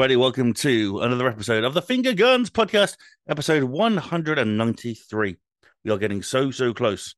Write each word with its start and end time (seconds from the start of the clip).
everybody. 0.00 0.16
Welcome 0.16 0.54
to 0.54 1.00
another 1.00 1.28
episode 1.28 1.62
of 1.62 1.74
the 1.74 1.82
Finger 1.82 2.14
Guns 2.14 2.48
Podcast, 2.48 2.96
episode 3.28 3.64
193. 3.64 5.36
We 5.84 5.90
are 5.90 5.98
getting 5.98 6.22
so, 6.22 6.50
so 6.50 6.72
close 6.72 7.14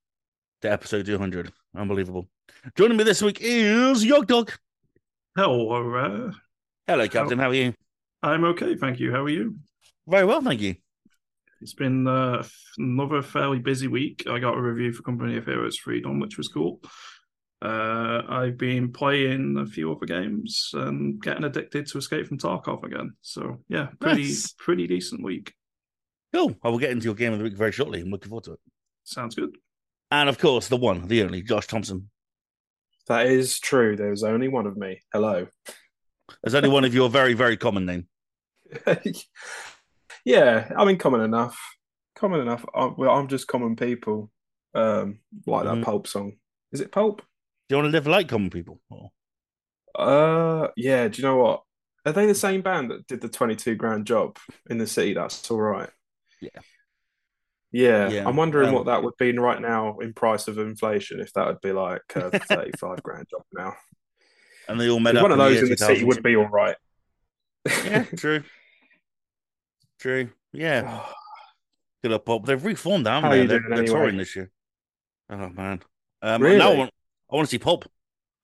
to 0.63 0.73
episode 0.73 1.07
200. 1.07 1.53
Unbelievable. 1.77 2.27
Joining 2.77 2.97
me 2.97 3.05
this 3.05 3.23
week 3.23 3.39
is 3.41 4.05
Yog 4.05 4.27
Dog. 4.27 4.51
Hello, 5.37 5.95
uh, 5.95 6.33
Hello, 6.89 7.07
Captain. 7.07 7.39
How 7.39 7.51
are 7.51 7.55
you? 7.55 7.73
I'm 8.21 8.43
okay, 8.47 8.75
thank 8.75 8.99
you. 8.99 9.13
How 9.13 9.23
are 9.23 9.31
you? 9.31 9.59
Very 10.09 10.25
well, 10.25 10.43
thank 10.43 10.61
you. 10.61 10.75
It's 11.61 11.75
been 11.75 12.09
uh, 12.09 12.43
another 12.79 13.23
fairly 13.23 13.61
busy 13.61 13.87
week. 13.87 14.25
I 14.29 14.41
got 14.41 14.59
a 14.59 14.61
review 14.61 14.93
for 14.93 15.05
Company 15.05 15.37
of 15.37 15.45
Heroes 15.45 15.79
Freedom, 15.79 16.19
which 16.19 16.37
was 16.37 16.49
cool. 16.49 16.81
Uh, 17.63 18.23
I've 18.29 18.59
been 18.59 18.91
playing 18.93 19.57
a 19.59 19.67
few 19.67 19.93
other 19.93 20.05
games 20.07 20.71
and 20.75 21.23
getting 21.23 21.45
addicted 21.45 21.87
to 21.87 21.99
Escape 21.99 22.27
from 22.27 22.39
Tarkov 22.39 22.83
again. 22.83 23.13
So 23.21 23.59
yeah, 23.69 23.89
pretty 24.01 24.23
Nice. 24.25 24.53
pretty 24.59 24.87
decent 24.89 25.23
week. 25.23 25.55
Cool. 26.35 26.57
I 26.65 26.71
will 26.71 26.79
get 26.79 26.91
into 26.91 27.05
your 27.05 27.15
game 27.15 27.33
of 27.33 27.39
the 27.39 27.45
week 27.45 27.57
very 27.57 27.71
shortly. 27.71 28.01
I'm 28.01 28.11
looking 28.11 28.31
forward 28.31 28.45
to 28.45 28.53
it. 28.55 28.61
Sounds 29.05 29.35
good. 29.37 29.57
And 30.11 30.29
of 30.29 30.39
course, 30.39 30.67
the 30.69 30.77
one, 30.77 31.07
the 31.07 31.23
only, 31.23 31.43
Josh 31.43 31.67
Thompson. 31.69 32.11
That 33.07 33.27
is 33.27 33.59
true. 33.61 33.97
There's 33.97 34.25
only 34.25 34.49
one 34.49 34.67
of 34.67 34.77
me. 34.77 35.01
Hello. 35.13 35.47
There's 36.43 36.55
only 36.55 36.69
one 36.69 36.85
of 36.85 36.95
your 36.95 37.09
very, 37.11 37.35
very 37.35 37.57
common 37.57 37.85
name. 37.87 38.09
yeah, 40.25 40.71
I 40.77 40.85
mean, 40.85 40.99
common 40.99 41.21
enough. 41.21 41.59
Common 42.17 42.41
enough. 42.41 42.65
I, 42.75 42.87
well, 42.97 43.11
I'm 43.11 43.29
just 43.29 43.47
common 43.49 43.77
people. 43.77 44.31
Um, 44.75 45.19
like 45.47 45.65
Mhm. 45.67 45.77
that 45.81 45.85
Pulp 45.85 46.07
song. 46.07 46.33
Is 46.73 46.81
it 46.81 46.93
Pulp? 46.93 47.23
Do 47.73 47.79
you 47.79 47.83
want 47.85 47.95
to 47.95 47.97
live 47.97 48.07
like 48.07 48.29
common 48.29 48.51
people? 48.51 48.83
Or- 48.91 49.11
Uh, 49.95 50.69
yeah. 50.77 51.09
Do 51.09 51.17
you 51.23 51.27
know 51.27 51.39
what? 51.39 51.63
Are 52.05 52.13
they 52.13 52.27
the 52.27 52.35
same 52.35 52.61
band 52.61 52.91
that 52.91 53.07
did 53.07 53.23
the 53.23 53.31
22 53.31 53.77
grand 53.77 54.07
job 54.07 54.37
in 54.69 54.77
the 54.77 54.87
city? 54.87 55.15
That's 55.15 55.51
all 55.51 55.59
right. 55.59 55.89
Yeah. 56.43 56.61
Yeah, 57.71 58.11
Yeah, 58.11 58.29
I'm 58.29 58.37
wondering 58.37 58.69
um, 58.69 58.75
what 58.75 58.85
that 58.85 59.03
would 59.03 59.17
be 59.19 59.33
right 59.39 59.59
now 59.59 59.97
in 60.01 60.13
price 60.13 60.49
of 60.49 60.59
inflation, 60.59 61.19
if 61.19 61.33
that 61.33 61.47
would 61.47 61.63
be 61.63 61.73
like 61.73 62.03
a 62.15 62.39
35 62.39 63.03
grand 63.03 63.27
job 63.31 63.41
now. 63.55 63.75
And 64.69 64.79
they 64.79 64.91
all 64.91 65.01
met 65.01 65.15
One 65.15 65.33
of 65.33 65.39
in 65.39 65.39
those 65.39 65.57
the 65.61 65.63
in 65.65 65.71
the 65.71 65.77
city 65.79 66.05
would 66.05 66.23
be 66.23 66.37
all 66.37 66.49
right. 66.49 66.77
Yeah, 67.67 68.05
true. 68.19 68.43
True. 69.99 70.29
Yeah. 70.53 71.07
Good 72.03 72.13
up, 72.13 72.27
Bob. 72.27 72.45
They've 72.45 72.63
reformed, 72.63 73.07
haven't 73.07 73.25
How 73.25 73.31
they? 73.31 73.47
They're, 73.47 73.61
they're 73.61 73.73
anyway? 73.73 73.87
touring 73.87 74.17
this 74.19 74.37
year. 74.37 74.51
Oh 75.31 75.49
man. 75.49 75.81
Um, 76.21 76.43
Really? 76.43 76.61
I 76.61 76.77
want, 76.77 76.91
I 77.33 77.37
want 77.37 77.49
to 77.49 77.51
see 77.51 77.59
Pulp. 77.59 77.91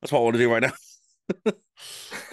That's 0.03 0.13
what 0.13 0.21
I 0.21 0.23
want 0.23 0.35
to 0.37 0.41
do 0.41 0.53
right 0.53 0.63
now. 0.63 0.73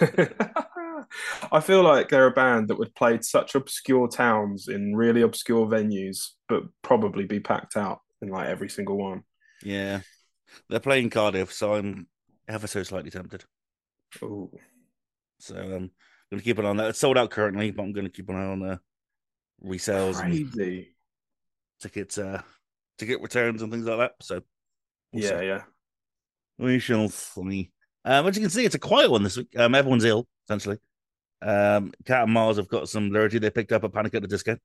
I 1.52 1.60
feel 1.60 1.82
like 1.82 2.08
they're 2.08 2.26
a 2.26 2.30
band 2.32 2.68
that 2.68 2.78
would 2.78 2.94
play 2.94 3.18
such 3.20 3.54
obscure 3.54 4.08
towns 4.08 4.68
in 4.68 4.96
really 4.96 5.22
obscure 5.22 5.66
venues, 5.66 6.30
but 6.48 6.62
probably 6.82 7.24
be 7.24 7.40
packed 7.40 7.76
out 7.76 8.00
in 8.22 8.28
like 8.28 8.48
every 8.48 8.68
single 8.68 8.96
one. 8.96 9.22
Yeah, 9.62 10.00
they're 10.68 10.80
playing 10.80 11.10
Cardiff, 11.10 11.52
so 11.52 11.74
I'm 11.74 12.08
ever 12.48 12.66
so 12.66 12.82
slightly 12.82 13.10
tempted. 13.10 13.44
Oh, 14.22 14.50
So 15.38 15.56
um, 15.56 15.62
I'm 15.64 15.90
going 16.30 16.38
to 16.38 16.42
keep 16.42 16.58
an 16.58 16.66
eye 16.66 16.70
on 16.70 16.76
that. 16.78 16.88
It's 16.90 16.98
sold 16.98 17.18
out 17.18 17.30
currently, 17.30 17.70
but 17.70 17.82
I'm 17.82 17.92
going 17.92 18.06
to 18.06 18.12
keep 18.12 18.28
an 18.28 18.36
eye 18.36 18.46
on 18.46 18.62
uh, 18.62 18.78
resales 19.64 20.22
and 20.22 20.38
tickets, 21.80 22.18
uh, 22.18 22.42
ticket 22.98 23.20
returns 23.20 23.62
and 23.62 23.72
things 23.72 23.86
like 23.86 23.98
that. 23.98 24.12
So 24.22 24.42
we'll 25.12 25.22
Yeah, 25.22 25.40
see. 25.40 25.46
yeah. 25.46 25.62
We 26.58 26.78
shall 26.78 27.08
see. 27.08 27.70
Um, 28.04 28.26
as 28.26 28.36
you 28.36 28.42
can 28.42 28.50
see, 28.50 28.64
it's 28.64 28.74
a 28.74 28.80
quiet 28.80 29.10
one 29.10 29.22
this 29.22 29.36
week. 29.36 29.58
Um, 29.58 29.74
everyone's 29.74 30.04
ill 30.04 30.26
essentially. 30.46 30.78
Um, 31.42 31.92
Cat 32.04 32.24
and 32.24 32.32
Mars 32.32 32.56
have 32.56 32.68
got 32.68 32.88
some 32.88 33.10
rarity 33.10 33.38
they 33.38 33.50
picked 33.50 33.72
up 33.72 33.84
at 33.84 33.92
Panic 33.92 34.14
at 34.14 34.22
the 34.22 34.28
Disco. 34.28 34.56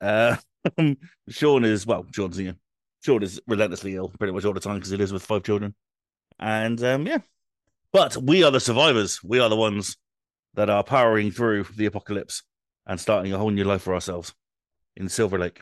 Uh, 0.00 0.36
Sean 1.28 1.64
is 1.64 1.86
well, 1.86 2.06
Sean's 2.12 2.38
know, 2.38 2.54
Sean 3.02 3.22
is 3.22 3.40
relentlessly 3.46 3.94
ill 3.94 4.08
pretty 4.18 4.32
much 4.32 4.44
all 4.44 4.52
the 4.52 4.60
time 4.60 4.76
because 4.76 4.90
he 4.90 4.96
lives 4.96 5.12
with 5.12 5.24
five 5.24 5.42
children, 5.42 5.74
and 6.38 6.82
um, 6.82 7.06
yeah. 7.06 7.18
But 7.92 8.16
we 8.16 8.42
are 8.42 8.50
the 8.50 8.60
survivors. 8.60 9.22
We 9.22 9.38
are 9.38 9.48
the 9.48 9.56
ones 9.56 9.96
that 10.54 10.68
are 10.68 10.82
powering 10.82 11.30
through 11.30 11.64
the 11.76 11.86
apocalypse 11.86 12.42
and 12.86 12.98
starting 12.98 13.32
a 13.32 13.38
whole 13.38 13.50
new 13.50 13.64
life 13.64 13.82
for 13.82 13.94
ourselves 13.94 14.34
in 14.96 15.08
Silver 15.08 15.38
Lake. 15.38 15.60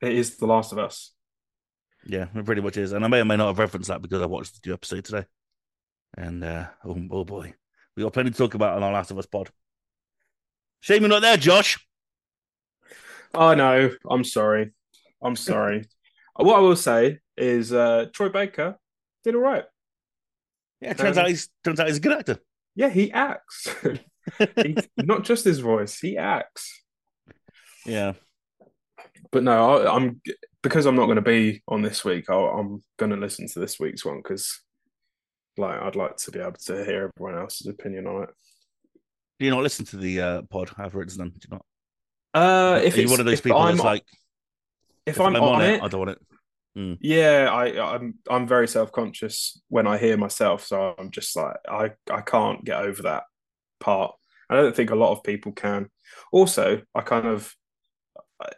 It 0.00 0.12
is 0.12 0.36
The 0.36 0.46
Last 0.46 0.72
of 0.72 0.78
Us. 0.78 1.12
Yeah, 2.06 2.26
it 2.34 2.44
pretty 2.44 2.60
much 2.60 2.76
is. 2.76 2.92
And 2.92 3.04
I 3.04 3.08
may 3.08 3.20
or 3.20 3.24
may 3.24 3.36
not 3.36 3.48
have 3.48 3.58
referenced 3.58 3.88
that 3.88 4.02
because 4.02 4.22
I 4.22 4.26
watched 4.26 4.54
the 4.62 4.68
new 4.68 4.74
episode 4.74 5.04
today. 5.04 5.26
And 6.16 6.44
uh, 6.44 6.68
oh, 6.84 6.98
oh 7.10 7.24
boy, 7.24 7.54
we 7.96 8.02
got 8.02 8.12
plenty 8.12 8.30
to 8.30 8.36
talk 8.36 8.54
about 8.54 8.76
on 8.76 8.82
our 8.82 8.92
Last 8.92 9.10
of 9.10 9.18
Us 9.18 9.26
pod. 9.26 9.50
Shame 10.80 11.02
you're 11.02 11.08
not 11.08 11.22
there, 11.22 11.36
Josh. 11.36 11.78
Oh 13.34 13.54
no, 13.54 13.90
I'm 14.08 14.24
sorry. 14.24 14.72
I'm 15.22 15.36
sorry. 15.36 15.86
what 16.34 16.56
I 16.56 16.60
will 16.60 16.76
say 16.76 17.18
is 17.36 17.72
uh 17.72 18.06
Troy 18.12 18.28
Baker 18.28 18.78
did 19.24 19.34
all 19.34 19.40
right. 19.40 19.64
Yeah, 20.80 20.90
it 20.92 20.98
turns 20.98 21.16
Um, 21.16 21.24
out 21.24 21.28
he's 21.28 21.48
turns 21.64 21.80
out 21.80 21.88
he's 21.88 21.96
a 21.96 22.00
good 22.00 22.12
actor. 22.18 22.38
Yeah, 22.74 22.88
he 22.90 23.10
acts. 23.12 23.68
he, 24.62 24.76
not 24.96 25.24
just 25.24 25.44
his 25.44 25.58
voice, 25.58 25.98
he 25.98 26.16
acts. 26.18 26.82
Yeah, 27.84 28.14
But 29.30 29.42
no, 29.42 29.78
I, 29.82 29.94
I'm 29.96 30.20
because 30.66 30.84
I'm 30.84 30.96
not 30.96 31.06
going 31.06 31.16
to 31.16 31.22
be 31.22 31.62
on 31.68 31.82
this 31.82 32.04
week. 32.04 32.28
I'll, 32.28 32.46
I'm 32.46 32.82
going 32.98 33.10
to 33.10 33.16
listen 33.16 33.46
to 33.46 33.60
this 33.60 33.78
week's 33.78 34.04
one 34.04 34.16
because, 34.16 34.60
like, 35.56 35.80
I'd 35.80 35.94
like 35.94 36.16
to 36.16 36.32
be 36.32 36.40
able 36.40 36.54
to 36.64 36.84
hear 36.84 37.12
everyone 37.16 37.40
else's 37.40 37.68
opinion 37.68 38.08
on 38.08 38.24
it. 38.24 38.30
do 39.38 39.44
you 39.44 39.52
not 39.52 39.62
listen 39.62 39.84
to 39.86 39.96
the 39.96 40.20
uh, 40.20 40.42
pod 40.42 40.70
after 40.76 41.02
it's 41.02 41.16
done? 41.16 41.28
Do 41.28 41.48
you 41.48 41.58
not? 41.58 41.64
Uh, 42.34 42.80
if 42.80 42.96
Are 42.96 43.00
you 43.00 43.08
one 43.08 43.20
of 43.20 43.26
those 43.26 43.40
people 43.40 43.58
I'm, 43.58 43.76
that's 43.76 43.84
like, 43.84 44.04
if, 45.06 45.20
I'm, 45.20 45.36
on, 45.36 45.62
it, 45.62 45.80
I 45.82 45.88
don't 45.88 46.00
want 46.00 46.10
it. 46.10 46.98
yeah, 47.00 47.48
I 47.50 47.94
I'm 47.94 48.16
I'm 48.28 48.46
very 48.46 48.68
self 48.68 48.92
conscious 48.92 49.62
when 49.68 49.86
I 49.86 49.96
hear 49.96 50.16
myself, 50.16 50.66
so 50.66 50.94
I'm 50.98 51.10
just 51.10 51.34
like 51.34 51.56
I 51.66 51.92
I 52.10 52.20
can't 52.20 52.62
get 52.64 52.82
over 52.82 53.02
that 53.04 53.22
part. 53.80 54.14
I 54.50 54.56
don't 54.56 54.76
think 54.76 54.90
a 54.90 54.96
lot 54.96 55.12
of 55.12 55.22
people 55.22 55.52
can. 55.52 55.88
Also, 56.32 56.82
I 56.94 57.00
kind 57.00 57.26
of 57.26 57.54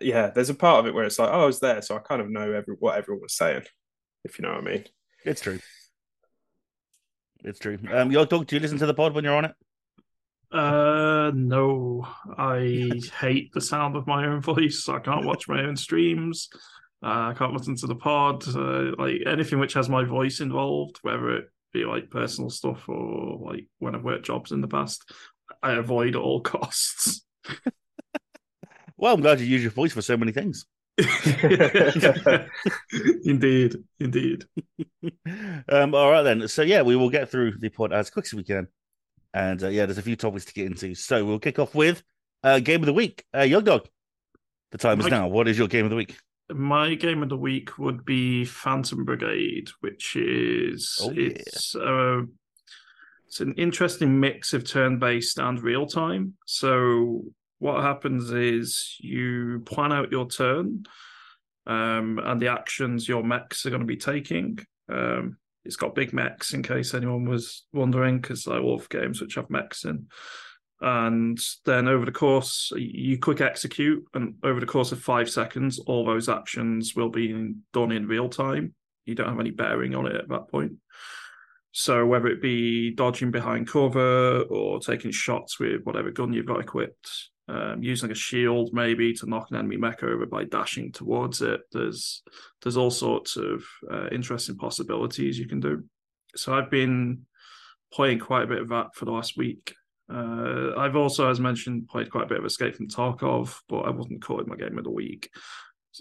yeah, 0.00 0.30
there's 0.30 0.50
a 0.50 0.54
part 0.54 0.80
of 0.80 0.86
it 0.86 0.94
where 0.94 1.04
it's 1.04 1.18
like 1.18 1.30
oh, 1.30 1.42
I 1.42 1.46
was 1.46 1.60
there, 1.60 1.82
so 1.82 1.96
I 1.96 2.00
kind 2.00 2.20
of 2.20 2.30
know 2.30 2.52
every 2.52 2.74
what 2.78 2.96
everyone 2.96 3.22
was 3.22 3.34
saying, 3.34 3.64
if 4.24 4.38
you 4.38 4.44
know 4.44 4.52
what 4.52 4.66
I 4.66 4.72
mean. 4.72 4.84
It's 5.24 5.40
true. 5.40 5.58
It's 7.44 7.58
true. 7.58 7.78
Um, 7.92 8.10
Yogdog. 8.10 8.46
Do 8.46 8.56
you 8.56 8.60
listen 8.60 8.78
to 8.78 8.86
the 8.86 8.94
pod 8.94 9.14
when 9.14 9.24
you're 9.24 9.36
on 9.36 9.44
it? 9.46 9.54
Uh, 10.50 11.30
no, 11.34 12.08
I 12.36 12.90
hate 13.20 13.52
the 13.52 13.60
sound 13.60 13.96
of 13.96 14.06
my 14.06 14.26
own 14.26 14.40
voice. 14.40 14.88
I 14.88 14.98
can't 14.98 15.26
watch 15.26 15.48
my 15.48 15.62
own 15.62 15.76
streams. 15.76 16.48
Uh, 17.02 17.30
I 17.30 17.34
can't 17.36 17.52
listen 17.52 17.76
to 17.76 17.86
the 17.86 17.94
pod. 17.94 18.44
Uh, 18.48 18.92
like 18.98 19.22
anything 19.26 19.58
which 19.58 19.74
has 19.74 19.88
my 19.88 20.04
voice 20.04 20.40
involved, 20.40 20.98
whether 21.02 21.36
it 21.36 21.50
be 21.72 21.84
like 21.84 22.10
personal 22.10 22.50
stuff 22.50 22.88
or 22.88 23.38
like 23.40 23.66
when 23.78 23.94
I've 23.94 24.04
worked 24.04 24.26
jobs 24.26 24.52
in 24.52 24.60
the 24.60 24.68
past, 24.68 25.12
I 25.62 25.72
avoid 25.72 26.16
at 26.16 26.22
all 26.22 26.40
costs. 26.42 27.24
Well, 28.98 29.14
I'm 29.14 29.20
glad 29.22 29.40
you 29.40 29.46
use 29.46 29.62
your 29.62 29.70
voice 29.70 29.92
for 29.92 30.02
so 30.02 30.16
many 30.16 30.32
things. 30.32 30.66
indeed, 33.24 33.76
indeed. 34.00 34.44
um, 35.68 35.94
all 35.94 36.10
right 36.10 36.22
then. 36.22 36.48
So 36.48 36.62
yeah, 36.62 36.82
we 36.82 36.96
will 36.96 37.10
get 37.10 37.30
through 37.30 37.58
the 37.58 37.68
pod 37.68 37.92
as 37.92 38.10
quick 38.10 38.26
as 38.26 38.34
we 38.34 38.42
can, 38.44 38.66
and 39.32 39.62
uh, 39.62 39.68
yeah, 39.68 39.86
there's 39.86 39.98
a 39.98 40.02
few 40.02 40.16
topics 40.16 40.44
to 40.46 40.54
get 40.54 40.66
into. 40.66 40.94
So 40.94 41.24
we'll 41.24 41.38
kick 41.38 41.58
off 41.58 41.74
with 41.74 42.02
uh, 42.42 42.58
game 42.60 42.80
of 42.80 42.86
the 42.86 42.92
week. 42.92 43.24
Uh, 43.32 43.38
Yogdog, 43.40 43.86
the 44.72 44.78
time 44.78 45.00
is 45.00 45.06
now. 45.06 45.28
What 45.28 45.48
is 45.48 45.58
your 45.58 45.68
game 45.68 45.84
of 45.84 45.90
the 45.90 45.96
week? 45.96 46.16
My 46.50 46.94
game 46.94 47.22
of 47.22 47.28
the 47.28 47.36
week 47.36 47.78
would 47.78 48.04
be 48.04 48.44
Phantom 48.44 49.04
Brigade, 49.04 49.68
which 49.80 50.16
is 50.16 50.98
Oh, 51.02 51.10
yeah. 51.12 51.28
it's 51.36 51.74
uh, 51.76 52.22
it's 53.26 53.40
an 53.40 53.54
interesting 53.54 54.18
mix 54.18 54.54
of 54.54 54.64
turn-based 54.64 55.38
and 55.38 55.60
real-time. 55.62 56.34
So 56.46 57.24
what 57.58 57.82
happens 57.82 58.30
is 58.30 58.96
you 59.00 59.62
plan 59.66 59.92
out 59.92 60.12
your 60.12 60.28
turn, 60.28 60.84
um, 61.66 62.18
and 62.22 62.40
the 62.40 62.48
actions 62.48 63.08
your 63.08 63.22
mechs 63.22 63.66
are 63.66 63.70
going 63.70 63.80
to 63.80 63.86
be 63.86 63.96
taking. 63.96 64.58
Um, 64.88 65.38
it's 65.64 65.76
got 65.76 65.94
big 65.94 66.12
mechs, 66.12 66.54
in 66.54 66.62
case 66.62 66.94
anyone 66.94 67.28
was 67.28 67.66
wondering, 67.72 68.20
because 68.20 68.46
I 68.46 68.58
love 68.58 68.88
games 68.88 69.20
which 69.20 69.34
have 69.34 69.50
mechs 69.50 69.84
in. 69.84 70.06
And 70.80 71.38
then 71.66 71.88
over 71.88 72.04
the 72.04 72.12
course, 72.12 72.72
you 72.76 73.18
quick 73.18 73.40
execute, 73.40 74.04
and 74.14 74.36
over 74.44 74.60
the 74.60 74.66
course 74.66 74.92
of 74.92 75.00
five 75.00 75.28
seconds, 75.28 75.78
all 75.80 76.04
those 76.04 76.28
actions 76.28 76.94
will 76.94 77.10
be 77.10 77.54
done 77.72 77.92
in 77.92 78.06
real 78.06 78.28
time. 78.28 78.74
You 79.04 79.14
don't 79.14 79.28
have 79.28 79.40
any 79.40 79.50
bearing 79.50 79.94
on 79.94 80.06
it 80.06 80.14
at 80.14 80.28
that 80.28 80.48
point. 80.48 80.74
So 81.72 82.06
whether 82.06 82.28
it 82.28 82.40
be 82.40 82.92
dodging 82.92 83.30
behind 83.30 83.68
cover 83.68 84.42
or 84.42 84.80
taking 84.80 85.10
shots 85.10 85.58
with 85.60 85.82
whatever 85.82 86.10
gun 86.10 86.32
you've 86.32 86.46
got 86.46 86.60
equipped, 86.60 87.30
um, 87.48 87.82
using 87.82 88.10
a 88.10 88.14
shield 88.14 88.70
maybe 88.72 89.12
to 89.14 89.28
knock 89.28 89.50
an 89.50 89.56
enemy 89.56 89.76
mech 89.76 90.02
over 90.02 90.26
by 90.26 90.44
dashing 90.44 90.92
towards 90.92 91.42
it, 91.42 91.60
there's 91.72 92.22
there's 92.62 92.76
all 92.76 92.90
sorts 92.90 93.36
of 93.36 93.64
uh, 93.90 94.08
interesting 94.12 94.56
possibilities 94.56 95.38
you 95.38 95.48
can 95.48 95.60
do. 95.60 95.84
So 96.36 96.54
I've 96.54 96.70
been 96.70 97.26
playing 97.92 98.18
quite 98.18 98.44
a 98.44 98.48
bit 98.48 98.60
of 98.60 98.68
that 98.68 98.94
for 98.94 99.04
the 99.04 99.12
last 99.12 99.36
week. 99.36 99.74
Uh, 100.12 100.70
I've 100.76 100.96
also, 100.96 101.30
as 101.30 101.40
mentioned, 101.40 101.88
played 101.88 102.10
quite 102.10 102.24
a 102.24 102.28
bit 102.28 102.38
of 102.38 102.44
Escape 102.44 102.76
from 102.76 102.88
Tarkov, 102.88 103.58
but 103.68 103.80
I 103.80 103.90
wasn't 103.90 104.22
calling 104.22 104.48
my 104.48 104.56
game 104.56 104.78
of 104.78 104.84
the 104.84 104.90
week. 104.90 105.30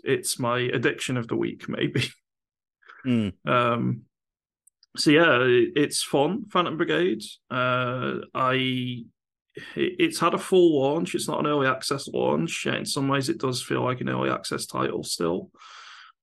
It's 0.04 0.40
my 0.40 0.60
addiction 0.60 1.18
of 1.18 1.28
the 1.28 1.36
week, 1.36 1.68
maybe. 1.70 2.10
Mm. 3.06 3.34
Um, 3.46 4.02
so 4.98 5.12
yeah, 5.12 5.38
it's 5.42 6.04
fun. 6.04 6.46
Phantom 6.50 6.76
Brigade. 6.76 7.24
Uh, 7.50 8.16
I 8.34 9.06
it's 9.76 10.20
had 10.20 10.34
a 10.34 10.40
full 10.40 10.80
launch. 10.80 11.16
It's 11.16 11.28
not 11.28 11.40
an 11.40 11.48
early 11.48 11.68
access 11.68 12.08
launch. 12.08 12.66
In 12.66 12.86
some 12.86 13.08
ways, 13.08 13.30
it 13.30 13.40
does 13.40 13.62
feel 13.62 13.84
like 13.84 14.02
an 14.02 14.10
early 14.10 14.30
access 14.30 14.66
title 14.66 15.04
still. 15.04 15.52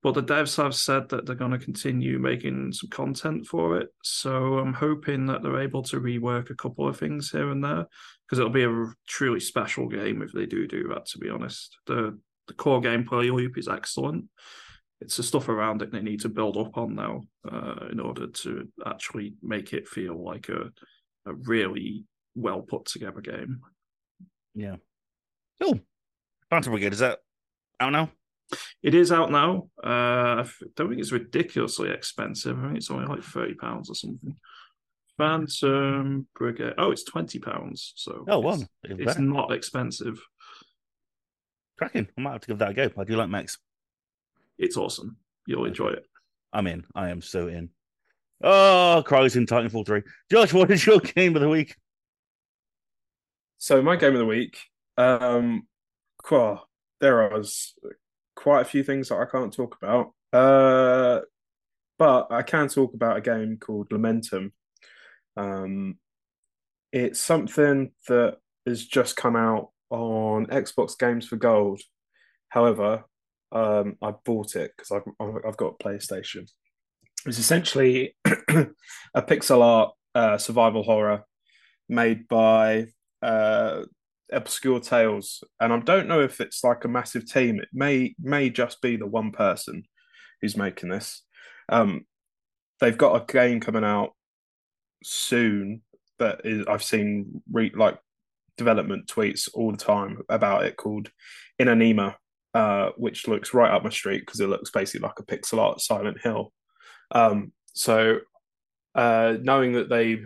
But 0.03 0.15
the 0.15 0.23
devs 0.23 0.59
have 0.63 0.75
said 0.75 1.09
that 1.09 1.25
they're 1.25 1.35
going 1.35 1.53
to 1.53 1.59
continue 1.59 2.19
making 2.19 2.73
some 2.73 2.91
content 2.91 3.47
for 3.47 3.79
it. 3.79 3.89
So 4.03 4.59
I'm 4.59 4.75
hoping 4.75 5.25
that 5.27 5.43
they're 5.43 5.63
able 5.63 5.83
to 5.85 5.99
rework 5.99 6.51
a 6.51 6.55
couple 6.55 6.87
of 6.87 6.99
things 6.99 7.31
here 7.31 7.51
and 7.51 7.65
there 7.65 7.87
because 8.27 8.39
it'll 8.39 8.51
be 8.51 8.65
a 8.65 8.93
truly 9.09 9.41
special 9.41 9.89
game 9.89 10.21
if 10.21 10.31
they 10.33 10.45
do 10.45 10.67
do 10.67 10.89
that. 10.89 11.07
To 11.07 11.19
be 11.19 11.31
honest, 11.31 11.79
the 11.87 12.19
the 12.47 12.55
core 12.55 12.83
gameplay 12.83 13.33
loop 13.33 13.57
is 13.57 13.67
excellent. 13.67 14.27
It's 15.01 15.17
the 15.17 15.23
stuff 15.23 15.49
around 15.49 15.81
it 15.81 15.91
they 15.91 16.03
need 16.03 16.21
to 16.21 16.29
build 16.29 16.59
up 16.59 16.77
on 16.77 16.95
now 16.95 17.23
uh, 17.51 17.87
in 17.91 17.99
order 17.99 18.27
to 18.27 18.69
actually 18.85 19.37
make 19.43 19.73
it 19.73 19.89
feel 19.89 20.23
like 20.23 20.51
a 20.51 20.71
a 21.27 21.33
really 21.33 22.05
well 22.35 22.63
put 22.63 22.87
together 22.87 23.21
game. 23.21 23.61
Yeah. 24.55 24.77
Cool. 25.61 25.81
Phantom 26.51 26.73
Brigade, 26.73 26.93
is 26.93 26.99
that 27.01 27.21
out 27.81 27.93
now? 27.93 28.11
It 28.83 28.95
is 28.95 29.11
out 29.11 29.31
now. 29.31 29.69
Uh, 29.83 30.45
I 30.45 30.47
don't 30.77 30.89
think 30.91 31.01
it's 31.01 31.13
ridiculously 31.13 31.91
expensive. 31.91 32.59
I 32.59 32.63
think 32.67 32.77
it's 32.77 32.91
only 32.91 33.07
like 33.07 33.23
thirty 33.23 33.55
pounds 33.55 33.89
or 33.91 33.95
something. 33.95 34.37
Phantom 35.17 36.27
Brigade. 36.35 36.75
Oh, 36.79 36.91
it's 36.91 37.05
twenty 37.05 37.39
pounds. 37.39 37.93
So 37.97 38.25
Oh, 38.29 38.41
wow. 38.41 38.53
it's, 38.55 38.69
it's 39.13 39.19
not 39.19 39.53
expensive. 39.53 40.21
Cracking. 41.79 42.09
I 42.17 42.21
might 42.21 42.33
have 42.33 42.41
to 42.43 42.47
give 42.49 42.59
that 42.59 42.71
a 42.71 42.75
go. 42.75 42.91
I 42.99 43.05
do 43.05 43.17
like 43.17 43.29
mechs. 43.31 43.59
It's 44.59 44.77
awesome. 44.77 45.17
You'll 45.47 45.65
enjoy 45.67 45.89
it. 45.89 46.05
I'm 46.53 46.67
in. 46.67 46.85
I 46.95 47.11
am 47.11 47.21
so 47.21 47.49
in. 47.49 47.71
Oh, 48.43 49.03
Cries 49.05 49.35
in 49.37 49.47
Titanfall 49.47 49.87
3. 49.87 50.03
Josh, 50.31 50.53
what 50.53 50.71
is 50.71 50.87
your 50.87 51.01
game 51.01 51.35
of 51.35 51.43
the 51.43 51.49
week? 51.49 51.75
So 53.65 53.81
my 53.81 53.97
game 53.97 54.13
of 54.13 54.19
the 54.19 54.27
week, 54.27 54.59
um, 54.99 55.67
there 56.29 57.31
was 57.31 57.73
quite 58.37 58.61
a 58.61 58.67
few 58.67 58.85
things 58.85 59.09
that 59.09 59.17
I 59.17 59.25
can't 59.25 59.55
talk 59.55 59.79
about. 59.81 60.13
Uh, 60.35 61.21
but 61.99 62.31
I 62.31 62.43
can 62.43 62.69
talk 62.69 62.93
about 62.93 63.17
a 63.17 63.23
game 63.23 63.57
called 63.57 63.89
Lamentum. 63.89 64.51
Um, 65.39 65.97
it's 66.93 67.19
something 67.19 67.93
that 68.07 68.37
has 68.67 68.85
just 68.85 69.17
come 69.17 69.35
out 69.35 69.71
on 69.89 70.45
Xbox 70.49 70.99
Games 70.99 71.27
for 71.27 71.37
Gold. 71.37 71.81
However, 72.51 73.05
um, 73.51 73.97
I 74.03 74.13
bought 74.27 74.57
it 74.57 74.73
because 74.77 74.93
I've 74.93 75.11
I've 75.49 75.57
got 75.57 75.79
PlayStation. 75.79 76.51
It's 77.25 77.39
essentially 77.39 78.15
a 78.27 79.23
pixel 79.23 79.63
art 79.63 79.95
uh, 80.15 80.37
survival 80.37 80.83
horror 80.83 81.25
made 81.89 82.29
by 82.29 82.89
uh, 83.25 83.85
Obscure 84.31 84.81
Tales, 84.81 85.43
and 85.61 85.73
I 85.73 85.79
don't 85.81 86.09
know 86.09 86.21
if 86.21 86.41
it's 86.41 86.63
like 86.63 86.85
a 86.85 86.89
massive 86.89 87.27
team. 87.27 87.59
It 87.59 87.69
may 87.73 88.15
may 88.21 88.51
just 88.51 88.81
be 88.83 88.97
the 88.97 89.07
one 89.07 89.33
person 89.33 89.85
who's 90.41 90.57
making 90.57 90.91
this. 90.91 91.23
Um, 91.69 92.07
they've 92.81 92.99
got 92.99 93.17
a 93.17 93.33
game 93.33 93.61
coming 93.61 93.85
out 93.85 94.11
soon 95.03 95.83
that 96.19 96.43
is 96.45 96.67
I've 96.67 96.83
seen 96.83 97.43
re- 97.51 97.73
like 97.75 97.99
development 98.57 99.07
tweets 99.07 99.49
all 99.53 99.73
the 99.73 99.79
time 99.79 100.21
about 100.29 100.65
it 100.65 100.77
called 100.77 101.11
Inanima, 101.61 102.17
uh, 102.53 102.91
which 102.97 103.27
looks 103.27 103.55
right 103.55 103.71
up 103.71 103.85
my 103.85 103.91
street 103.91 104.21
because 104.21 104.41
it 104.41 104.49
looks 104.49 104.71
basically 104.71 105.07
like 105.07 105.19
a 105.19 105.25
pixel 105.25 105.59
art 105.59 105.81
Silent 105.81 106.19
Hill. 106.23 106.53
Um, 107.11 107.53
so 107.75 108.19
uh, 108.95 109.37
knowing 109.41 109.73
that 109.73 109.89
they 109.89 110.25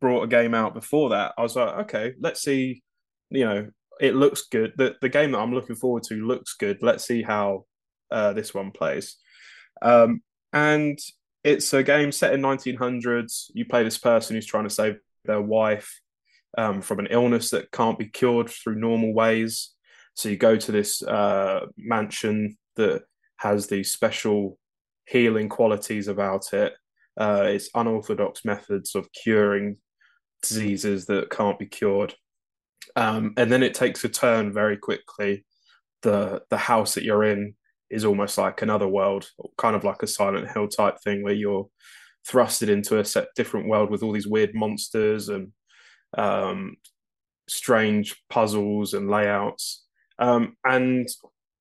brought 0.00 0.22
a 0.22 0.28
game 0.28 0.54
out 0.54 0.74
before 0.74 1.10
that, 1.10 1.34
I 1.36 1.42
was 1.42 1.56
like, 1.56 1.74
okay, 1.80 2.14
let's 2.20 2.42
see. 2.42 2.82
You 3.30 3.44
know, 3.44 3.68
it 4.00 4.14
looks 4.14 4.42
good. 4.50 4.72
The 4.76 4.96
the 5.00 5.08
game 5.08 5.32
that 5.32 5.38
I'm 5.38 5.54
looking 5.54 5.76
forward 5.76 6.04
to 6.04 6.26
looks 6.26 6.54
good. 6.54 6.82
Let's 6.82 7.04
see 7.04 7.22
how 7.22 7.64
uh, 8.10 8.32
this 8.32 8.54
one 8.54 8.70
plays. 8.70 9.16
Um, 9.82 10.22
and 10.52 10.98
it's 11.44 11.72
a 11.72 11.82
game 11.82 12.12
set 12.12 12.34
in 12.34 12.40
1900s. 12.40 13.50
You 13.54 13.66
play 13.66 13.84
this 13.84 13.98
person 13.98 14.34
who's 14.34 14.46
trying 14.46 14.64
to 14.64 14.70
save 14.70 14.98
their 15.24 15.40
wife 15.40 16.00
um, 16.56 16.82
from 16.82 16.98
an 16.98 17.08
illness 17.10 17.50
that 17.50 17.70
can't 17.70 17.98
be 17.98 18.06
cured 18.06 18.48
through 18.48 18.76
normal 18.76 19.12
ways. 19.12 19.72
So 20.14 20.28
you 20.28 20.36
go 20.36 20.56
to 20.56 20.72
this 20.72 21.02
uh, 21.02 21.66
mansion 21.76 22.56
that 22.76 23.02
has 23.36 23.66
these 23.66 23.92
special 23.92 24.58
healing 25.06 25.48
qualities 25.48 26.08
about 26.08 26.52
it. 26.52 26.74
Uh, 27.18 27.44
it's 27.46 27.70
unorthodox 27.74 28.44
methods 28.44 28.94
of 28.94 29.10
curing 29.12 29.76
diseases 30.48 31.06
that 31.06 31.30
can't 31.30 31.58
be 31.58 31.66
cured. 31.66 32.14
Um, 32.94 33.34
and 33.36 33.50
then 33.50 33.62
it 33.62 33.74
takes 33.74 34.04
a 34.04 34.08
turn 34.08 34.52
very 34.52 34.76
quickly. 34.76 35.44
The 36.02 36.42
the 36.50 36.58
house 36.58 36.94
that 36.94 37.04
you're 37.04 37.24
in 37.24 37.54
is 37.90 38.04
almost 38.04 38.38
like 38.38 38.62
another 38.62 38.88
world, 38.88 39.28
kind 39.58 39.76
of 39.76 39.84
like 39.84 40.02
a 40.02 40.06
Silent 40.06 40.50
Hill 40.50 40.68
type 40.68 41.00
thing 41.02 41.22
where 41.22 41.34
you're 41.34 41.68
thrusted 42.28 42.68
into 42.68 42.98
a 42.98 43.04
set 43.04 43.28
different 43.36 43.68
world 43.68 43.90
with 43.90 44.02
all 44.02 44.12
these 44.12 44.26
weird 44.26 44.54
monsters 44.54 45.28
and 45.28 45.52
um, 46.18 46.76
strange 47.48 48.22
puzzles 48.28 48.94
and 48.94 49.10
layouts. 49.10 49.84
Um, 50.18 50.56
and 50.64 51.08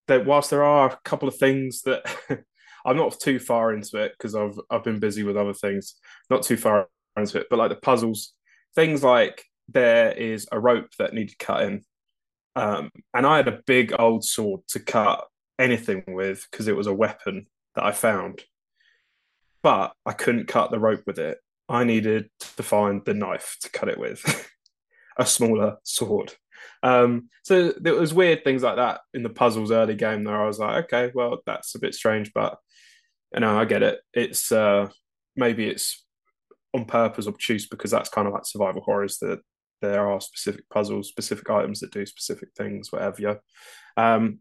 that 0.08 0.26
whilst 0.26 0.50
there 0.50 0.64
are 0.64 0.90
a 0.90 1.00
couple 1.04 1.28
of 1.28 1.38
things 1.38 1.82
that 1.84 2.04
I'm 2.86 2.98
not 2.98 3.20
too 3.20 3.40
far 3.40 3.74
into 3.74 3.98
it 3.98 4.14
because 4.18 4.36
I've 4.36 4.60
I've 4.70 4.84
been 4.84 5.00
busy 5.00 5.24
with 5.24 5.38
other 5.38 5.54
things, 5.54 5.96
not 6.30 6.44
too 6.44 6.58
far 6.58 6.88
into 7.18 7.40
it, 7.40 7.48
but 7.50 7.60
like 7.60 7.70
the 7.70 7.76
puzzles, 7.76 8.34
things 8.76 9.04
like 9.04 9.46
there 9.68 10.12
is 10.12 10.48
a 10.52 10.60
rope 10.60 10.90
that 11.00 11.14
needed 11.14 11.40
cutting. 11.40 11.84
Um, 12.56 12.92
and 13.14 13.26
I 13.26 13.38
had 13.38 13.48
a 13.48 13.62
big 13.66 13.94
old 13.98 14.24
sword 14.24 14.62
to 14.70 14.80
cut 14.80 15.26
anything 15.60 16.04
with 16.08 16.48
because 16.52 16.68
it 16.68 16.76
was 16.76 16.88
a 16.88 16.94
weapon 16.94 17.48
that 17.76 17.84
I 17.84 17.92
found. 17.92 18.44
But 19.64 19.94
I 20.06 20.14
couldn't 20.14 20.48
cut 20.48 20.72
the 20.72 20.80
rope 20.80 21.04
with 21.08 21.18
it. 21.20 21.40
I 21.68 21.84
needed 21.84 22.30
to 22.58 22.64
find 22.64 23.04
the 23.04 23.16
knife 23.16 23.58
to 23.62 23.72
cut 23.72 23.90
it 23.90 23.98
with, 23.98 24.50
a 25.18 25.26
smaller 25.26 25.78
sword. 25.84 26.34
Um, 26.84 27.30
so 27.44 27.72
there 27.72 27.96
was 27.96 28.14
weird 28.14 28.44
things 28.44 28.62
like 28.62 28.76
that 28.76 29.02
in 29.14 29.24
the 29.24 29.30
puzzles 29.30 29.72
early 29.72 29.96
game. 29.96 30.24
There, 30.24 30.40
I 30.40 30.46
was 30.46 30.60
like, 30.60 30.86
okay, 30.86 31.12
well, 31.16 31.40
that's 31.46 31.74
a 31.74 31.80
bit 31.80 31.96
strange, 31.96 32.32
but 32.34 32.60
you 33.34 33.40
know, 33.40 33.60
I 33.60 33.66
get 33.66 33.82
it. 33.82 34.00
It's 34.14 34.52
uh, 34.52 34.90
maybe 35.36 35.68
it's 35.68 36.05
on 36.76 36.86
purpose 36.86 37.28
obtuse 37.28 37.68
because 37.68 37.92
that's 37.92 38.10
kind 38.10 38.28
of 38.28 38.34
like 38.34 38.46
survival 38.46 38.82
horrors 38.82 39.18
that 39.20 39.40
there 39.82 40.10
are 40.10 40.22
specific 40.22 40.68
puzzles, 40.70 41.10
specific 41.10 41.50
items 41.50 41.80
that 41.80 41.92
do 41.92 42.06
specific 42.06 42.50
things, 42.58 42.92
whatever. 42.92 43.42
Um, 43.98 44.40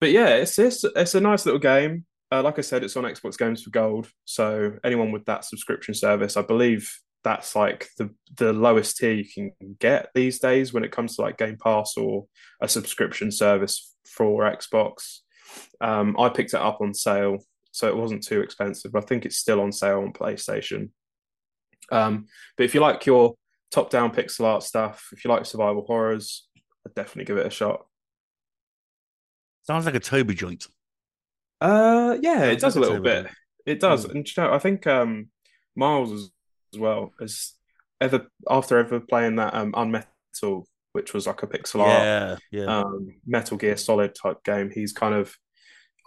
but 0.00 0.10
yeah, 0.10 0.28
it's 0.28 0.58
it's 0.58 0.84
it's 0.84 1.14
a 1.14 1.20
nice 1.20 1.44
little 1.44 1.60
game. 1.60 2.06
Uh, 2.32 2.42
like 2.42 2.58
I 2.58 2.62
said, 2.62 2.84
it's 2.84 2.96
on 2.96 3.04
Xbox 3.04 3.36
Games 3.36 3.62
for 3.62 3.70
Gold. 3.70 4.08
So 4.24 4.78
anyone 4.84 5.10
with 5.10 5.24
that 5.26 5.44
subscription 5.44 5.94
service, 5.94 6.36
I 6.36 6.42
believe 6.42 6.90
that's 7.22 7.54
like 7.54 7.88
the 7.98 8.10
the 8.36 8.52
lowest 8.52 8.96
tier 8.96 9.12
you 9.12 9.24
can 9.24 9.52
get 9.78 10.08
these 10.14 10.38
days 10.38 10.72
when 10.72 10.84
it 10.84 10.92
comes 10.92 11.16
to 11.16 11.22
like 11.22 11.38
Game 11.38 11.58
Pass 11.62 11.96
or 11.96 12.26
a 12.60 12.68
subscription 12.68 13.30
service 13.30 13.94
for 14.06 14.42
Xbox. 14.42 15.18
Um, 15.80 16.16
I 16.18 16.28
picked 16.28 16.54
it 16.54 16.60
up 16.60 16.80
on 16.80 16.94
sale, 16.94 17.38
so 17.72 17.88
it 17.88 17.96
wasn't 17.96 18.22
too 18.22 18.40
expensive. 18.40 18.94
I 18.94 19.00
think 19.00 19.26
it's 19.26 19.38
still 19.38 19.60
on 19.60 19.72
sale 19.72 20.00
on 20.00 20.12
PlayStation. 20.12 20.90
Um, 21.90 22.26
but 22.56 22.64
if 22.64 22.74
you 22.74 22.80
like 22.80 23.06
your 23.06 23.34
top 23.70 23.90
down 23.90 24.12
pixel 24.12 24.44
art 24.44 24.62
stuff, 24.62 25.08
if 25.12 25.24
you 25.24 25.30
like 25.30 25.46
survival 25.46 25.84
horrors, 25.86 26.48
I'd 26.86 26.94
definitely 26.94 27.24
give 27.24 27.36
it 27.38 27.46
a 27.46 27.50
shot. 27.50 27.86
Sounds 29.62 29.86
like 29.86 29.94
a 29.94 30.00
Toby 30.00 30.34
joint. 30.34 30.66
Uh, 31.60 32.16
yeah, 32.22 32.44
it 32.44 32.60
does 32.60 32.76
a 32.76 32.80
little 32.80 32.96
Toby 32.96 33.08
bit. 33.08 33.22
joint. 33.24 33.34
It 33.66 33.80
does, 33.80 34.06
Mm. 34.06 34.10
and 34.14 34.26
you 34.36 34.42
know, 34.42 34.52
I 34.52 34.58
think 34.58 34.86
um, 34.86 35.28
Miles 35.76 36.12
as, 36.12 36.30
as 36.74 36.80
well 36.80 37.12
as 37.20 37.52
ever 38.00 38.26
after 38.48 38.78
ever 38.78 39.00
playing 39.00 39.36
that 39.36 39.54
um, 39.54 39.72
Unmetal, 39.72 40.64
which 40.92 41.12
was 41.12 41.26
like 41.26 41.42
a 41.42 41.46
pixel 41.46 41.80
art 41.80 42.02
Yeah, 42.02 42.36
yeah. 42.50 42.78
um, 42.80 43.14
Metal 43.26 43.58
Gear 43.58 43.76
Solid 43.76 44.14
type 44.14 44.42
game. 44.44 44.70
He's 44.74 44.92
kind 44.94 45.14
of, 45.14 45.36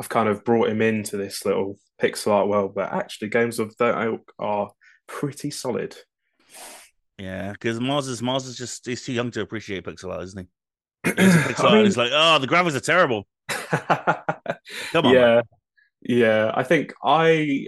I've 0.02 0.10
kind 0.10 0.28
of 0.28 0.44
brought 0.44 0.70
him 0.70 0.82
into 0.82 1.16
this 1.16 1.46
little 1.46 1.78
pixel 2.02 2.32
art 2.32 2.48
world, 2.48 2.74
but 2.74 2.92
actually, 2.92 3.30
games 3.30 3.60
of 3.60 3.78
that 3.78 4.04
ilk 4.04 4.34
are 4.40 4.72
pretty 5.08 5.52
solid. 5.52 5.96
Yeah, 7.18 7.52
because 7.52 7.80
Mars 7.80 8.08
is 8.08 8.22
Mars 8.22 8.46
is 8.46 8.58
just 8.58 8.86
he's 8.86 9.04
too 9.06 9.14
young 9.14 9.32
to 9.32 9.42
appreciate 9.42 9.86
pixel 9.86 10.12
art, 10.12 10.24
isn't 10.24 10.48
he? 11.06 11.12
He's 11.22 11.36
pixel 11.36 11.70
I 11.70 11.74
mean- 11.76 11.86
he's 11.86 11.98
like, 11.98 12.12
oh, 12.14 12.40
the 12.40 12.48
graphics 12.48 12.76
are 12.76 12.80
terrible. 12.80 13.28
Come 14.92 15.06
on, 15.08 15.14
yeah, 15.14 15.42
yeah. 16.02 16.52
I 16.56 16.64
think 16.64 16.94
I 17.04 17.68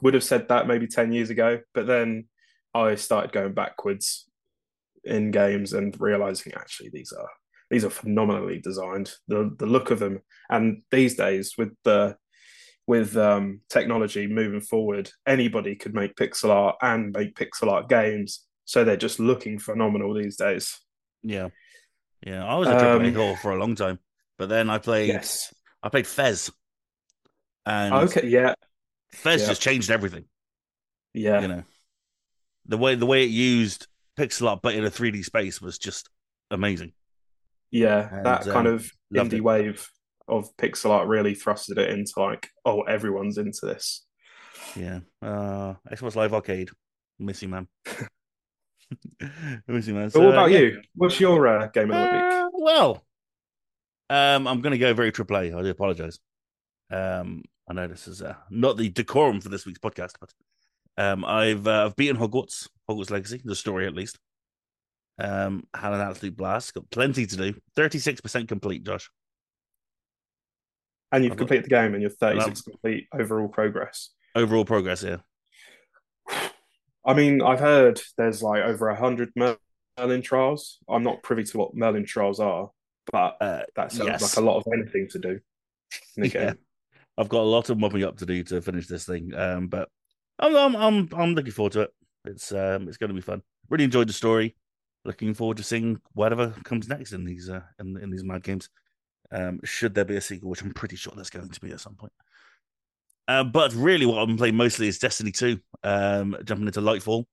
would 0.00 0.14
have 0.14 0.24
said 0.24 0.48
that 0.48 0.68
maybe 0.68 0.86
ten 0.86 1.12
years 1.12 1.30
ago, 1.30 1.60
but 1.74 1.86
then 1.86 2.28
I 2.74 2.94
started 2.94 3.32
going 3.32 3.52
backwards 3.52 4.26
in 5.04 5.30
games 5.30 5.72
and 5.72 5.98
realizing 6.00 6.52
actually 6.54 6.90
these 6.90 7.12
are 7.12 7.28
these 7.70 7.84
are 7.84 7.90
phenomenally 7.90 8.60
designed. 8.60 9.12
The 9.26 9.54
the 9.58 9.66
look 9.66 9.90
of 9.90 9.98
them, 9.98 10.20
and 10.48 10.82
these 10.90 11.16
days 11.16 11.54
with 11.58 11.70
the 11.84 12.16
with 12.88 13.18
um, 13.18 13.60
technology 13.68 14.26
moving 14.26 14.62
forward, 14.62 15.10
anybody 15.26 15.76
could 15.76 15.94
make 15.94 16.16
pixel 16.16 16.48
art 16.48 16.76
and 16.80 17.12
make 17.12 17.34
pixel 17.34 17.70
art 17.70 17.86
games. 17.86 18.46
So 18.64 18.82
they're 18.82 18.96
just 18.96 19.20
looking 19.20 19.58
phenomenal 19.58 20.14
these 20.14 20.36
days. 20.36 20.80
Yeah, 21.22 21.48
yeah. 22.26 22.44
I 22.44 22.56
was 22.56 22.66
a 22.66 22.72
triple 22.72 23.04
A 23.04 23.08
Um, 23.08 23.14
whore 23.14 23.38
for 23.38 23.52
a 23.52 23.58
long 23.58 23.74
time, 23.74 23.98
but 24.38 24.48
then 24.48 24.70
I 24.70 24.78
played 24.78 25.08
Yes. 25.08 25.54
I 25.82 25.90
played 25.90 26.06
Fez, 26.06 26.50
and 27.66 27.92
Okay. 27.92 28.26
Yeah. 28.26 28.54
Fez 29.12 29.42
yeah. 29.42 29.48
just 29.48 29.60
changed 29.62 29.90
everything. 29.90 30.24
Yeah. 31.12 31.42
You 31.42 31.48
know, 31.48 31.64
the 32.66 32.78
way 32.78 32.94
the 32.94 33.06
way 33.06 33.22
it 33.22 33.30
used 33.30 33.86
pixel 34.18 34.48
art, 34.48 34.60
but 34.62 34.74
in 34.74 34.84
a 34.84 34.90
3D 34.90 35.24
space, 35.24 35.60
was 35.60 35.78
just 35.78 36.08
amazing. 36.50 36.92
Yeah. 37.70 38.08
And, 38.10 38.24
that 38.24 38.44
kind 38.44 38.66
um, 38.66 38.74
of 38.74 38.90
loved 39.10 39.32
indie 39.32 39.38
it. 39.38 39.44
wave 39.44 39.90
of 40.28 40.54
pixel 40.56 40.90
art 40.90 41.08
really 41.08 41.34
thrusted 41.34 41.78
it 41.78 41.90
into 41.90 42.12
like, 42.16 42.48
oh, 42.64 42.82
everyone's 42.82 43.38
into 43.38 43.66
this. 43.66 44.04
Yeah. 44.76 45.00
Uh, 45.22 45.74
Xbox 45.90 46.14
Live 46.16 46.34
Arcade, 46.34 46.70
miss 47.18 47.42
you, 47.42 47.48
man. 47.48 47.68
miss 49.68 49.86
you, 49.86 49.94
man. 49.94 50.10
But 50.10 50.20
what 50.20 50.28
So, 50.28 50.28
about 50.30 50.50
yeah. 50.50 50.58
you? 50.60 50.82
What's 50.94 51.20
your 51.20 51.46
uh, 51.46 51.66
game 51.68 51.90
of 51.90 51.96
the 51.96 52.16
week? 52.16 52.32
Uh, 52.32 52.48
well, 52.52 53.04
um, 54.10 54.46
I'm 54.46 54.60
going 54.60 54.72
to 54.72 54.78
go 54.78 54.94
very 54.94 55.12
triple 55.12 55.36
A. 55.36 55.52
I 55.52 55.62
do 55.62 55.70
apologize. 55.70 56.18
Um, 56.90 57.42
I 57.68 57.74
know 57.74 57.86
this 57.86 58.08
is 58.08 58.22
uh, 58.22 58.34
not 58.50 58.76
the 58.76 58.88
decorum 58.88 59.40
for 59.40 59.50
this 59.50 59.66
week's 59.66 59.78
podcast, 59.78 60.12
but 60.20 60.32
um, 60.96 61.24
I've 61.24 61.66
uh, 61.66 61.86
I've 61.86 61.96
beaten 61.96 62.16
Hogwarts, 62.16 62.68
Hogwarts 62.90 63.10
Legacy, 63.10 63.40
the 63.44 63.54
story 63.54 63.86
at 63.86 63.94
least. 63.94 64.18
Um, 65.20 65.64
had 65.74 65.92
an 65.92 66.00
absolute 66.00 66.36
blast. 66.36 66.74
Got 66.74 66.90
plenty 66.90 67.26
to 67.26 67.36
do. 67.36 67.54
Thirty 67.76 67.98
six 67.98 68.20
percent 68.20 68.48
complete, 68.48 68.84
Josh. 68.84 69.10
And 71.12 71.24
you've 71.24 71.36
completed 71.36 71.64
the 71.64 71.70
game 71.70 71.94
and 71.94 72.02
you're 72.02 72.10
I've- 72.22 72.38
36 72.40 72.62
complete 72.62 73.08
overall 73.12 73.48
progress. 73.48 74.10
Overall 74.34 74.64
progress 74.64 75.02
yeah. 75.02 75.16
I 77.04 77.14
mean, 77.14 77.40
I've 77.42 77.60
heard 77.60 78.00
there's 78.16 78.42
like 78.42 78.62
over 78.62 78.88
a 78.88 78.96
hundred 78.96 79.32
Merlin 79.36 80.22
trials. 80.22 80.78
I'm 80.88 81.02
not 81.02 81.22
privy 81.22 81.44
to 81.44 81.58
what 81.58 81.74
Merlin 81.74 82.04
trials 82.04 82.38
are, 82.40 82.70
but 83.10 83.36
Uh, 83.40 83.62
that 83.76 83.92
sounds 83.92 84.08
yes. 84.08 84.22
like 84.36 84.42
a 84.42 84.46
lot 84.46 84.58
of 84.58 84.64
anything 84.72 85.08
to 85.12 85.18
do 85.18 85.40
in 86.16 86.22
the 86.22 86.28
Yeah. 86.34 86.44
game. 86.50 86.58
I've 87.16 87.28
got 87.30 87.40
a 87.40 87.50
lot 87.50 87.70
of 87.70 87.78
mopping 87.78 88.04
up 88.04 88.18
to 88.18 88.26
do 88.26 88.42
to 88.44 88.60
finish 88.60 88.86
this 88.86 89.04
thing. 89.06 89.34
Um, 89.34 89.68
but 89.68 89.88
I'm 90.38 90.54
I'm 90.54 90.76
I'm, 90.76 91.08
I'm 91.16 91.34
looking 91.34 91.52
forward 91.52 91.72
to 91.72 91.80
it. 91.82 91.90
It's 92.26 92.52
um 92.52 92.86
it's 92.88 92.98
going 92.98 93.08
to 93.08 93.14
be 93.14 93.20
fun. 93.22 93.42
Really 93.70 93.84
enjoyed 93.84 94.08
the 94.08 94.12
story. 94.12 94.54
Looking 95.04 95.32
forward 95.34 95.56
to 95.56 95.62
seeing 95.62 95.98
whatever 96.12 96.50
comes 96.64 96.88
next 96.88 97.12
in 97.12 97.24
these 97.24 97.48
uh 97.48 97.62
in, 97.80 97.96
in 97.96 98.10
these 98.10 98.22
mad 98.24 98.42
games. 98.44 98.68
Um, 99.30 99.60
should 99.64 99.94
there 99.94 100.04
be 100.04 100.16
a 100.16 100.20
sequel, 100.20 100.50
which 100.50 100.62
I'm 100.62 100.72
pretty 100.72 100.96
sure 100.96 101.12
there's 101.14 101.30
going 101.30 101.48
to 101.48 101.60
be 101.60 101.72
at 101.72 101.80
some 101.80 101.94
point. 101.94 102.12
Uh, 103.26 103.44
but 103.44 103.74
really, 103.74 104.06
what 104.06 104.18
I'm 104.18 104.38
playing 104.38 104.56
mostly 104.56 104.88
is 104.88 104.98
Destiny 104.98 105.32
2. 105.32 105.60
Um, 105.82 106.36
jumping 106.44 106.66
into 106.66 106.80
Lightfall, 106.80 107.24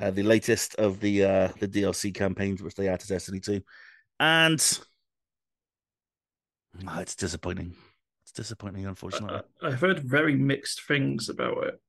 uh, 0.00 0.10
the 0.10 0.22
latest 0.22 0.74
of 0.74 1.00
the 1.00 1.24
uh 1.24 1.48
the 1.58 1.68
DLC 1.68 2.14
campaigns 2.14 2.62
which 2.62 2.74
they 2.74 2.88
add 2.88 3.00
to 3.00 3.08
Destiny 3.08 3.40
2, 3.40 3.62
and 4.20 4.78
ah, 6.86 7.00
it's 7.00 7.14
disappointing. 7.14 7.74
It's 8.24 8.32
disappointing, 8.32 8.86
unfortunately. 8.86 9.40
I- 9.62 9.68
I've 9.68 9.80
heard 9.80 10.00
very 10.00 10.34
mixed 10.34 10.82
things 10.82 11.28
about 11.28 11.64
it. 11.64 11.80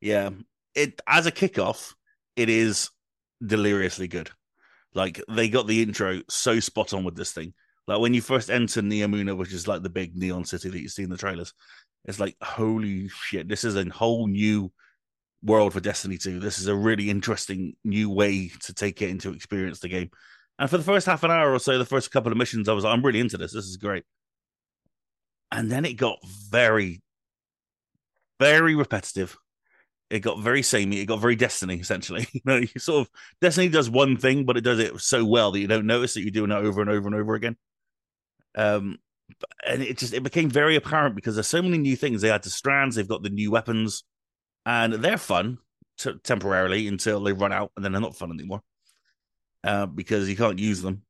Yeah, 0.00 0.30
it 0.74 1.00
as 1.06 1.26
a 1.26 1.32
kickoff, 1.32 1.94
it 2.36 2.48
is 2.48 2.90
deliriously 3.44 4.08
good. 4.08 4.30
Like 4.94 5.22
they 5.28 5.48
got 5.48 5.66
the 5.66 5.82
intro 5.82 6.20
so 6.28 6.60
spot 6.60 6.92
on 6.92 7.04
with 7.04 7.16
this 7.16 7.32
thing. 7.32 7.54
Like 7.88 8.00
when 8.00 8.14
you 8.14 8.20
first 8.20 8.50
enter 8.50 8.82
Neomuna, 8.82 9.36
which 9.36 9.52
is 9.52 9.66
like 9.66 9.82
the 9.82 9.88
big 9.88 10.14
neon 10.14 10.44
city 10.44 10.68
that 10.68 10.80
you 10.80 10.88
see 10.88 11.02
in 11.02 11.10
the 11.10 11.16
trailers, 11.16 11.54
it's 12.04 12.20
like 12.20 12.36
holy 12.42 13.08
shit, 13.08 13.48
this 13.48 13.64
is 13.64 13.76
a 13.76 13.88
whole 13.88 14.26
new 14.26 14.70
world 15.42 15.72
for 15.72 15.80
Destiny 15.80 16.18
2. 16.18 16.38
This 16.38 16.58
is 16.58 16.66
a 16.66 16.74
really 16.74 17.10
interesting 17.10 17.74
new 17.84 18.10
way 18.10 18.50
to 18.64 18.74
take 18.74 19.02
it 19.02 19.10
into 19.10 19.32
experience 19.32 19.80
the 19.80 19.88
game. 19.88 20.10
And 20.58 20.68
for 20.68 20.76
the 20.76 20.84
first 20.84 21.06
half 21.06 21.24
an 21.24 21.30
hour 21.30 21.52
or 21.52 21.58
so, 21.58 21.78
the 21.78 21.84
first 21.84 22.10
couple 22.10 22.30
of 22.30 22.38
missions, 22.38 22.68
I 22.68 22.72
was 22.72 22.84
like, 22.84 22.92
I'm 22.92 23.04
really 23.04 23.20
into 23.20 23.38
this. 23.38 23.52
This 23.52 23.64
is 23.64 23.76
great. 23.76 24.04
And 25.50 25.70
then 25.70 25.84
it 25.84 25.94
got 25.94 26.18
very, 26.50 27.00
very 28.38 28.74
repetitive 28.74 29.36
it 30.10 30.20
got 30.20 30.40
very 30.40 30.62
samey. 30.62 31.00
It 31.00 31.06
got 31.06 31.20
very 31.20 31.36
Destiny, 31.36 31.76
essentially. 31.76 32.26
You 32.32 32.40
know, 32.44 32.56
you 32.56 32.68
sort 32.78 33.02
of 33.02 33.10
Destiny 33.40 33.68
does 33.68 33.90
one 33.90 34.16
thing, 34.16 34.44
but 34.44 34.56
it 34.56 34.62
does 34.62 34.78
it 34.78 34.98
so 35.00 35.24
well 35.24 35.52
that 35.52 35.60
you 35.60 35.66
don't 35.66 35.86
notice 35.86 36.14
that 36.14 36.22
you're 36.22 36.30
doing 36.30 36.50
it 36.50 36.54
over 36.54 36.80
and 36.80 36.90
over 36.90 37.06
and 37.06 37.14
over 37.14 37.34
again. 37.34 37.56
Um, 38.54 38.98
and 39.66 39.82
it 39.82 39.98
just 39.98 40.14
it 40.14 40.22
became 40.22 40.48
very 40.48 40.76
apparent 40.76 41.14
because 41.14 41.36
there's 41.36 41.46
so 41.46 41.62
many 41.62 41.78
new 41.78 41.96
things. 41.96 42.22
They 42.22 42.28
had 42.28 42.42
the 42.42 42.50
strands, 42.50 42.96
they've 42.96 43.08
got 43.08 43.22
the 43.22 43.30
new 43.30 43.50
weapons, 43.50 44.04
and 44.64 44.94
they're 44.94 45.18
fun 45.18 45.58
t- 45.98 46.14
temporarily 46.22 46.88
until 46.88 47.22
they 47.22 47.32
run 47.32 47.52
out, 47.52 47.72
and 47.76 47.84
then 47.84 47.92
they're 47.92 48.00
not 48.00 48.16
fun 48.16 48.32
anymore. 48.32 48.62
Uh, 49.64 49.86
because 49.86 50.28
you 50.28 50.36
can't 50.36 50.58
use 50.58 50.80
them. 50.82 51.02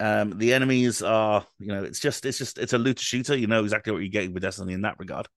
Um, 0.00 0.38
the 0.38 0.54
enemies 0.54 1.02
are, 1.02 1.46
you 1.58 1.68
know, 1.68 1.84
it's 1.84 2.00
just 2.00 2.26
it's 2.26 2.38
just 2.38 2.58
it's 2.58 2.72
a 2.72 2.78
looter 2.78 3.02
shooter. 3.02 3.36
You 3.36 3.46
know 3.46 3.62
exactly 3.62 3.92
what 3.92 4.00
you're 4.00 4.08
getting 4.08 4.34
with 4.34 4.42
Destiny 4.42 4.72
in 4.72 4.82
that 4.82 4.98
regard. 4.98 5.28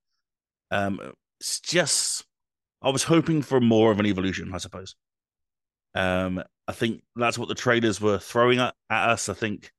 Um, 0.72 1.00
it's 1.40 1.60
just 1.60 2.26
I 2.82 2.90
was 2.90 3.04
hoping 3.04 3.42
for 3.42 3.62
more 3.62 3.92
of 3.92 4.00
an 4.00 4.06
evolution, 4.06 4.52
I 4.54 4.58
suppose. 4.58 4.96
Um, 5.96 6.44
I 6.68 6.72
think 6.72 7.04
that's 7.16 7.38
what 7.38 7.50
the 7.50 7.56
traders 7.56 8.02
were 8.02 8.18
throwing 8.18 8.60
at, 8.60 8.74
at 8.90 9.10
us. 9.10 9.30
I 9.30 9.34
think 9.34 9.72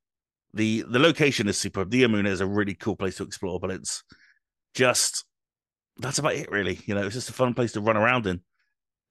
the 0.55 0.83
the 0.87 0.99
location 0.99 1.47
is 1.47 1.57
superb. 1.57 1.91
Neomuna 1.91 2.27
is 2.27 2.41
a 2.41 2.47
really 2.47 2.73
cool 2.73 2.95
place 2.95 3.17
to 3.17 3.23
explore, 3.23 3.59
but 3.59 3.71
it's 3.71 4.03
just 4.73 5.25
that's 5.97 6.17
about 6.17 6.35
it, 6.35 6.49
really. 6.51 6.79
You 6.85 6.95
know, 6.95 7.05
it's 7.05 7.15
just 7.15 7.29
a 7.29 7.33
fun 7.33 7.53
place 7.53 7.73
to 7.73 7.81
run 7.81 7.97
around 7.97 8.25
in. 8.25 8.41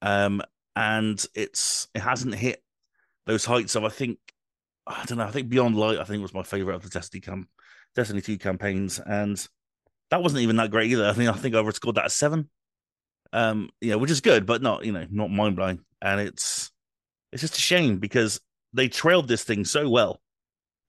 Um, 0.03 0.43
and 0.75 1.25
it's 1.35 1.89
it 1.95 2.01
hasn't 2.01 2.35
hit 2.35 2.63
those 3.27 3.45
heights 3.45 3.77
of 3.77 3.85
I 3.85 3.91
think 3.91 4.19
I 4.87 5.05
don't 5.07 5.19
know. 5.19 5.25
I 5.25 5.31
think 5.31 5.49
Beyond 5.49 5.77
Light 5.77 5.99
I 5.99 6.05
think 6.05 6.23
was 6.23 6.35
my 6.35 6.43
favorite 6.43 6.75
of 6.75 6.83
the 6.83 6.89
Destiny 6.89 7.21
cam 7.21 7.49
Destiny 7.95 8.21
two 8.21 8.39
campaigns, 8.39 8.99
and 8.99 9.47
that 10.11 10.23
wasn't 10.23 10.43
even 10.43 10.57
that 10.57 10.71
great 10.71 10.91
either. 10.91 11.09
I 11.09 11.13
think 11.13 11.31
I 11.31 11.35
think 11.35 11.55
I 11.55 11.71
scored 11.71 11.97
that 11.97 12.07
a 12.07 12.11
seven 12.11 12.51
um 13.35 13.69
know 13.83 13.99
which 13.99 14.11
is 14.13 14.21
good 14.21 14.47
but 14.47 14.63
not 14.63 14.85
you 14.85 14.93
know 14.93 15.05
not 15.11 15.31
mind 15.31 15.57
blowing 15.57 15.81
and 16.01 16.21
it's 16.21 16.71
it's 17.33 17.41
just 17.41 17.57
a 17.57 17.61
shame 17.61 17.99
because 17.99 18.41
they 18.73 18.89
trailed 18.89 19.27
this 19.27 19.43
thing 19.43 19.65
so 19.65 19.89
well 19.89 20.21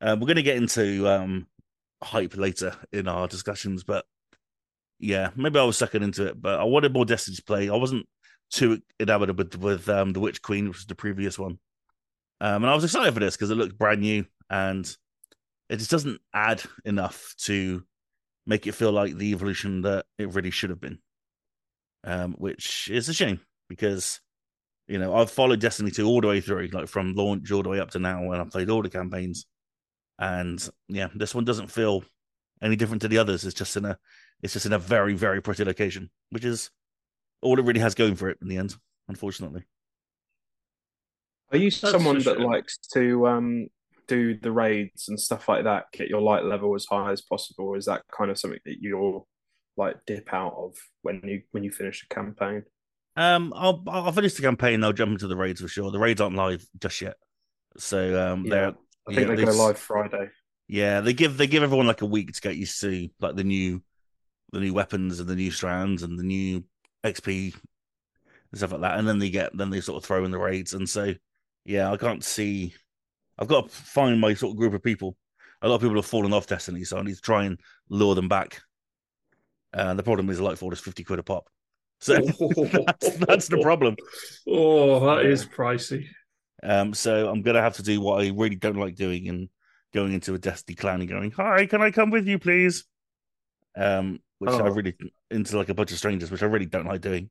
uh, 0.01 0.15
we're 0.19 0.27
going 0.27 0.35
to 0.35 0.43
get 0.43 0.57
into 0.57 1.07
um 1.07 1.47
hype 2.03 2.37
later 2.37 2.75
in 2.91 3.07
our 3.07 3.27
discussions 3.27 3.83
but 3.83 4.05
yeah 4.99 5.31
maybe 5.35 5.57
i 5.59 5.63
was 5.63 5.77
sucking 5.77 6.03
into 6.03 6.27
it 6.27 6.39
but 6.39 6.59
i 6.59 6.63
wanted 6.63 6.93
more 6.93 7.05
destiny 7.05 7.35
to 7.35 7.43
play. 7.43 7.69
I 7.69 7.75
wasn't 7.75 8.05
too 8.51 8.79
enamored 8.99 9.37
with 9.37 9.55
with 9.55 9.89
um 9.89 10.13
the 10.13 10.19
witch 10.19 10.41
queen 10.41 10.67
which 10.67 10.77
was 10.77 10.85
the 10.85 10.95
previous 10.95 11.39
one. 11.39 11.57
Um 12.41 12.63
and 12.63 12.67
i 12.67 12.75
was 12.75 12.83
excited 12.83 13.13
for 13.13 13.19
this 13.19 13.35
because 13.35 13.49
it 13.49 13.55
looked 13.55 13.77
brand 13.77 14.01
new 14.01 14.25
and 14.49 14.85
it 15.69 15.77
just 15.77 15.91
doesn't 15.91 16.21
add 16.33 16.61
enough 16.83 17.33
to 17.39 17.83
make 18.45 18.67
it 18.67 18.73
feel 18.73 18.91
like 18.91 19.15
the 19.15 19.31
evolution 19.31 19.81
that 19.81 20.05
it 20.17 20.33
really 20.33 20.51
should 20.51 20.69
have 20.69 20.81
been. 20.81 20.99
Um, 22.03 22.33
which 22.33 22.87
is 22.91 23.09
a 23.09 23.13
shame 23.13 23.39
because 23.67 24.21
you 24.87 24.99
know 24.99 25.15
I've 25.15 25.31
followed 25.31 25.59
Destiny 25.59 25.89
2 25.89 26.05
all 26.05 26.21
the 26.21 26.27
way 26.27 26.39
through, 26.39 26.67
like 26.67 26.87
from 26.87 27.15
launch 27.15 27.51
all 27.51 27.63
the 27.63 27.69
way 27.69 27.79
up 27.79 27.89
to 27.91 27.99
now, 27.99 28.31
and 28.31 28.41
I've 28.41 28.51
played 28.51 28.69
all 28.69 28.83
the 28.83 28.89
campaigns. 28.89 29.47
And 30.19 30.67
yeah, 30.87 31.09
this 31.15 31.35
one 31.35 31.45
doesn't 31.45 31.67
feel 31.71 32.03
any 32.61 32.75
different 32.75 33.01
to 33.03 33.07
the 33.07 33.17
others. 33.17 33.45
It's 33.45 33.53
just 33.55 33.75
in 33.77 33.85
a 33.85 33.97
it's 34.41 34.53
just 34.53 34.65
in 34.65 34.73
a 34.73 34.79
very, 34.79 35.13
very 35.13 35.41
pretty 35.41 35.63
location, 35.65 36.09
which 36.29 36.45
is 36.45 36.69
all 37.41 37.59
it 37.59 37.65
really 37.65 37.79
has 37.79 37.95
going 37.95 38.15
for 38.15 38.29
it 38.29 38.37
in 38.41 38.47
the 38.47 38.57
end, 38.57 38.75
unfortunately. 39.07 39.63
Are 41.51 41.57
you 41.57 41.71
That's 41.81 41.91
someone 41.91 42.23
that 42.23 42.37
shame. 42.37 42.43
likes 42.43 42.77
to 42.93 43.27
um, 43.27 43.67
do 44.07 44.37
the 44.37 44.51
raids 44.51 45.07
and 45.09 45.19
stuff 45.19 45.47
like 45.47 45.63
that, 45.65 45.85
get 45.91 46.09
your 46.09 46.21
light 46.21 46.43
level 46.43 46.75
as 46.75 46.85
high 46.85 47.11
as 47.11 47.21
possible? 47.21 47.75
Is 47.75 47.85
that 47.85 48.03
kind 48.15 48.31
of 48.31 48.37
something 48.39 48.59
that 48.65 48.77
you'll 48.81 49.27
like 49.77 49.97
dip 50.05 50.33
out 50.33 50.53
of 50.57 50.75
when 51.01 51.21
you 51.23 51.41
when 51.51 51.63
you 51.63 51.71
finish 51.71 52.03
a 52.03 52.13
campaign? 52.13 52.63
Um, 53.15 53.53
I'll 53.55 53.83
I'll 53.87 54.11
finish 54.11 54.33
the 54.33 54.41
campaign. 54.41 54.83
I'll 54.83 54.93
jump 54.93 55.13
into 55.13 55.27
the 55.27 55.37
raids 55.37 55.61
for 55.61 55.67
sure. 55.67 55.91
The 55.91 55.99
raids 55.99 56.19
aren't 56.19 56.35
live 56.35 56.65
just 56.79 56.99
yet, 57.01 57.15
so 57.77 58.33
um, 58.33 58.43
Yeah, 58.43 58.49
they're 58.49 58.73
I 59.07 59.13
think 59.13 59.27
yeah, 59.27 59.35
they 59.35 59.45
go 59.45 59.51
live 59.51 59.77
Friday. 59.77 60.29
Yeah, 60.67 61.01
they 61.01 61.13
give 61.13 61.37
they 61.37 61.47
give 61.47 61.63
everyone 61.63 61.87
like 61.87 62.01
a 62.01 62.07
week 62.07 62.33
to 62.33 62.41
get 62.41 62.55
used 62.55 62.81
to 62.81 63.09
like 63.19 63.35
the 63.35 63.43
new 63.43 63.81
the 64.51 64.59
new 64.59 64.73
weapons 64.73 65.19
and 65.19 65.29
the 65.29 65.35
new 65.35 65.51
strands 65.51 66.01
and 66.03 66.17
the 66.17 66.23
new 66.23 66.63
XP 67.03 67.53
and 67.53 68.57
stuff 68.57 68.71
like 68.71 68.81
that, 68.81 68.97
and 68.97 69.07
then 69.07 69.19
they 69.19 69.29
get 69.29 69.55
then 69.55 69.69
they 69.69 69.81
sort 69.81 69.97
of 69.97 70.05
throw 70.05 70.25
in 70.25 70.31
the 70.31 70.39
raids, 70.39 70.73
and 70.73 70.89
so 70.89 71.13
yeah, 71.65 71.91
I 71.91 71.97
can't 71.97 72.23
see. 72.23 72.73
I've 73.37 73.47
got 73.47 73.69
to 73.69 73.75
find 73.75 74.19
my 74.19 74.33
sort 74.33 74.53
of 74.53 74.57
group 74.57 74.73
of 74.73 74.81
people. 74.81 75.17
A 75.61 75.67
lot 75.67 75.75
of 75.75 75.81
people 75.81 75.97
have 75.97 76.05
fallen 76.05 76.33
off 76.33 76.47
Destiny, 76.47 76.83
so 76.83 76.97
I 76.97 77.01
need 77.01 77.15
to 77.15 77.21
try 77.21 77.45
and 77.45 77.59
lure 77.89 78.15
them 78.15 78.29
back. 78.29 78.61
Uh, 79.73 79.93
the 79.93 80.03
problem 80.03 80.29
is 80.29 80.39
Lightfall 80.39 80.73
is 80.73 80.79
fifty 80.79 81.03
quid 81.03 81.19
a 81.19 81.23
pop, 81.23 81.47
so 81.99 82.13
that's, 82.19 83.17
that's 83.17 83.47
the 83.49 83.59
problem. 83.61 83.95
Oh, 84.47 84.99
that 85.07 85.25
is 85.25 85.45
pricey. 85.45 86.07
Um, 86.65 86.93
so 86.93 87.29
I'm 87.29 87.43
gonna 87.43 87.61
have 87.61 87.77
to 87.77 87.83
do 87.83 88.01
what 88.01 88.23
I 88.23 88.29
really 88.29 88.55
don't 88.57 88.77
like 88.79 88.95
doing 88.95 89.29
and 89.29 89.49
going 89.93 90.13
into 90.13 90.33
a 90.33 90.39
Destiny 90.39 90.75
clan 90.75 91.01
and 91.01 91.09
going, 91.09 91.31
"Hi, 91.31 91.65
can 91.67 91.81
I 91.81 91.91
come 91.91 92.11
with 92.11 92.27
you, 92.27 92.39
please?" 92.39 92.85
Um, 93.77 94.19
which 94.39 94.59
I 94.59 94.63
Oh. 94.63 94.69
really 94.69 94.95
into 95.31 95.57
like 95.57 95.69
a 95.69 95.73
bunch 95.73 95.91
of 95.91 95.97
strangers, 95.97 96.31
which 96.31 96.43
I 96.43 96.47
really 96.47 96.65
don't 96.65 96.87
like 96.87 97.01
doing. 97.01 97.29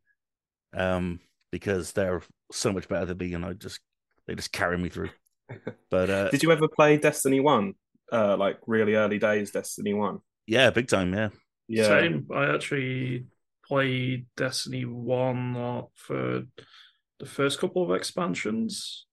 Um, 0.75 1.21
because 1.53 1.93
they're 1.93 2.23
so 2.53 2.73
much 2.73 2.89
better 2.89 3.07
than 3.07 3.19
me, 3.19 3.35
and 3.35 3.45
I 3.45 3.55
just 3.55 3.81
they 4.27 4.35
just 4.35 4.53
carry 4.53 4.79
me 4.79 4.89
through. 4.89 5.11
But 5.91 6.11
uh, 6.11 6.31
Did 6.31 6.43
you 6.43 6.51
ever 6.53 6.69
play 6.69 6.97
Destiny 6.97 7.41
One? 7.41 7.75
Uh, 8.13 8.37
like 8.37 8.59
really 8.67 8.95
early 8.95 9.19
days, 9.19 9.51
Destiny 9.53 9.95
One. 9.95 10.21
yeah, 10.47 10.71
big 10.71 10.89
time, 10.89 11.15
yeah. 11.15 11.31
Yeah, 11.69 11.89
Same. 11.89 12.27
I 12.35 12.53
actually 12.55 13.27
played 13.67 14.27
Destiny 14.37 14.85
1 14.85 15.55
lot 15.55 15.91
for 15.95 16.43
the 17.19 17.27
first 17.27 17.59
couple 17.59 17.83
of 17.83 17.97
expansions. 17.97 19.07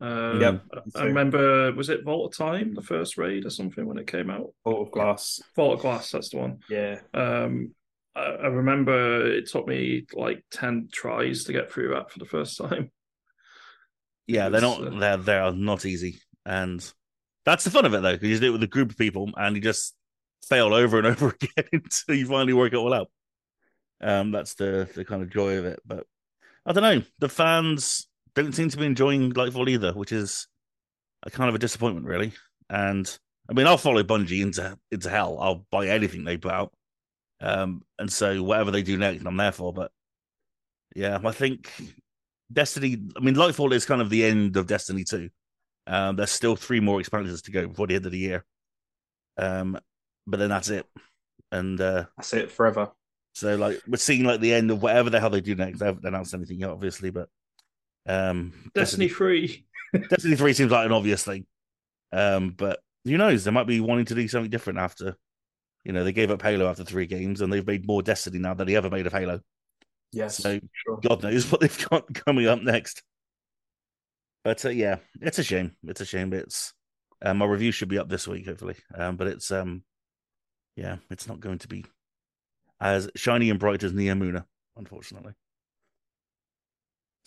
Um, 0.00 0.40
Yep, 0.40 0.64
I- 0.94 1.00
I 1.00 1.04
remember, 1.04 1.72
was 1.72 1.88
it 1.88 2.04
Vault 2.04 2.32
of 2.32 2.38
Time, 2.38 2.74
the 2.74 2.82
first 2.82 3.18
raid 3.18 3.44
or 3.44 3.50
something 3.50 3.84
when 3.86 3.98
it 3.98 4.06
came 4.06 4.30
out? 4.30 4.52
Vault 4.64 4.86
of 4.86 4.92
Glass. 4.92 5.40
Vault 5.56 5.74
of 5.74 5.80
Glass, 5.80 6.10
that's 6.12 6.30
the 6.30 6.36
one. 6.38 6.60
Yeah, 6.70 7.00
Um, 7.14 7.74
I, 8.14 8.20
I 8.22 8.46
remember 8.46 9.26
it 9.26 9.48
took 9.50 9.66
me 9.66 10.06
like 10.12 10.44
10 10.52 10.88
tries 10.92 11.44
to 11.44 11.52
get 11.52 11.70
through 11.72 11.90
that 11.94 12.10
for 12.10 12.18
the 12.20 12.24
first 12.26 12.56
time. 12.58 12.90
Yeah, 14.30 14.50
they're 14.50 14.60
not 14.60 14.86
uh, 14.86 14.90
they're 14.98 15.16
they're 15.16 15.52
not 15.52 15.86
easy, 15.86 16.20
and 16.44 16.84
that's 17.46 17.64
the 17.64 17.70
fun 17.70 17.86
of 17.86 17.94
it 17.94 18.02
though, 18.02 18.12
because 18.12 18.28
you 18.28 18.38
do 18.38 18.48
it 18.48 18.50
with 18.50 18.62
a 18.62 18.66
group 18.66 18.90
of 18.90 18.98
people 18.98 19.30
and 19.38 19.56
you 19.56 19.62
just 19.62 19.94
fail 20.46 20.74
over 20.74 20.98
and 20.98 21.06
over 21.16 21.28
again 21.30 21.64
until 21.72 22.14
you 22.14 22.26
finally 22.26 22.52
work 22.52 22.74
it 22.74 22.76
all 22.76 22.92
out. 22.92 23.10
Um, 24.02 24.30
that's 24.30 24.52
the 24.52 24.86
the 24.94 25.06
kind 25.06 25.22
of 25.22 25.30
joy 25.30 25.56
of 25.56 25.64
it. 25.64 25.80
But 25.86 26.06
I 26.66 26.72
don't 26.74 26.82
know, 26.82 27.02
the 27.20 27.30
fans 27.30 28.06
don't 28.34 28.54
seem 28.54 28.68
to 28.70 28.76
be 28.76 28.86
enjoying 28.86 29.32
Lightfall 29.32 29.68
either, 29.68 29.92
which 29.92 30.12
is 30.12 30.46
a 31.24 31.30
kind 31.30 31.48
of 31.48 31.54
a 31.54 31.58
disappointment, 31.58 32.06
really. 32.06 32.32
And 32.70 33.18
I 33.48 33.54
mean, 33.54 33.66
I'll 33.66 33.78
follow 33.78 34.02
Bungie 34.02 34.42
into 34.42 34.78
into 34.90 35.10
hell. 35.10 35.38
I'll 35.40 35.66
buy 35.70 35.88
anything 35.88 36.24
they 36.24 36.36
put 36.36 36.52
out, 36.52 36.72
um, 37.40 37.82
and 37.98 38.12
so 38.12 38.42
whatever 38.42 38.70
they 38.70 38.82
do 38.82 38.96
next, 38.98 39.24
I'm 39.24 39.36
there 39.36 39.52
for. 39.52 39.72
But 39.72 39.90
yeah, 40.94 41.18
I 41.24 41.32
think 41.32 41.70
Destiny. 42.52 42.98
I 43.16 43.20
mean, 43.20 43.34
Lightfall 43.34 43.72
is 43.72 43.86
kind 43.86 44.02
of 44.02 44.10
the 44.10 44.24
end 44.24 44.56
of 44.56 44.66
Destiny 44.66 45.04
two. 45.04 45.30
Um, 45.86 46.16
there's 46.16 46.30
still 46.30 46.56
three 46.56 46.80
more 46.80 47.00
expansions 47.00 47.42
to 47.42 47.50
go 47.50 47.66
before 47.66 47.86
the 47.86 47.94
end 47.94 48.06
of 48.06 48.12
the 48.12 48.18
year. 48.18 48.44
Um, 49.38 49.78
but 50.26 50.38
then 50.38 50.50
that's 50.50 50.68
it. 50.68 50.86
And 51.50 51.80
uh, 51.80 52.04
that's 52.16 52.34
it 52.34 52.50
forever. 52.50 52.90
so 53.32 53.56
like 53.56 53.80
we're 53.88 53.96
seeing 53.96 54.24
like 54.24 54.40
the 54.40 54.52
end 54.52 54.70
of 54.70 54.82
whatever 54.82 55.08
the 55.08 55.18
hell 55.18 55.30
they 55.30 55.40
do 55.40 55.54
next. 55.54 55.78
They 55.78 55.86
haven't 55.86 56.04
announced 56.04 56.34
anything 56.34 56.60
yet, 56.60 56.70
obviously, 56.70 57.10
but 57.10 57.28
um, 58.08 58.52
Destiny 58.74 59.08
3. 59.08 59.64
Destiny 60.10 60.36
three 60.36 60.52
seems 60.52 60.70
like 60.70 60.86
an 60.86 60.92
obvious 60.92 61.24
thing. 61.24 61.46
Um, 62.12 62.50
but 62.50 62.80
who 63.04 63.16
knows? 63.16 63.44
They 63.44 63.50
might 63.50 63.66
be 63.66 63.80
wanting 63.80 64.04
to 64.06 64.14
do 64.14 64.28
something 64.28 64.50
different 64.50 64.78
after. 64.78 65.16
You 65.84 65.92
know, 65.92 66.04
they 66.04 66.12
gave 66.12 66.30
up 66.30 66.42
Halo 66.42 66.68
after 66.68 66.84
three 66.84 67.06
games, 67.06 67.40
and 67.40 67.52
they've 67.52 67.66
made 67.66 67.86
more 67.86 68.02
Destiny 68.02 68.38
now 68.38 68.54
than 68.54 68.66
they 68.66 68.76
ever 68.76 68.90
made 68.90 69.06
of 69.06 69.12
Halo. 69.12 69.40
Yes, 70.12 70.38
So 70.38 70.58
sure. 70.72 70.98
God 71.02 71.22
knows 71.22 71.50
what 71.50 71.60
they've 71.60 71.88
got 71.88 72.12
coming 72.26 72.46
up 72.46 72.62
next. 72.62 73.02
But 74.44 74.64
uh, 74.64 74.70
yeah, 74.70 74.96
it's 75.20 75.38
a 75.38 75.44
shame. 75.44 75.72
It's 75.84 76.00
a 76.00 76.06
shame. 76.06 76.32
It's 76.32 76.72
um, 77.22 77.38
my 77.38 77.46
review 77.46 77.72
should 77.72 77.88
be 77.88 77.98
up 77.98 78.08
this 78.08 78.26
week, 78.26 78.46
hopefully. 78.46 78.76
Um, 78.94 79.16
but 79.16 79.26
it's 79.26 79.50
um, 79.50 79.82
yeah, 80.76 80.96
it's 81.10 81.28
not 81.28 81.40
going 81.40 81.58
to 81.58 81.68
be 81.68 81.84
as 82.80 83.10
shiny 83.16 83.50
and 83.50 83.58
bright 83.58 83.82
as 83.82 83.92
Neomuna, 83.92 84.44
unfortunately. 84.76 85.32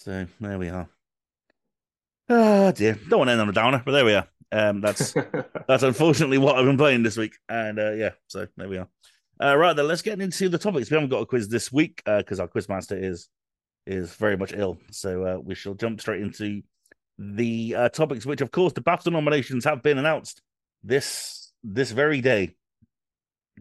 So 0.04 0.26
there 0.40 0.58
we 0.58 0.68
are. 0.70 0.90
Ah 2.28 2.72
dear, 2.72 2.98
don't 3.08 3.20
want 3.20 3.28
to 3.28 3.34
end 3.34 3.42
on 3.42 3.50
a 3.50 3.54
downer, 3.54 3.84
but 3.86 3.92
there 3.92 4.04
we 4.04 4.16
are. 4.16 4.28
Um, 4.52 4.82
that's 4.82 5.14
that's 5.68 5.84
unfortunately 5.84 6.40
what 6.40 6.56
I've 6.56 6.66
been 6.66 6.76
playing 6.76 7.04
this 7.04 7.18
week, 7.18 7.36
and 7.48 7.78
uh, 7.78 7.92
yeah, 7.92 8.10
so 8.26 8.48
there 8.58 8.68
we 8.68 8.80
are. 8.80 8.88
Uh, 9.40 9.56
right 9.56 9.76
then, 9.76 9.88
let's 9.88 10.02
get 10.02 10.20
into 10.20 10.50
the 10.50 10.58
topics. 10.58 10.90
We 10.90 10.96
haven't 10.96 11.12
got 11.12 11.22
a 11.22 11.28
quiz 11.28 11.50
this 11.50 11.72
week 11.72 12.02
because 12.04 12.40
our 12.40 12.48
quiz 12.48 12.68
master 12.68 12.98
is 12.98 13.30
is 13.86 14.12
very 14.16 14.38
much 14.38 14.54
ill, 14.54 14.80
so 14.90 15.24
uh, 15.24 15.38
we 15.38 15.54
shall 15.54 15.76
jump 15.76 16.02
straight 16.02 16.24
into 16.24 16.64
the 17.20 17.76
uh, 17.76 17.90
topics. 17.90 18.26
Which, 18.26 18.42
of 18.42 18.50
course, 18.50 18.74
the 18.74 18.82
BAFTA 18.82 19.12
nominations 19.12 19.66
have 19.66 19.84
been 19.84 20.00
announced 20.00 20.42
this 20.84 21.54
this 21.64 21.92
very 21.92 22.22
day, 22.22 22.56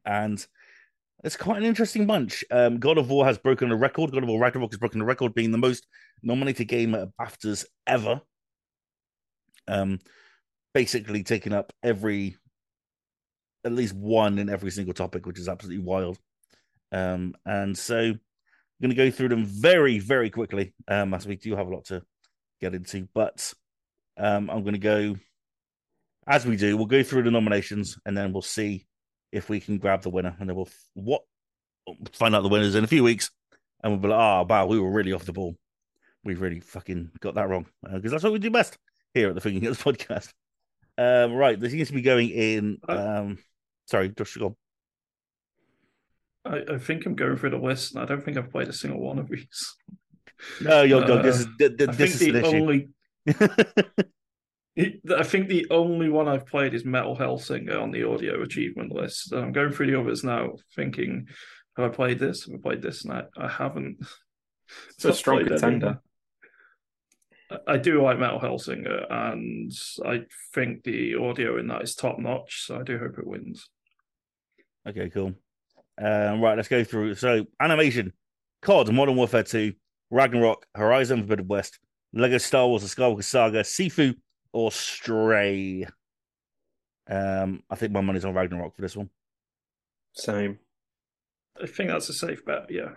and 0.07 0.47
it's 1.23 1.37
quite 1.37 1.59
an 1.59 1.65
interesting 1.65 2.07
bunch. 2.07 2.45
Um, 2.51 2.79
God 2.79 2.99
of 2.99 3.11
War 3.11 3.25
has 3.27 3.39
broken 3.39 3.71
a 3.71 3.77
record. 3.77 4.13
God 4.13 4.23
of 4.23 4.29
War 4.29 4.41
Ragnarok 4.41 4.73
has 4.73 4.79
broken 4.79 5.01
a 5.01 5.05
record, 5.05 5.35
being 5.35 5.53
the 5.53 5.59
most 5.59 5.87
nominated 6.23 6.69
game 6.69 6.95
at 6.95 7.09
BAFTAs 7.21 7.65
ever. 7.87 8.21
Um, 9.69 9.99
basically 10.73 11.23
taking 11.23 11.53
up 11.53 11.73
every 11.83 12.37
at 13.65 13.73
least 13.73 13.95
one 13.95 14.39
in 14.39 14.49
every 14.49 14.71
single 14.71 14.95
topic, 14.95 15.27
which 15.27 15.39
is 15.39 15.49
absolutely 15.49 15.85
wild. 15.85 16.19
Um, 16.93 17.35
and 17.45 17.77
so 17.77 17.99
I'm 17.99 18.21
going 18.81 18.91
to 18.91 18.95
go 18.95 19.11
through 19.11 19.29
them 19.29 19.45
very, 19.45 19.99
very 19.99 20.31
quickly, 20.31 20.75
um, 20.89 21.13
as 21.13 21.27
we 21.27 21.37
do 21.37 21.55
have 21.57 21.67
a 21.67 21.75
lot 21.75 21.85
to 21.87 22.03
get 22.61 22.75
into. 22.75 23.07
But 23.15 23.53
um, 24.17 24.49
I'm 24.49 24.63
going 24.63 24.73
to 24.73 24.79
go, 24.79 25.17
as 26.27 26.47
we 26.47 26.57
do, 26.57 26.77
we'll 26.77 26.87
go 26.87 27.03
through 27.03 27.25
the 27.25 27.31
nominations 27.31 27.99
and 28.07 28.17
then 28.17 28.33
we'll 28.33 28.43
see 28.43 28.87
if 29.33 29.49
we 29.49 29.61
can 29.61 29.79
grab 29.79 30.03
the 30.03 30.11
winner. 30.11 30.37
And 30.39 30.49
then 30.49 30.57
we'll 30.57 30.67
f- 30.69 30.85
what 30.95 31.23
find 32.13 32.35
out 32.35 32.43
the 32.43 32.49
winners 32.49 32.75
in 32.75 32.85
a 32.85 32.89
few 32.89 33.03
weeks. 33.05 33.31
And 33.83 33.93
we'll 33.93 34.01
be 34.01 34.09
like, 34.09 34.19
oh, 34.19 34.47
wow, 34.49 34.67
we 34.67 34.79
were 34.79 34.91
really 34.91 35.13
off 35.13 35.25
the 35.25 35.33
ball. 35.33 35.57
We 36.25 36.35
really 36.35 36.61
fucking 36.61 37.13
got 37.21 37.35
that 37.37 37.49
wrong. 37.49 37.67
Because 37.83 38.11
that's 38.11 38.23
what 38.23 38.33
we 38.33 38.39
do 38.39 38.51
best 38.51 38.77
here 39.15 39.29
at 39.31 39.35
the 39.35 39.41
Finger 39.41 39.61
Guns 39.61 39.79
podcast. 39.83 40.29
Um, 40.99 41.33
right, 41.33 41.59
this 41.59 41.73
seems 41.73 41.89
to 41.89 41.95
be 41.95 42.03
going 42.03 42.29
in. 42.29 42.79
Um, 42.87 43.39
sorry, 43.87 44.11
Josh, 44.11 44.37
go. 44.37 44.55
I, 46.45 46.63
I 46.75 46.79
think 46.79 47.07
I'm 47.07 47.15
going 47.15 47.37
through 47.39 47.51
the 47.51 47.57
list, 47.59 47.95
and 47.95 48.03
I 48.03 48.07
don't 48.07 48.23
think 48.23 48.37
I've 48.37 48.51
played 48.51 48.69
a 48.69 48.73
single 48.73 49.01
one 49.01 49.19
of 49.19 49.29
these. 49.29 49.75
No, 50.61 50.83
you're 50.83 51.05
good. 51.05 51.23
This 51.25 51.37
Uh, 51.37 51.39
is 51.41 51.47
th- 51.59 51.77
th- 51.79 51.89
I 51.89 51.93
this 51.93 52.19
think 52.19 52.29
is 52.33 52.33
the 52.33 52.49
issue. 52.49 52.57
only 52.57 52.89
I 55.17 55.23
think 55.23 55.49
the 55.49 55.67
only 55.71 56.09
one 56.09 56.29
I've 56.29 56.47
played 56.47 56.75
is 56.75 56.85
Metal 56.85 57.17
Hellsinger 57.17 57.81
on 57.81 57.91
the 57.91 58.05
audio 58.09 58.43
achievement 58.43 58.93
list. 58.93 59.33
And 59.33 59.45
I'm 59.45 59.53
going 59.53 59.73
through 59.73 59.91
the 59.91 60.01
others 60.01 60.25
now, 60.25 60.55
thinking, 60.75 61.27
have 61.77 61.91
I 61.91 61.95
played 61.95 62.19
this? 62.19 62.47
Have 62.47 62.55
I 62.55 62.63
played 62.63 62.83
this? 62.83 63.05
And 63.05 63.13
I, 63.13 63.23
I 63.37 63.49
haven't. 63.49 63.99
It's 64.91 65.05
a 65.05 65.13
strong 65.13 65.45
contender. 65.45 66.01
I- 67.67 67.79
do 67.79 68.01
like 68.01 68.19
Metal 68.19 68.39
Hellsinger, 68.39 69.07
and 69.11 69.73
I 70.07 70.21
think 70.55 70.85
the 70.85 71.17
audio 71.17 71.59
in 71.59 71.67
that 71.67 71.83
is 71.83 71.97
top 71.97 72.21
notch. 72.21 72.67
So 72.67 72.79
I 72.79 72.85
do 72.85 72.97
hope 72.99 73.19
it 73.19 73.27
wins. 73.27 73.69
Okay, 74.89 75.11
cool. 75.11 75.35
Um, 75.99 76.41
right, 76.41 76.57
let's 76.57 76.69
go 76.69 76.85
through. 76.85 77.17
So, 77.17 77.47
animation, 77.59 78.13
COD, 78.63 78.93
Modern 78.93 79.17
Warfare 79.17 79.43
2, 79.43 79.73
Ragnarok, 80.11 80.65
Horizon 80.75 81.23
Forbidden 81.23 81.49
West, 81.49 81.81
Lego 82.13 82.39
Star 82.39 82.67
Wars: 82.69 82.83
The 82.83 82.89
Skywalker 82.89 83.25
Saga, 83.25 83.63
Sifu, 83.63 84.15
or 84.53 84.73
Stray. 84.73 85.87
Um, 87.09 87.63
I 87.69 87.75
think 87.75 87.93
my 87.93 88.01
money's 88.01 88.25
on 88.25 88.35
Ragnarok 88.35 88.77
for 88.77 88.83
this 88.83 88.97
one. 88.97 89.11
Same. 90.13 90.59
I 91.61 91.67
think 91.67 91.91
that's 91.91 92.09
a 92.09 92.15
safe 92.15 92.45
bet. 92.45 92.71
Yeah. 92.71 92.91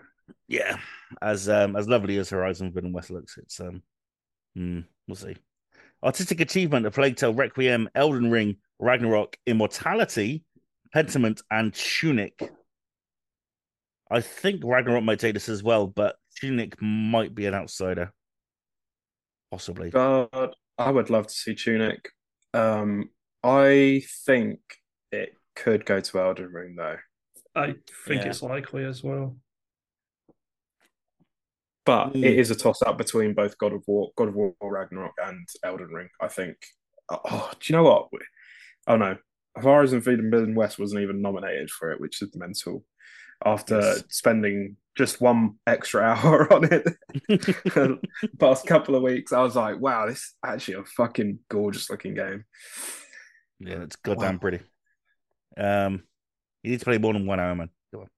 Yeah, 0.48 0.78
as 1.20 1.48
um 1.48 1.76
as 1.76 1.88
lovely 1.88 2.18
as 2.18 2.30
Horizon 2.30 2.68
Forbidden 2.68 2.92
West 2.92 3.10
looks, 3.10 3.36
it's 3.38 3.60
um, 3.60 3.82
hmm, 4.54 4.80
we'll 5.06 5.16
see. 5.16 5.36
Artistic 6.02 6.40
achievement: 6.40 6.86
A 6.86 6.90
Plague 6.90 7.16
Tale, 7.16 7.34
Requiem, 7.34 7.88
Elden 7.94 8.30
Ring, 8.30 8.56
Ragnarok, 8.78 9.36
Immortality, 9.46 10.44
Pentiment, 10.94 11.42
and 11.50 11.74
Tunic. 11.74 12.50
I 14.10 14.20
think 14.20 14.62
Ragnarok 14.64 15.04
might 15.04 15.18
take 15.18 15.34
this 15.34 15.48
as 15.48 15.62
well, 15.62 15.86
but 15.86 16.16
Tunic 16.36 16.80
might 16.80 17.34
be 17.34 17.46
an 17.46 17.54
outsider, 17.54 18.12
possibly. 19.50 19.90
God, 19.90 20.54
I 20.78 20.90
would 20.90 21.10
love 21.10 21.26
to 21.28 21.32
see 21.34 21.54
Tunic. 21.54 22.08
Um, 22.52 23.10
I 23.42 24.02
think 24.26 24.60
it 25.12 25.34
could 25.54 25.84
go 25.86 26.00
to 26.00 26.20
Elden 26.20 26.52
Ring 26.52 26.74
though, 26.76 26.96
I 27.54 27.74
think 28.06 28.22
Yeah. 28.22 28.28
it's 28.28 28.42
likely 28.42 28.84
as 28.84 29.02
well. 29.02 29.36
but 31.86 32.14
Mm. 32.14 32.24
it 32.24 32.38
is 32.38 32.50
a 32.50 32.54
toss 32.54 32.80
up 32.80 32.96
between 32.96 33.34
both 33.34 33.58
God 33.58 33.74
of 33.74 33.82
War, 33.86 34.10
God 34.16 34.28
of 34.28 34.34
War 34.34 34.54
Ragnarok, 34.62 35.12
and 35.22 35.46
Elden 35.62 35.88
Ring. 35.88 36.08
I 36.20 36.28
think. 36.28 36.56
Oh, 37.10 37.50
do 37.60 37.72
you 37.72 37.76
know 37.76 37.84
what? 37.84 38.08
Oh 38.86 38.96
no, 38.96 39.18
Horizon 39.56 40.00
Forbidden 40.00 40.54
West 40.54 40.78
wasn't 40.78 41.02
even 41.02 41.20
nominated 41.20 41.70
for 41.70 41.92
it, 41.92 42.00
which 42.00 42.22
is 42.22 42.34
mental. 42.34 42.86
After 43.44 43.78
Yes. 43.78 44.04
spending 44.08 44.76
just 44.96 45.20
one 45.20 45.56
extra 45.66 46.02
hour 46.14 46.52
on 46.52 46.64
it 46.72 46.84
the 47.28 47.98
past 48.38 48.66
couple 48.66 48.94
of 48.94 49.02
weeks, 49.02 49.32
I 49.32 49.42
was 49.42 49.56
like, 49.56 49.78
wow, 49.80 50.06
this 50.06 50.18
is 50.18 50.34
actually 50.44 50.74
a 50.74 50.84
fucking 50.84 51.40
gorgeous 51.48 51.90
looking 51.90 52.14
game. 52.14 52.44
yeah, 53.60 53.82
it's 53.82 53.96
goddamn 53.96 54.34
Wow. 54.34 54.38
pretty. 54.40 54.60
Um, 55.56 56.02
you 56.62 56.70
need 56.72 56.78
to 56.80 56.84
play 56.84 56.98
more 56.98 57.12
than 57.12 57.26
one 57.26 57.38
hour, 57.40 57.54
man. 57.54 57.70
Come 57.92 58.02
on, 58.02 58.08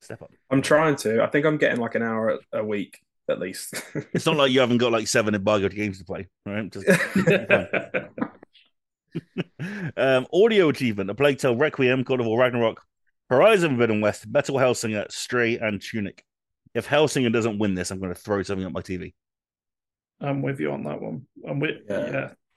step 0.00 0.22
up. 0.22 0.30
I'm 0.50 0.62
trying 0.62 0.96
to. 0.96 1.22
I 1.22 1.28
think 1.28 1.46
I'm 1.46 1.56
getting 1.58 1.80
like 1.80 1.94
an 1.94 2.02
hour 2.02 2.38
a, 2.52 2.58
a 2.60 2.64
week 2.64 2.98
at 3.30 3.38
least. 3.38 3.74
It's 4.12 4.26
not 4.26 4.36
like 4.36 4.50
you 4.50 4.60
haven't 4.60 4.78
got 4.78 4.92
like 4.92 5.06
seven 5.08 5.34
embargoed 5.34 5.74
games 5.74 5.98
to 5.98 6.04
play, 6.04 6.26
right? 6.44 6.70
Just, 6.70 6.88
um, 9.96 10.26
audio 10.32 10.68
achievement: 10.68 11.10
A 11.10 11.14
Plague 11.14 11.38
Tale, 11.38 11.56
Requiem, 11.56 12.02
God 12.02 12.20
of 12.20 12.26
War, 12.26 12.38
Ragnarok, 12.38 12.82
Horizon 13.32 13.70
Forbidden 13.72 14.00
West, 14.02 14.26
Metal 14.28 14.56
Hellsinger, 14.56 15.10
Stray, 15.10 15.56
and 15.58 15.80
Tunic. 15.80 16.22
If 16.74 16.86
Hellsinger 16.86 17.32
doesn't 17.32 17.58
win 17.58 17.74
this, 17.74 17.90
I'm 17.90 17.98
going 17.98 18.12
to 18.14 18.20
throw 18.20 18.42
something 18.42 18.66
at 18.66 18.72
my 18.72 18.82
TV. 18.82 19.14
I'm 20.20 20.42
with 20.42 20.60
you 20.60 20.70
on 20.70 20.82
that 20.84 21.00
one. 21.00 21.26
I'm 21.48 21.58
with 21.58 21.76
Yeah. 21.88 22.10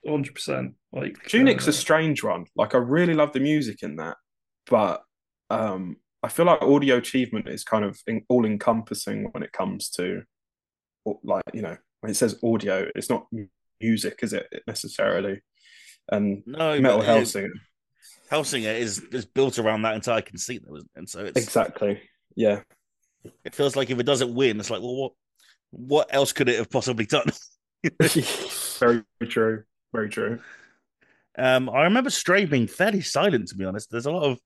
yeah, 0.06 0.12
hundred 0.12 0.36
percent. 0.36 0.74
Like 0.92 1.16
Tunic's 1.28 1.68
uh, 1.68 1.70
a 1.70 1.74
strange 1.74 2.24
one. 2.24 2.46
Like 2.58 2.76
I 2.76 2.80
really 2.80 3.14
love 3.14 3.32
the 3.32 3.40
music 3.40 3.84
in 3.84 3.96
that, 3.96 4.18
but 4.70 5.02
um, 5.50 5.96
I 6.22 6.28
feel 6.28 6.46
like 6.46 6.62
audio 6.62 6.98
achievement 6.98 7.48
is 7.48 7.64
kind 7.64 7.86
of 7.86 7.98
all 8.30 8.46
encompassing 8.46 9.30
when 9.32 9.44
it 9.44 9.52
comes 9.54 9.90
to, 9.92 10.24
like 11.24 11.44
you 11.54 11.62
know, 11.62 11.78
when 12.02 12.12
it 12.12 12.16
says 12.16 12.38
audio, 12.44 12.88
it's 12.96 13.10
not 13.10 13.28
music, 13.80 14.20
is 14.24 14.34
it 14.34 14.48
necessarily? 14.68 15.42
And 16.12 16.44
No, 16.46 16.80
Metal 16.82 17.00
but 17.00 17.08
it- 17.08 17.10
Hellsinger, 17.10 17.50
Hellsinger 18.32 18.76
is 18.78 19.00
is 19.12 19.26
built 19.26 19.60
around 19.60 19.84
that 19.84 19.96
entire 19.96 20.22
conceit, 20.22 20.64
though, 20.66 20.76
isn't 20.78 20.90
it? 20.96 21.00
and 21.00 21.10
so 21.10 21.26
it's 21.26 21.40
exactly. 21.42 22.02
Yeah, 22.36 22.62
it 23.44 23.54
feels 23.56 23.76
like 23.76 23.90
if 23.90 24.00
it 24.00 24.06
doesn't 24.06 24.34
win, 24.34 24.60
it's 24.60 24.70
like, 24.70 24.82
well, 24.82 24.96
what 24.96 25.12
what 25.72 26.14
else 26.14 26.34
could 26.34 26.50
it 26.50 26.58
have 26.58 26.70
possibly 26.70 27.06
done? 27.06 27.28
very 28.80 29.04
true. 29.28 29.64
Very 29.94 30.10
true. 30.10 30.40
Um, 31.38 31.70
I 31.70 31.84
remember 31.84 32.10
Stray 32.10 32.46
being 32.46 32.68
fairly 32.68 33.02
silent, 33.02 33.50
to 33.50 33.56
be 33.56 33.66
honest. 33.66 33.92
There's 33.92 34.06
a 34.06 34.12
lot 34.12 34.24
of 34.24 34.40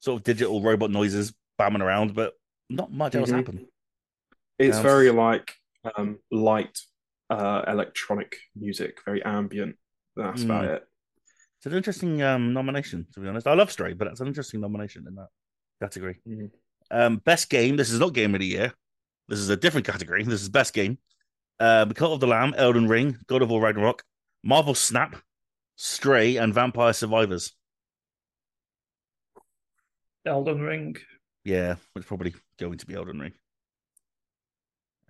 sort 0.00 0.18
of 0.18 0.24
digital 0.24 0.62
robot 0.62 0.90
noises 0.90 1.32
bombing 1.58 1.82
around, 1.82 2.14
but 2.14 2.32
not 2.68 2.90
much 2.92 3.14
else 3.14 3.30
Mhm. 3.30 3.36
happened. 3.36 3.66
It's 4.58 4.76
Sounds- 4.76 4.82
very 4.82 5.10
like 5.10 5.54
um, 5.96 6.18
light 6.30 6.78
uh, 7.30 7.62
electronic 7.68 8.36
music, 8.56 8.98
very 9.04 9.22
ambient. 9.22 9.76
That's 10.16 10.42
about 10.42 10.64
Mm. 10.64 10.76
it. 10.76 10.88
It's 11.60 11.66
an 11.66 11.74
interesting 11.76 12.22
um, 12.22 12.54
nomination, 12.54 13.06
to 13.12 13.20
be 13.20 13.28
honest. 13.28 13.46
I 13.46 13.52
love 13.52 13.70
Stray, 13.70 13.92
but 13.92 14.06
that's 14.06 14.20
an 14.20 14.26
interesting 14.26 14.62
nomination 14.62 15.06
in 15.06 15.14
that 15.16 15.28
category. 15.78 16.18
Mhm. 16.26 16.50
Um, 16.90 17.16
best 17.18 17.50
game. 17.50 17.76
This 17.76 17.90
is 17.90 18.00
not 18.00 18.14
game 18.14 18.34
of 18.34 18.40
the 18.40 18.46
year. 18.46 18.72
This 19.28 19.40
is 19.40 19.50
a 19.50 19.56
different 19.58 19.86
category. 19.86 20.24
This 20.24 20.40
is 20.40 20.48
best 20.48 20.72
game. 20.72 20.96
Uh, 21.58 21.84
Cult 21.94 22.14
of 22.14 22.20
the 22.20 22.26
Lamb, 22.26 22.54
Elden 22.56 22.88
Ring, 22.88 23.18
God 23.26 23.42
of 23.42 23.50
War 23.50 23.60
Ragnarok, 23.60 24.02
Marvel 24.42 24.74
Snap, 24.74 25.16
Stray, 25.76 26.36
and 26.38 26.54
Vampire 26.54 26.94
Survivors. 26.94 27.52
Elden 30.24 30.62
Ring. 30.62 30.96
Yeah, 31.44 31.76
it's 31.94 32.06
probably 32.06 32.34
going 32.58 32.78
to 32.78 32.86
be 32.86 32.94
Elden 32.94 33.20
Ring. 33.20 33.32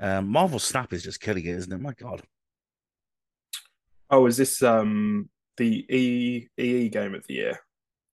Um, 0.01 0.27
Marvel 0.29 0.59
Snap 0.59 0.93
is 0.93 1.05
just 1.05 1.21
killing 1.21 1.45
it, 1.45 1.51
isn't 1.51 1.73
it? 1.73 1.81
My 1.81 1.93
God. 1.93 2.23
Oh, 4.11 4.27
is 4.27 4.37
this 4.37 4.61
um 4.65 5.31
the 5.61 6.49
EE 6.59 6.88
game 6.88 7.14
of 7.14 7.27
the 7.27 7.35
year? 7.35 7.61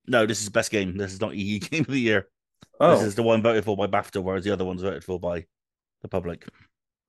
No, 0.06 0.26
this 0.26 0.42
is 0.42 0.50
best 0.50 0.72
game. 0.72 0.98
This 0.98 1.14
is 1.14 1.22
not 1.22 1.34
EE 1.34 1.60
Game 1.70 1.82
of 1.82 1.88
the 1.88 2.00
Year. 2.00 2.28
Oh, 2.80 2.96
This 2.98 3.04
is 3.08 3.16
the 3.16 3.24
one 3.24 3.42
voted 3.42 3.66
for 3.66 3.76
by 3.76 3.88
BAFTA, 3.88 4.22
whereas 4.24 4.44
the 4.44 4.52
other 4.54 4.64
one's 4.66 4.82
voted 4.82 5.04
for 5.04 5.20
by 5.20 5.46
the 6.02 6.08
public. 6.08 6.46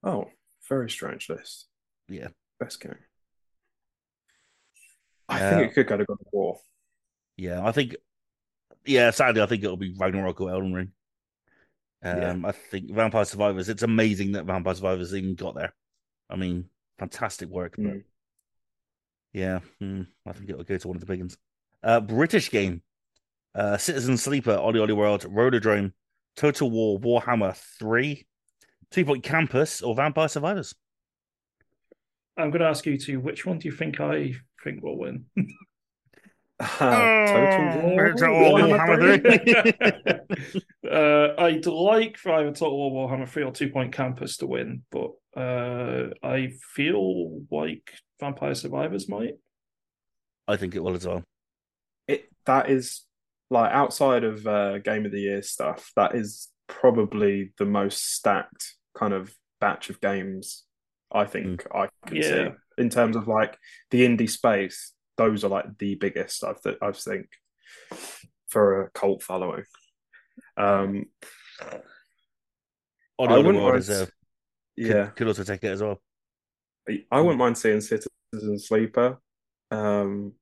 oh, 0.03 0.31
very 0.69 0.89
strange 0.91 1.29
list. 1.29 1.67
Yeah. 2.09 2.29
Best 2.59 2.81
game. 2.81 2.97
I 5.29 5.39
Yeah. 5.39 5.51
think 5.59 5.71
it 5.71 5.75
could 5.75 5.87
go 5.87 5.97
to 5.99 6.05
God 6.05 6.19
of 6.21 6.27
War. 6.33 6.59
Yeah, 7.37 7.65
I 7.67 7.73
think. 7.73 7.97
Yeah, 8.85 9.11
sadly, 9.11 9.43
I 9.43 9.47
think 9.47 9.63
it'll 9.63 9.77
be 9.77 9.95
Ragnarok 9.97 10.41
or 10.41 10.51
Elden 10.51 10.73
Ring. 10.73 10.93
Um, 12.03 12.43
Yeah. 12.43 12.49
I 12.49 12.53
think 12.53 12.91
Vampire 12.93 13.25
Survivors. 13.25 13.69
It's 13.69 13.83
amazing 13.83 14.33
that 14.33 14.47
Vampire 14.47 14.75
Survivors 14.75 15.15
even 15.15 15.35
got 15.35 15.55
there. 15.55 15.75
I 16.31 16.37
mean, 16.37 16.71
fantastic 16.99 17.49
work. 17.49 17.75
But 17.77 17.85
Mm. 17.85 18.05
Yeah, 19.33 19.61
hmm, 19.81 20.03
I 20.27 20.33
think 20.33 20.51
it'll 20.51 20.65
go 20.65 20.79
to 20.79 20.89
one 20.89 20.97
of 20.97 21.01
the 21.01 21.07
big 21.07 21.21
ones. 21.21 21.37
Uh, 21.83 22.01
British 22.01 22.51
game, 22.51 22.83
uh, 23.55 23.77
Citizen 23.77 24.17
Sleeper, 24.17 24.57
OlliOlli 24.57 24.97
World, 24.97 25.25
Rollerdrome, 25.25 25.93
Total 26.37 26.71
War, 26.71 26.99
Warhammer 26.99 27.57
Three, 27.79 28.27
Two 28.91 29.05
Point 29.05 29.23
Campus, 29.23 29.83
or 29.83 29.95
Vampire 29.95 30.29
Survivors. 30.29 30.75
I'm 32.37 32.51
going 32.51 32.61
to 32.61 32.69
ask 32.69 32.87
you 32.87 32.97
two. 32.97 33.21
Which 33.21 33.45
one 33.45 33.59
do 33.59 33.69
you 33.69 33.75
think 33.75 34.01
I 34.01 34.35
think 34.63 34.83
will 34.83 34.97
win? 34.97 35.25
Total 36.61 37.83
War. 37.83 38.13
Total 38.15 38.41
War 38.41 38.61
Warhammer 38.61 39.21
uh, 40.91 41.43
I'd 41.43 41.67
like 41.67 42.17
for 42.17 42.33
either 42.33 42.53
Total 42.53 42.77
War 42.77 43.09
Warhammer 43.09 43.29
3 43.29 43.43
or 43.45 43.53
Two 43.53 43.71
Point 43.71 43.93
Campus 43.93 44.39
to 44.39 44.47
win, 44.47 44.83
but 44.91 45.13
uh, 45.37 46.11
I 46.23 46.53
feel 46.75 47.43
like 47.51 47.93
Vampire 48.21 48.55
Survivors 48.55 49.09
might. 49.09 49.35
I 50.47 50.57
think 50.57 50.75
it 50.75 50.83
will 50.83 50.95
as 50.95 51.07
well. 51.07 51.23
It 52.07 52.29
that 52.47 52.71
is 52.71 53.03
like 53.51 53.73
outside 53.73 54.25
of 54.25 54.47
uh, 54.47 54.79
game 54.79 55.07
of 55.07 55.13
the 55.13 55.21
year 55.21 55.43
stuff. 55.43 55.93
That 55.97 56.15
is 56.15 56.49
probably 56.67 57.53
the 57.59 57.65
most 57.65 58.13
stacked 58.15 58.75
kind 58.97 59.13
of 59.13 59.35
batch 59.61 59.91
of 59.91 60.01
games 60.01 60.65
I 61.13 61.25
think 61.25 61.67
I 61.75 61.89
can 62.07 62.23
see 62.23 62.49
in 62.77 62.91
terms 62.91 63.17
of 63.17 63.29
like 63.29 63.57
the 63.91 64.07
indie 64.07 64.29
space. 64.31 64.93
Those 65.17 65.45
are 65.45 65.49
like 65.49 65.79
the 65.79 65.95
biggest 65.97 66.45
I've 66.45 66.63
th- 66.63 66.79
I 66.81 66.93
think 66.93 67.27
for 68.49 68.83
a 68.83 68.91
cult 68.91 69.23
following. 69.23 69.65
Um, 70.57 71.07
Ollie 73.19 73.35
I 73.35 73.37
wouldn't 73.39 73.63
mind- 73.65 73.77
is, 73.79 73.91
uh, 73.91 74.07
could, 74.07 74.13
yeah, 74.77 75.07
could 75.09 75.27
also 75.27 75.45
take 75.45 75.65
it 75.65 75.69
as 75.73 75.83
well. 75.83 76.01
I 77.11 77.21
wouldn't 77.21 77.39
mind 77.39 77.59
seeing 77.59 77.81
Citizen 77.81 78.59
Sleeper, 78.59 79.19
um, 79.71 80.33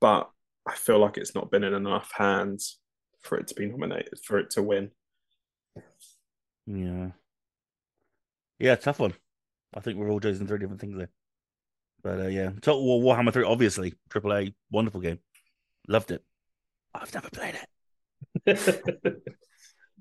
but 0.00 0.30
I 0.66 0.74
feel 0.74 0.98
like 0.98 1.16
it's 1.16 1.34
not 1.34 1.50
been 1.50 1.64
in 1.64 1.74
enough 1.74 2.10
hands 2.14 2.78
for 3.20 3.38
it 3.38 3.48
to 3.48 3.54
be 3.54 3.66
nominated 3.66 4.18
for 4.24 4.38
it 4.38 4.50
to 4.50 4.62
win. 4.62 4.90
Yeah. 6.66 7.10
Yeah, 8.58 8.74
tough 8.76 8.98
one. 9.00 9.14
I 9.74 9.80
think 9.80 9.98
we're 9.98 10.10
all 10.10 10.20
choosing 10.20 10.46
three 10.46 10.58
different 10.58 10.80
things 10.80 10.96
there. 10.96 11.10
But 12.02 12.20
uh, 12.20 12.26
yeah, 12.28 12.50
Total 12.60 12.84
War 12.84 13.16
Warhammer 13.16 13.32
3, 13.32 13.44
obviously, 13.44 13.94
AAA, 14.10 14.54
wonderful 14.70 15.00
game. 15.00 15.18
Loved 15.88 16.10
it. 16.10 16.22
I've 16.94 17.12
never 17.14 17.30
played 17.30 17.58
it. 18.46 19.22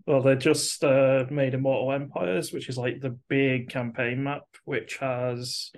well, 0.07 0.21
they 0.21 0.35
just 0.35 0.81
uh, 0.85 1.25
made 1.29 1.53
Immortal 1.53 1.91
Empires, 1.91 2.53
which 2.53 2.69
is 2.69 2.77
like 2.77 3.01
the 3.01 3.17
big 3.27 3.69
campaign 3.69 4.23
map, 4.23 4.43
which 4.63 4.97
has 4.97 5.69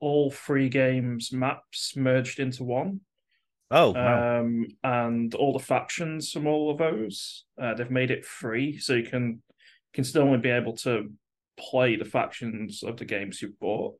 all 0.00 0.32
three 0.32 0.68
games 0.68 1.32
maps 1.32 1.96
merged 1.96 2.40
into 2.40 2.64
one. 2.64 3.00
Oh, 3.70 3.90
wow. 3.90 4.40
um, 4.40 4.66
and 4.82 5.32
all 5.34 5.52
the 5.52 5.58
factions 5.58 6.32
from 6.32 6.48
all 6.48 6.70
of 6.72 6.78
those. 6.78 7.44
Uh, 7.60 7.74
they've 7.74 7.90
made 7.90 8.10
it 8.10 8.24
free, 8.24 8.78
so 8.78 8.94
you 8.94 9.04
can 9.04 9.42
can 9.94 10.02
still 10.04 10.22
only 10.22 10.38
be 10.38 10.50
able 10.50 10.74
to 10.78 11.12
play 11.56 11.94
the 11.94 12.04
factions 12.04 12.82
of 12.82 12.96
the 12.96 13.04
games 13.04 13.40
you 13.40 13.54
bought, 13.60 13.94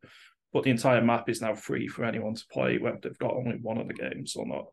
but 0.53 0.65
the 0.65 0.71
entire 0.71 1.03
map 1.03 1.29
is 1.29 1.41
now 1.41 1.55
free 1.55 1.87
for 1.87 2.05
anyone 2.05 2.35
to 2.35 2.45
play, 2.51 2.79
whether 2.79 2.99
they've 3.01 3.19
got 3.19 3.35
only 3.35 3.59
one 3.63 3.79
of 3.79 3.87
the 3.87 3.95
games 3.95 4.35
or 4.35 4.45
not. 4.45 4.67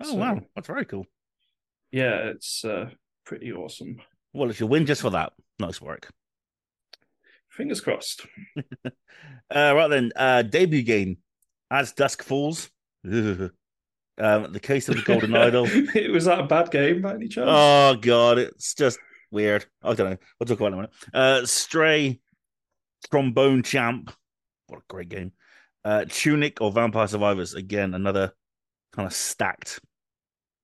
oh, 0.00 0.04
so- 0.04 0.14
wow. 0.14 0.40
That's 0.54 0.68
very 0.68 0.86
cool. 0.86 1.04
Yeah, 1.90 2.30
it's 2.30 2.64
uh, 2.64 2.90
pretty 3.24 3.52
awesome. 3.52 3.98
Well, 4.38 4.50
if 4.50 4.60
you 4.60 4.66
win 4.66 4.86
just 4.86 5.02
for 5.02 5.10
that, 5.10 5.32
nice 5.58 5.80
work. 5.80 6.10
Fingers 7.50 7.80
crossed. 7.80 8.26
Uh, 9.50 9.72
right 9.74 9.88
then, 9.88 10.12
uh, 10.14 10.42
debut 10.42 10.82
game 10.82 11.16
as 11.70 11.92
Dusk 11.92 12.22
Falls. 12.22 12.68
um, 13.04 13.50
the 14.18 14.60
case 14.60 14.90
of 14.90 14.96
the 14.96 15.02
Golden 15.02 15.34
Idol. 15.34 15.66
it 15.66 16.12
was 16.12 16.26
that 16.26 16.38
a 16.40 16.42
bad 16.42 16.70
game 16.70 17.00
by 17.00 17.14
any 17.14 17.28
chance? 17.28 17.48
Oh 17.50 17.96
god, 17.96 18.38
it's 18.38 18.74
just 18.74 18.98
weird. 19.30 19.64
I 19.82 19.94
don't 19.94 20.10
know. 20.10 20.16
We'll 20.38 20.46
talk 20.46 20.60
about 20.60 20.66
it 20.66 20.68
in 20.68 20.72
a 20.74 20.76
minute. 20.76 20.90
Uh, 21.14 21.46
Stray, 21.46 22.20
Trombone 23.10 23.62
Champ. 23.62 24.12
What 24.66 24.80
a 24.80 24.82
great 24.88 25.08
game. 25.08 25.32
Uh, 25.82 26.04
Tunic 26.06 26.60
or 26.60 26.70
Vampire 26.70 27.08
Survivors. 27.08 27.54
Again, 27.54 27.94
another 27.94 28.34
kind 28.92 29.06
of 29.06 29.14
stacked 29.14 29.80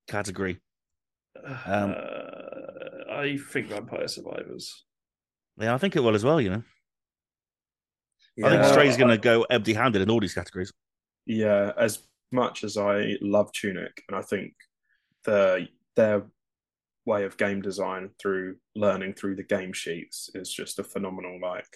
category. 0.08 0.60
um, 1.66 1.94
uh, 1.96 2.13
I 3.24 3.36
think 3.36 3.68
Vampire 3.68 4.08
Survivors. 4.08 4.84
Yeah, 5.58 5.74
I 5.74 5.78
think 5.78 5.96
it 5.96 6.00
will 6.00 6.14
as 6.14 6.24
well. 6.24 6.40
You 6.40 6.50
know, 6.50 6.62
I 8.44 8.50
think 8.50 8.64
Stray's 8.64 8.96
going 8.96 9.10
to 9.10 9.18
go 9.18 9.42
empty-handed 9.42 10.02
in 10.02 10.10
all 10.10 10.20
these 10.20 10.34
categories. 10.34 10.72
Yeah, 11.26 11.72
as 11.78 12.00
much 12.32 12.64
as 12.64 12.76
I 12.76 13.16
love 13.20 13.52
Tunic, 13.52 14.02
and 14.08 14.16
I 14.16 14.22
think 14.22 14.52
the 15.24 15.68
their 15.96 16.26
way 17.06 17.24
of 17.24 17.36
game 17.36 17.62
design 17.62 18.10
through 18.20 18.56
learning 18.74 19.14
through 19.14 19.36
the 19.36 19.42
game 19.42 19.72
sheets 19.72 20.30
is 20.34 20.52
just 20.52 20.78
a 20.78 20.84
phenomenal 20.84 21.38
like 21.40 21.68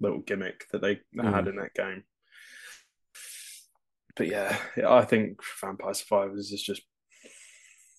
little 0.00 0.20
gimmick 0.20 0.66
that 0.72 0.82
they 0.82 0.96
mm. 1.16 1.32
had 1.32 1.48
in 1.48 1.56
that 1.56 1.74
game. 1.74 2.04
But 4.14 4.28
yeah, 4.28 4.56
I 4.86 5.04
think 5.04 5.40
Vampire 5.60 5.94
Survivors 5.94 6.52
is 6.52 6.62
just 6.62 6.82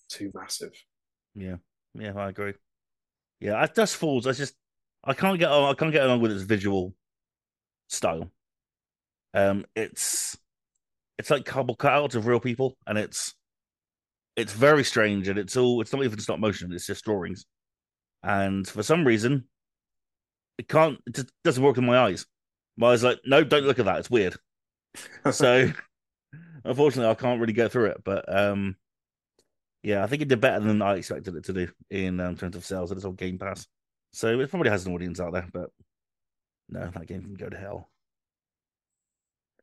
too 0.08 0.30
massive. 0.34 0.72
Yeah, 1.34 1.56
yeah, 1.94 2.12
I 2.16 2.28
agree. 2.28 2.54
Yeah, 3.44 3.60
as 3.62 3.70
Dusk 3.72 3.98
Falls, 3.98 4.26
I 4.26 4.32
just 4.32 4.54
I 5.04 5.12
can't 5.12 5.38
get 5.38 5.50
on. 5.50 5.70
I 5.70 5.74
can't 5.74 5.92
get 5.92 6.02
along 6.06 6.22
with 6.22 6.32
its 6.32 6.44
visual 6.44 6.94
style. 7.88 8.30
Um, 9.34 9.66
it's 9.76 10.38
it's 11.18 11.28
like 11.28 11.44
cardboard 11.44 11.78
cutouts 11.78 12.14
of 12.14 12.26
real 12.26 12.40
people, 12.40 12.74
and 12.86 12.96
it's 12.96 13.34
it's 14.34 14.54
very 14.54 14.82
strange, 14.82 15.28
and 15.28 15.38
it's 15.38 15.58
all 15.58 15.82
it's 15.82 15.92
not 15.92 16.02
even 16.04 16.18
stop 16.20 16.38
motion; 16.38 16.72
it's 16.72 16.86
just 16.86 17.04
drawings. 17.04 17.44
And 18.22 18.66
for 18.66 18.82
some 18.82 19.06
reason, 19.06 19.44
it 20.56 20.66
can't. 20.66 20.98
It 21.06 21.16
just 21.16 21.32
doesn't 21.44 21.62
work 21.62 21.76
in 21.76 21.84
my 21.84 21.98
eyes. 21.98 22.24
My 22.78 22.92
eyes 22.92 23.04
like, 23.04 23.20
no, 23.26 23.44
don't 23.44 23.66
look 23.66 23.78
at 23.78 23.84
that. 23.84 23.98
It's 23.98 24.10
weird. 24.10 24.36
so, 25.30 25.70
unfortunately, 26.64 27.10
I 27.10 27.14
can't 27.14 27.42
really 27.42 27.52
go 27.52 27.68
through 27.68 27.90
it. 27.90 28.02
But 28.04 28.24
um, 28.34 28.76
yeah, 29.84 30.02
I 30.02 30.06
think 30.06 30.22
it 30.22 30.28
did 30.28 30.40
better 30.40 30.64
than 30.64 30.80
I 30.80 30.94
expected 30.94 31.36
it 31.36 31.44
to 31.44 31.52
do 31.52 31.68
in 31.90 32.18
um, 32.18 32.36
terms 32.36 32.56
of 32.56 32.64
sales. 32.64 32.90
It's 32.90 33.04
on 33.04 33.16
Game 33.16 33.38
Pass, 33.38 33.66
so 34.14 34.40
it 34.40 34.48
probably 34.48 34.70
has 34.70 34.86
an 34.86 34.94
audience 34.94 35.20
out 35.20 35.34
there. 35.34 35.46
But 35.52 35.68
no, 36.70 36.90
that 36.90 37.06
game 37.06 37.20
can 37.20 37.34
go 37.34 37.50
to 37.50 37.56
hell. 37.56 37.90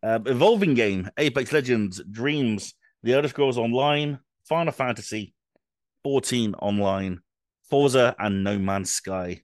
Uh, 0.03 0.19
evolving 0.27 0.75
game: 0.75 1.09
Apex 1.17 1.51
Legends, 1.51 2.03
Dreams, 2.09 2.75
The 3.01 3.13
Elder 3.13 3.29
Scrolls 3.29 3.57
Online, 3.57 4.19
Final 4.47 4.71
Fantasy 4.71 5.33
14 6.03 6.53
Online, 6.53 7.19
Forza, 7.67 8.15
and 8.19 8.43
No 8.43 8.59
Man's 8.59 8.91
Sky. 8.91 9.41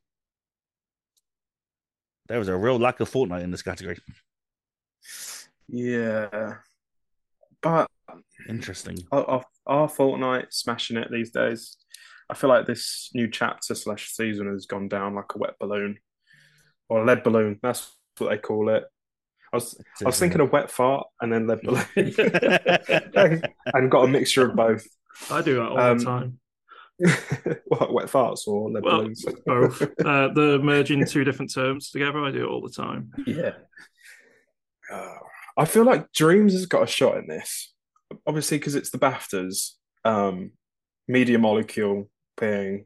There 2.28 2.38
was 2.38 2.50
a 2.50 2.56
real 2.56 2.78
lack 2.78 3.00
of 3.00 3.10
Fortnite 3.10 3.44
in 3.44 3.50
this 3.50 3.63
category. 3.63 3.98
Yeah, 5.70 6.58
but 7.63 7.90
Interesting. 8.48 9.00
are, 9.12 9.44
are 9.68 9.88
Fortnite 9.88 10.48
smashing 10.52 10.98
it 10.98 11.10
these 11.12 11.32
days? 11.32 11.78
I 12.30 12.34
feel 12.34 12.50
like 12.50 12.66
this 12.66 13.10
new 13.14 13.30
chapter 13.30 13.74
slash 13.76 14.10
season 14.12 14.52
has 14.52 14.66
gone 14.66 14.88
down 14.90 15.16
like 15.16 15.34
a 15.36 15.38
wet 15.38 15.56
balloon 15.60 15.98
or 16.90 17.02
a 17.04 17.06
lead 17.06 17.24
balloon. 17.24 17.60
That's 17.62 17.90
what 18.18 18.30
they 18.30 18.38
call 18.38 18.70
it. 18.70 18.84
I 19.54 19.58
was 19.58 19.80
I 20.02 20.06
was 20.08 20.20
thinking 20.20 20.42
of 20.42 20.52
wet 20.52 20.70
fart 20.70 21.08
and 21.22 21.32
then 21.32 21.48
lead 21.48 21.62
balloon, 21.62 21.88
and 23.74 23.92
got 23.92 24.04
a 24.04 24.08
mixture 24.08 24.50
of 24.50 24.56
both. 24.58 24.86
I 25.32 25.42
do 25.42 25.56
that 25.56 25.70
all 25.70 25.80
Um, 25.80 25.98
the 26.00 26.06
time. 26.06 26.40
what 27.68 27.94
wet 27.94 28.08
farts 28.08 28.48
or 28.48 28.70
lead 28.72 28.84
Well, 28.84 28.98
balloons? 29.04 29.26
both. 29.46 29.82
Uh, 30.06 30.28
the 30.34 30.60
merging 30.62 31.06
two 31.06 31.24
different 31.24 31.54
terms 31.54 31.92
together, 31.92 32.20
I 32.24 32.32
do 32.32 32.44
it 32.46 32.50
all 32.50 32.62
the 32.62 32.70
time. 32.74 33.12
Yeah. 33.26 33.54
Uh, 34.92 35.16
I 35.58 35.66
feel 35.66 35.84
like 35.86 36.12
Dreams 36.12 36.54
has 36.54 36.66
got 36.66 36.84
a 36.84 36.88
shot 36.88 37.18
in 37.18 37.28
this. 37.28 37.74
Obviously, 38.26 38.58
because 38.58 38.76
it's 38.76 38.89
the 38.89 38.98
BAFTAs. 38.98 39.72
Um, 40.06 40.52
Media 41.08 41.39
Molecule 41.39 42.10
being 42.39 42.86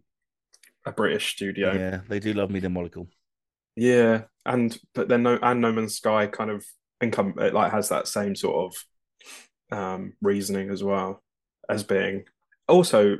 a 0.86 0.92
British 0.92 1.34
studio. 1.34 1.74
Yeah. 1.74 2.02
They 2.08 2.20
do 2.20 2.34
love 2.34 2.50
Media 2.52 2.70
Molecule. 2.70 3.08
Yeah, 3.76 4.24
and 4.46 4.78
but 4.94 5.08
then 5.08 5.24
no 5.24 5.40
and 5.42 5.62
No 5.62 5.72
Man's 5.72 5.96
Sky 5.96 6.28
kind 6.28 6.50
of 6.52 6.66
income 7.02 7.36
it 7.40 7.54
like 7.54 7.72
has 7.72 7.90
that 7.90 8.08
same 8.08 8.36
sort 8.36 8.74
of 9.72 9.78
um 9.78 10.14
reasoning 10.22 10.70
as 10.70 10.84
well 10.84 11.24
as 11.70 11.84
being 11.84 12.26
also 12.68 13.18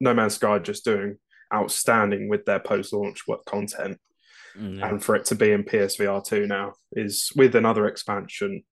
No 0.00 0.14
Man's 0.14 0.34
Sky 0.36 0.58
just 0.58 0.84
doing 0.84 1.18
outstanding 1.52 2.28
with 2.28 2.44
their 2.44 2.60
post-launch 2.60 3.26
work 3.26 3.44
content 3.44 3.98
Mm, 4.58 4.78
yeah. 4.78 4.88
and 4.88 5.04
for 5.04 5.14
it 5.14 5.26
to 5.26 5.34
be 5.34 5.52
in 5.52 5.62
PSVR 5.62 6.24
two 6.24 6.46
now 6.46 6.72
is 6.92 7.30
with 7.36 7.54
another 7.54 7.86
expansion. 7.86 8.62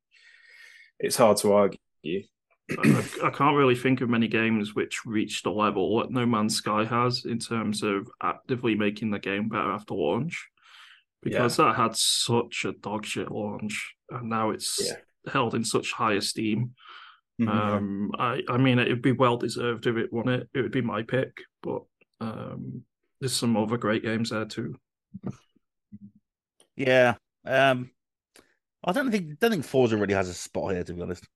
It's 0.98 1.16
hard 1.16 1.36
to 1.38 1.52
argue. 1.52 1.78
I, 2.70 3.04
I 3.24 3.30
can't 3.30 3.56
really 3.56 3.76
think 3.76 4.00
of 4.00 4.08
many 4.10 4.26
games 4.28 4.74
which 4.74 5.06
reached 5.06 5.44
the 5.44 5.50
level 5.52 5.98
that 6.00 6.10
No 6.10 6.26
Man's 6.26 6.56
Sky 6.56 6.84
has 6.84 7.24
in 7.24 7.38
terms 7.38 7.82
of 7.82 8.08
actively 8.22 8.74
making 8.74 9.10
the 9.10 9.18
game 9.20 9.48
better 9.48 9.70
after 9.70 9.94
launch. 9.94 10.48
Because 11.22 11.56
that 11.56 11.76
had 11.76 11.96
such 11.96 12.64
a 12.64 12.72
dogshit 12.72 13.30
launch, 13.30 13.94
and 14.10 14.28
now 14.28 14.50
it's 14.50 14.80
Yeah. 14.84 15.32
held 15.32 15.54
in 15.54 15.64
such 15.64 15.90
high 15.92 16.14
esteem. 16.14 16.74
Mhm. 17.40 17.48
Um, 17.48 18.10
I, 18.18 18.42
I 18.48 18.56
mean, 18.58 18.78
it'd 18.78 19.02
be 19.02 19.12
well 19.12 19.36
deserved 19.36 19.86
if 19.86 19.96
it 19.96 20.12
won 20.12 20.28
it. 20.28 20.48
It 20.54 20.60
would 20.62 20.72
be 20.72 20.82
my 20.82 21.02
pick, 21.02 21.38
but 21.62 21.82
um, 22.20 22.84
there's 23.20 23.32
some 23.34 23.56
other 23.56 23.76
great 23.76 24.02
games 24.02 24.30
there 24.30 24.44
too. 24.44 24.76
Yeah. 26.76 27.14
Um, 27.44 27.90
I 28.84 28.92
don't 28.92 29.10
think 29.10 29.38
don't 29.40 29.50
think 29.50 29.64
Forza 29.64 29.96
really 29.96 30.14
has 30.14 30.28
a 30.28 30.34
spot 30.34 30.72
here. 30.72 30.84
To 30.84 30.94
be 30.94 31.02
honest, 31.02 31.26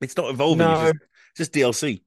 it's 0.00 0.16
not 0.16 0.30
evolving. 0.30 0.58
No. 0.66 0.86
It's 0.86 0.98
just, 1.36 1.52
just 1.52 1.52
DLC. 1.52 2.02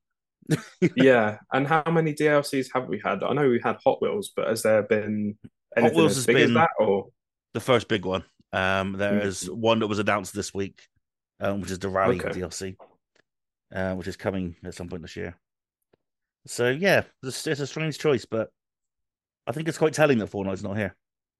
yeah, 0.95 1.37
and 1.53 1.67
how 1.67 1.83
many 1.89 2.13
DLCs 2.13 2.67
have 2.73 2.87
we 2.87 2.99
had? 3.03 3.23
I 3.23 3.33
know 3.33 3.47
we 3.49 3.61
had 3.63 3.77
Hot 3.85 4.01
Wheels, 4.01 4.31
but 4.35 4.47
has 4.47 4.63
there 4.63 4.81
been 4.83 5.37
anything 5.77 5.93
Hot 5.93 5.95
Wheels 5.95 6.11
as 6.11 6.15
has 6.17 6.25
big 6.25 6.35
as 6.37 6.41
been- 6.47 6.53
that? 6.55 6.69
Or 6.79 7.07
The 7.53 7.59
first 7.59 7.87
big 7.87 8.05
one. 8.05 8.23
Um, 8.53 8.93
there 8.93 9.21
is 9.21 9.49
one 9.49 9.79
that 9.79 9.87
was 9.87 9.99
announced 9.99 10.33
this 10.33 10.53
week, 10.53 10.81
um, 11.39 11.61
which 11.61 11.71
is 11.71 11.79
the 11.79 11.87
Rally 11.87 12.19
Okay. 12.19 12.37
DLC, 12.37 12.75
uh, 13.73 13.93
which 13.95 14.07
is 14.07 14.17
coming 14.17 14.55
at 14.65 14.73
some 14.73 14.89
point 14.89 15.03
this 15.03 15.15
year. 15.15 15.37
So 16.47 16.69
yeah, 16.69 17.03
it's, 17.23 17.45
it's 17.47 17.61
a 17.61 17.67
strange 17.67 17.97
choice, 17.97 18.25
but 18.25 18.49
I 19.47 19.53
think 19.53 19.69
it's 19.69 19.77
quite 19.77 19.93
telling 19.93 20.17
that 20.17 20.31
Fortnite's 20.31 20.63
not 20.63 20.75
here. 20.75 20.95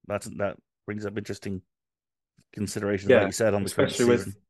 That's 0.07 0.27
that 0.37 0.57
brings 0.85 1.05
up 1.05 1.17
interesting 1.17 1.61
considerations, 2.53 3.09
Yeah, 3.09 3.17
like 3.19 3.27
you 3.27 3.31
said, 3.33 3.53
on 3.53 3.63
the 3.63 3.67
especially 3.67 4.05
with 4.05 4.25
season. 4.25 4.41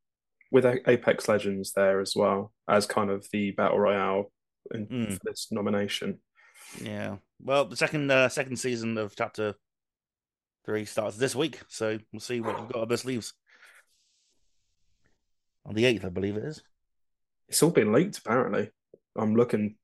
With 0.51 0.65
Apex 0.65 1.27
Legends 1.29 1.71
there 1.73 1.99
as 2.01 2.13
well 2.15 2.51
as 2.69 2.85
kind 2.85 3.09
of 3.09 3.25
the 3.31 3.51
battle 3.51 3.79
royale 3.79 4.31
in, 4.73 4.85
Mm. 4.87 5.13
for 5.13 5.19
this 5.25 5.47
nomination. 5.51 6.19
Yeah. 6.81 7.17
Well, 7.41 7.65
the 7.65 7.75
second 7.77 8.11
uh, 8.11 8.29
second 8.29 8.57
season 8.57 8.97
of 8.97 9.15
Chapter 9.15 9.55
Three 10.65 10.85
starts 10.85 11.17
this 11.17 11.35
week, 11.35 11.59
so 11.67 11.97
we'll 12.13 12.19
see 12.19 12.39
what 12.39 12.59
we've 12.59 12.69
got 12.71 12.83
up 12.83 12.91
our 12.91 12.97
sleeves. 12.97 13.33
On 15.65 15.75
the 15.75 15.85
eighth, 15.85 16.05
I 16.05 16.09
believe 16.09 16.37
it 16.37 16.43
is. 16.43 16.61
It's 17.47 17.61
all 17.63 17.69
been 17.71 17.91
leaked 17.93 18.17
apparently. 18.19 18.69
I'm 19.17 19.35
looking 19.35 19.75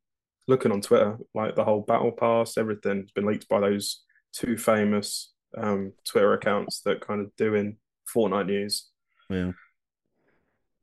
looking 0.48 0.72
on 0.72 0.82
Twitter, 0.82 1.18
like 1.34 1.56
the 1.56 1.64
whole 1.66 1.82
battle 1.82 2.12
pass, 2.12 2.58
everything's 2.58 3.12
been 3.12 3.26
leaked 3.26 3.50
by 3.50 3.60
those 3.60 4.04
two 4.34 4.58
famous 4.58 5.34
um, 5.58 5.92
Twitter 6.06 6.34
accounts 6.34 6.82
that 6.82 7.06
kind 7.06 7.20
of 7.22 7.36
doing 7.36 7.78
Fortnite 8.14 8.46
news. 8.48 8.88
Yeah. 9.30 9.52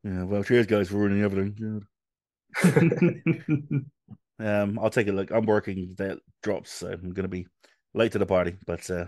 Yeah. 0.04 0.24
Well, 0.24 0.44
cheers, 0.44 0.66
guys, 0.66 0.88
for 0.88 0.96
ruining 0.96 1.22
everything. 1.22 1.86
Um, 4.38 4.78
I'll 4.78 4.90
take 4.90 5.08
a 5.08 5.12
look. 5.12 5.30
I'm 5.30 5.46
working 5.46 5.94
that 5.98 6.18
drops, 6.42 6.72
so 6.72 6.90
I'm 6.90 7.12
gonna 7.12 7.28
be 7.28 7.46
late 7.94 8.12
to 8.12 8.18
the 8.18 8.26
party. 8.26 8.56
But 8.66 8.88
uh, 8.90 9.06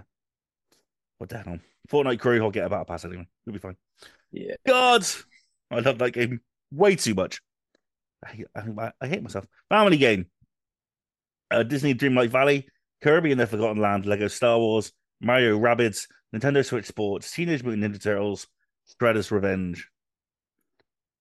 what 1.19 1.31
the 1.31 1.39
hell? 1.39 1.59
Fortnite 1.91 2.21
crew, 2.21 2.43
I'll 2.43 2.51
get 2.51 2.65
about 2.65 2.83
a 2.83 2.85
battle 2.85 2.95
pass 2.95 3.05
anyway. 3.05 3.27
It'll 3.47 3.55
be 3.55 3.59
fine. 3.59 3.77
yeah. 4.33 4.55
God, 4.67 5.05
I 5.71 5.81
love 5.81 5.99
that 5.99 6.13
game 6.13 6.41
way 6.73 6.97
too 6.97 7.15
much. 7.15 7.41
I 8.25 8.29
hate, 8.31 8.47
I, 8.55 8.93
I 9.01 9.07
hate 9.07 9.23
myself. 9.23 9.47
Family 9.69 9.97
game. 9.97 10.27
Uh, 11.51 11.63
Disney 11.63 11.95
Dreamlight 11.95 12.31
Valley, 12.31 12.67
Kirby 13.03 13.31
and 13.31 13.41
the 13.41 13.47
Forgotten 13.47 13.81
Land, 13.81 14.05
Lego 14.07 14.27
Star 14.29 14.59
Wars, 14.59 14.93
Mario 15.21 15.59
Rabbids, 15.59 16.07
Nintendo 16.35 16.65
Switch 16.65 16.87
Sports, 16.87 17.31
Teenage 17.31 17.63
Mutant 17.63 17.95
Ninja 17.95 18.03
Turtles, 18.03 18.49
Shredder's 19.01 19.31
Revenge. 19.31 19.89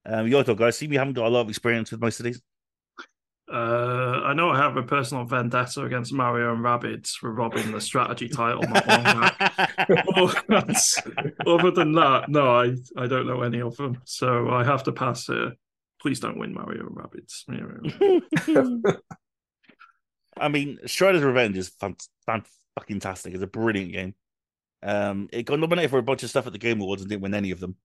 Um, 0.06 0.28
your 0.28 0.44
talk, 0.44 0.58
guys. 0.58 0.78
See, 0.78 0.88
we 0.88 0.98
haven't 0.98 1.14
got 1.14 1.28
a 1.28 1.30
lot 1.30 1.42
of 1.42 1.50
experience 1.50 1.92
with 1.92 2.02
most 2.02 2.20
of 2.20 2.26
these. 2.26 2.42
Uh, 3.52 4.22
I 4.26 4.34
know 4.34 4.50
I 4.50 4.58
have 4.58 4.76
a 4.76 4.84
personal 4.84 5.24
vendetta 5.24 5.84
against 5.84 6.12
Mario 6.12 6.54
and 6.54 6.62
Rabbids 6.64 7.12
for 7.12 7.32
robbing 7.32 7.72
the 7.72 7.80
strategy 7.80 8.28
title. 8.28 8.64
But 8.72 8.88
other 11.48 11.72
than 11.72 11.94
that, 11.94 12.26
no, 12.28 12.56
I, 12.56 12.76
I 12.98 13.08
don't 13.08 13.28
know 13.28 13.44
any 13.44 13.62
of 13.62 13.78
them. 13.78 14.02
So 14.06 14.50
I 14.50 14.64
have 14.64 14.82
to 14.84 14.92
pass 14.92 15.28
here. 15.28 15.54
Please 16.02 16.20
don't 16.20 16.40
win 16.40 16.54
Mario 16.54 16.88
and 16.88 16.96
Rabbids. 16.96 17.44
I 20.38 20.50
mean, 20.50 20.80
Shredder's 20.86 21.24
Revenge 21.24 21.58
is 21.58 21.70
fan, 21.70 21.96
fan 22.26 22.44
fucking 22.78 23.00
tastic. 23.00 23.34
It's 23.34 23.44
a 23.44 23.48
brilliant 23.48 23.92
game. 23.92 24.16
Um, 24.82 25.30
it 25.32 25.44
got 25.44 25.60
nominated 25.60 25.92
for 25.92 26.00
a 26.00 26.04
bunch 26.04 26.24
of 26.24 26.30
stuff 26.30 26.48
at 26.48 26.54
the 26.54 26.60
Game 26.60 26.82
Awards 26.82 27.02
and 27.02 27.10
didn't 27.10 27.24
win 27.24 27.34
any 27.34 27.52
of 27.52 27.60
them. 27.60 27.76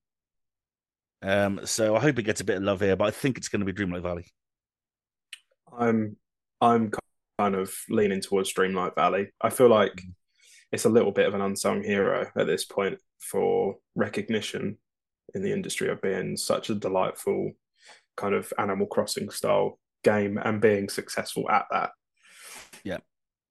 Um, 1.23 1.61
so 1.65 1.95
I 1.95 1.99
hope 1.99 2.17
it 2.19 2.23
gets 2.23 2.41
a 2.41 2.45
bit 2.45 2.57
of 2.57 2.63
love 2.63 2.81
here, 2.81 2.95
but 2.95 3.05
I 3.05 3.11
think 3.11 3.37
it's 3.37 3.47
going 3.47 3.63
to 3.65 3.71
be 3.71 3.73
Dreamlight 3.73 4.01
Valley. 4.01 4.25
I'm 5.77 6.17
I'm 6.59 6.91
kind 7.39 7.55
of 7.55 7.73
leaning 7.89 8.21
towards 8.21 8.53
Dreamlight 8.53 8.95
Valley. 8.95 9.29
I 9.41 9.49
feel 9.49 9.69
like 9.69 9.93
Mm. 9.93 10.13
it's 10.71 10.85
a 10.85 10.89
little 10.89 11.11
bit 11.11 11.27
of 11.27 11.33
an 11.33 11.41
unsung 11.41 11.83
hero 11.83 12.29
at 12.35 12.47
this 12.47 12.65
point 12.65 12.99
for 13.19 13.77
recognition 13.95 14.77
in 15.33 15.41
the 15.43 15.51
industry 15.51 15.89
of 15.89 16.01
being 16.01 16.37
such 16.37 16.69
a 16.69 16.75
delightful 16.75 17.51
kind 18.17 18.35
of 18.35 18.51
Animal 18.57 18.87
Crossing 18.87 19.29
style 19.29 19.79
game 20.03 20.37
and 20.37 20.61
being 20.61 20.89
successful 20.89 21.49
at 21.49 21.65
that. 21.71 21.91
Yeah, 22.83 22.97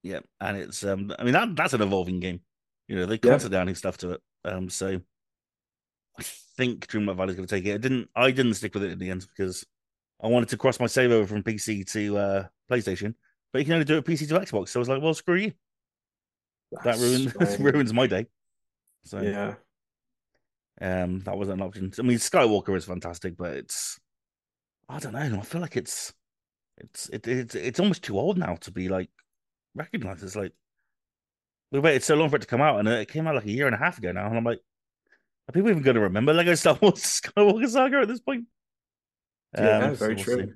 yeah, 0.02 0.20
and 0.40 0.56
it's 0.56 0.84
um, 0.84 1.12
I 1.18 1.24
mean 1.24 1.32
that 1.34 1.56
that's 1.56 1.72
an 1.72 1.82
evolving 1.82 2.20
game. 2.20 2.40
You 2.88 2.96
know, 2.96 3.06
they 3.06 3.14
Yeah. 3.22 3.30
constantly 3.30 3.58
adding 3.58 3.74
stuff 3.76 3.96
to 3.98 4.12
it. 4.12 4.20
Um, 4.44 4.68
so 4.68 5.00
I 6.18 6.22
think 6.22 6.86
Dreamlight 6.86 7.16
Valley 7.16 7.30
is 7.30 7.36
going 7.36 7.48
to 7.48 7.54
take 7.54 7.66
it. 7.66 7.74
I 7.74 7.78
didn't, 7.78 8.08
I 8.14 8.30
didn't 8.30 8.54
stick 8.54 8.74
with 8.74 8.84
it 8.84 8.92
in 8.92 8.98
the 8.98 9.10
end 9.10 9.26
because 9.28 9.64
I 10.22 10.26
wanted 10.26 10.48
to 10.50 10.56
cross 10.56 10.80
my 10.80 10.86
save 10.86 11.10
over 11.12 11.26
from 11.26 11.42
PC 11.42 11.90
to 11.92 12.18
uh 12.18 12.46
PlayStation, 12.70 13.14
but 13.52 13.60
you 13.60 13.64
can 13.64 13.74
only 13.74 13.84
do 13.84 13.98
it 13.98 14.04
PC 14.04 14.28
to 14.28 14.38
Xbox. 14.38 14.68
So 14.68 14.78
I 14.78 14.82
was 14.82 14.88
like, 14.88 15.02
well, 15.02 15.14
screw 15.14 15.36
you. 15.36 15.52
That 16.72 16.84
That's 16.84 17.00
ruins 17.00 17.30
strange. 17.34 17.58
ruins 17.58 17.92
my 17.92 18.06
day. 18.06 18.26
So 19.04 19.20
Yeah. 19.20 19.54
Um, 20.82 21.20
that 21.20 21.36
wasn't 21.36 21.60
an 21.60 21.66
option. 21.66 21.92
I 21.98 22.02
mean, 22.02 22.16
Skywalker 22.16 22.74
is 22.76 22.86
fantastic, 22.86 23.36
but 23.36 23.54
it's 23.56 24.00
I 24.88 24.98
don't 24.98 25.12
know. 25.12 25.38
I 25.38 25.42
feel 25.42 25.60
like 25.60 25.76
it's 25.76 26.12
it's 26.78 27.08
it, 27.10 27.28
it's 27.28 27.54
it's 27.54 27.80
almost 27.80 28.02
too 28.02 28.18
old 28.18 28.38
now 28.38 28.56
to 28.56 28.70
be 28.70 28.88
like 28.88 29.10
recognized. 29.74 30.24
It's 30.24 30.36
like 30.36 30.52
we 31.70 31.80
waited 31.80 32.02
so 32.02 32.16
long 32.16 32.30
for 32.30 32.36
it 32.36 32.40
to 32.40 32.46
come 32.48 32.62
out, 32.62 32.78
and 32.78 32.88
it 32.88 33.08
came 33.08 33.26
out 33.26 33.34
like 33.34 33.44
a 33.44 33.50
year 33.50 33.66
and 33.66 33.74
a 33.74 33.78
half 33.78 33.98
ago 33.98 34.10
now, 34.12 34.26
and 34.26 34.36
I'm 34.36 34.44
like, 34.44 34.60
are 35.50 35.52
people 35.52 35.70
even 35.70 35.82
going 35.82 35.96
to 35.96 36.00
remember 36.02 36.32
Lego 36.32 36.54
Star 36.54 36.78
Wars 36.80 36.94
Skywalker 37.20 37.68
Saga 37.68 37.98
at 37.98 38.08
this 38.08 38.20
point? 38.20 38.44
Yeah, 39.58 39.78
Um, 39.78 39.96
so 39.96 39.98
very 39.98 40.14
we'll 40.14 40.24
true. 40.24 40.46
see. 40.46 40.52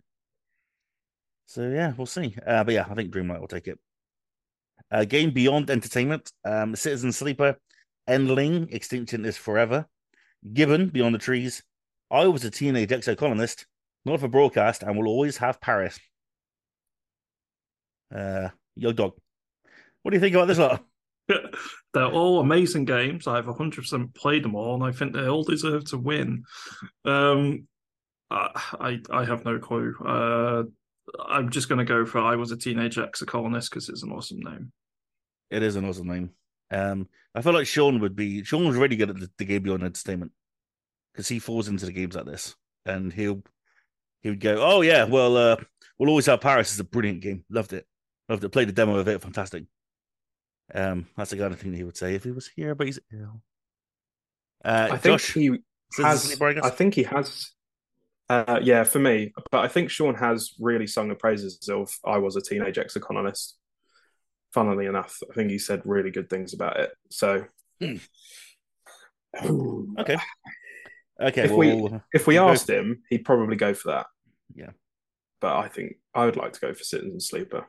So 1.47 1.69
yeah, 1.69 1.93
we'll 1.97 2.07
see. 2.07 2.37
Uh, 2.47 2.63
but 2.63 2.75
yeah, 2.75 2.87
I 2.89 2.95
think 2.95 3.13
Dreamlight 3.13 3.41
will 3.41 3.49
take 3.49 3.67
it. 3.67 3.79
Uh, 4.93 5.05
game 5.05 5.33
Beyond 5.33 5.69
Entertainment, 5.69 6.31
um, 6.45 6.77
Citizen 6.77 7.11
Sleeper, 7.11 7.57
Endling, 8.09 8.73
Extinction 8.73 9.25
is 9.25 9.37
Forever, 9.37 9.87
Gibbon, 10.53 10.91
Beyond 10.91 11.17
the 11.17 11.19
Trees. 11.19 11.65
I 12.09 12.29
was 12.29 12.45
a 12.45 12.51
teenage 12.51 12.91
exocolonist, 12.91 13.65
not 14.05 14.21
for 14.21 14.29
broadcast, 14.29 14.85
and 14.85 14.97
will 14.97 15.09
always 15.09 15.39
have 15.39 15.61
Paris. 15.61 15.99
Uh, 18.15 18.51
Yogdog. 18.79 19.15
What 20.03 20.11
do 20.13 20.17
you 20.17 20.21
think 20.21 20.37
about 20.37 20.47
this 20.47 20.59
lot? 20.59 20.85
They're 21.95 22.05
all 22.07 22.41
amazing 22.41 22.85
games. 22.85 23.27
I've 23.27 23.47
100% 23.47 24.15
played 24.15 24.45
them 24.45 24.55
all, 24.55 24.75
and 24.75 24.85
I 24.85 24.93
think 24.93 25.13
they 25.13 25.27
all 25.27 25.45
deserve 25.45 25.85
to 25.87 25.99
win. 25.99 26.45
Um, 27.05 27.67
I 28.31 29.01
I, 29.11 29.25
have 29.25 29.45
no 29.45 29.59
clue. 29.59 29.95
Uh, 30.05 30.65
I'm 31.27 31.51
just 31.51 31.69
going 31.69 31.79
to 31.79 31.85
go 31.85 32.05
for 32.05 32.19
I 32.19 32.37
was 32.37 32.51
a 32.51 32.57
teenage 32.57 32.97
exocolonist 32.97 33.71
because 33.71 33.89
it's 33.89 34.03
an 34.03 34.11
awesome 34.11 34.41
name. 34.41 34.73
It 35.51 35.63
is 35.63 35.77
an 35.77 35.85
awesome 35.85 36.09
name. 36.09 36.31
Um, 36.71 37.09
I 37.35 37.43
feel 37.43 37.53
like 37.53 37.67
Sean 37.67 38.01
would 38.01 38.17
be. 38.17 38.43
Sean 38.45 38.67
was 38.67 38.77
really 38.77 38.97
good 38.97 39.11
at 39.11 39.21
the, 39.21 39.31
the 39.39 39.45
game 39.45 39.63
Beyond 39.63 39.85
Entertainment 39.85 40.33
because 41.13 41.29
he 41.29 41.39
falls 41.39 41.69
into 41.69 41.87
the 41.87 41.93
games 41.93 42.17
like 42.17 42.27
this, 42.27 42.57
and 42.87 43.13
he'll 43.13 43.43
he 44.23 44.31
would 44.31 44.41
go, 44.41 44.57
"Oh 44.59 44.81
yeah, 44.81 45.05
well, 45.05 45.37
uh, 45.37 45.57
we'll 45.99 46.09
always 46.09 46.27
have 46.27 46.41
Paris 46.41 46.73
is 46.73 46.81
a 46.81 46.85
brilliant 46.85 47.21
game. 47.21 47.45
Loved 47.51 47.73
it, 47.73 47.87
loved 48.29 48.43
it. 48.43 48.49
Played 48.51 48.69
the 48.69 48.73
demo 48.73 48.97
of 48.97 49.09
it, 49.09 49.21
fantastic." 49.21 49.65
Um, 50.73 51.07
that's 51.17 51.31
the 51.31 51.37
kind 51.37 51.53
of 51.53 51.61
thing 51.61 51.75
he 51.75 51.85
would 51.85 51.97
say 51.97 52.15
if 52.15 52.25
he 52.25 52.31
was 52.31 52.49
here, 52.49 52.75
but 52.75 52.87
he's 52.87 52.99
ill. 53.13 53.43
Uh, 54.65 54.89
I 54.93 54.97
think 54.97 55.21
Josh, 55.21 55.33
he 55.35 55.51
has. 55.99 56.41
I 56.41 56.71
think 56.71 56.95
he 56.95 57.03
has. 57.03 57.51
Uh, 58.31 58.59
yeah, 58.63 58.85
for 58.85 58.99
me, 58.99 59.35
but 59.51 59.59
I 59.63 59.69
think 59.69 59.91
Sean 59.91 60.15
has 60.15 60.55
really 60.59 60.87
sung 60.87 61.09
the 61.09 61.15
praises 61.15 61.69
of 61.69 61.91
"I 62.05 62.17
Was 62.19 62.37
a 62.37 62.41
Teenage 62.41 62.77
Exocolonist." 62.77 63.53
Funnily 64.55 64.87
enough, 64.87 65.19
I 65.31 65.35
think 65.35 65.51
he 65.51 65.59
said 65.59 65.83
really 65.85 66.11
good 66.11 66.31
things 66.31 66.55
about 66.55 66.79
it. 66.81 66.93
So, 67.11 67.45
Hmm. 67.81 67.97
Okay. 69.99 70.17
okay, 71.21 71.43
If 71.45 71.51
well, 71.51 71.59
we- 71.59 71.99
if 72.15 72.27
we 72.27 72.35
we'll 72.39 72.49
asked 72.51 72.71
him, 72.71 73.03
he'd 73.11 73.25
probably 73.25 73.57
go 73.57 73.75
for 73.75 73.91
that. 73.93 74.07
Yeah. 74.55 74.71
but 75.41 75.57
I 75.57 75.69
think 75.69 75.97
I 76.15 76.25
would 76.25 76.37
like 76.37 76.53
to 76.55 76.61
go 76.61 76.73
for 76.73 76.85
Citizen 76.85 77.21
Sleeper. 77.21 77.67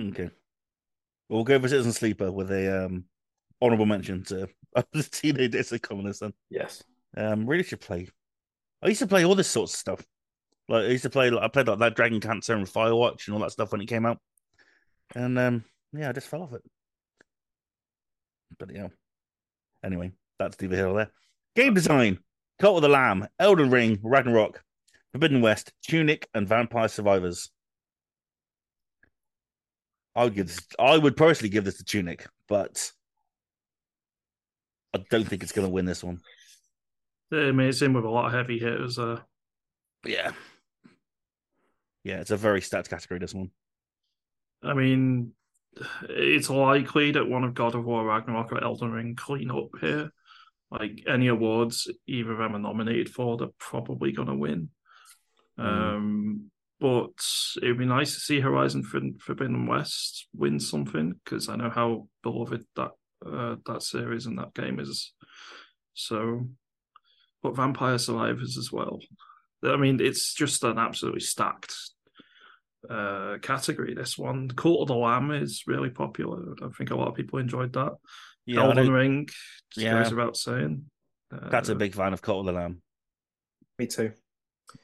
Okay. 0.00 0.30
We'll 1.28 1.44
go 1.44 1.58
for 1.60 1.68
Citizen 1.68 1.92
Sleeper 1.92 2.30
with 2.30 2.50
a 2.50 2.86
um 2.86 3.04
honorable 3.60 3.86
mention 3.86 4.22
to 4.24 4.48
the 4.92 5.02
Teenage 5.02 5.52
Exocolonist. 5.52 6.20
Then 6.20 6.32
Yes. 6.50 6.84
um, 7.16 7.46
really 7.46 7.62
should 7.64 7.80
play. 7.80 8.08
I 8.82 8.88
used 8.88 9.00
to 9.00 9.06
play 9.06 9.24
all 9.24 9.34
this 9.34 9.48
sorts 9.48 9.74
of 9.74 9.78
stuff. 9.80 10.06
Like 10.68 10.84
I 10.84 10.88
used 10.88 11.04
to 11.04 11.10
play. 11.10 11.30
Like, 11.30 11.42
I 11.42 11.48
played 11.48 11.68
like 11.68 11.78
that 11.78 11.96
Dragon 11.96 12.20
Cancer 12.20 12.54
and 12.54 12.66
Firewatch 12.66 13.26
and 13.26 13.34
all 13.34 13.40
that 13.42 13.52
stuff 13.52 13.72
when 13.72 13.80
it 13.80 13.86
came 13.86 14.06
out. 14.06 14.18
And 15.14 15.38
um, 15.38 15.64
yeah, 15.92 16.08
I 16.08 16.12
just 16.12 16.28
fell 16.28 16.42
off 16.42 16.52
it. 16.52 16.62
But 18.58 18.74
yeah. 18.74 18.88
Anyway, 19.84 20.12
that's 20.38 20.60
neither 20.60 20.76
here 20.76 20.88
or 20.88 20.96
there. 20.96 21.10
Game 21.54 21.74
design: 21.74 22.18
Cult 22.58 22.76
of 22.76 22.82
the 22.82 22.88
Lamb, 22.88 23.26
Elden 23.38 23.70
Ring, 23.70 23.98
Ragnarok, 24.02 24.62
Forbidden 25.12 25.40
West, 25.40 25.72
Tunic, 25.82 26.28
and 26.34 26.48
Vampire 26.48 26.88
Survivors. 26.88 27.50
I 30.16 30.24
would 30.24 30.34
give 30.34 30.46
this. 30.46 30.60
I 30.78 30.96
would 30.96 31.16
personally 31.16 31.50
give 31.50 31.64
this 31.64 31.76
to 31.76 31.84
Tunic, 31.84 32.26
but 32.48 32.90
I 34.94 35.04
don't 35.10 35.28
think 35.28 35.42
it's 35.42 35.52
going 35.52 35.68
to 35.68 35.72
win 35.72 35.84
this 35.84 36.02
one. 36.02 36.20
They're 37.30 37.50
amazing 37.50 37.92
with 37.92 38.04
a 38.04 38.10
lot 38.10 38.26
of 38.26 38.32
heavy 38.32 38.58
hitters. 38.58 38.98
Uh, 38.98 39.20
Yeah, 40.04 40.32
yeah, 42.02 42.20
it's 42.20 42.30
a 42.30 42.36
very 42.36 42.60
stats 42.60 42.88
category. 42.88 43.20
This 43.20 43.34
one. 43.34 43.50
I 44.62 44.72
mean, 44.72 45.32
it's 46.08 46.48
likely 46.48 47.12
that 47.12 47.28
one 47.28 47.44
of 47.44 47.52
God 47.52 47.74
of 47.74 47.84
War, 47.84 48.04
Ragnarok, 48.04 48.52
or 48.52 48.64
Elden 48.64 48.92
Ring 48.92 49.16
clean 49.16 49.50
up 49.50 49.70
here. 49.80 50.10
Like 50.70 51.04
any 51.06 51.28
awards 51.28 51.90
either 52.06 52.32
of 52.32 52.38
them 52.38 52.56
are 52.56 52.58
nominated 52.58 53.08
for, 53.08 53.36
they're 53.36 53.48
probably 53.58 54.12
going 54.12 54.28
to 54.28 54.34
win. 54.34 54.70
Mm. 55.58 55.64
Um, 55.64 56.50
but 56.80 57.12
it 57.62 57.66
would 57.68 57.78
be 57.78 57.86
nice 57.86 58.14
to 58.14 58.20
see 58.20 58.40
Horizon 58.40 58.82
Forbidden 58.82 59.18
Forbidden 59.18 59.66
West 59.66 60.28
win 60.34 60.60
something 60.60 61.14
because 61.24 61.48
I 61.48 61.56
know 61.56 61.70
how 61.70 62.08
beloved 62.22 62.64
that 62.76 62.90
uh, 63.24 63.56
that 63.66 63.82
series 63.82 64.26
and 64.26 64.38
that 64.38 64.54
game 64.54 64.78
is. 64.78 65.12
So, 65.94 66.48
but 67.42 67.56
Vampire 67.56 67.98
Survivors 67.98 68.58
as 68.58 68.70
well. 68.70 69.00
I 69.64 69.76
mean, 69.76 70.00
it's 70.00 70.34
just 70.34 70.62
an 70.64 70.78
absolutely 70.78 71.20
stacked 71.20 71.74
uh, 72.88 73.38
category. 73.40 73.94
This 73.94 74.18
one, 74.18 74.48
Cult 74.48 74.82
of 74.82 74.88
the 74.88 74.94
Lamb, 74.94 75.30
is 75.30 75.64
really 75.66 75.90
popular. 75.90 76.54
I 76.62 76.68
think 76.76 76.90
a 76.90 76.96
lot 76.96 77.08
of 77.08 77.14
people 77.14 77.38
enjoyed 77.38 77.72
that. 77.72 77.92
Yeah, 78.44 78.62
Elden 78.62 78.92
Ring 78.92 79.26
just 79.72 79.84
Yeah. 79.84 80.02
goes 80.02 80.12
without 80.12 80.36
saying. 80.36 80.84
Uh, 81.32 81.48
Cat's 81.50 81.70
a 81.70 81.74
big 81.74 81.94
fan 81.94 82.12
of 82.12 82.22
Cult 82.22 82.40
of 82.40 82.46
the 82.46 82.60
Lamb. 82.60 82.82
Me 83.78 83.86
too. 83.86 84.12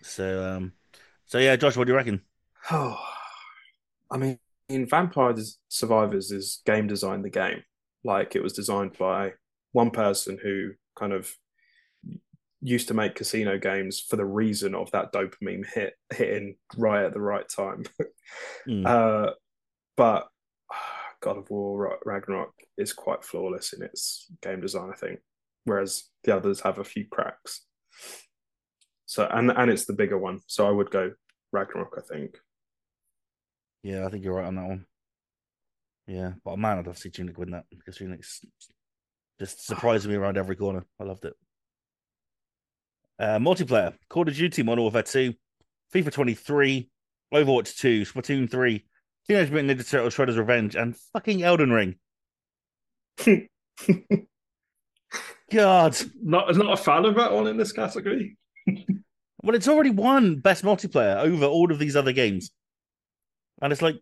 So, 0.03 0.57
um, 0.57 0.73
so 1.33 1.39
yeah, 1.39 1.57
Josh, 1.57 1.79
what 1.79 1.87
do 1.87 1.95
you 1.95 1.97
reckon? 1.97 2.21
Oh, 2.71 3.03
I 4.11 4.19
mean, 4.19 4.39
in 4.69 4.87
Vampire 4.87 5.35
Survivors 5.71 6.31
is 6.31 6.61
game 6.67 6.87
design 6.87 7.23
the 7.23 7.31
game. 7.31 7.63
Like 8.05 8.37
it 8.37 8.43
was 8.43 8.53
designed 8.53 8.99
by 8.99 9.33
one 9.71 9.93
person 9.93 10.39
who 10.43 10.73
kind 10.95 11.15
of 11.15 11.35
used 12.61 12.89
to 12.89 12.95
make 12.95 13.15
casino 13.15 13.57
games 13.57 13.99
for 13.99 14.17
the 14.17 14.27
reason 14.27 14.75
of 14.75 14.91
that 14.91 15.11
dopamine 15.11 15.65
hit 15.65 15.95
hitting 16.15 16.57
right 16.77 17.07
at 17.07 17.15
the 17.15 17.21
right 17.21 17.49
time. 17.49 17.85
Hmm. 18.67 18.87
Uh, 18.87 19.31
but 19.97 20.29
God 21.23 21.39
of 21.39 21.51
War 21.51 21.99
Ragnarok 22.05 22.53
is 22.77 22.93
quite 22.93 23.25
flawless 23.25 23.73
in 23.73 23.83
its 23.83 24.31
game 24.43 24.61
design, 24.61 24.91
I 24.91 24.97
think, 24.97 25.21
whereas 25.65 26.05
the 26.25 26.37
others 26.37 26.61
have 26.61 26.79
a 26.79 26.85
few 26.85 27.07
cracks. 27.11 27.67
So 29.13 29.29
and 29.31 29.51
and 29.51 29.71
it's 29.71 29.85
the 29.85 29.93
bigger 29.93 30.17
one, 30.17 30.41
so 30.47 30.67
I 30.67 30.71
would 30.71 30.91
go 30.91 31.13
Ragnarok. 31.53 31.99
I 31.99 32.01
think. 32.01 32.39
Yeah, 33.83 34.07
I 34.07 34.09
think 34.09 34.25
you're 34.25 34.33
right 34.33 34.47
on 34.47 34.55
that 34.55 34.67
one. 34.67 34.87
Yeah, 36.07 36.33
but 36.43 36.59
man, 36.59 36.79
I'd 36.79 36.87
love 36.87 36.95
to 36.95 37.01
see 37.03 37.11
Tunic 37.11 37.37
win 37.37 37.51
that 37.51 37.67
because 37.69 37.99
Tunic's 37.99 38.41
just 39.39 39.67
surprising 39.67 40.11
me 40.11 40.17
around 40.17 40.39
every 40.39 40.57
corner. 40.57 40.87
I 40.99 41.05
loved 41.05 41.27
it. 41.27 41.35
Uh, 43.19 43.39
multiplayer: 43.39 43.93
Call 44.09 44.27
of 44.27 44.35
Duty, 44.35 44.63
Modern 44.63 44.81
Warfare 44.81 45.03
2, 45.03 45.35
FIFA 45.95 46.11
23, 46.11 46.89
Overwatch 47.35 47.77
2, 47.77 48.07
Splatoon 48.07 48.51
3, 48.51 48.83
Teenage 49.29 49.51
Mutant 49.51 49.79
Ninja 49.79 49.91
Turtles: 49.91 50.15
Shredder's 50.15 50.39
Revenge, 50.39 50.75
and 50.75 50.97
fucking 51.13 51.43
Elden 51.43 51.71
Ring. 51.71 51.97
God, 55.53 55.99
Not 56.23 56.57
not 56.57 56.73
a 56.73 56.83
fan 56.83 57.05
of 57.05 57.17
that 57.17 57.33
one 57.33 57.47
in 57.47 57.59
this 57.59 57.73
category. 57.73 58.39
well, 59.43 59.55
it's 59.57 59.69
already 59.69 59.91
won 59.91 60.37
best 60.41 60.65
multiplayer 60.65 61.17
over 61.17 61.45
all 61.47 61.71
of 61.73 61.79
these 61.79 61.97
other 61.97 62.13
games, 62.13 62.51
and 63.61 63.73
it's 63.73 63.83
like 63.83 63.97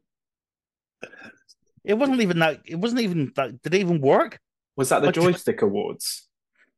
it 1.84 1.94
wasn't 1.94 2.20
even 2.20 2.38
that. 2.40 2.60
It 2.66 2.76
wasn't 2.76 3.00
even 3.00 3.32
that. 3.36 3.62
Did 3.62 3.74
it 3.74 3.80
even 3.80 4.00
work? 4.00 4.38
Was 4.76 4.90
that 4.90 5.00
the 5.00 5.06
What- 5.08 5.14
joystick 5.14 5.62
awards? 5.62 6.28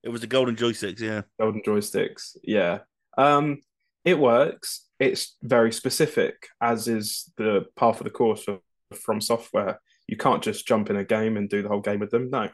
It 0.03 0.09
was 0.09 0.21
the 0.21 0.27
golden 0.27 0.57
joysticks, 0.57 0.99
yeah. 0.99 1.23
Golden 1.39 1.63
joysticks. 1.63 2.37
Yeah. 2.43 2.81
Um, 3.17 3.61
it 4.05 4.19
works. 4.19 4.89
It's 4.99 5.37
very 5.43 5.73
specific, 5.73 6.49
as 6.61 6.89
is 6.89 7.33
the 7.37 7.67
path 7.77 7.99
of 8.01 8.05
the 8.05 8.11
course 8.11 8.49
of, 8.49 8.61
FromSoftware. 8.93 9.77
You 10.07 10.17
can't 10.17 10.43
just 10.43 10.67
jump 10.67 10.91
in 10.91 10.97
a 10.97 11.05
game 11.05 11.37
and 11.39 11.49
do 11.49 11.63
the 11.63 11.69
whole 11.69 11.81
game 11.81 12.01
with 12.01 12.11
them. 12.11 12.29
No, 12.31 12.51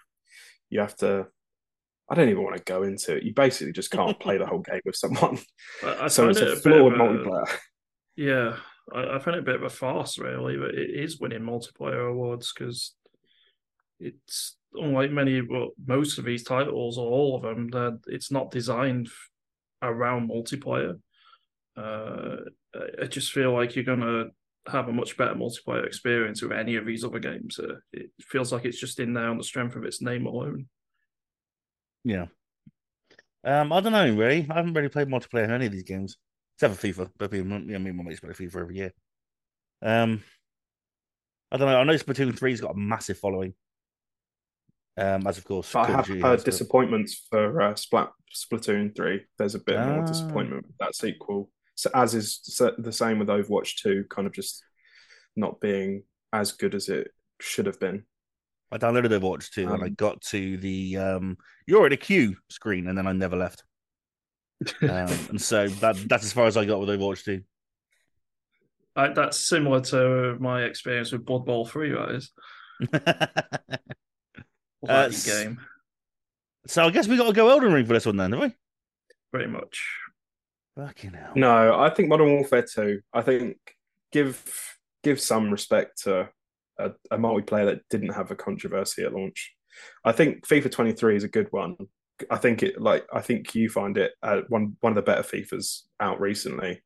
you 0.71 0.79
have 0.81 0.95
to. 0.99 1.27
I 2.11 2.15
don't 2.15 2.29
even 2.29 2.43
want 2.43 2.57
to 2.57 2.63
go 2.63 2.83
into 2.85 3.17
it. 3.17 3.23
You 3.23 3.35
basically 3.35 3.73
just 3.73 3.91
can't 3.91 4.19
play 4.19 4.39
the 4.39 4.47
whole 4.47 4.61
game 4.61 4.81
with 4.85 4.97
someone. 4.97 5.39
I, 5.85 6.05
I 6.05 6.09
so 6.09 6.29
it's 6.29 6.39
it 6.41 6.49
a 6.49 6.57
flawed 6.57 6.95
a- 6.95 6.97
multiplayer. 6.97 7.49
Yeah, 8.17 8.57
I, 8.95 9.17
I 9.17 9.19
find 9.19 9.37
it 9.37 9.41
a 9.41 9.47
bit 9.47 9.57
of 9.57 9.63
a 9.63 9.69
farce, 9.71 10.19
really, 10.19 10.57
but 10.57 10.75
it 10.75 10.91
is 10.91 11.21
winning 11.21 11.41
multiplayer 11.43 12.11
awards 12.11 12.53
because 12.53 12.95
it's 14.01 14.57
unlike 14.75 15.11
many, 15.11 15.41
well, 15.43 15.71
most 15.87 16.19
of 16.19 16.25
these 16.25 16.45
titles 16.45 16.99
or 16.99 17.11
all 17.11 17.37
of 17.37 17.43
them, 17.43 17.69
that 17.71 18.01
it's 18.07 18.31
not 18.31 18.51
designed 18.51 19.09
around 19.83 20.31
multiplayer. 20.31 20.99
Uh, 21.77 22.37
I- 23.03 23.07
just 23.07 23.33
feel 23.33 23.53
like 23.53 23.75
you're 23.77 23.85
gonna 23.85 24.27
have 24.67 24.89
a 24.89 24.93
much 24.93 25.17
better 25.17 25.35
multiplayer 25.35 25.87
experience 25.87 26.43
with 26.43 26.53
any 26.53 26.77
of 26.77 26.85
these 26.87 27.05
other 27.05 27.19
games. 27.19 27.59
Uh, 27.59 27.77
it 27.93 28.11
feels 28.21 28.53
like 28.53 28.65
it's 28.65 28.81
just 28.81 29.01
in 29.01 29.15
there 29.15 29.29
on 29.29 29.39
the 29.39 29.45
strength 29.45 29.77
of 29.77 29.85
its 29.85 30.03
name 30.03 30.27
alone. 30.27 30.69
Yeah. 32.09 32.27
Um, 33.45 33.73
I 33.73 33.81
don't 33.81 33.93
know 33.93 34.15
really. 34.15 34.47
I 34.51 34.55
haven't 34.55 34.73
really 34.75 34.89
played 34.89 35.09
multiplayer 35.09 35.45
in 35.45 35.51
any 35.51 35.67
of 35.67 35.73
these 35.73 35.83
games, 35.85 36.17
except 36.57 36.75
for 36.75 36.87
FIFA. 36.87 37.11
But 37.19 37.33
me, 37.33 37.39
and- 37.41 37.67
me 37.67 37.75
and 37.75 37.97
my 37.97 38.03
mates 38.03 38.21
play 38.21 38.31
FIFA 38.31 38.57
every 38.63 38.77
year. 38.77 38.93
Um, 39.83 40.23
I 41.53 41.57
don't 41.57 41.69
know. 41.69 41.79
I 41.79 41.85
know 41.85 41.95
Splatoon 41.95 42.37
three's 42.39 42.61
got 42.61 42.75
a 42.75 42.79
massive 42.79 43.19
following. 43.19 43.55
Um, 44.97 45.27
as 45.27 45.39
of 45.39 45.45
course, 45.45 45.75
I 45.77 45.87
have 45.87 46.09
heard 46.09 46.43
disappointments 46.45 47.27
for 47.31 47.61
uh, 47.63 47.75
Splat 47.77 48.11
Splatoon 48.35 48.97
three. 48.97 49.25
There's 49.39 49.55
a 49.55 49.61
bit 49.61 49.79
more 49.79 50.03
Ah. 50.03 50.07
disappointment 50.07 50.67
with 50.67 50.77
that 50.81 50.97
sequel. 50.97 51.51
So 51.77 51.91
as 51.95 52.15
is 52.15 52.41
the 52.79 52.93
same 52.93 53.19
with 53.21 53.29
Overwatch 53.29 53.77
two, 53.77 54.05
kind 54.11 54.27
of 54.27 54.33
just 54.33 54.65
not 55.37 55.61
being 55.61 56.03
as 56.33 56.53
good 56.53 56.75
as 56.75 56.89
it 56.89 57.13
should 57.41 57.67
have 57.67 57.79
been. 57.79 58.05
I 58.71 58.79
downloaded 58.79 59.11
Overwatch 59.19 59.51
2 59.51 59.73
and 59.73 59.83
I 59.83 59.87
Um, 59.87 59.95
got 59.95 60.21
to 60.23 60.57
the 60.59 60.97
um 60.99 61.39
you're 61.67 61.87
in 61.87 61.93
a 61.93 61.97
queue 61.97 62.37
screen 62.51 62.87
and 62.89 62.97
then 62.97 63.07
I 63.07 63.13
never 63.13 63.37
left. 63.37 63.65
Um, 64.83 64.89
and 65.31 65.41
so 65.41 65.69
that 65.69 65.97
that's 66.09 66.25
as 66.25 66.33
far 66.33 66.47
as 66.47 66.57
I 66.57 66.65
got 66.65 66.81
with 66.81 66.89
Overwatch 66.89 67.25
2. 67.25 67.43
I, 68.97 69.09
that's 69.09 69.39
similar 69.39 69.81
to 69.83 70.37
my 70.41 70.63
experience 70.65 71.13
with 71.13 71.25
Blood 71.25 71.47
Bowl 71.47 71.65
3, 71.65 71.93
that 71.93 72.11
is. 72.11 72.33
Uh, 74.89 75.09
game, 75.25 75.59
so 76.69 76.85
I 76.87 76.91
guess 76.91 77.09
we 77.09 77.17
got 77.17 77.27
to 77.27 77.33
go 77.33 77.49
Elden 77.49 77.73
Ring 77.73 77.85
for 77.85 77.95
this 77.95 78.07
one 78.07 78.17
then, 78.17 78.31
have 78.33 78.41
we? 78.41 78.55
pretty 79.33 79.49
much. 79.49 79.85
Fucking 80.77 81.15
hell. 81.15 81.33
No, 81.35 81.79
I 81.79 81.91
think 81.91 82.09
Modern 82.09 82.31
Warfare 82.31 82.63
two. 82.63 83.01
I 83.13 83.23
think 83.23 83.57
give 84.13 84.41
give 85.03 85.21
some 85.21 85.51
respect 85.51 86.05
to 86.05 86.31
a, 86.79 86.91
a 87.11 87.19
multiplayer 87.19 87.67
that 87.67 87.89
didn't 87.91 88.13
have 88.15 88.31
a 88.31 88.37
controversy 88.37 89.05
at 89.05 89.13
launch. 89.13 89.55
I 90.05 90.13
think 90.13 90.47
FIFA 90.47 90.71
twenty 90.73 90.93
three 90.93 91.17
is 91.17 91.25
a 91.25 91.29
good 91.29 91.49
one. 91.51 91.77
I 92.31 92.37
think 92.37 92.63
it 92.63 92.81
like 92.81 93.07
I 93.13 93.21
think 93.21 93.55
you 93.55 93.69
find 93.69 93.97
it 93.97 94.13
uh, 94.23 94.41
one 94.49 94.77
one 94.81 94.91
of 94.93 94.97
the 94.97 95.03
better 95.03 95.23
FIFAs 95.23 95.83
out 96.01 96.21
recently. 96.21 96.83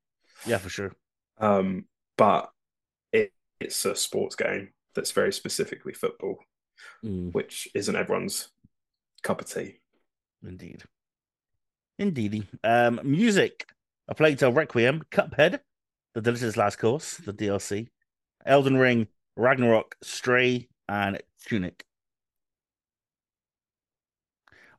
Yeah, 0.47 0.59
for 0.59 0.69
sure. 0.69 0.93
Um, 1.39 1.87
but 2.19 2.51
it, 3.13 3.33
it's 3.61 3.85
a 3.85 3.95
sports 3.97 4.37
game 4.37 4.71
that's 4.95 5.13
very 5.13 5.33
specifically 5.33 5.95
football, 5.95 6.39
Mm, 7.05 7.33
which 7.33 7.69
isn't 7.75 7.95
everyone's 7.97 8.51
cup 9.23 9.41
of 9.41 9.49
tea. 9.49 9.79
indeed. 10.47 10.83
Indeedy. 11.99 12.47
Um, 12.65 13.01
music. 13.05 13.67
A 14.09 14.15
Plague 14.15 14.37
Tale 14.39 14.53
Requiem, 14.53 15.03
Cuphead, 15.13 15.61
The 16.15 16.21
Delicious 16.21 16.57
Last 16.57 16.77
Course, 16.77 17.19
the 17.19 17.33
DLC, 17.33 17.87
Elden 18.45 18.77
Ring, 18.77 19.07
Ragnarok, 19.37 19.97
Stray, 20.03 20.69
and 20.89 21.21
Tunic. 21.47 21.85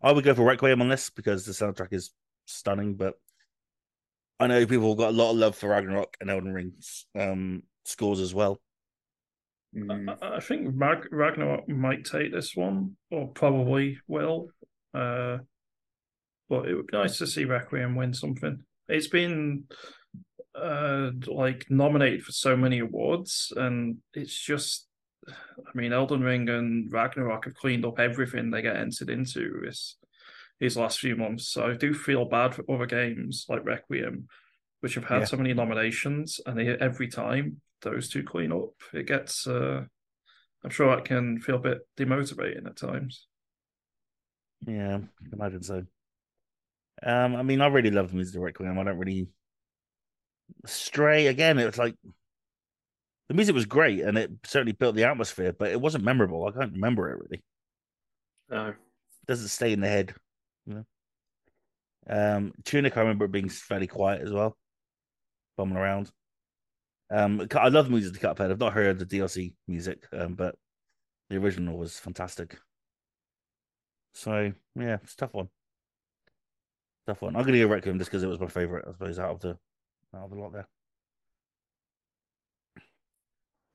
I 0.01 0.11
would 0.11 0.23
go 0.23 0.33
for 0.33 0.43
Requiem 0.43 0.81
on 0.81 0.89
this 0.89 1.09
because 1.09 1.45
the 1.45 1.53
soundtrack 1.53 1.93
is 1.93 2.11
stunning, 2.45 2.95
but 2.95 3.15
I 4.39 4.47
know 4.47 4.65
people 4.65 4.89
have 4.89 4.97
got 4.97 5.09
a 5.09 5.17
lot 5.17 5.31
of 5.31 5.37
love 5.37 5.55
for 5.55 5.69
Ragnarok 5.69 6.17
and 6.19 6.29
Elden 6.29 6.53
Ring 6.53 6.73
um, 7.17 7.63
scores 7.85 8.19
as 8.19 8.33
well. 8.33 8.59
Mm. 9.75 10.17
I, 10.21 10.35
I 10.35 10.39
think 10.39 10.73
Rag- 10.75 11.11
Ragnarok 11.11 11.69
might 11.69 12.05
take 12.05 12.33
this 12.33 12.55
one, 12.55 12.97
or 13.09 13.29
probably 13.29 13.99
will. 14.07 14.49
Uh, 14.93 15.37
but 16.49 16.67
it 16.67 16.75
would 16.75 16.87
be 16.87 16.97
nice 16.97 17.17
to 17.17 17.27
see 17.27 17.45
Requiem 17.45 17.95
win 17.95 18.13
something. 18.13 18.63
It's 18.87 19.07
been 19.07 19.63
uh, 20.55 21.11
like 21.27 21.65
nominated 21.69 22.23
for 22.23 22.31
so 22.31 22.55
many 22.55 22.79
awards, 22.79 23.51
and 23.55 23.97
it's 24.13 24.37
just, 24.37 24.87
I 25.27 25.71
mean, 25.73 25.93
Elden 25.93 26.21
Ring 26.21 26.49
and 26.49 26.91
Ragnarok 26.91 27.45
have 27.45 27.55
cleaned 27.55 27.85
up 27.85 27.99
everything 27.99 28.51
they 28.51 28.61
get 28.61 28.75
entered 28.75 29.09
into 29.09 29.61
this 29.63 29.97
these 30.59 30.77
last 30.77 30.99
few 30.99 31.15
months. 31.15 31.49
So 31.49 31.67
I 31.69 31.73
do 31.75 31.93
feel 31.93 32.25
bad 32.25 32.55
for 32.55 32.63
other 32.71 32.85
games 32.85 33.45
like 33.49 33.65
Requiem, 33.65 34.27
which 34.81 34.95
have 34.95 35.05
had 35.05 35.21
Yeah. 35.21 35.25
so 35.25 35.37
many 35.37 35.53
nominations, 35.53 36.39
and 36.45 36.57
they, 36.57 36.67
every 36.69 37.07
time 37.07 37.61
those 37.81 38.09
two 38.09 38.23
clean 38.23 38.51
up, 38.51 38.73
it 38.93 39.07
gets. 39.07 39.47
Uh, 39.47 39.85
I'm 40.63 40.69
sure 40.69 40.95
that 40.95 41.05
can 41.05 41.41
feel 41.41 41.55
a 41.55 41.59
bit 41.59 41.79
demotivating 41.97 42.65
at 42.67 42.77
times. 42.77 43.27
Yeah, 44.65 44.99
I 44.99 45.35
imagine 45.35 45.63
so. 45.63 45.85
Um, 47.01 47.35
I 47.35 47.43
mean, 47.43 47.59
I 47.61 47.67
really 47.67 47.91
love 47.91 48.09
the 48.09 48.15
music 48.15 48.35
of 48.35 48.43
Requiem. 48.43 48.79
I 48.79 48.83
don't 48.83 48.97
really 48.97 49.27
stray 50.65 51.27
again. 51.27 51.59
It 51.59 51.65
was 51.65 51.77
like 51.77 51.95
the 53.29 53.33
music 53.33 53.55
was 53.55 53.65
great 53.65 54.01
and 54.01 54.17
it 54.17 54.31
certainly 54.45 54.73
built 54.73 54.95
the 54.95 55.05
atmosphere, 55.05 55.53
but 55.53 55.71
it 55.71 55.79
wasn't 55.79 56.03
memorable. 56.03 56.45
I 56.45 56.51
can't 56.51 56.73
remember 56.73 57.09
it 57.11 57.19
really. 57.21 57.43
No. 58.49 58.67
It 58.69 59.27
doesn't 59.27 59.47
stay 59.47 59.73
in 59.73 59.81
the 59.81 59.87
head, 59.87 60.13
you 60.65 60.75
know. 60.75 60.85
Um, 62.07 62.53
Tunic, 62.65 62.97
I 62.97 63.01
remember 63.01 63.25
it 63.25 63.31
being 63.31 63.49
fairly 63.49 63.87
quiet 63.87 64.21
as 64.21 64.31
well, 64.31 64.57
bumming 65.57 65.77
around. 65.77 66.11
Um, 67.09 67.47
I 67.55 67.69
love 67.69 67.85
the 67.85 67.91
music 67.91 68.13
to 68.13 68.19
the 68.19 68.27
Cuphead. 68.27 68.51
I've 68.51 68.59
not 68.59 68.73
heard 68.73 68.99
the 68.99 69.05
DLC 69.05 69.53
music, 69.67 70.05
um, 70.11 70.33
but 70.33 70.55
the 71.29 71.37
original 71.37 71.77
was 71.77 71.97
fantastic. 71.97 72.57
So 74.13 74.51
yeah, 74.75 74.97
it's 75.03 75.13
a 75.13 75.17
tough 75.17 75.33
one. 75.33 75.49
Tough 77.07 77.21
one. 77.21 77.35
I'm 77.35 77.43
gonna 77.43 77.59
go 77.59 77.67
Requiem 77.67 77.97
just 77.97 78.09
because 78.09 78.23
it 78.23 78.27
was 78.27 78.39
my 78.39 78.47
favorite, 78.47 78.85
I 78.87 78.91
suppose, 78.91 79.19
out 79.19 79.31
of 79.31 79.39
the 79.39 79.57
out 80.15 80.25
of 80.25 80.29
the 80.31 80.35
lot 80.37 80.53
there. 80.53 80.67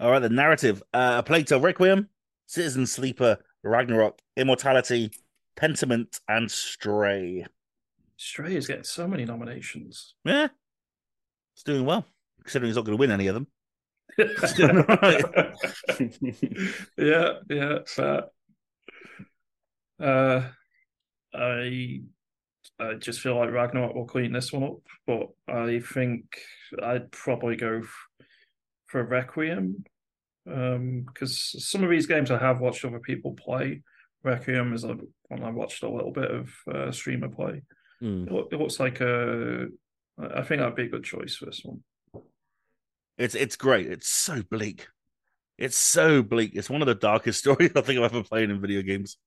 All 0.00 0.10
right, 0.10 0.20
the 0.20 0.28
narrative: 0.28 0.82
uh, 0.94 1.16
A 1.18 1.22
Plague 1.22 1.46
Tale 1.46 1.60
Requiem, 1.60 2.08
Citizen 2.46 2.86
Sleeper, 2.86 3.38
Ragnarok, 3.64 4.20
Immortality, 4.36 5.10
Pentiment, 5.56 6.20
and 6.28 6.50
Stray. 6.50 7.44
Stray 8.16 8.54
is 8.54 8.66
getting 8.66 8.84
so 8.84 9.08
many 9.08 9.24
nominations. 9.24 10.14
Yeah, 10.24 10.48
it's 11.54 11.64
doing 11.64 11.84
well, 11.84 12.06
considering 12.42 12.68
he's 12.68 12.76
not 12.76 12.84
going 12.84 12.96
to 12.96 13.00
win 13.00 13.10
any 13.10 13.26
of 13.26 13.34
them. 13.34 13.46
yeah, 16.96 17.32
yeah, 17.48 17.78
fair. 17.86 18.24
Uh, 20.00 20.42
I 21.34 22.02
I 22.80 22.94
just 22.94 23.20
feel 23.20 23.36
like 23.36 23.50
Ragnarok 23.50 23.94
will 23.94 24.06
clean 24.06 24.32
this 24.32 24.52
one 24.52 24.62
up, 24.62 24.78
but 25.06 25.28
I 25.52 25.80
think 25.80 26.24
I'd 26.82 27.10
probably 27.10 27.56
go 27.56 27.82
for 28.86 29.02
Requiem. 29.04 29.84
Um, 30.50 31.04
because 31.06 31.68
some 31.68 31.84
of 31.84 31.90
these 31.90 32.06
games 32.06 32.30
I 32.30 32.38
have 32.38 32.60
watched 32.60 32.84
other 32.84 33.00
people 33.00 33.34
play. 33.34 33.82
Requiem 34.22 34.72
is 34.72 34.84
a 34.84 34.96
one 35.28 35.42
I 35.42 35.50
watched 35.50 35.82
a 35.82 35.90
little 35.90 36.12
bit 36.12 36.30
of 36.30 36.50
uh, 36.72 36.90
streamer 36.90 37.28
play. 37.28 37.62
Hmm. 38.00 38.24
It, 38.26 38.32
loo- 38.32 38.48
it 38.50 38.56
looks 38.56 38.80
like 38.80 39.00
a. 39.00 39.66
I 40.18 40.42
think 40.42 40.60
that'd 40.60 40.74
be 40.74 40.84
a 40.84 40.88
good 40.88 41.04
choice 41.04 41.36
for 41.36 41.46
this 41.46 41.62
one. 41.64 41.82
It's 43.18 43.34
it's 43.34 43.56
great. 43.56 43.86
It's 43.88 44.08
so 44.08 44.42
bleak. 44.42 44.86
It's 45.58 45.76
so 45.76 46.22
bleak. 46.22 46.52
It's 46.54 46.70
one 46.70 46.82
of 46.82 46.86
the 46.86 46.94
darkest 46.94 47.38
stories 47.40 47.72
I 47.74 47.80
think 47.80 47.98
I've 47.98 48.14
ever 48.14 48.22
played 48.22 48.50
in 48.50 48.60
video 48.60 48.82
games. 48.82 49.18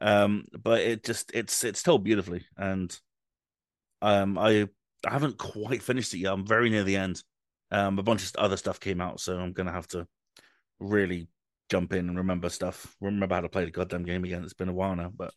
Um, 0.00 0.44
but 0.52 0.80
it 0.80 1.04
just 1.04 1.30
it's 1.34 1.64
it's 1.64 1.82
told 1.82 2.04
beautifully, 2.04 2.46
and 2.56 2.96
um, 4.00 4.38
I 4.38 4.68
I 5.06 5.12
haven't 5.12 5.38
quite 5.38 5.82
finished 5.82 6.14
it 6.14 6.18
yet. 6.18 6.32
I'm 6.32 6.46
very 6.46 6.70
near 6.70 6.84
the 6.84 6.96
end. 6.96 7.22
Um, 7.70 7.98
a 7.98 8.02
bunch 8.02 8.24
of 8.24 8.32
other 8.36 8.56
stuff 8.56 8.80
came 8.80 9.00
out, 9.00 9.20
so 9.20 9.36
I'm 9.38 9.52
gonna 9.52 9.72
have 9.72 9.88
to 9.88 10.06
really 10.80 11.28
jump 11.68 11.92
in 11.92 12.08
and 12.08 12.18
remember 12.18 12.48
stuff. 12.48 12.96
Remember 13.00 13.34
how 13.34 13.40
to 13.42 13.48
play 13.48 13.64
the 13.64 13.70
goddamn 13.70 14.04
game 14.04 14.24
again. 14.24 14.42
It's 14.44 14.54
been 14.54 14.68
a 14.68 14.72
while 14.72 14.96
now, 14.96 15.12
but 15.14 15.34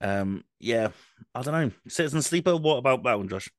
um, 0.00 0.44
yeah, 0.58 0.88
I 1.34 1.42
don't 1.42 1.54
know. 1.54 1.70
Citizen 1.88 2.22
Sleeper. 2.22 2.56
What 2.56 2.76
about 2.78 3.02
that 3.04 3.18
one, 3.18 3.28
Josh? 3.28 3.50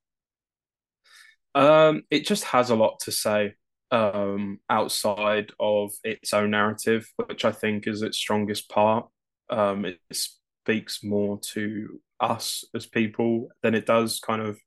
Um, 1.54 2.02
it 2.10 2.26
just 2.26 2.44
has 2.44 2.70
a 2.70 2.76
lot 2.76 3.00
to 3.00 3.12
say 3.12 3.54
um, 3.90 4.60
outside 4.68 5.52
of 5.58 5.92
its 6.04 6.32
own 6.32 6.50
narrative, 6.50 7.10
which 7.16 7.44
I 7.44 7.52
think 7.52 7.86
is 7.86 8.02
its 8.02 8.18
strongest 8.18 8.68
part. 8.68 9.08
Um, 9.50 9.84
it 9.84 9.98
speaks 10.12 11.02
more 11.02 11.38
to 11.52 12.00
us 12.20 12.64
as 12.74 12.86
people 12.86 13.48
than 13.62 13.74
it 13.74 13.86
does 13.86 14.20
kind 14.20 14.42
of 14.42 14.58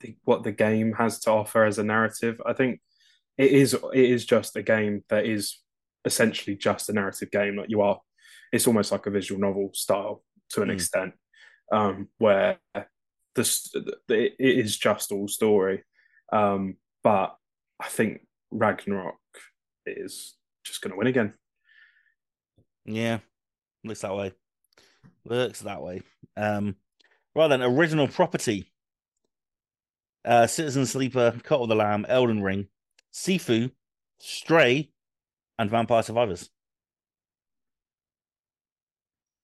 the, 0.00 0.16
what 0.24 0.42
the 0.42 0.52
game 0.52 0.92
has 0.94 1.18
to 1.20 1.30
offer 1.30 1.64
as 1.64 1.78
a 1.78 1.84
narrative. 1.84 2.40
I 2.44 2.52
think 2.52 2.80
it 3.36 3.52
is 3.52 3.74
it 3.74 4.04
is 4.10 4.26
just 4.26 4.56
a 4.56 4.62
game 4.62 5.04
that 5.08 5.24
is 5.26 5.60
essentially 6.04 6.56
just 6.56 6.88
a 6.88 6.92
narrative 6.92 7.30
game. 7.30 7.56
Like 7.56 7.70
you 7.70 7.80
are, 7.82 8.00
it's 8.52 8.66
almost 8.66 8.92
like 8.92 9.06
a 9.06 9.10
visual 9.10 9.40
novel 9.40 9.70
style 9.74 10.22
to 10.50 10.62
an 10.62 10.68
Mm. 10.68 10.74
extent, 10.74 11.12
um, 11.72 12.08
where 12.18 12.58
this 13.34 13.72
it 14.08 14.34
is 14.38 14.76
just 14.76 15.12
all 15.12 15.28
story. 15.28 15.84
Um, 16.32 16.76
but 17.02 17.36
I 17.80 17.88
think 17.88 18.26
Ragnarok 18.50 19.16
is 19.86 20.34
just 20.64 20.80
going 20.82 20.92
to 20.92 20.98
win 20.98 21.06
again. 21.06 21.34
Yeah, 22.84 23.18
looks 23.88 24.00
that 24.02 24.14
way. 24.14 24.32
Looks 25.24 25.60
that 25.60 25.82
way. 25.82 26.02
Um, 26.36 26.76
right 27.34 27.48
then, 27.48 27.62
original 27.62 28.08
property. 28.08 28.72
Uh, 30.24 30.46
Citizen 30.46 30.84
Sleeper, 30.86 31.38
Cult 31.42 31.62
of 31.62 31.68
the 31.68 31.74
Lamb, 31.74 32.04
Elden 32.08 32.42
Ring, 32.42 32.68
Sifu, 33.12 33.70
Stray, 34.18 34.90
and 35.58 35.70
Vampire 35.70 36.02
Survivors. 36.02 36.50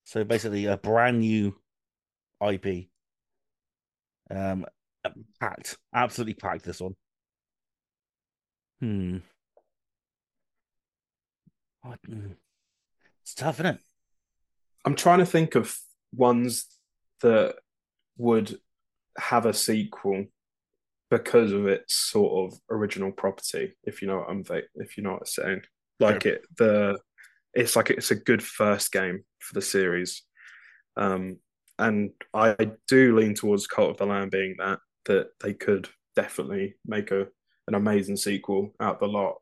So 0.03 0.23
basically, 0.23 0.65
a 0.65 0.77
brand 0.77 1.19
new 1.19 1.59
IP 2.41 2.89
Um, 4.29 4.65
packed, 5.39 5.77
absolutely 5.93 6.33
packed. 6.35 6.63
This 6.63 6.81
one. 6.81 6.95
Hmm. 8.79 9.17
Hmm. 11.83 12.31
It's 13.21 13.33
tough, 13.35 13.55
isn't 13.55 13.75
it? 13.75 13.79
I'm 14.85 14.95
trying 14.95 15.19
to 15.19 15.25
think 15.25 15.55
of 15.55 15.75
ones 16.13 16.65
that 17.21 17.55
would 18.17 18.59
have 19.17 19.45
a 19.45 19.53
sequel 19.53 20.25
because 21.09 21.51
of 21.51 21.67
its 21.67 21.95
sort 21.95 22.53
of 22.53 22.59
original 22.69 23.11
property. 23.11 23.73
If 23.83 24.01
you 24.01 24.07
know 24.07 24.17
what 24.17 24.29
I'm 24.29 24.43
if 24.75 24.97
you 24.97 25.03
know 25.03 25.13
what 25.13 25.21
I'm 25.21 25.25
saying, 25.25 25.61
like 25.99 26.23
Sure. 26.23 26.33
it 26.33 26.41
the 26.57 26.99
it's 27.53 27.75
like 27.75 27.89
it's 27.89 28.11
a 28.11 28.15
good 28.15 28.43
first 28.43 28.91
game 28.91 29.23
for 29.39 29.53
the 29.53 29.61
series. 29.61 30.23
Um, 30.97 31.37
and 31.77 32.11
I 32.33 32.71
do 32.87 33.17
lean 33.17 33.33
towards 33.33 33.67
Cult 33.67 33.91
of 33.91 33.97
the 33.97 34.05
Lamb 34.05 34.29
being 34.29 34.55
that 34.59 34.79
that 35.05 35.27
they 35.41 35.53
could 35.53 35.89
definitely 36.15 36.75
make 36.85 37.11
a 37.11 37.27
an 37.67 37.73
amazing 37.73 38.17
sequel 38.17 38.73
out 38.79 38.99
the 38.99 39.07
lot. 39.07 39.35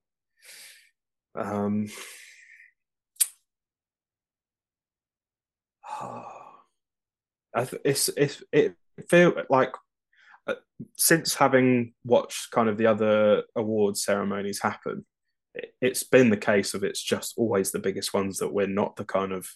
Um, 1.35 1.87
I 7.55 7.65
th- 7.65 7.81
it's 7.85 8.09
it's 8.17 8.43
it 8.51 8.75
feel 9.09 9.33
like 9.49 9.71
uh, 10.47 10.55
since 10.97 11.35
having 11.35 11.93
watched 12.03 12.51
kind 12.51 12.67
of 12.67 12.77
the 12.77 12.87
other 12.87 13.43
award 13.55 13.97
ceremonies 13.97 14.61
happen, 14.61 15.05
it, 15.53 15.73
it's 15.81 16.03
been 16.03 16.29
the 16.29 16.37
case 16.37 16.73
of 16.73 16.83
it's 16.83 17.01
just 17.01 17.33
always 17.37 17.71
the 17.71 17.79
biggest 17.79 18.13
ones 18.13 18.39
that 18.39 18.53
win, 18.53 18.73
not 18.73 18.95
the 18.95 19.05
kind 19.05 19.31
of 19.31 19.47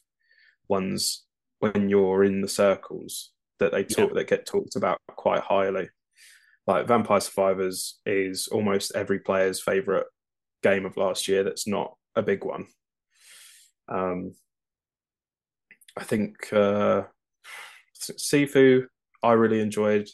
ones 0.68 1.24
when 1.60 1.90
you're 1.90 2.24
in 2.24 2.42
the 2.42 2.48
circles 2.48 3.32
that 3.60 3.72
they 3.72 3.84
talk 3.84 4.14
that 4.14 4.28
get 4.28 4.46
talked 4.46 4.76
about 4.76 5.00
quite 5.08 5.42
highly. 5.42 5.90
Like 6.68 6.88
Vampire 6.88 7.22
Survivors 7.22 8.00
is 8.06 8.48
almost 8.48 8.92
every 8.94 9.20
player's 9.20 9.62
favorite 9.62 10.06
game 10.62 10.86
of 10.86 10.98
last 10.98 11.28
year. 11.28 11.44
That's 11.44 11.68
not 11.68 11.96
a 12.16 12.22
big 12.22 12.44
one. 12.44 12.68
Um, 13.88 14.34
I 15.98 16.04
think 16.04 16.52
uh, 16.54 17.04
Sifu 18.00 18.86
I 19.24 19.32
really 19.34 19.60
enjoyed. 19.62 20.08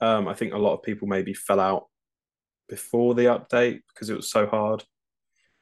Um, 0.00 0.26
I 0.28 0.34
think 0.34 0.54
a 0.54 0.58
lot 0.58 0.74
of 0.74 0.82
people 0.82 1.06
maybe 1.06 1.34
fell 1.34 1.60
out 1.60 1.86
before 2.68 3.14
the 3.14 3.24
update 3.26 3.80
because 3.92 4.08
it 4.08 4.16
was 4.16 4.30
so 4.30 4.46
hard 4.46 4.82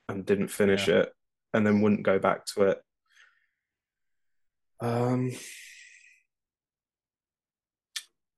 and 0.08 0.24
didn't 0.24 0.48
finish 0.48 0.86
Yeah. 0.88 1.00
it, 1.00 1.12
and 1.52 1.66
then 1.66 1.80
wouldn't 1.80 2.04
go 2.04 2.18
back 2.18 2.46
to 2.54 2.62
it. 2.64 2.78
Um, 4.80 5.32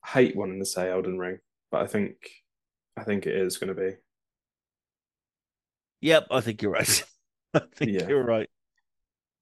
I 0.04 0.08
hate 0.08 0.36
wanting 0.36 0.60
to 0.60 0.64
say 0.66 0.90
Elden 0.90 1.18
Ring, 1.18 1.38
but 1.70 1.82
I 1.82 1.86
think 1.86 2.16
I 2.96 3.04
think 3.04 3.26
it 3.26 3.34
is 3.36 3.58
going 3.58 3.74
to 3.74 3.80
be. 3.80 3.96
Yep, 6.00 6.28
I 6.30 6.40
think 6.40 6.62
you're 6.62 6.72
right. 6.72 7.04
I 7.54 7.60
think 7.76 7.90
Yeah. 7.92 8.08
you're 8.08 8.24
right. 8.24 8.48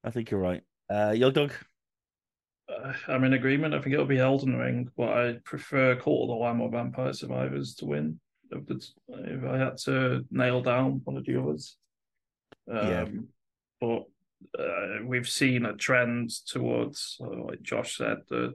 I 0.02 0.10
think 0.10 0.30
you're 0.30 0.40
right. 0.40 0.62
Uh, 0.90 1.12
Yogdog. 1.12 1.52
Uh, 2.68 2.92
I'm 3.08 3.24
in 3.24 3.32
agreement. 3.32 3.74
I 3.74 3.80
think 3.80 3.94
it'll 3.94 4.06
be 4.06 4.18
Elden 4.18 4.56
Ring, 4.56 4.90
but 4.96 5.08
I 5.08 5.36
prefer 5.44 5.96
Cult 5.96 6.22
of 6.22 6.28
the 6.28 6.34
Lamb 6.34 6.60
or 6.60 6.70
Vampire 6.70 7.12
Survivors 7.12 7.74
to 7.76 7.86
win. 7.86 8.20
If, 8.50 8.62
if 9.08 9.44
I 9.44 9.58
had 9.58 9.76
to 9.84 10.24
nail 10.30 10.62
down 10.62 11.00
one 11.04 11.16
of 11.16 11.24
the 11.24 11.40
others, 11.40 11.76
um, 12.70 12.88
Yeah. 12.88 13.06
But 13.80 14.04
uh, 14.58 15.04
we've 15.04 15.28
seen 15.28 15.64
a 15.64 15.74
trend 15.74 16.30
towards, 16.46 17.16
uh, 17.20 17.44
like 17.44 17.62
Josh 17.62 17.96
said, 17.96 18.18
the 18.28 18.54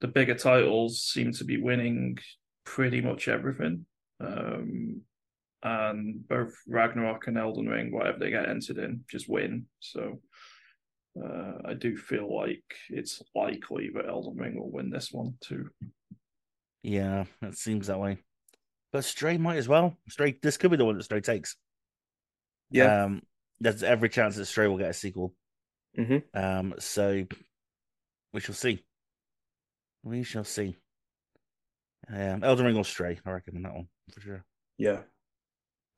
the 0.00 0.08
bigger 0.08 0.34
titles 0.34 1.02
seem 1.02 1.32
to 1.32 1.44
be 1.44 1.58
winning 1.58 2.18
pretty 2.64 3.00
much 3.02 3.28
everything. 3.28 3.84
Um, 4.18 5.02
and 5.62 6.26
both 6.26 6.54
Ragnarok 6.66 7.26
and 7.26 7.36
Elden 7.36 7.66
Ring, 7.68 7.92
whatever 7.92 8.18
they 8.18 8.30
get 8.30 8.48
entered 8.48 8.78
in, 8.78 9.04
just 9.10 9.28
win. 9.28 9.66
So 9.78 10.20
uh, 11.16 11.52
I 11.64 11.74
do 11.74 11.96
feel 11.96 12.34
like 12.34 12.62
it's 12.88 13.22
likely 13.34 13.90
that 13.94 14.06
Elden 14.08 14.36
Ring 14.36 14.58
will 14.58 14.70
win 14.70 14.90
this 14.90 15.10
one 15.12 15.34
too. 15.40 15.70
Yeah, 16.82 17.24
it 17.42 17.56
seems 17.56 17.88
that 17.88 18.00
way. 18.00 18.18
But 18.92 19.04
Stray 19.04 19.38
might 19.38 19.58
as 19.58 19.68
well. 19.68 19.96
Stray, 20.08 20.38
this 20.42 20.56
could 20.56 20.70
be 20.70 20.76
the 20.76 20.84
one 20.84 20.96
that 20.96 21.04
Stray 21.04 21.20
takes. 21.20 21.56
Yeah. 22.70 23.04
Um, 23.04 23.22
there's 23.60 23.82
every 23.82 24.08
chance 24.08 24.36
that 24.36 24.46
Stray 24.46 24.66
will 24.66 24.78
get 24.78 24.90
a 24.90 24.94
sequel. 24.94 25.34
hmm 25.96 26.18
Um, 26.34 26.74
so 26.78 27.24
we 28.32 28.40
shall 28.40 28.54
see. 28.54 28.84
We 30.02 30.22
shall 30.22 30.44
see. 30.44 30.76
Um, 32.08 32.42
Elden 32.42 32.66
Ring 32.66 32.76
or 32.76 32.84
Stray, 32.84 33.20
I 33.24 33.30
reckon 33.30 33.56
on 33.56 33.62
that 33.62 33.74
one 33.74 33.88
for 34.12 34.20
sure. 34.20 34.44
Yeah. 34.78 35.00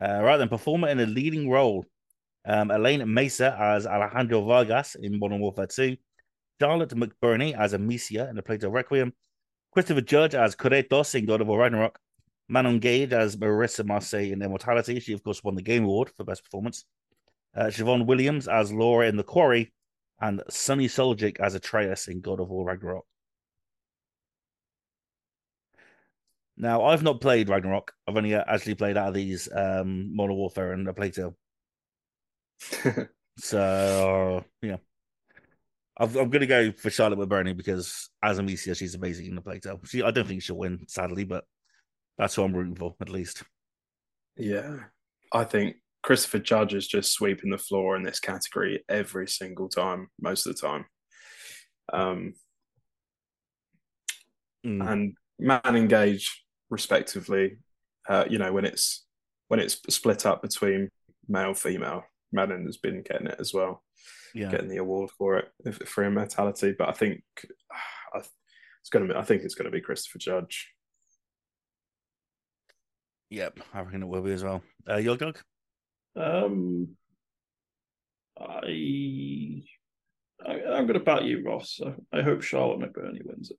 Uh, 0.03 0.21
right 0.21 0.37
then, 0.37 0.49
performer 0.49 0.89
in 0.89 0.99
a 0.99 1.07
leading 1.07 1.49
role. 1.49 1.87
Um, 2.45 2.71
Alain 2.71 3.13
Mesa 3.13 3.57
as 3.59 3.87
Alejandro 3.87 4.43
Vargas 4.45 4.97
in 4.97 5.19
Modern 5.19 5.41
Warfare 5.41 5.67
2. 5.67 5.97
Charlotte 6.61 6.91
McBurney 6.91 7.57
as 7.59 7.73
Amicia 7.73 8.29
in 8.29 8.37
the 8.37 8.43
Plague 8.43 8.61
Tale 8.61 8.71
Requiem. 8.71 9.13
Christopher 9.73 10.01
Judge 10.01 10.35
as 10.35 10.55
Kratos 10.55 11.15
in 11.15 11.27
God 11.27 11.41
of 11.41 11.47
War 11.47 11.59
Ragnarok. 11.59 11.99
Manon 12.49 12.79
Gage 12.79 13.13
as 13.13 13.37
Marissa 13.37 13.85
Marcel 13.85 14.21
in 14.21 14.43
Immortality. 14.43 15.01
She, 15.01 15.13
of 15.13 15.23
course, 15.25 15.43
won 15.43 15.55
the 15.55 15.63
Game 15.63 15.85
Award 15.85 16.11
for 16.17 16.25
Best 16.25 16.45
Performance. 16.45 16.85
Uh, 17.57 17.65
Siobhan 17.65 18.07
Williams 18.07 18.49
as 18.49 18.73
Laura 18.73 19.09
in 19.09 19.17
The 19.17 19.23
Quarry. 19.23 19.73
And 20.21 20.43
Sunny 20.49 20.87
Suljic 20.87 21.41
as 21.41 21.55
Atreus 21.55 22.09
in 22.09 22.21
God 22.21 22.39
of 22.39 22.49
War 22.49 22.67
Ragnarok. 22.67 23.07
Now, 26.57 26.85
I've 26.85 27.03
not 27.03 27.21
played 27.21 27.49
Ragnarok. 27.49 27.93
I've 28.07 28.17
only 28.17 28.35
actually 28.35 28.75
played 28.75 28.97
out 28.97 29.09
of 29.09 29.15
these 29.15 29.49
um, 29.53 30.15
Modern 30.15 30.37
Warfare 30.37 30.73
and 30.73 30.87
a 30.87 30.93
Plague 30.93 31.15
Tale. 31.15 31.37
So 33.39 34.45
yeah, 34.61 34.77
I've, 35.99 36.17
I'm 36.17 36.29
going 36.31 36.41
to 36.41 36.47
go 36.47 36.73
for 36.73 36.91
Charlotte 36.91 37.19
McBurney 37.19 37.57
because 37.57 38.11
as 38.23 38.39
Amicia, 38.39 38.75
she's 38.75 38.95
amazing 38.95 39.27
in 39.27 39.35
the 39.35 39.41
Plague 39.41 39.63
Tale. 39.63 39.81
She, 39.85 40.03
I 40.03 40.11
don't 40.11 40.29
think 40.29 40.43
she'll 40.43 40.57
win, 40.59 40.85
sadly, 40.89 41.25
but 41.25 41.45
that's 42.19 42.35
who 42.35 42.43
I'm 42.45 42.55
rooting 42.55 42.77
for 42.77 42.95
at 43.01 43.09
least. 43.09 43.43
yeah. 44.37 44.77
I 45.35 45.45
think 45.45 45.77
Christopher 46.03 46.41
Judge 46.41 46.75
is 46.75 46.87
just 46.87 47.13
sweeping 47.15 47.51
the 47.51 47.57
floor 47.57 47.97
in 47.97 48.03
this 48.03 48.21
category 48.21 48.85
every 48.89 49.27
single 49.27 49.69
time, 49.71 50.09
most 50.21 50.47
of 50.47 50.55
the 50.55 50.61
time. 50.61 50.85
Um, 51.93 52.35
Mm. 54.65 54.93
and 54.93 55.17
Manon 55.41 55.89
Gage, 55.89 56.45
respectively, 56.71 57.59
uh, 58.09 58.27
you 58.31 58.39
know, 58.39 58.53
when 58.53 58.65
it's 58.65 59.05
when 59.49 59.59
it's 59.59 59.81
split 59.89 60.25
up 60.25 60.41
between 60.41 60.89
male 61.27 61.53
female, 61.55 62.05
Manon 62.33 62.67
has 62.67 62.77
been 62.77 63.03
getting 63.03 63.27
it 63.27 63.37
as 63.39 63.53
well, 63.53 63.83
Yeah, 64.35 64.51
getting 64.51 64.69
the 64.69 64.79
award 64.79 65.11
for 65.17 65.39
it 65.39 65.89
for 65.89 66.05
immortality. 66.05 66.75
But 66.77 66.89
I 66.89 66.93
think 66.93 67.23
I, 68.15 68.19
it's 68.81 68.91
going 68.91 69.07
to 69.07 69.15
be. 69.15 69.19
I 69.19 69.23
think 69.25 69.43
it's 69.43 69.55
going 69.55 69.67
to 69.67 69.71
be 69.71 69.81
Christopher 69.81 70.19
Judge. 70.19 70.69
yep, 73.31 73.59
I 73.73 73.81
reckon 73.81 74.03
it 74.03 74.09
will 74.09 74.23
be 74.23 74.33
as 74.33 74.45
well. 74.45 74.63
Uh, 74.87 74.95
Yogdog? 74.97 75.37
Um, 76.17 76.89
I, 78.39 79.63
I 80.47 80.53
I'm 80.75 80.87
going 80.87 80.99
to 80.99 81.01
bat 81.01 81.25
you, 81.25 81.43
Ross. 81.45 81.77
So 81.77 81.95
I 82.13 82.23
hope 82.23 82.43
Charlotte 82.43 82.81
McBurney 82.81 83.25
wins 83.25 83.51
it. 83.51 83.57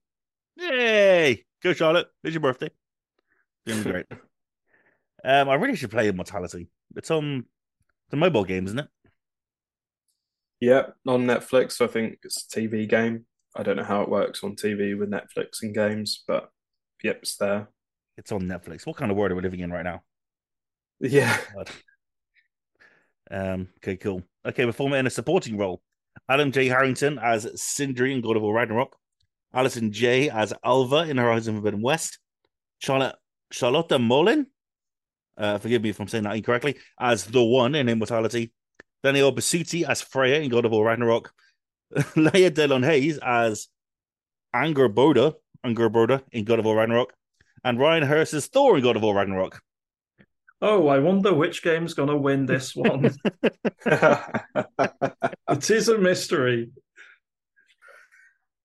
Yay! 0.55 1.45
Go 1.63 1.73
Charlotte! 1.73 2.07
It's 2.23 2.33
your 2.33 2.41
birthday. 2.41 2.69
Doing 3.65 3.83
great. 3.83 4.05
um, 5.23 5.49
I 5.49 5.55
really 5.55 5.75
should 5.75 5.91
play 5.91 6.09
Immortality. 6.09 6.67
It's 6.95 7.09
on 7.09 7.45
the 8.13 8.17
mobile 8.17 8.43
game, 8.43 8.67
isn't 8.67 8.77
it? 8.77 8.87
Yeah, 10.59 10.83
on 11.07 11.25
Netflix. 11.25 11.81
I 11.81 11.87
think 11.87 12.19
it's 12.21 12.45
a 12.45 12.59
TV 12.59 12.87
game. 12.87 13.25
I 13.55 13.63
don't 13.63 13.75
know 13.75 13.83
how 13.83 14.03
it 14.03 14.09
works 14.09 14.43
on 14.43 14.55
TV 14.55 14.97
with 14.97 15.09
Netflix 15.09 15.63
and 15.63 15.73
games, 15.73 16.23
but 16.27 16.51
yep, 17.03 17.19
it's 17.23 17.37
there. 17.37 17.69
It's 18.15 18.31
on 18.31 18.43
Netflix. 18.43 18.85
What 18.85 18.97
kind 18.97 19.09
of 19.09 19.17
world 19.17 19.31
are 19.31 19.35
we 19.35 19.41
living 19.41 19.61
in 19.61 19.71
right 19.71 19.83
now? 19.83 20.03
Yeah. 20.99 21.35
Um, 23.31 23.69
okay, 23.77 23.95
cool. 23.95 24.21
Okay, 24.45 24.65
performer 24.65 24.97
in 24.97 25.07
a 25.07 25.09
supporting 25.09 25.57
role. 25.57 25.81
Adam 26.29 26.51
J. 26.51 26.67
Harrington 26.67 27.17
as 27.17 27.49
Sindri 27.59 28.13
in 28.13 28.21
God 28.21 28.35
of 28.35 28.43
War 28.43 28.53
Ragnarok. 28.53 28.95
Alison 29.51 29.89
Jaye 29.89 30.31
as 30.31 30.53
Alva 30.63 31.09
in 31.09 31.17
Horizon 31.17 31.55
Forbidden 31.55 31.81
West. 31.81 32.19
Charlotte 32.77 33.15
Charlotte 33.49 33.99
Molin, 33.99 34.45
uh, 35.37 35.57
forgive 35.57 35.81
me 35.81 35.89
if 35.89 35.99
I'm 35.99 36.07
saying 36.07 36.23
that 36.25 36.35
incorrectly, 36.35 36.77
as 36.99 37.25
the 37.25 37.43
one 37.43 37.75
in 37.75 37.89
Immortality. 37.89 38.51
Danielle 39.03 39.33
Bisutti 39.33 39.83
as 39.83 40.01
Freya 40.01 40.39
in 40.39 40.49
God 40.49 40.65
of 40.65 40.71
War 40.71 40.85
Ragnarok. 40.85 41.33
Laya 42.15 42.49
DeLeon 42.49 42.85
Hayes 42.85 43.19
as 43.19 43.67
Angrboda, 44.55 45.33
Anger 45.63 45.89
Boda 45.89 46.23
in 46.31 46.45
God 46.45 46.59
of 46.59 46.65
War 46.65 46.77
Ragnarok. 46.77 47.13
And 47.65 47.79
Ryan 47.79 48.03
Hurst 48.03 48.33
as 48.33 48.47
Thor 48.47 48.77
in 48.77 48.83
God 48.83 48.95
of 48.95 49.03
War 49.03 49.15
Ragnarok. 49.15 49.61
Oh, 50.61 50.87
I 50.87 50.99
wonder 50.99 51.33
which 51.33 51.61
game's 51.61 51.93
going 51.93 52.07
to 52.07 52.15
win 52.15 52.45
this 52.45 52.73
one. 52.73 53.13
it 53.85 55.69
is 55.69 55.89
a 55.89 55.97
mystery. 55.97 56.71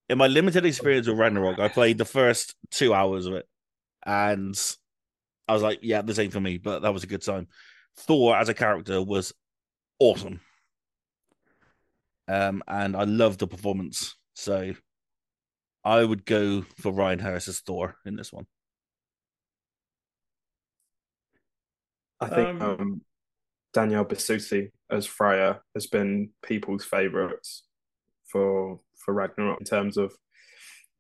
in 0.08 0.18
my 0.18 0.28
limited 0.28 0.64
experience 0.64 1.08
with 1.08 1.18
Ragnarok, 1.18 1.58
I 1.58 1.66
played 1.66 1.98
the 1.98 2.04
first 2.04 2.54
two 2.70 2.94
hours 2.94 3.26
of 3.26 3.34
it, 3.34 3.48
and 4.06 4.56
I 5.48 5.54
was 5.54 5.62
like, 5.62 5.80
yeah, 5.82 6.02
the 6.02 6.14
same 6.14 6.30
for 6.30 6.40
me. 6.40 6.58
But 6.58 6.82
that 6.82 6.92
was 6.92 7.04
a 7.04 7.08
good 7.08 7.22
time. 7.22 7.48
Thor 7.96 8.36
as 8.36 8.48
a 8.48 8.54
character 8.54 9.02
was 9.02 9.32
awesome, 9.98 10.40
um, 12.28 12.62
and 12.68 12.96
I 12.96 13.04
loved 13.04 13.40
the 13.40 13.46
performance. 13.48 14.14
So 14.34 14.74
I 15.84 16.04
would 16.04 16.24
go 16.24 16.62
for 16.80 16.92
Ryan 16.92 17.18
Harris 17.18 17.48
as 17.48 17.60
Thor 17.60 17.96
in 18.04 18.14
this 18.14 18.32
one. 18.32 18.46
I 22.20 22.28
think 22.28 22.60
Um, 22.60 22.62
um, 22.62 23.00
Danielle 23.72 24.04
Bisutti 24.04 24.70
as 24.90 25.06
Freya 25.06 25.60
has 25.74 25.86
been 25.86 26.30
people's 26.42 26.84
favourites 26.84 27.64
for 28.24 28.80
for 28.96 29.14
Ragnarok 29.14 29.60
in 29.60 29.64
terms 29.64 29.96
of 29.96 30.14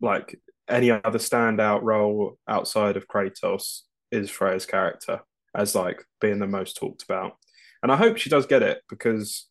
like 0.00 0.40
any 0.68 0.90
other 0.90 1.18
standout 1.18 1.82
role 1.82 2.38
outside 2.46 2.96
of 2.96 3.08
Kratos 3.08 3.82
is 4.10 4.30
Freya's 4.30 4.66
character 4.66 5.20
as 5.54 5.74
like 5.74 6.04
being 6.20 6.38
the 6.38 6.46
most 6.46 6.76
talked 6.76 7.02
about. 7.02 7.36
And 7.82 7.92
I 7.92 7.96
hope 7.96 8.16
she 8.16 8.30
does 8.30 8.46
get 8.46 8.62
it 8.62 8.82
because 8.88 9.48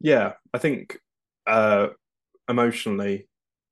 yeah, 0.00 0.32
I 0.52 0.58
think 0.58 0.98
uh 1.46 1.88
emotionally 2.48 3.28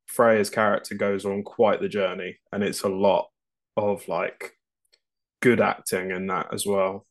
Freya's 0.07 0.51
character 0.51 0.95
goes 0.95 1.25
on 1.25 1.43
quite 1.43 1.81
the 1.81 1.89
journey 1.89 2.39
and 2.53 2.63
it's 2.63 2.83
a 2.83 2.89
lot 2.89 3.29
of 3.77 4.07
like 4.09 4.53
good 5.41 5.61
acting 5.61 6.11
in 6.11 6.27
that 6.29 6.53
as 6.53 6.67
well. 6.67 7.07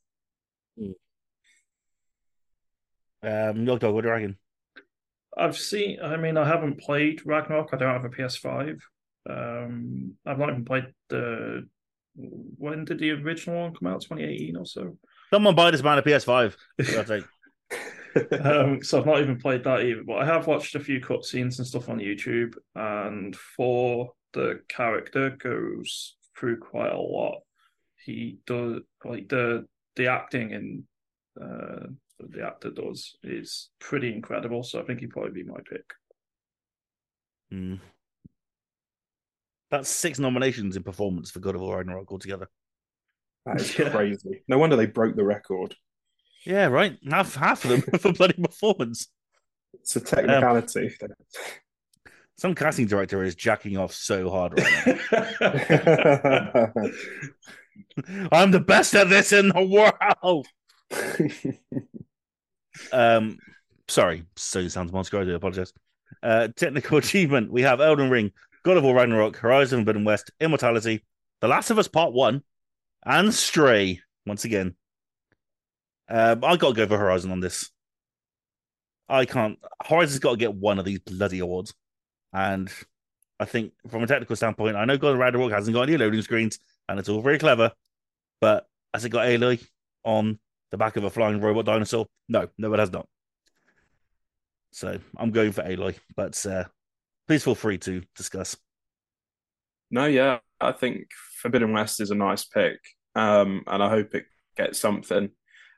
Um, 3.26 3.66
Yogdog, 3.66 3.94
what 3.94 4.02
do 4.02 4.08
you 4.08 4.14
reckon? 4.14 4.38
I've 5.38 5.58
seen. 5.58 6.00
I 6.02 6.16
mean, 6.18 6.38
I 6.38 6.48
haven't 6.48 6.80
played 6.80 7.26
Ragnarok. 7.26 7.70
I 7.74 7.78
don't 7.78 7.94
have 7.94 8.06
a 8.06 8.10
PS5. 8.10 8.80
Um, 9.28 10.14
I've 10.26 10.38
not 10.38 10.50
even 10.50 10.66
played 10.66 10.86
the. 11.10 11.68
When 12.16 12.86
did 12.86 13.00
the 13.00 13.12
original 13.12 13.62
one 13.62 13.74
come 13.74 13.88
out? 13.88 14.02
2018 14.02 14.56
or 14.56 14.66
so. 14.66 14.98
Someone 15.32 15.56
buy 15.56 15.72
this 15.72 15.84
man 15.84 15.98
a 15.98 16.02
PS5. 16.02 16.56
for 16.84 17.04
God's 17.04 17.26
um, 18.40 18.82
so 18.82 19.00
I've 19.00 19.06
not 19.06 19.22
even 19.22 19.38
played 19.40 19.64
that 19.66 19.82
either. 19.82 20.04
But 20.06 20.20
I 20.22 20.26
have 20.26 20.48
watched 20.48 20.76
a 20.76 20.80
few 20.80 21.00
cutscenes 21.02 21.58
and 21.58 21.68
stuff 21.68 21.90
on 21.90 22.00
YouTube, 22.00 22.56
and 22.76 23.36
for 23.36 24.14
the 24.34 24.62
character 24.68 25.32
goes 25.32 26.16
through 26.38 26.60
quite 26.60 26.92
a 26.92 27.00
lot. 27.00 27.42
He 28.04 28.38
does 28.46 28.82
like 29.04 29.30
the 29.30 29.66
the 29.96 30.08
acting 30.08 30.54
and 30.54 30.84
uh, 31.42 31.88
the 32.20 32.46
actor 32.46 32.70
does 32.70 33.16
is 33.24 33.70
pretty 33.80 34.14
incredible. 34.14 34.64
So 34.64 34.80
I 34.80 34.84
think 34.84 35.00
he'd 35.00 35.10
probably 35.10 35.44
be 35.44 35.50
my 35.50 35.60
pick. 35.70 35.86
Hmm. 37.52 37.76
That's 39.78 39.90
six 39.90 40.20
nominations 40.20 40.78
in 40.78 40.84
performance 40.84 41.32
for 41.32 41.40
God 41.40 41.56
of 41.56 41.62
War 41.62 41.78
Ragnarok 41.78 42.12
altogether. 42.12 42.48
That 43.46 43.60
is 43.60 43.78
Yeah. 43.80 43.90
crazy. 43.90 44.44
No 44.48 44.58
wonder 44.58 44.76
they 44.76 44.86
broke 44.86 45.16
the 45.16 45.24
record. 45.26 45.76
Yeah, 46.46 46.68
right. 46.68 46.98
Half 47.10 47.36
half 47.36 47.66
of 47.66 47.72
them 47.72 47.82
for 48.00 48.14
bloody 48.14 48.34
performance. 48.42 49.08
It's 49.74 49.96
a 49.98 50.00
technicality. 50.00 50.96
Some 52.38 52.56
casting 52.56 52.86
director 52.88 53.24
is 53.24 53.36
jacking 53.36 53.78
off 53.78 53.94
so 53.94 54.30
hard 54.30 54.60
right 54.60 55.00
now. 55.42 56.72
I'm 58.32 58.52
the 58.52 58.60
best 58.60 58.94
at 58.96 59.10
this 59.10 59.32
in 59.34 59.50
the 59.50 59.62
world. 59.64 60.46
Um, 62.92 63.38
sorry, 63.88 64.24
so 64.36 64.68
sounds 64.68 64.92
monster. 64.92 65.20
I 65.20 65.24
do 65.24 65.36
apologize. 65.36 65.74
Uh, 66.22 66.48
technical 66.56 66.98
achievement: 66.98 67.52
we 67.52 67.62
have 67.64 67.82
Elden 67.82 68.10
Ring, 68.10 68.32
God 68.66 68.78
of 68.78 68.84
War 68.84 68.96
Ragnarok, 68.96 69.38
Horizon 69.38 69.82
Forbidden 69.82 70.06
West, 70.06 70.32
Immortality, 70.40 71.04
The 71.40 71.48
Last 71.48 71.70
of 71.70 71.78
Us 71.78 71.88
Part 71.88 72.14
One, 72.14 72.42
and 73.06 73.32
Stray. 73.32 74.02
Once 74.26 74.44
again, 74.44 74.76
um, 76.10 76.44
I 76.44 76.58
got 76.58 76.70
to 76.70 76.74
go 76.74 76.88
for 76.88 76.98
Horizon 76.98 77.30
on 77.32 77.42
this. 77.42 77.70
I 79.08 79.26
can't. 79.26 79.60
Horizon's 79.84 80.18
got 80.18 80.32
to 80.32 80.38
get 80.38 80.56
one 80.56 80.80
of 80.80 80.86
these 80.86 80.98
bloody 80.98 81.38
awards, 81.40 81.76
and 82.34 82.68
I 83.40 83.46
think 83.46 83.74
from 83.88 84.02
a 84.02 84.08
technical 84.08 84.36
standpoint, 84.36 84.78
I 84.78 84.86
know 84.86 84.98
God 84.98 85.14
of 85.14 85.20
Ragnarok 85.20 85.52
hasn't 85.52 85.76
got 85.76 85.84
any 85.84 85.98
loading 85.98 86.24
screens, 86.24 86.58
and 86.90 87.00
it's 87.00 87.08
all 87.08 87.22
very 87.22 87.38
clever, 87.38 87.72
but 88.42 88.66
has 88.96 89.06
it 89.06 89.10
got 89.10 89.28
Aloy 89.28 89.64
on 90.04 90.40
the 90.72 90.78
back 90.78 90.98
of 90.98 91.04
a 91.04 91.12
flying 91.12 91.40
robot 91.40 91.66
dinosaur? 91.66 92.08
No, 92.28 92.48
no, 92.58 92.74
it 92.74 92.80
has 92.80 92.92
not. 92.92 93.08
So 94.72 94.98
I'm 95.18 95.30
going 95.30 95.52
for 95.52 95.62
Aloy, 95.62 96.00
but 96.16 96.44
uh, 96.48 96.64
please 97.28 97.44
feel 97.44 97.56
free 97.56 97.78
to 97.80 98.02
discuss. 98.16 98.58
no, 99.92 100.06
yeah, 100.06 100.40
I 100.60 100.72
think 100.72 101.08
Forbidden 101.42 101.74
West 101.74 102.02
is 102.02 102.12
a 102.12 102.16
nice 102.16 102.46
pick, 102.46 102.80
um, 103.16 103.64
and 103.68 103.84
I 103.84 103.90
hope 103.90 104.16
it 104.16 104.26
gets 104.58 104.80
something. 104.80 105.30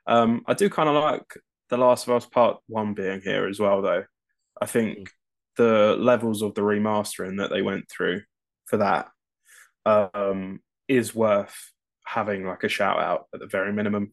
Um, 0.06 0.42
I 0.46 0.54
do 0.54 0.70
kind 0.70 0.88
of 0.88 0.94
like 0.94 1.26
The 1.68 1.76
Last 1.76 2.06
of 2.06 2.14
Us 2.14 2.26
Part 2.26 2.58
One 2.66 2.94
being 2.94 3.20
here 3.20 3.46
as 3.46 3.60
well, 3.60 3.82
though. 3.82 4.04
I 4.60 4.66
think 4.66 5.10
the 5.56 5.96
levels 5.98 6.42
of 6.42 6.54
the 6.54 6.62
remastering 6.62 7.38
that 7.38 7.50
they 7.50 7.62
went 7.62 7.90
through 7.90 8.22
for 8.66 8.78
that 8.78 9.08
um, 9.84 10.60
is 10.86 11.14
worth 11.14 11.54
having 12.06 12.46
like 12.46 12.64
a 12.64 12.68
shout 12.68 12.98
out 12.98 13.26
at 13.34 13.40
the 13.40 13.46
very 13.46 13.72
minimum. 13.72 14.12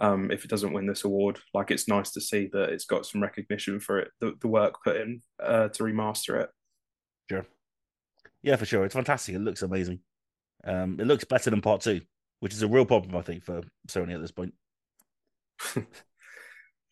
Um, 0.00 0.30
if 0.30 0.44
it 0.44 0.50
doesn't 0.50 0.72
win 0.72 0.86
this 0.86 1.04
award, 1.04 1.40
like 1.54 1.70
it's 1.72 1.88
nice 1.88 2.12
to 2.12 2.20
see 2.20 2.48
that 2.52 2.68
it's 2.70 2.84
got 2.84 3.04
some 3.04 3.20
recognition 3.20 3.80
for 3.80 3.98
it, 3.98 4.10
the, 4.20 4.34
the 4.40 4.46
work 4.48 4.76
put 4.84 4.96
in 4.96 5.20
uh, 5.42 5.68
to 5.68 5.82
remaster 5.82 6.40
it. 6.40 6.50
Sure. 7.28 7.46
Yeah, 8.42 8.56
for 8.56 8.64
sure. 8.64 8.84
It's 8.84 8.94
fantastic. 8.94 9.34
It 9.34 9.40
looks 9.40 9.62
amazing. 9.62 10.00
Um, 10.64 10.98
it 11.00 11.06
looks 11.06 11.24
better 11.24 11.50
than 11.50 11.60
part 11.60 11.80
two, 11.80 12.02
which 12.40 12.52
is 12.52 12.62
a 12.62 12.68
real 12.68 12.84
problem, 12.84 13.16
I 13.16 13.22
think, 13.22 13.42
for 13.44 13.62
Sony 13.88 14.14
at 14.14 14.20
this 14.20 14.30
point. 14.30 14.54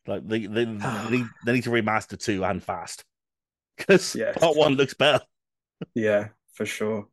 like 0.06 0.26
they 0.26 0.46
they, 0.46 0.64
they, 0.64 0.64
need, 1.10 1.26
they 1.44 1.52
need 1.52 1.64
to 1.64 1.70
remaster 1.70 2.18
two 2.18 2.44
and 2.44 2.62
fast 2.62 3.04
because 3.76 4.14
Yes. 4.14 4.36
part 4.38 4.56
one 4.56 4.74
looks 4.74 4.94
better. 4.94 5.24
Yeah, 5.94 6.28
for 6.54 6.66
sure. 6.66 7.06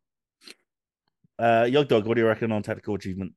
Uh, 1.38 1.64
Yogdog, 1.66 2.06
what 2.06 2.16
do 2.16 2.22
you 2.22 2.28
reckon 2.28 2.52
on 2.52 2.64
technical 2.64 2.96
achievement? 2.96 3.34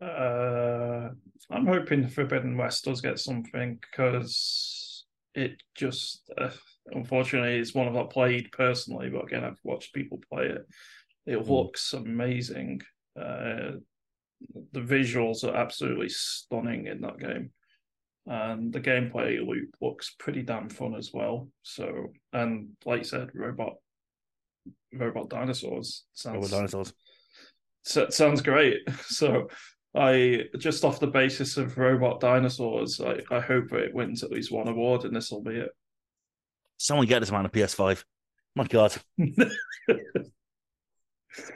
Uh, 0.00 1.10
I'm 1.50 1.66
hoping 1.66 2.08
Forbidden 2.08 2.56
West 2.56 2.84
does 2.84 3.00
get 3.00 3.18
something 3.18 3.78
because 3.80 5.04
it 5.34 5.62
just, 5.74 6.30
uh, 6.38 6.50
unfortunately, 6.92 7.58
it's 7.58 7.74
one 7.74 7.86
I've 7.86 7.94
not 7.94 8.10
played 8.10 8.50
personally, 8.52 9.10
but 9.10 9.24
again, 9.24 9.44
I've 9.44 9.60
watched 9.62 9.94
people 9.94 10.20
play 10.32 10.46
it. 10.46 10.66
It 11.26 11.38
Mm. 11.38 11.48
looks 11.48 11.92
amazing. 11.92 12.80
Uh, 13.14 13.72
the 14.72 14.80
visuals 14.80 15.44
are 15.44 15.54
absolutely 15.54 16.08
stunning 16.08 16.86
in 16.86 17.02
that 17.02 17.18
game, 17.18 17.52
and 18.26 18.72
the 18.72 18.80
gameplay 18.80 19.46
loop 19.46 19.76
looks 19.82 20.14
pretty 20.18 20.42
damn 20.42 20.70
fun 20.70 20.94
as 20.94 21.12
well. 21.12 21.48
So, 21.62 22.12
and 22.32 22.70
like 22.86 22.98
you 23.00 23.04
said, 23.04 23.34
robot, 23.34 23.74
robot 24.92 25.28
dinosaurs 25.28 26.04
sounds 26.14 26.50
Robot 26.52 26.70
dinosaurs. 26.70 26.94
so 27.82 28.08
sounds 28.08 28.40
great. 28.40 28.78
So 29.04 29.48
I 29.94 30.44
just 30.58 30.84
off 30.84 31.00
the 31.00 31.06
basis 31.08 31.56
of 31.56 31.76
robot 31.76 32.20
dinosaurs, 32.20 33.00
I, 33.00 33.20
I 33.30 33.40
hope 33.40 33.72
it 33.72 33.92
wins 33.94 34.22
at 34.22 34.30
least 34.30 34.52
one 34.52 34.68
award, 34.68 35.04
and 35.04 35.14
this 35.14 35.30
will 35.30 35.42
be 35.42 35.56
it. 35.56 35.70
Someone 36.78 37.06
get 37.06 37.20
this 37.20 37.32
man 37.32 37.44
a 37.44 37.48
PS5. 37.48 38.04
My 38.56 38.66
God. 38.66 38.94
I 39.20 39.36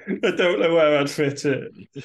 don't 0.07 0.61
know 0.61 0.75
where 0.75 0.99
I'd 0.99 1.11
fit 1.11 1.45
it. 1.45 1.73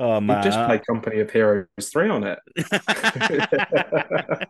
Oh 0.00 0.20
You 0.20 0.20
man. 0.20 0.44
just 0.44 0.56
play 0.64 0.78
Company 0.78 1.18
of 1.18 1.28
Heroes 1.32 1.66
3 1.80 2.08
on 2.08 2.22
it. 2.22 2.38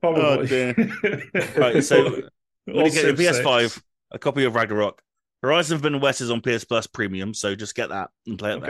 Probably. 0.00 0.74
Oh, 0.74 1.50
right, 1.58 1.84
so 1.84 2.22
when 2.64 2.76
Or 2.76 2.84
you 2.86 2.90
get 2.92 3.04
your 3.04 3.16
Civ 3.16 3.44
PS5, 3.44 3.82
a 4.12 4.18
copy 4.18 4.44
of 4.44 4.54
Ragnarok. 4.54 5.02
Horizon 5.42 5.78
Forbidden 5.78 6.00
West 6.00 6.20
is 6.20 6.30
on 6.30 6.40
PS 6.40 6.64
Plus 6.64 6.86
Premium, 6.86 7.32
so 7.34 7.54
just 7.54 7.74
get 7.74 7.88
that 7.88 8.10
and 8.26 8.38
play 8.38 8.52
it 8.52 8.56
Okay, 8.62 8.66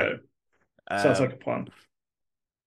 there. 0.88 1.00
sounds 1.00 1.18
Uh, 1.20 1.24
like 1.24 1.32
a 1.34 1.36
plan. 1.36 1.68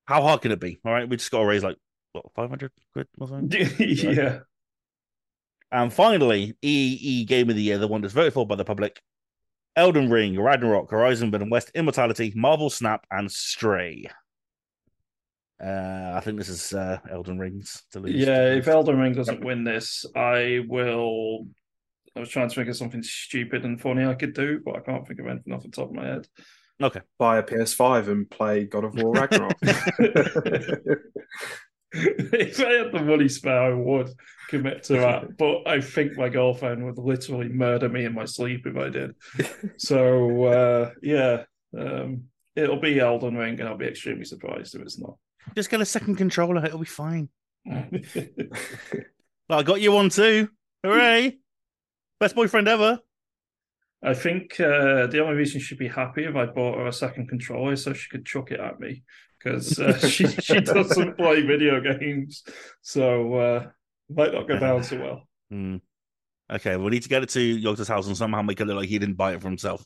how 0.06 0.22
hard 0.22 0.42
can 0.42 0.52
it 0.52 0.60
be? 0.60 0.80
All 0.86 0.92
right, 0.92 1.08
we 1.08 1.18
just 1.18 1.32
got 1.32 1.40
to 1.40 1.46
raise 1.46 1.64
like 1.64 1.78
what 2.12 2.26
five 2.36 2.50
hundred 2.50 2.72
quid 2.94 3.08
or 3.20 3.28
something. 3.28 3.70
yeah, 3.80 4.40
And 5.72 5.92
finally, 5.92 6.56
EE 6.62 7.26
Game 7.26 7.50
of 7.50 7.56
the 7.56 7.62
Year, 7.64 7.78
the 7.78 7.88
one 7.88 8.02
that's 8.02 8.14
voted 8.14 8.34
for 8.34 8.46
by 8.46 8.56
the 8.56 8.66
public: 8.66 9.02
Elden 9.76 10.10
Ring, 10.10 10.40
Ragnarok, 10.40 10.92
Horizon 10.92 11.30
Forbidden 11.30 11.50
West, 11.50 11.72
Immortality, 11.74 12.34
Marvel 12.36 12.70
Snap, 12.70 13.06
and 13.10 13.32
Stray. 13.32 14.06
Uh, 15.64 16.12
I 16.16 16.20
think 16.20 16.38
this 16.38 16.50
is 16.50 16.74
uh, 16.74 17.00
Elden 17.10 17.40
Ring's 17.40 17.84
to 17.92 18.00
lose. 18.02 18.16
yeah. 18.16 18.54
If 18.54 18.68
Elden 18.68 19.00
Ring 19.00 19.14
doesn't 19.14 19.46
win 19.46 19.64
this, 19.64 20.06
I 20.16 20.60
will. 20.68 21.48
I 22.16 22.20
was 22.20 22.30
trying 22.30 22.50
to 22.50 22.56
think 22.56 22.70
of 22.70 22.76
something 22.76 23.04
stupid 23.04 23.66
and 23.66 23.82
funny 23.82 24.06
I 24.06 24.14
could 24.14 24.34
do, 24.34 24.62
but 24.64 24.76
I 24.76 24.80
can't 24.82 25.08
think 25.08 25.20
of 25.20 25.28
anything 25.28 25.54
off 25.54 25.64
the 25.64 25.70
top 25.70 25.90
of 25.90 25.96
my 25.96 26.06
head. 26.06 26.28
okay, 26.82 27.02
Buy 27.18 27.40
a 27.40 27.44
PS5 27.44 28.08
and 28.10 28.30
play 28.30 28.66
God 28.66 28.84
of 28.84 28.96
War 28.96 29.14
Ragnarok. 29.14 29.58
if 31.94 32.60
I 32.60 32.72
had 32.72 32.92
the 32.92 33.04
money 33.04 33.28
spare, 33.28 33.64
I 33.64 33.74
would 33.74 34.10
commit 34.50 34.84
to 34.84 34.94
that. 34.94 35.38
But 35.38 35.68
I 35.68 35.82
think 35.82 36.18
my 36.18 36.30
girlfriend 36.30 36.86
would 36.86 36.98
literally 36.98 37.50
murder 37.50 37.90
me 37.90 38.06
in 38.06 38.14
my 38.14 38.26
sleep 38.26 38.66
if 38.66 38.78
I 38.78 38.90
did. 38.90 39.16
So 39.78 40.46
uh, 40.46 40.92
yeah, 41.02 41.44
um, 41.78 42.26
it'll 42.56 42.80
be 42.80 43.00
Elden 43.00 43.36
Ring, 43.36 43.60
and 43.60 43.68
I'll 43.68 43.78
be 43.78 43.88
extremely 43.88 44.26
surprised 44.26 44.76
if 44.76 44.82
it's 44.82 45.00
not. 45.00 45.16
Just 45.56 45.70
get 45.70 45.82
a 45.82 45.86
second 45.86 46.16
controller. 46.16 46.64
It'll 46.64 46.80
be 46.80 46.86
fine. 46.86 47.30
Well, 49.50 49.60
I 49.60 49.64
got 49.64 49.82
you 49.82 49.92
one 49.92 50.10
too. 50.10 50.48
Hooray! 50.84 51.38
Best 52.24 52.36
boyfriend 52.36 52.70
ever. 52.70 53.02
I 54.02 54.14
think 54.14 54.58
uh, 54.58 55.08
the 55.08 55.20
only 55.22 55.36
reason 55.36 55.60
she'd 55.60 55.78
be 55.78 55.90
happy 55.90 56.24
if 56.24 56.36
I 56.38 56.46
bought 56.46 56.78
her 56.78 56.88
a 56.88 56.94
second 56.94 57.28
controller 57.28 57.74
is 57.74 57.84
so 57.84 57.92
she 57.92 58.10
could 58.10 58.26
chuck 58.26 58.50
it 58.52 58.62
at 58.62 58.80
me 58.80 59.04
because 59.38 59.78
uh, 59.78 59.98
she 60.08 60.28
she 60.28 60.62
doesn't 60.62 61.18
play 61.18 61.42
video 61.42 61.82
games, 61.82 62.44
so 62.82 63.34
uh, 63.36 63.68
might 64.10 64.34
not 64.34 64.48
go 64.48 64.58
down 64.58 64.84
so 64.86 64.98
well. 65.02 65.28
Hmm. 65.52 65.78
Okay, 66.50 66.78
we 66.78 66.92
need 66.92 67.04
to 67.04 67.10
get 67.10 67.24
it 67.24 67.30
to 67.30 67.42
Yogta's 67.42 67.90
house 67.90 68.08
and 68.08 68.16
somehow 68.16 68.42
make 68.42 68.62
it 68.62 68.66
look 68.66 68.78
like 68.78 68.88
he 68.88 69.00
didn't 69.00 69.16
buy 69.16 69.34
it 69.34 69.42
for 69.42 69.50
himself. 69.50 69.86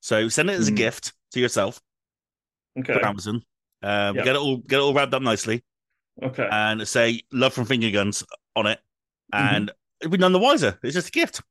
So 0.00 0.28
send 0.28 0.50
it 0.50 0.54
as 0.54 0.66
a 0.66 0.72
Hmm. 0.72 0.76
gift 0.76 1.12
to 1.32 1.40
yourself 1.40 1.80
Okay, 2.80 2.94
for 2.94 3.04
Amazon. 3.06 3.42
Um, 3.82 4.16
Yeah. 4.16 4.24
Get 4.24 4.34
it 4.34 4.40
all 4.40 4.56
get 4.56 4.78
it 4.78 4.82
all 4.82 4.92
wrapped 4.94 5.14
up 5.14 5.22
nicely 5.22 5.62
okay, 6.20 6.48
and 6.50 6.86
say 6.88 7.22
"Love 7.32 7.52
from 7.54 7.64
Finger 7.66 7.92
Guns" 7.92 8.24
on 8.56 8.66
it, 8.66 8.80
Mm-hmm. 9.32 9.54
and 9.54 9.70
it'd 10.00 10.10
be 10.10 10.18
none 10.18 10.32
the 10.32 10.40
wiser. 10.40 10.78
It's 10.82 10.94
just 10.94 11.08
a 11.08 11.12
gift. 11.12 11.42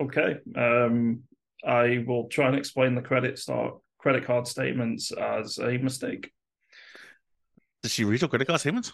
Okay. 0.00 0.38
Um, 0.56 1.22
I 1.64 2.04
will 2.06 2.28
try 2.28 2.46
and 2.48 2.56
explain 2.56 2.94
the 2.94 3.02
credit 3.02 3.38
start 3.38 3.74
credit 3.98 4.24
card 4.24 4.46
statements 4.46 5.10
as 5.12 5.58
a 5.58 5.76
mistake. 5.78 6.32
Does 7.82 7.92
she 7.92 8.04
read 8.04 8.20
your 8.20 8.28
credit 8.28 8.46
card 8.46 8.60
statements? 8.60 8.92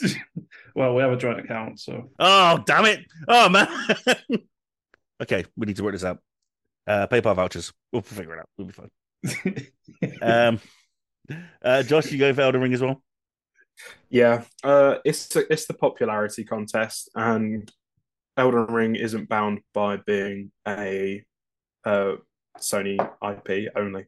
Well, 0.74 0.94
we 0.94 1.00
have 1.00 1.10
a 1.10 1.16
joint 1.16 1.40
account, 1.40 1.80
so 1.80 2.10
Oh, 2.18 2.62
damn 2.66 2.84
it! 2.84 3.06
Oh 3.26 3.48
man. 3.48 3.66
okay, 5.22 5.46
we 5.56 5.64
need 5.66 5.76
to 5.76 5.82
work 5.82 5.94
this 5.94 6.04
out. 6.04 6.18
Uh, 6.86 7.06
PayPal 7.06 7.34
vouchers. 7.34 7.72
We'll 7.92 8.02
figure 8.02 8.34
it 8.34 8.40
out. 8.40 8.48
We'll 8.58 8.66
be 8.66 8.74
fine. 8.74 8.90
Um, 10.20 10.60
uh, 11.64 11.82
Josh, 11.82 12.12
you 12.12 12.18
go 12.18 12.34
for 12.34 12.42
Elden 12.42 12.60
Ring 12.60 12.74
as 12.74 12.82
well. 12.82 13.02
Yeah, 14.10 14.44
uh, 14.62 14.96
it's 15.04 15.34
it's 15.34 15.64
the 15.66 15.72
popularity 15.74 16.44
contest, 16.44 17.08
and 17.14 17.72
Elden 18.36 18.66
Ring 18.66 18.96
isn't 18.96 19.28
bound 19.28 19.60
by 19.72 19.96
being 19.96 20.52
a 20.66 21.24
uh, 21.84 22.16
Sony 22.58 22.98
IP 23.22 23.72
only. 23.76 24.06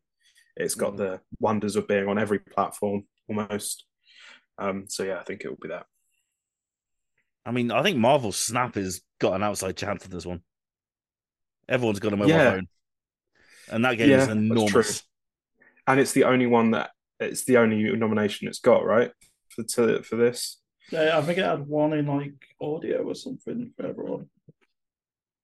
It's 0.56 0.74
got 0.74 0.96
the 0.96 1.20
wonders 1.40 1.76
of 1.76 1.88
being 1.88 2.08
on 2.08 2.18
every 2.18 2.40
platform 2.40 3.04
almost. 3.28 3.84
Um, 4.58 4.86
so 4.88 5.04
yeah, 5.04 5.18
I 5.18 5.22
think 5.22 5.42
it 5.44 5.48
will 5.48 5.58
be 5.60 5.68
that. 5.68 5.86
I 7.46 7.50
mean, 7.52 7.70
I 7.70 7.82
think 7.82 7.96
Marvel 7.96 8.32
Snap 8.32 8.74
has 8.74 9.00
got 9.20 9.34
an 9.34 9.42
outside 9.42 9.76
chance 9.76 10.02
for 10.02 10.08
this 10.10 10.26
one. 10.26 10.42
Everyone's 11.68 12.00
got 12.00 12.12
a 12.12 12.16
mobile 12.16 12.38
Yeah. 12.38 12.52
phone, 12.52 12.68
and 13.68 13.84
that 13.84 13.96
game 13.98 14.10
Yeah, 14.10 14.16
is 14.16 14.28
enormous. 14.28 15.02
And 15.86 15.98
it's 16.00 16.12
the 16.12 16.24
only 16.24 16.46
one 16.46 16.72
that 16.72 16.90
it's 17.20 17.44
the 17.44 17.56
only 17.58 17.82
nomination 17.96 18.48
it's 18.48 18.58
got, 18.60 18.84
right? 18.84 19.10
For 19.50 19.62
to, 19.62 20.02
for 20.02 20.16
this. 20.16 20.60
Yeah, 20.90 21.18
I 21.18 21.22
think 21.22 21.38
it 21.38 21.44
had 21.44 21.66
one 21.66 21.92
in 21.92 22.06
like 22.06 22.34
audio 22.60 23.02
or 23.02 23.14
something 23.14 23.72
for 23.76 23.86
everyone. 23.86 24.28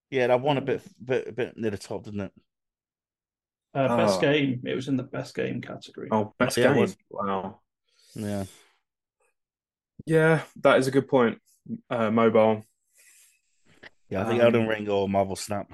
Yeah, 0.09 0.27
that 0.27 0.41
one 0.41 0.57
a 0.57 0.61
bit, 0.61 0.81
bit, 1.03 1.27
a 1.27 1.31
bit 1.31 1.57
near 1.57 1.71
the 1.71 1.77
top, 1.77 2.03
didn't 2.03 2.21
it? 2.21 2.31
Uh, 3.73 3.97
best 3.97 4.17
Oh. 4.17 4.21
game. 4.21 4.61
It 4.65 4.75
was 4.75 4.87
in 4.87 4.95
the 4.97 5.03
best 5.03 5.35
game 5.35 5.61
category. 5.61 6.07
Oh, 6.11 6.33
best 6.39 6.57
Yeah, 6.57 6.73
game. 6.73 6.81
was. 6.81 6.97
Wow. 7.09 7.59
Yeah. 8.15 8.45
Yeah, 10.05 10.43
that 10.61 10.77
is 10.79 10.87
a 10.87 10.91
good 10.91 11.07
point. 11.07 11.39
Uh, 11.89 12.11
mobile. 12.11 12.63
Yeah, 14.09 14.21
I 14.21 14.25
think 14.25 14.39
Um, 14.39 14.45
Elden 14.45 14.67
Ring 14.67 14.87
or 14.87 15.09
Marvel 15.09 15.35
Snap. 15.35 15.71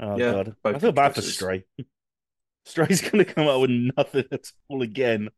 Oh 0.00 0.16
Yeah, 0.16 0.32
god, 0.32 0.56
I 0.64 0.78
feel 0.78 0.90
good 0.90 0.94
bad 0.94 1.08
for 1.10 1.16
choices. 1.16 1.34
Stray. 1.34 1.64
Stray's 2.64 3.00
gonna 3.00 3.24
come 3.24 3.48
out 3.48 3.60
with 3.60 3.70
nothing 3.96 4.24
at 4.30 4.50
all 4.68 4.82
again. 4.82 5.30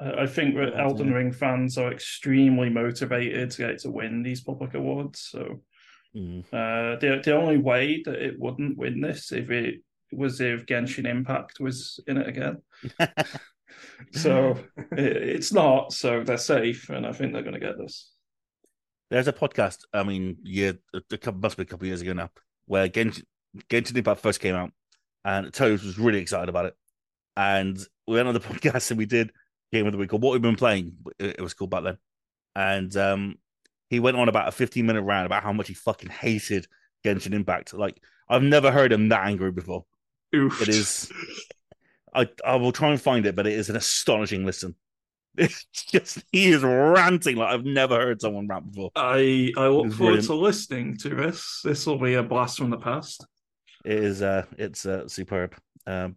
I 0.00 0.26
think 0.26 0.54
that 0.56 0.74
Oh, 0.74 0.84
Elden 0.84 1.08
dear. 1.08 1.16
Ring 1.16 1.32
fans 1.32 1.76
are 1.78 1.92
extremely 1.92 2.68
motivated 2.70 3.50
to 3.52 3.58
get 3.66 3.78
to 3.80 3.90
win 3.90 4.22
these 4.22 4.40
public 4.42 4.74
awards. 4.74 5.20
So 5.20 5.62
Mm. 6.16 6.40
uh, 6.52 6.98
the 6.98 7.20
the 7.22 7.36
only 7.36 7.58
way 7.58 8.02
that 8.04 8.14
it 8.14 8.38
wouldn't 8.38 8.78
win 8.78 9.00
this 9.02 9.30
if 9.30 9.50
it 9.50 9.82
was 10.10 10.40
if 10.40 10.64
Genshin 10.64 11.06
Impact 11.06 11.60
was 11.60 12.00
in 12.06 12.16
it 12.16 12.26
again. 12.28 12.62
So 14.12 14.58
it, 14.92 15.16
it's 15.16 15.52
not. 15.52 15.92
So 15.92 16.24
they're 16.24 16.38
safe, 16.38 16.88
and 16.88 17.06
I 17.06 17.12
think 17.12 17.32
they're 17.32 17.42
going 17.42 17.54
to 17.54 17.60
get 17.60 17.78
this. 17.78 18.10
There's 19.10 19.28
a 19.28 19.32
podcast. 19.32 19.80
I 19.92 20.02
mean, 20.02 20.38
yeah, 20.42 20.72
a, 20.94 21.02
a 21.12 21.18
couple 21.18 21.40
must 21.40 21.56
be 21.56 21.62
a 21.64 21.66
couple 21.66 21.86
years 21.86 22.00
ago 22.00 22.12
now, 22.14 22.30
where 22.66 22.88
Genshin, 22.88 23.24
Genshin 23.68 23.96
Impact 23.96 24.20
first 24.20 24.40
came 24.40 24.54
out, 24.54 24.70
and 25.24 25.52
Toes 25.52 25.84
was 25.84 25.98
really 25.98 26.20
excited 26.20 26.48
about 26.48 26.66
it. 26.66 26.74
And 27.36 27.78
we 28.06 28.14
went 28.16 28.28
on 28.28 28.34
the 28.34 28.40
podcast 28.48 28.90
and 28.90 28.98
we 28.98 29.06
did 29.06 29.30
game 29.72 29.86
of 29.86 29.92
the 29.92 29.98
week 29.98 30.12
or 30.12 30.18
what 30.18 30.32
we've 30.32 30.42
been 30.42 30.56
playing. 30.56 30.96
It 31.18 31.40
was 31.40 31.54
called 31.54 31.70
back 31.70 31.84
then, 31.84 31.98
and 32.54 32.96
um, 32.96 33.36
he 33.90 34.00
went 34.00 34.16
on 34.16 34.28
about 34.28 34.48
a 34.48 34.52
15 34.52 34.84
minute 34.86 35.02
rant 35.02 35.26
about 35.26 35.42
how 35.42 35.52
much 35.52 35.68
he 35.68 35.74
fucking 35.74 36.10
hated 36.10 36.66
Genshin 37.04 37.32
Impact. 37.32 37.74
Like 37.74 38.00
I've 38.28 38.42
never 38.42 38.70
heard 38.70 38.92
him 38.92 39.08
that 39.08 39.26
angry 39.26 39.52
before. 39.52 39.84
Oof. 40.34 40.60
It 40.62 40.68
is. 40.68 41.10
I 42.14 42.28
I 42.44 42.56
will 42.56 42.72
try 42.72 42.90
and 42.90 43.00
find 43.00 43.26
it, 43.26 43.34
but 43.36 43.46
it 43.46 43.54
is 43.54 43.70
an 43.70 43.76
astonishing 43.76 44.44
listen. 44.44 44.74
It's 45.36 45.66
just 45.72 46.24
he 46.32 46.50
is 46.50 46.64
ranting 46.64 47.36
like 47.36 47.54
I've 47.54 47.64
never 47.64 47.94
heard 47.94 48.20
someone 48.20 48.48
rant 48.48 48.72
before. 48.72 48.90
I 48.96 49.52
I 49.56 49.68
look 49.68 49.92
forward 49.92 49.96
brilliant. 49.96 50.26
to 50.26 50.34
listening 50.34 50.96
to 50.98 51.10
this. 51.10 51.60
This 51.62 51.86
will 51.86 51.98
be 51.98 52.14
a 52.14 52.24
blast 52.24 52.58
from 52.58 52.70
the 52.70 52.78
past. 52.78 53.24
It 53.84 53.98
is 54.02 54.20
uh 54.20 54.46
it's 54.56 54.84
uh 54.84 55.06
superb. 55.06 55.54
Um 55.86 56.16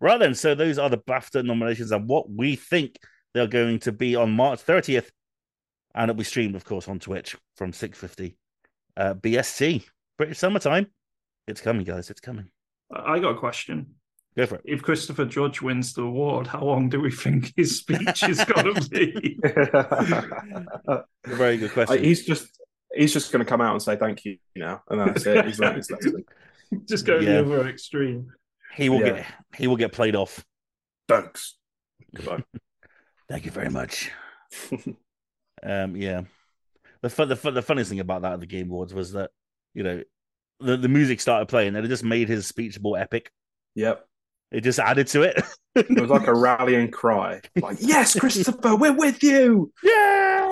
right 0.00 0.18
then, 0.18 0.34
so 0.34 0.54
those 0.54 0.78
are 0.78 0.88
the 0.90 0.98
BAFTA 0.98 1.44
nominations 1.44 1.90
and 1.92 2.08
what 2.08 2.30
we 2.30 2.56
think 2.56 2.96
they're 3.32 3.46
going 3.46 3.78
to 3.80 3.92
be 3.92 4.16
on 4.16 4.30
March 4.32 4.64
30th. 4.64 5.10
And 5.94 6.10
it'll 6.10 6.18
be 6.18 6.24
streamed, 6.24 6.56
of 6.56 6.64
course, 6.64 6.88
on 6.88 6.98
Twitch 6.98 7.36
from 7.56 7.72
650 7.72 8.36
uh 8.96 9.14
BST. 9.14 9.84
British 10.18 10.38
summertime. 10.38 10.86
It's 11.46 11.60
coming, 11.60 11.84
guys. 11.84 12.10
It's 12.10 12.20
coming. 12.20 12.48
I 12.92 13.14
I 13.14 13.18
got 13.18 13.30
a 13.36 13.38
question. 13.38 13.94
Go 14.36 14.46
for 14.46 14.56
it. 14.56 14.62
If 14.64 14.82
Christopher 14.82 15.24
Judge 15.24 15.62
wins 15.62 15.92
the 15.94 16.02
award, 16.02 16.48
how 16.48 16.64
long 16.64 16.88
do 16.88 17.00
we 17.00 17.10
think 17.12 17.52
his 17.56 17.78
speech 17.78 18.24
is 18.24 18.44
going 18.44 18.74
to 18.80 18.88
be? 18.90 19.38
A 20.88 21.02
very 21.26 21.56
good 21.56 21.72
question. 21.72 22.02
he's 22.02 22.24
just 22.26 22.48
he's 22.94 23.12
just 23.12 23.30
going 23.32 23.44
to 23.44 23.48
come 23.48 23.60
out 23.60 23.72
and 23.72 23.82
say 23.82 23.96
thank 23.96 24.24
you 24.24 24.38
now, 24.56 24.82
and 24.88 25.00
that's 25.00 25.26
it. 25.26 25.44
He's 25.46 25.58
learned 25.58 25.76
his 25.76 25.90
lesson. 25.90 26.24
Just 26.86 27.06
go 27.06 27.18
Yeah. 27.18 27.42
the 27.42 27.54
other 27.56 27.68
extreme. 27.68 28.32
He 28.74 28.88
will 28.88 29.00
Yeah. 29.00 29.12
get 29.12 29.26
he 29.56 29.66
will 29.66 29.76
get 29.76 29.92
played 29.92 30.16
off. 30.16 30.44
Thanks. 31.08 31.56
Goodbye. 32.14 32.42
Thank 33.28 33.44
you 33.44 33.50
very 33.50 33.70
much. 33.70 34.10
Um, 35.62 35.96
yeah. 35.96 36.22
The 37.00 37.08
fun, 37.08 37.28
the 37.28 37.36
fun, 37.36 37.54
the 37.54 37.62
funniest 37.62 37.88
thing 37.88 38.00
about 38.00 38.20
that 38.22 38.34
at 38.34 38.40
the 38.40 38.46
Game 38.46 38.68
Awards 38.70 38.92
was 38.92 39.12
that 39.12 39.30
you 39.72 39.82
know 39.82 40.02
the, 40.60 40.76
the 40.76 40.88
music 40.88 41.20
started 41.22 41.48
playing 41.48 41.74
and 41.74 41.84
it 41.86 41.88
just 41.88 42.04
made 42.04 42.28
his 42.28 42.46
speech 42.46 42.78
more 42.80 42.98
epic. 42.98 43.30
yep. 43.74 44.04
It 44.50 44.60
just 44.60 44.78
added 44.78 45.06
to 45.08 45.22
it. 45.22 45.40
It 45.74 45.98
was 46.00 46.10
like 46.10 46.26
a 46.28 46.34
rallying 46.34 46.90
cry. 46.90 47.40
Like, 47.56 47.78
yes, 47.80 48.16
Christopher, 48.18 48.76
we're 48.76 48.92
with 48.96 49.22
you. 49.22 49.72
yeah. 49.82 50.46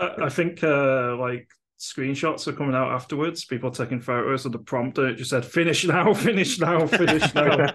I, 0.00 0.14
I 0.24 0.28
think 0.28 0.62
uh, 0.62 1.16
like 1.16 1.48
screenshots 1.78 2.46
are 2.46 2.52
coming 2.52 2.74
out 2.74 2.90
afterwards. 2.90 3.44
People 3.44 3.70
taking 3.70 4.00
photos 4.00 4.44
of 4.44 4.52
the 4.52 4.58
prompter. 4.58 5.08
It 5.08 5.16
just 5.16 5.30
said 5.30 5.44
"finish 5.44 5.84
now, 5.86 6.12
finish 6.14 6.58
now, 6.58 6.86
finish 6.86 7.34
now." 7.34 7.66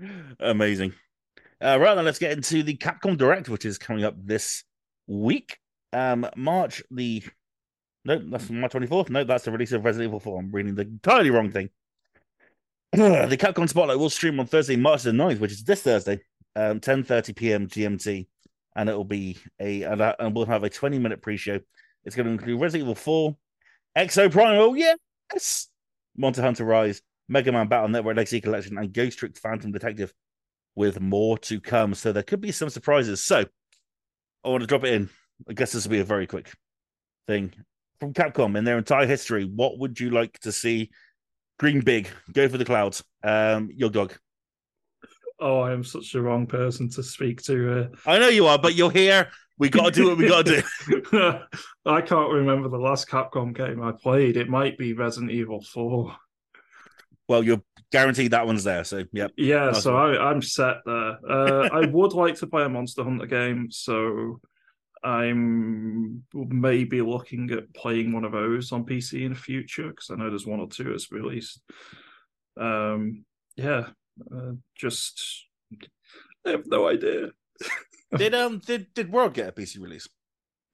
Amazing. 0.40 0.92
Uh, 1.62 1.78
right 1.78 1.94
then, 1.94 2.04
let's 2.04 2.18
get 2.18 2.32
into 2.32 2.62
the 2.62 2.76
Capcom 2.76 3.16
Direct, 3.18 3.48
which 3.48 3.64
is 3.64 3.76
coming 3.78 4.04
up 4.04 4.14
this 4.18 4.64
week. 5.06 5.58
Um, 5.92 6.26
March 6.36 6.82
the 6.90 7.22
no, 8.04 8.18
that's 8.18 8.48
March 8.48 8.70
twenty 8.72 8.86
fourth. 8.86 9.10
No, 9.10 9.24
that's 9.24 9.44
the 9.44 9.50
release 9.52 9.72
of 9.72 9.84
Resident 9.84 10.08
Evil 10.08 10.20
Four. 10.20 10.38
I'm 10.38 10.50
reading 10.52 10.74
the 10.74 10.82
entirely 10.82 11.30
wrong 11.30 11.50
thing. 11.50 11.68
the 12.92 13.36
Capcom 13.38 13.68
Spotlight 13.68 13.98
will 13.98 14.10
stream 14.10 14.40
on 14.40 14.46
Thursday, 14.46 14.74
March 14.76 15.02
the 15.02 15.10
9th, 15.10 15.38
which 15.38 15.52
is 15.52 15.62
this 15.62 15.82
Thursday, 15.82 16.20
um, 16.56 16.80
10:30 16.80 17.36
p.m. 17.36 17.68
GMT, 17.68 18.26
and 18.74 18.88
it'll 18.88 19.04
be 19.04 19.38
a 19.60 19.82
and, 19.82 20.00
that- 20.00 20.16
and 20.18 20.34
we'll 20.34 20.46
have 20.46 20.64
a 20.64 20.70
20 20.70 20.98
minute 20.98 21.20
pre-show. 21.20 21.60
It's 22.04 22.16
going 22.16 22.26
to 22.26 22.32
include 22.32 22.60
Resident 22.60 22.84
Evil 22.86 22.94
4, 22.94 23.36
Exoprimal, 23.96 24.76
yes, 24.76 25.68
Monster 26.16 26.42
Hunter 26.42 26.64
Rise, 26.64 27.02
Mega 27.28 27.52
Man 27.52 27.68
Battle 27.68 27.88
Network 27.88 28.16
Legacy 28.16 28.40
Collection, 28.40 28.78
and 28.78 28.92
Ghost 28.92 29.18
Trick 29.18 29.36
Phantom 29.36 29.70
Detective, 29.72 30.12
with 30.74 31.00
more 31.00 31.38
to 31.38 31.60
come. 31.60 31.94
So 31.94 32.12
there 32.12 32.22
could 32.22 32.40
be 32.40 32.52
some 32.52 32.70
surprises. 32.70 33.22
So 33.22 33.44
I 34.44 34.48
want 34.48 34.62
to 34.62 34.66
drop 34.66 34.84
it 34.84 34.94
in. 34.94 35.10
I 35.48 35.52
guess 35.52 35.72
this 35.72 35.84
will 35.84 35.92
be 35.92 36.00
a 36.00 36.04
very 36.04 36.26
quick 36.26 36.52
thing 37.26 37.52
from 37.98 38.14
Capcom 38.14 38.56
in 38.56 38.64
their 38.64 38.78
entire 38.78 39.06
history. 39.06 39.44
What 39.44 39.78
would 39.78 40.00
you 40.00 40.10
like 40.10 40.38
to 40.40 40.52
see? 40.52 40.90
Green 41.58 41.80
big, 41.80 42.08
go 42.32 42.48
for 42.48 42.56
the 42.56 42.64
clouds. 42.64 43.04
Um, 43.22 43.68
Yogdog. 43.78 44.16
Oh, 45.38 45.60
I 45.60 45.72
am 45.72 45.84
such 45.84 46.12
the 46.12 46.22
wrong 46.22 46.46
person 46.46 46.88
to 46.90 47.02
speak 47.02 47.42
to. 47.42 47.88
I 48.06 48.18
know 48.18 48.28
you 48.28 48.46
are, 48.46 48.58
but 48.58 48.74
you're 48.74 48.90
here. 48.90 49.28
We 49.60 49.68
got 49.68 49.84
to 49.84 49.90
do 49.90 50.08
what 50.08 50.16
we 50.16 50.26
got 50.26 50.46
to 50.46 50.62
do. 50.62 51.02
I 51.86 52.00
can't 52.00 52.32
remember 52.32 52.70
the 52.70 52.78
last 52.78 53.08
Capcom 53.08 53.54
game 53.54 53.82
I 53.82 53.92
played. 53.92 54.38
It 54.38 54.48
might 54.48 54.78
be 54.78 54.94
Resident 54.94 55.30
Evil 55.30 55.60
4. 55.60 56.16
Well, 57.28 57.44
you're 57.44 57.62
guaranteed 57.92 58.30
that 58.30 58.46
one's 58.46 58.64
there. 58.64 58.84
So, 58.84 59.04
yep. 59.12 59.32
Yeah, 59.36 59.66
Nice 59.66 59.82
so 59.82 59.92
one. 59.92 60.16
I, 60.16 60.30
I'm 60.30 60.40
set 60.40 60.76
there. 60.86 61.18
Uh, 61.28 61.68
I 61.74 61.86
would 61.92 62.14
like 62.14 62.36
to 62.36 62.46
play 62.46 62.64
a 62.64 62.70
Monster 62.70 63.04
Hunter 63.04 63.26
game, 63.26 63.70
so 63.70 64.40
I'm 65.04 66.24
maybe 66.32 67.02
looking 67.02 67.50
at 67.50 67.74
playing 67.74 68.12
one 68.12 68.24
of 68.24 68.32
those 68.32 68.72
on 68.72 68.86
PC 68.86 69.26
in 69.26 69.34
the 69.34 69.38
future 69.38 69.90
because 69.90 70.08
I 70.10 70.14
know 70.14 70.30
there's 70.30 70.46
one 70.46 70.60
or 70.60 70.68
two 70.68 70.84
that's 70.84 71.12
released. 71.12 71.60
Um, 72.58 73.26
yeah, 73.56 73.88
uh, 74.34 74.52
just 74.74 75.44
I 76.46 76.52
have 76.52 76.66
no 76.66 76.88
idea. 76.88 77.32
Did 78.16 78.34
um 78.34 78.58
did 78.58 78.92
did 78.94 79.12
World 79.12 79.34
get 79.34 79.48
a 79.48 79.52
PC 79.52 79.80
release? 79.80 80.08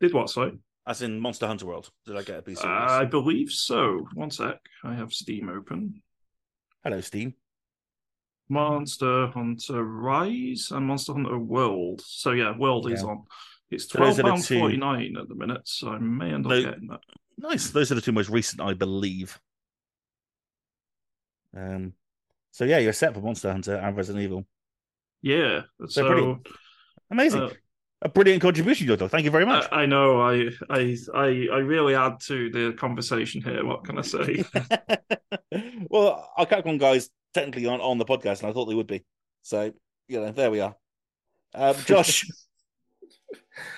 Did 0.01 0.12
what? 0.14 0.30
Sorry, 0.30 0.59
As 0.87 1.03
in 1.03 1.18
Monster 1.20 1.47
Hunter 1.47 1.66
World? 1.66 1.91
Did 2.07 2.16
I 2.16 2.22
get 2.22 2.39
a 2.39 2.43
PC 2.43 2.64
release? 2.64 2.91
I 2.91 3.05
believe 3.05 3.51
so. 3.51 4.07
One 4.14 4.30
sec, 4.30 4.59
I 4.84 4.95
have 4.95 5.12
Steam 5.12 5.49
open. 5.49 6.03
Hello, 6.84 7.01
Steam. 7.01 7.34
Monster 8.49 9.26
Hunter 9.28 9.82
Rise 9.82 10.68
and 10.70 10.87
Monster 10.87 11.12
Hunter 11.14 11.39
World. 11.39 12.01
So 12.07 12.30
yeah, 12.32 12.57
World 12.57 12.91
is 12.91 13.03
on. 13.03 13.24
It's 13.70 13.91
So 13.91 13.99
twelve 13.99 14.18
pounds 14.18 14.47
two- 14.47 14.61
forty 14.61 14.76
nine 14.76 15.16
at 15.20 15.28
the 15.28 15.34
minute, 15.34 15.62
so 15.64 15.89
I 15.91 15.99
may 15.99 16.32
end 16.32 16.47
up 16.47 16.51
No- 16.51 16.62
getting 16.62 16.87
that. 16.89 17.01
Nice. 17.39 17.70
Those 17.70 17.93
are 17.93 17.97
the 17.97 18.01
two 18.01 18.12
most 18.12 18.30
recent, 18.30 18.62
I 18.62 18.72
believe. 18.74 19.39
Um. 21.57 21.93
So 22.53 22.64
yeah, 22.64 22.78
you're 22.78 22.93
set 22.95 23.12
for 23.12 23.20
Monster 23.20 23.53
Hunter 23.53 23.74
and 23.76 23.95
Resident 23.97 24.24
Evil. 24.24 24.47
Yeah, 25.20 25.62
so 25.89 26.07
brilliant. 26.07 26.47
Amazing. 27.11 27.43
uh, 27.43 27.51
a 28.03 28.09
brilliant 28.09 28.43
contribution, 28.43 28.87
Jojo. 28.87 29.09
Thank 29.11 29.25
you 29.25 29.31
very 29.31 29.47
much. 29.47 29.67
I, 29.73 29.83
I 29.83 29.87
know 29.87 30.21
I, 30.21 30.51
I 30.69 30.97
I 31.15 31.27
I 31.53 31.59
really 31.59 31.95
add 31.95 32.21
to 32.27 32.51
the 32.51 32.73
conversation 32.79 33.41
here. 33.43 33.65
What 33.65 33.85
can 33.85 33.99
I 33.99 34.03
say? 34.03 34.45
well, 35.91 36.31
our 36.37 36.47
Capcom 36.47 36.79
guys 36.79 37.09
technically 37.33 37.67
aren't 37.67 37.83
on 37.83 37.99
the 37.99 38.05
podcast, 38.05 38.41
and 38.41 38.51
I 38.51 38.53
thought 38.53 38.67
they 38.67 38.75
would 38.75 38.87
be. 38.87 39.05
So, 39.43 39.73
you 40.09 40.21
know, 40.21 40.31
there 40.33 40.51
we 40.51 40.61
are. 40.61 40.75
Um, 41.55 41.75
Josh, 41.87 42.27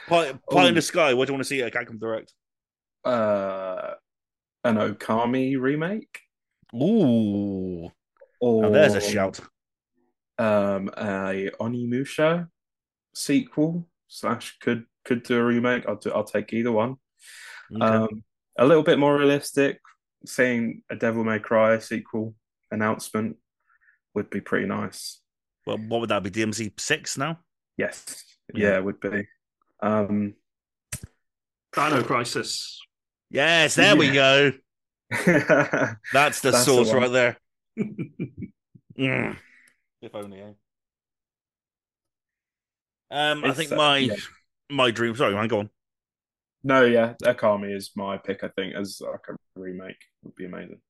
Pie, 0.08 0.32
Pie 0.50 0.64
in 0.66 0.72
Oh. 0.72 0.74
the 0.74 0.82
Sky, 0.82 1.14
what 1.14 1.26
do 1.26 1.32
you 1.32 1.34
want 1.34 1.44
to 1.44 1.48
see 1.48 1.62
at 1.62 1.72
Capcom 1.72 2.00
Direct? 2.00 2.32
Uh, 3.04 3.94
an 4.64 4.76
Okami 4.76 5.58
remake, 5.60 6.20
Ooh, 6.74 7.90
or 8.40 8.62
now 8.62 8.70
there's 8.70 8.94
a 8.94 9.00
shout. 9.00 9.38
Um, 10.38 10.88
a 10.96 11.50
Onimusha 11.60 12.48
sequel 13.18 13.86
slash 14.08 14.56
could 14.60 14.84
could 15.04 15.22
do 15.22 15.38
a 15.38 15.44
remake. 15.44 15.84
I'll 15.88 15.96
do, 15.96 16.10
I'll 16.12 16.24
take 16.24 16.52
either 16.52 16.72
one. 16.72 16.96
Okay. 17.74 17.84
Um, 17.84 18.22
a 18.58 18.64
little 18.66 18.82
bit 18.82 18.98
more 18.98 19.16
realistic. 19.16 19.80
Seeing 20.26 20.82
a 20.90 20.96
Devil 20.96 21.24
May 21.24 21.38
Cry 21.38 21.78
sequel 21.78 22.34
announcement 22.70 23.36
would 24.14 24.30
be 24.30 24.40
pretty 24.40 24.66
nice. 24.66 25.20
well, 25.66 25.78
what 25.78 26.00
would 26.00 26.10
that 26.10 26.22
be? 26.22 26.30
DMC 26.30 26.78
six 26.80 27.16
now? 27.18 27.38
Yes, 27.76 28.24
Yeah. 28.54 28.68
yeah, 28.70 28.76
it 28.78 28.84
would 28.84 29.00
be. 29.00 29.26
Um, 29.80 30.34
Dino 31.74 32.02
Crisis. 32.02 32.80
Yes, 33.30 33.74
there 33.76 33.94
we 33.94 34.10
go. 34.10 34.50
That's 36.12 36.40
the 36.40 36.50
That's 36.50 36.64
source 36.64 36.88
one. 36.88 36.96
right 37.02 37.12
there. 37.12 37.36
Mm. 38.98 39.36
If 40.02 40.12
only. 40.12 40.40
Eh? 40.40 40.52
Um, 43.10 43.44
I 43.44 43.52
think 43.52 43.72
uh, 43.72 43.76
my 43.76 43.98
yeah. 43.98 44.16
my 44.70 44.90
dream. 44.90 45.14
Sorry, 45.16 45.34
man, 45.34 45.48
go 45.48 45.60
on. 45.60 45.70
no, 46.62 46.84
yeah, 46.84 47.14
Okami 47.22 47.74
is 47.74 47.92
my 47.96 48.18
pick. 48.18 48.44
I 48.44 48.48
think 48.48 48.74
as 48.74 49.00
like 49.00 49.20
a 49.28 49.36
remake 49.56 49.96
would 50.22 50.34
be 50.34 50.44
amazing. 50.46 50.80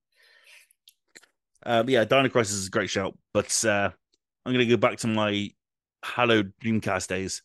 Uh, 1.64 1.84
yeah, 1.86 2.04
Dino 2.04 2.28
Crisis 2.28 2.54
is 2.56 2.66
a 2.68 2.70
great 2.70 2.90
shout, 2.90 3.16
but 3.34 3.64
uh, 3.64 3.90
I'm 4.46 4.52
going 4.52 4.66
to 4.66 4.76
go 4.76 4.76
back 4.76 4.98
to 4.98 5.06
my 5.08 5.50
Halo 6.04 6.42
Dreamcast 6.42 7.08
days, 7.08 7.42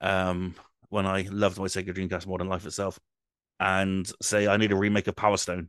um, 0.00 0.54
when 0.88 1.06
I 1.06 1.22
loved 1.30 1.58
my 1.58 1.64
Sega 1.66 1.92
Dreamcast 1.94 2.26
more 2.26 2.38
than 2.38 2.48
life 2.48 2.64
itself, 2.66 2.98
and 3.60 4.10
say 4.22 4.46
I 4.46 4.56
need 4.56 4.72
a 4.72 4.76
remake 4.76 5.08
of 5.08 5.16
Power 5.16 5.36
Stone, 5.36 5.68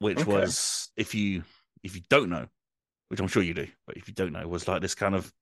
which 0.00 0.18
Okay. 0.18 0.32
was 0.32 0.90
if 0.96 1.14
you 1.14 1.44
if 1.82 1.94
you 1.94 2.02
don't 2.10 2.28
know, 2.30 2.46
which 3.08 3.20
I'm 3.20 3.28
sure 3.28 3.42
you 3.42 3.54
do, 3.54 3.68
but 3.86 3.96
if 3.96 4.08
you 4.08 4.14
don't 4.14 4.32
know, 4.32 4.46
was 4.46 4.68
like 4.68 4.82
this 4.82 4.94
kind 4.94 5.14
of. 5.14 5.32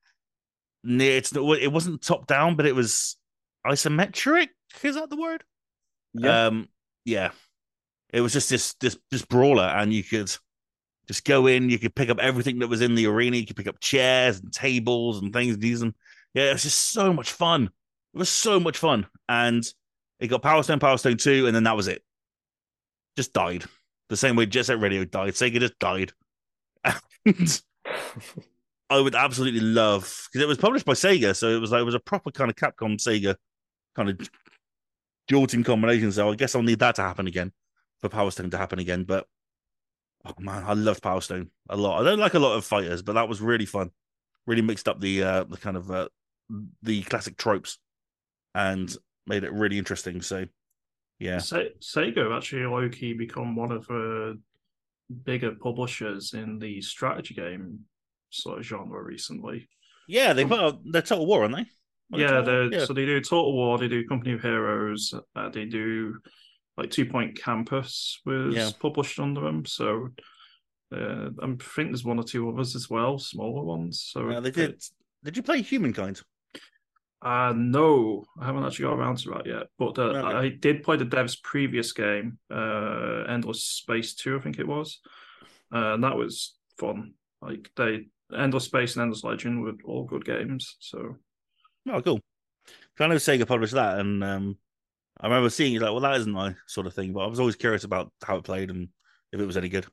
It's 0.88 1.34
it 1.34 1.72
wasn't 1.72 2.02
top 2.02 2.26
down, 2.26 2.56
but 2.56 2.66
it 2.66 2.74
was 2.74 3.16
isometric. 3.66 4.48
Is 4.82 4.94
that 4.94 5.10
the 5.10 5.16
word? 5.16 5.42
Yeah, 6.14 6.46
Um, 6.46 6.68
yeah. 7.04 7.30
It 8.12 8.20
was 8.20 8.32
just 8.32 8.48
this 8.48 8.74
this 8.74 8.96
this 9.10 9.24
brawler, 9.24 9.64
and 9.64 9.92
you 9.92 10.02
could 10.04 10.30
just 11.08 11.24
go 11.24 11.46
in. 11.46 11.68
You 11.70 11.78
could 11.78 11.94
pick 11.94 12.08
up 12.08 12.18
everything 12.18 12.60
that 12.60 12.68
was 12.68 12.80
in 12.80 12.94
the 12.94 13.06
arena. 13.06 13.36
You 13.36 13.46
could 13.46 13.56
pick 13.56 13.66
up 13.66 13.80
chairs 13.80 14.40
and 14.40 14.52
tables 14.52 15.20
and 15.20 15.32
things. 15.32 15.54
and 15.54 15.64
Use 15.64 15.80
them. 15.80 15.94
Yeah, 16.34 16.50
it 16.50 16.52
was 16.54 16.62
just 16.62 16.92
so 16.92 17.12
much 17.12 17.32
fun. 17.32 17.64
It 18.14 18.18
was 18.18 18.28
so 18.28 18.60
much 18.60 18.78
fun, 18.78 19.06
and 19.28 19.64
it 20.20 20.28
got 20.28 20.42
Power 20.42 20.62
Stone, 20.62 20.78
Power 20.78 20.96
Stone 20.98 21.16
Two, 21.18 21.46
and 21.46 21.54
then 21.54 21.64
that 21.64 21.76
was 21.76 21.88
it. 21.88 22.02
Just 23.16 23.32
died 23.32 23.64
the 24.08 24.16
same 24.16 24.36
way 24.36 24.46
Jet 24.46 24.66
Set 24.66 24.78
Radio 24.80 25.04
died. 25.04 25.32
Sega 25.34 25.58
just 25.60 25.78
died. 25.78 26.12
And 27.26 27.60
I 28.88 29.00
would 29.00 29.14
absolutely 29.14 29.60
love 29.60 30.02
because 30.26 30.42
it 30.42 30.48
was 30.48 30.58
published 30.58 30.86
by 30.86 30.92
Sega, 30.92 31.34
so 31.34 31.48
it 31.48 31.60
was 31.60 31.72
like 31.72 31.80
it 31.80 31.84
was 31.84 31.94
a 31.94 32.00
proper 32.00 32.30
kind 32.30 32.50
of 32.50 32.56
Capcom 32.56 32.96
Sega 32.96 33.34
kind 33.96 34.10
of 34.10 34.30
dual 35.26 35.46
team 35.46 35.64
combination. 35.64 36.12
So 36.12 36.30
I 36.30 36.36
guess 36.36 36.54
I'll 36.54 36.62
need 36.62 36.78
that 36.78 36.94
to 36.96 37.02
happen 37.02 37.26
again 37.26 37.52
for 38.00 38.08
Power 38.08 38.30
Stone 38.30 38.50
to 38.50 38.58
happen 38.58 38.78
again. 38.78 39.04
But 39.04 39.26
oh 40.24 40.34
man, 40.38 40.62
I 40.64 40.74
loved 40.74 41.02
Power 41.02 41.20
Stone 41.20 41.50
a 41.68 41.76
lot. 41.76 42.00
I 42.00 42.04
don't 42.04 42.20
like 42.20 42.34
a 42.34 42.38
lot 42.38 42.56
of 42.56 42.64
fighters, 42.64 43.02
but 43.02 43.14
that 43.14 43.28
was 43.28 43.40
really 43.40 43.66
fun. 43.66 43.90
Really 44.46 44.62
mixed 44.62 44.88
up 44.88 45.00
the 45.00 45.22
uh, 45.22 45.44
the 45.44 45.56
kind 45.56 45.76
of 45.76 45.90
uh, 45.90 46.08
the 46.82 47.02
classic 47.02 47.36
tropes 47.36 47.78
and 48.54 48.94
made 49.26 49.42
it 49.42 49.52
really 49.52 49.78
interesting. 49.78 50.22
So 50.22 50.46
yeah, 51.18 51.38
Se- 51.38 51.74
Sega 51.80 52.36
actually 52.36 52.66
low 52.66 52.88
key 52.88 53.14
become 53.14 53.56
one 53.56 53.72
of 53.72 53.86
the 53.88 54.38
bigger 55.24 55.52
publishers 55.52 56.34
in 56.34 56.58
the 56.60 56.80
strategy 56.82 57.34
game 57.34 57.80
sort 58.30 58.58
of 58.58 58.64
genre 58.64 59.02
recently. 59.02 59.68
yeah, 60.08 60.32
they 60.32 60.44
put 60.44 60.60
out 60.60 60.78
their 60.84 61.02
Total 61.02 61.26
War, 61.26 61.42
aren't 61.42 61.56
they? 61.56 61.62
Are 61.62 62.18
they 62.18 62.22
yeah, 62.22 62.40
they're, 62.70 62.86
so 62.86 62.92
they 62.92 63.04
do 63.06 63.20
Total 63.20 63.52
War, 63.52 63.78
they 63.78 63.88
do 63.88 64.06
Company 64.06 64.34
of 64.34 64.42
Heroes, 64.42 65.12
uh, 65.34 65.48
they 65.48 65.64
do 65.64 66.16
like 66.76 66.90
Two 66.90 67.06
Point 67.06 67.40
Campus 67.40 68.20
was 68.24 68.54
Yeah. 68.54 68.70
published 68.80 69.18
under 69.18 69.40
them. 69.40 69.64
So 69.64 70.10
uh, 70.94 71.30
I 71.42 71.46
think 71.46 71.58
there's 71.90 72.04
one 72.04 72.18
or 72.18 72.22
two 72.24 72.48
others 72.48 72.76
as 72.76 72.88
well, 72.88 73.18
smaller 73.18 73.64
ones. 73.64 74.02
So 74.12 74.30
Yeah, 74.30 74.40
they 74.40 74.50
did. 74.52 74.80
Did 75.24 75.36
you 75.36 75.42
play 75.42 75.62
Humankind? 75.62 76.20
Uh, 77.22 77.52
no, 77.56 78.24
I 78.40 78.46
haven't 78.46 78.64
actually 78.64 78.84
got 78.84 78.98
around 78.98 79.18
to 79.18 79.30
that 79.30 79.46
yet. 79.46 79.66
But 79.78 79.98
uh, 79.98 80.02
Okay. 80.02 80.36
I 80.36 80.48
did 80.50 80.82
play 80.84 80.96
the 80.96 81.04
dev's 81.06 81.34
previous 81.36 81.92
game, 81.92 82.38
uh, 82.52 83.24
Endless 83.26 83.64
Space 83.64 84.14
2, 84.14 84.36
I 84.36 84.40
think 84.40 84.58
it 84.60 84.68
was. 84.68 85.00
Uh, 85.74 85.94
and 85.94 86.04
that 86.04 86.16
was 86.16 86.54
fun. 86.78 87.14
Like, 87.42 87.70
they, 87.76 88.06
Endless 88.34 88.64
Space 88.64 88.94
and 88.96 89.02
Endless 89.02 89.24
Legend 89.24 89.62
were 89.62 89.72
all 89.84 90.04
good 90.04 90.24
games. 90.24 90.76
So, 90.80 91.16
Oh, 91.88 92.02
cool. 92.02 92.20
I 92.98 93.06
know 93.06 93.14
Sega 93.16 93.46
published 93.46 93.74
that, 93.74 93.98
and 94.00 94.24
um, 94.24 94.58
I 95.20 95.26
remember 95.28 95.50
seeing 95.50 95.74
it 95.74 95.82
like, 95.82 95.92
well, 95.92 96.00
that 96.00 96.16
isn't 96.16 96.32
my 96.32 96.54
sort 96.66 96.86
of 96.86 96.94
thing. 96.94 97.12
But 97.12 97.20
I 97.20 97.26
was 97.26 97.38
always 97.38 97.54
curious 97.56 97.84
about 97.84 98.10
how 98.24 98.36
it 98.36 98.44
played 98.44 98.70
and 98.70 98.88
if 99.32 99.40
it 99.40 99.46
was 99.46 99.56
any 99.56 99.68
good. 99.68 99.86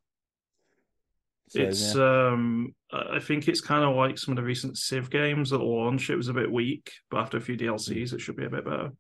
So, 1.49 1.61
it's, 1.61 1.93
yeah. 1.95 2.29
um, 2.29 2.73
I 2.91 3.19
think 3.19 3.47
it's 3.47 3.61
kind 3.61 3.84
of 3.84 3.95
like 3.95 4.17
some 4.17 4.31
of 4.31 4.38
the 4.38 4.43
recent 4.43 4.77
Civ 4.77 5.09
games 5.11 5.53
at 5.53 5.59
launch. 5.59 6.09
It 6.09 6.15
was 6.15 6.29
a 6.29 6.34
bit 6.34 6.51
weak, 6.51 6.91
but 7.11 7.19
after 7.19 7.38
a 7.38 7.41
few 7.41 7.55
DLCs, 7.57 8.13
it 8.13 8.21
should 8.21 8.38
be 8.38 8.45
a 8.45 8.49
bit 8.49 8.65
better. 8.65 8.91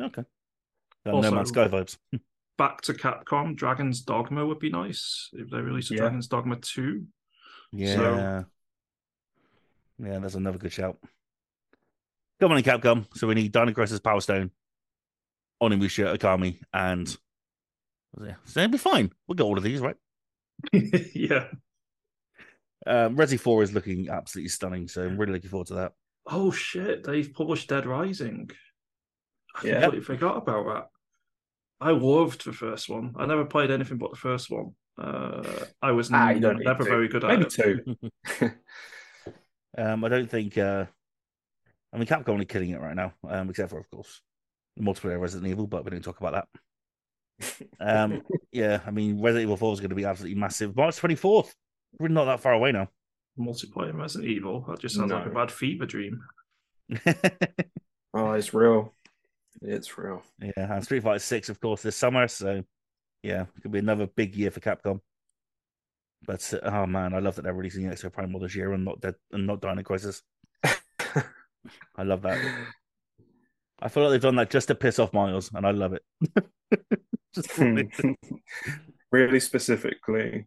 okay. 0.00 0.22
Uh, 1.04 1.10
also- 1.10 1.30
no 1.30 1.36
Man's 1.36 1.48
Sky 1.50 1.68
vibes. 1.68 1.98
Back 2.56 2.80
to 2.82 2.92
Capcom, 2.94 3.54
Dragon's 3.54 4.00
Dogma 4.00 4.44
would 4.44 4.58
be 4.58 4.70
nice 4.70 5.28
if 5.32 5.48
they 5.50 5.60
released 5.60 5.90
a 5.92 5.94
Yeah. 5.94 6.00
Dragon's 6.00 6.26
Dogma 6.26 6.56
2. 6.56 7.04
Yeah. 7.72 8.44
Yeah, 10.02 10.18
that's 10.18 10.34
another 10.34 10.58
good 10.58 10.72
shout. 10.72 10.96
Come 12.40 12.52
on 12.52 12.58
in, 12.58 12.64
Capcom. 12.64 13.06
So 13.16 13.26
we 13.26 13.34
need 13.34 13.52
Dino 13.52 13.72
Crisis, 13.72 13.98
Power 14.00 14.20
Stone, 14.20 14.50
Onimusha, 15.62 16.16
Okami, 16.16 16.60
and 16.72 17.16
yeah, 18.22 18.34
so 18.44 18.60
it'll 18.60 18.72
be 18.72 18.78
fine. 18.78 19.10
We'll 19.26 19.34
get 19.36 19.42
all 19.44 19.58
of 19.58 19.64
these, 19.64 19.80
right? 19.80 19.96
yeah. 20.72 21.46
Um, 22.86 23.16
Resi 23.16 23.38
4 23.38 23.64
is 23.64 23.72
looking 23.74 24.08
absolutely 24.08 24.48
stunning, 24.50 24.88
so 24.88 25.02
I'm 25.02 25.16
really 25.18 25.32
looking 25.32 25.50
forward 25.50 25.66
to 25.68 25.74
that. 25.74 25.92
Oh 26.26 26.50
shit, 26.50 27.04
they've 27.04 27.32
published 27.32 27.68
Dead 27.68 27.86
Rising. 27.86 28.50
I 29.56 29.66
Yeah. 29.66 29.80
completely 29.80 30.04
forgot 30.04 30.36
about 30.36 30.66
that. 30.66 30.86
I 31.80 31.90
loved 31.90 32.44
the 32.44 32.52
first 32.52 32.88
one. 32.88 33.14
I 33.16 33.26
never 33.26 33.44
played 33.44 33.70
anything 33.70 33.98
but 33.98 34.10
the 34.10 34.16
first 34.16 34.50
one. 34.50 34.74
Uh, 34.96 35.64
I 35.82 35.92
was 35.92 36.10
Ah, 36.12 36.30
you 36.30 36.40
never 36.40 36.84
very 36.84 37.08
good 37.08 37.24
at 37.24 37.28
Maybe 37.30 37.44
it. 37.44 37.50
two. 37.50 37.96
Um, 39.78 40.04
I 40.04 40.08
don't 40.08 40.30
think. 40.30 40.58
Uh, 40.58 40.86
I 41.92 41.96
mean, 41.96 42.06
Capcom 42.06 42.40
are 42.40 42.44
killing 42.44 42.70
it 42.70 42.80
right 42.80 42.96
now, 42.96 43.14
um, 43.26 43.48
except 43.48 43.70
for 43.70 43.78
of 43.78 43.90
course 43.90 44.20
the 44.76 44.82
multiplayer 44.82 45.20
Resident 45.20 45.50
Evil, 45.50 45.66
but 45.66 45.84
we 45.84 45.90
don't 45.90 46.02
talk 46.02 46.20
about 46.20 46.46
that. 47.40 47.60
Um, 47.80 48.22
yeah, 48.52 48.80
I 48.86 48.90
mean, 48.90 49.22
Resident 49.22 49.44
Evil 49.44 49.56
Four 49.56 49.72
is 49.72 49.80
going 49.80 49.90
to 49.90 49.96
be 49.96 50.04
absolutely 50.04 50.38
massive. 50.38 50.76
March 50.76 50.96
twenty 50.96 51.14
fourth. 51.14 51.54
We're 51.98 52.08
not 52.08 52.26
that 52.26 52.40
far 52.40 52.52
away 52.52 52.72
now. 52.72 52.88
Multiplayer 53.38 53.94
Resident 53.94 54.30
Evil. 54.30 54.64
That 54.68 54.80
just 54.80 54.96
sounds 54.96 55.12
like 55.12 55.26
a 55.26 55.30
bad 55.30 55.50
fever 55.50 55.86
dream. 55.86 56.20
Oh, 58.14 58.32
it's 58.32 58.54
real. 58.54 58.94
It's 59.60 59.98
real. 59.98 60.22
yeah, 60.40 60.74
and 60.74 60.82
Street 60.82 61.02
Fighter 61.02 61.18
Six, 61.18 61.48
of 61.48 61.60
course, 61.60 61.82
this 61.82 61.96
summer. 61.96 62.26
So, 62.26 62.64
yeah, 63.22 63.42
it 63.42 63.62
could 63.62 63.70
be 63.70 63.78
another 63.80 64.06
big 64.06 64.34
year 64.34 64.50
for 64.50 64.60
Capcom. 64.60 65.00
But 66.26 66.52
oh 66.62 66.86
man, 66.86 67.14
I 67.14 67.20
love 67.20 67.36
that 67.36 67.42
they're 67.42 67.54
releasing 67.54 67.84
Exoprimal 67.84 68.40
this 68.40 68.54
year 68.54 68.72
and 68.72 68.84
not 68.84 69.00
Dead 69.00 69.14
and 69.32 69.46
not 69.46 69.60
Dino 69.60 69.82
Crisis. 69.82 70.22
I 70.64 72.02
love 72.02 72.22
that. 72.22 72.38
I 73.80 73.88
feel 73.88 74.02
like 74.04 74.12
they've 74.12 74.20
done 74.20 74.36
that 74.36 74.50
just 74.50 74.68
to 74.68 74.74
piss 74.74 74.98
off 74.98 75.12
Miles, 75.12 75.50
and 75.54 75.64
I 75.64 75.70
love 75.70 75.92
it. 75.92 76.02
just 77.34 77.50
for 77.50 77.64
me. 77.64 77.88
really 79.12 79.38
specifically, 79.40 80.46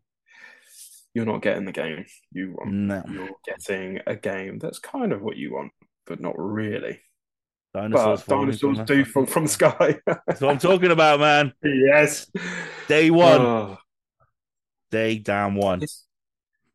you're 1.14 1.26
not 1.26 1.42
getting 1.42 1.66
the 1.66 1.72
game 1.72 2.06
you 2.32 2.56
want. 2.58 2.74
no 2.74 3.04
You're 3.10 3.30
getting 3.46 4.00
a 4.06 4.16
game 4.16 4.60
that's 4.60 4.80
kind 4.80 5.14
of 5.14 5.22
what 5.22 5.38
you 5.38 5.54
want, 5.54 5.72
but 6.06 6.20
not 6.20 6.36
really. 6.38 7.00
dinosaurs. 7.74 8.24
but 8.24 8.36
dinosaurs 8.36 8.78
from 8.78 8.86
do 8.86 9.06
from 9.06 9.44
the 9.44 9.50
sky. 9.50 10.00
That's 10.06 10.42
what 10.42 10.52
I'm 10.52 10.60
talking 10.60 10.92
about, 10.92 11.22
man. 11.22 11.54
yes. 11.64 12.30
Day 12.90 13.12
one, 13.12 13.42
Oh, 13.42 13.78
day 14.92 15.18
damn 15.18 15.56
one. 15.56 15.80
this, 15.80 16.06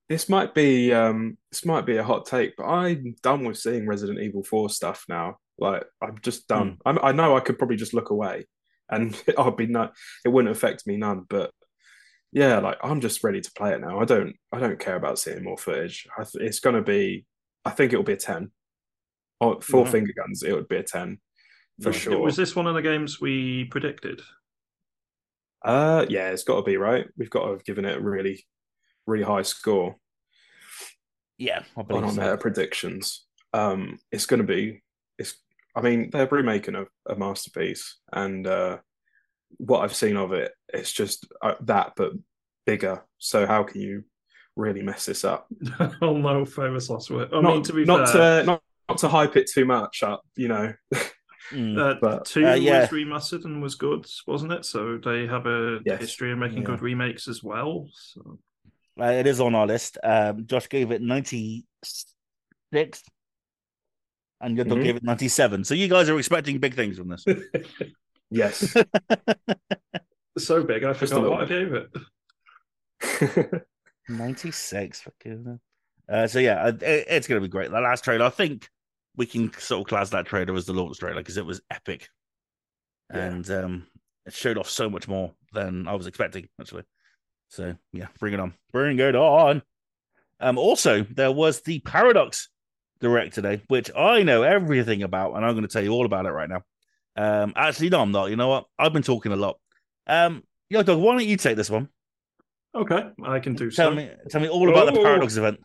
this 0.09 0.29
might 0.29 0.55
be 0.55 0.93
um 0.93 1.37
this 1.51 1.65
might 1.65 1.87
be 1.87 1.97
a 1.97 2.05
hot 2.05 2.27
take, 2.27 2.57
but 2.57 2.65
I'm 2.65 3.15
done 3.23 3.45
with 3.45 3.59
seeing 3.59 3.87
Resident 3.87 4.21
Evil 4.21 4.43
4 4.43 4.69
stuff 4.71 5.05
now. 5.09 5.37
Like 5.59 5.85
I'm 6.03 6.19
just 6.23 6.49
done. 6.49 6.79
I'm, 6.85 6.99
I 7.03 7.13
know 7.13 7.37
I 7.37 7.41
could 7.41 7.59
probably 7.59 7.77
just 7.77 7.95
look 7.95 8.11
away, 8.11 8.47
and 8.91 9.21
I'll 9.39 9.51
be 9.51 9.67
not. 9.67 9.95
It 10.25 10.29
wouldn't 10.29 10.55
affect 10.55 10.87
me 10.87 10.97
none. 10.97 11.25
But 11.29 11.51
yeah, 12.33 12.59
like 12.59 12.79
I'm 12.83 13.01
just 13.01 13.25
ready 13.25 13.41
to 13.41 13.53
play 13.53 13.73
it 13.73 13.81
now. 13.81 13.99
I 14.01 14.05
don't. 14.05 14.37
I 14.53 14.59
don't 14.59 14.79
care 14.79 14.97
about 14.97 15.19
seeing 15.19 15.43
more 15.45 15.57
footage. 15.57 16.07
I 16.19 16.25
th- 16.25 16.45
it's 16.47 16.61
gonna 16.61 16.83
be. 16.83 17.25
I 17.65 17.71
think 17.71 17.93
it'll 17.93 18.05
be 18.05 18.13
a 18.13 18.17
ten. 18.19 18.51
Oh, 19.41 19.61
four 19.61 19.85
Wow. 19.85 19.91
finger 19.91 20.13
guns. 20.17 20.43
It 20.43 20.53
would 20.55 20.69
be 20.69 20.77
a 20.77 20.83
ten 20.83 21.19
for 21.83 21.89
Was- 21.91 21.97
sure. 21.97 22.19
Was 22.19 22.37
this 22.37 22.55
one 22.55 22.67
of 22.67 22.75
the 22.75 22.83
games 22.83 23.21
we 23.21 23.65
predicted? 23.65 24.21
Uh, 25.67 26.07
yeah, 26.09 26.31
it's 26.31 26.45
got 26.45 26.57
to 26.57 26.63
be 26.63 26.77
right. 26.77 27.07
We've 27.17 27.29
got 27.31 27.45
to 27.45 27.51
have 27.51 27.65
given 27.65 27.85
it 27.85 27.97
a 27.97 28.01
really, 28.01 28.47
really 29.07 29.25
high 29.25 29.43
score 29.43 29.97
Yeah, 31.39 31.65
I 31.77 31.81
on 31.81 31.87
believe 31.87 32.05
our 32.05 32.11
so. 32.13 32.21
meta 32.21 32.37
predictions. 32.39 33.27
Um, 33.53 33.99
it's 34.13 34.27
going 34.27 34.41
to 34.41 34.47
be. 34.47 34.83
It's. 35.19 35.35
I 35.75 35.81
mean, 35.81 36.11
they're 36.11 36.27
remaking 36.27 36.77
a, 36.77 36.85
a 37.09 37.17
masterpiece, 37.17 37.99
and 38.13 38.47
uh, 38.47 38.79
what 39.59 39.81
I've 39.81 39.95
seen 39.95 40.17
of 40.17 40.33
it, 40.33 40.53
it's 40.73 40.93
just 40.93 41.27
uh, 41.43 41.55
that, 41.63 41.93
but 41.97 42.13
bigger. 42.65 43.03
So 43.19 43.45
how 43.45 43.65
can 43.65 43.81
you 43.81 44.05
really 44.55 44.83
mess 44.83 45.05
this 45.05 45.25
up? 45.25 45.49
oh 46.01 46.17
no, 46.17 46.45
famous 46.45 46.89
last 46.89 47.11
word. 47.11 47.29
I 47.33 47.41
not 47.41 47.55
mean, 47.55 47.63
to 47.65 47.73
be 47.73 47.85
not 47.85 48.09
fair, 48.09 48.41
to 48.41 48.47
not, 48.47 48.63
not 48.89 48.99
to 48.99 49.09
hype 49.09 49.37
it 49.37 49.51
too 49.53 49.65
much 49.65 50.03
up, 50.05 50.23
you 50.37 50.49
know. 50.49 50.73
Mm. 51.51 51.79
uh, 51.79 51.95
but- 52.01 52.25
two 52.25 52.45
Uh, 52.47 52.55
yeah. 52.55 52.81
was 52.81 52.91
remastered 52.91 53.45
and 53.45 53.63
was 53.63 53.75
good, 53.77 54.07
wasn't 54.27 54.53
it? 54.53 54.65
So 54.65 54.99
they 54.99 55.27
have 55.27 55.47
a 55.47 55.81
Yes. 55.85 56.01
history 56.01 56.33
of 56.33 56.39
making 56.39 56.59
Yeah. 56.59 56.65
good 56.65 56.81
remakes 56.83 57.29
as 57.29 57.43
well. 57.43 57.89
So 57.93 58.39
Uh, 59.01 59.05
it 59.13 59.27
is 59.27 59.41
on 59.41 59.55
our 59.55 59.67
list. 59.67 59.99
Um, 60.03 60.47
Josh 60.47 60.69
gave 60.71 60.91
it 60.91 61.03
96, 61.03 63.05
and 64.41 64.57
Yogdog 64.59 64.79
Mhm. 64.79 64.83
gave 64.85 64.97
it 64.97 65.05
97. 65.05 65.65
So 65.65 65.75
you 65.75 65.89
guys 65.89 66.09
are 66.09 66.19
expecting 66.19 66.59
big 66.59 66.75
things 66.75 66.97
from 66.99 67.09
this. 67.09 67.25
yes. 68.31 68.75
so 70.39 70.65
big, 70.65 70.83
I 70.85 70.93
Just 70.95 71.13
a 71.13 71.17
forgot 71.17 71.23
little 71.23 71.37
what 71.37 71.43
I 71.43 71.47
gave 71.47 71.75
it. 71.75 71.91
96 74.09 75.01
for 75.01 75.13
goodness. 75.23 75.61
Uh, 76.09 76.27
so 76.27 76.39
yeah, 76.39 76.63
uh, 76.65 76.69
it, 76.69 76.83
it's 77.09 77.27
going 77.27 77.41
to 77.41 77.47
be 77.47 77.51
great. 77.51 77.71
The 77.71 77.81
last 77.81 78.05
trailer, 78.05 78.27
I 78.27 78.31
think 78.31 78.69
we 79.17 79.27
can 79.27 79.53
sort 79.59 79.81
of 79.83 79.87
class 79.89 80.11
that 80.11 80.27
trailer 80.27 80.55
as 80.55 80.67
the 80.67 80.73
launch 80.73 80.99
trailer 80.99 81.17
because 81.21 81.37
it 81.37 81.47
was 81.47 81.61
epic, 81.71 82.09
Yeah. 83.13 83.25
and 83.25 83.51
um, 83.51 83.87
it 84.27 84.33
showed 84.35 84.59
off 84.59 84.69
so 84.69 84.89
much 84.91 85.09
more 85.09 85.33
than 85.53 85.89
I 85.89 85.95
was 85.95 86.07
expecting 86.07 86.49
actually. 86.61 86.85
So 87.49 87.77
yeah, 87.93 88.09
bring 88.19 88.35
it 88.35 88.41
on, 88.41 88.55
bring 88.73 88.99
it 88.99 89.15
on. 89.15 89.63
Um, 90.41 90.59
also 90.59 91.03
there 91.03 91.33
was 91.33 91.63
the 91.63 91.79
Paradox 91.81 92.49
Direct 93.01 93.35
today, 93.35 93.63
which 93.69 93.91
I 93.97 94.23
know 94.23 94.43
everything 94.43 95.03
about, 95.03 95.35
and 95.35 95.45
I'm 95.45 95.53
going 95.53 95.63
to 95.67 95.69
tell 95.73 95.83
you 95.85 95.91
all 95.93 96.07
about 96.07 96.25
it 96.27 96.31
right 96.31 96.49
now. 96.49 96.63
Um, 97.17 97.53
actually, 97.57 97.91
no, 97.91 98.01
I'm 98.01 98.11
not. 98.13 98.31
You 98.31 98.37
know 98.37 98.49
what? 98.49 98.65
I've 98.79 98.93
been 98.93 99.03
talking 99.03 99.33
a 99.33 99.37
lot. 99.37 99.59
Um, 100.07 100.43
Yogdog, 100.73 100.99
why 101.01 101.13
don't 101.13 101.25
you 101.27 101.37
take 101.37 101.57
this 101.57 101.71
one? 101.71 101.89
Okay, 102.75 103.03
I 103.25 103.39
can 103.39 103.55
do 103.55 103.71
Tell 103.71 103.91
so. 103.91 103.95
me, 103.95 104.11
tell 104.31 104.41
me 104.41 104.49
all 104.49 104.69
about 104.69 104.93
the 104.93 104.99
Oh. 104.99 105.03
Paradox 105.03 105.37
event. 105.37 105.61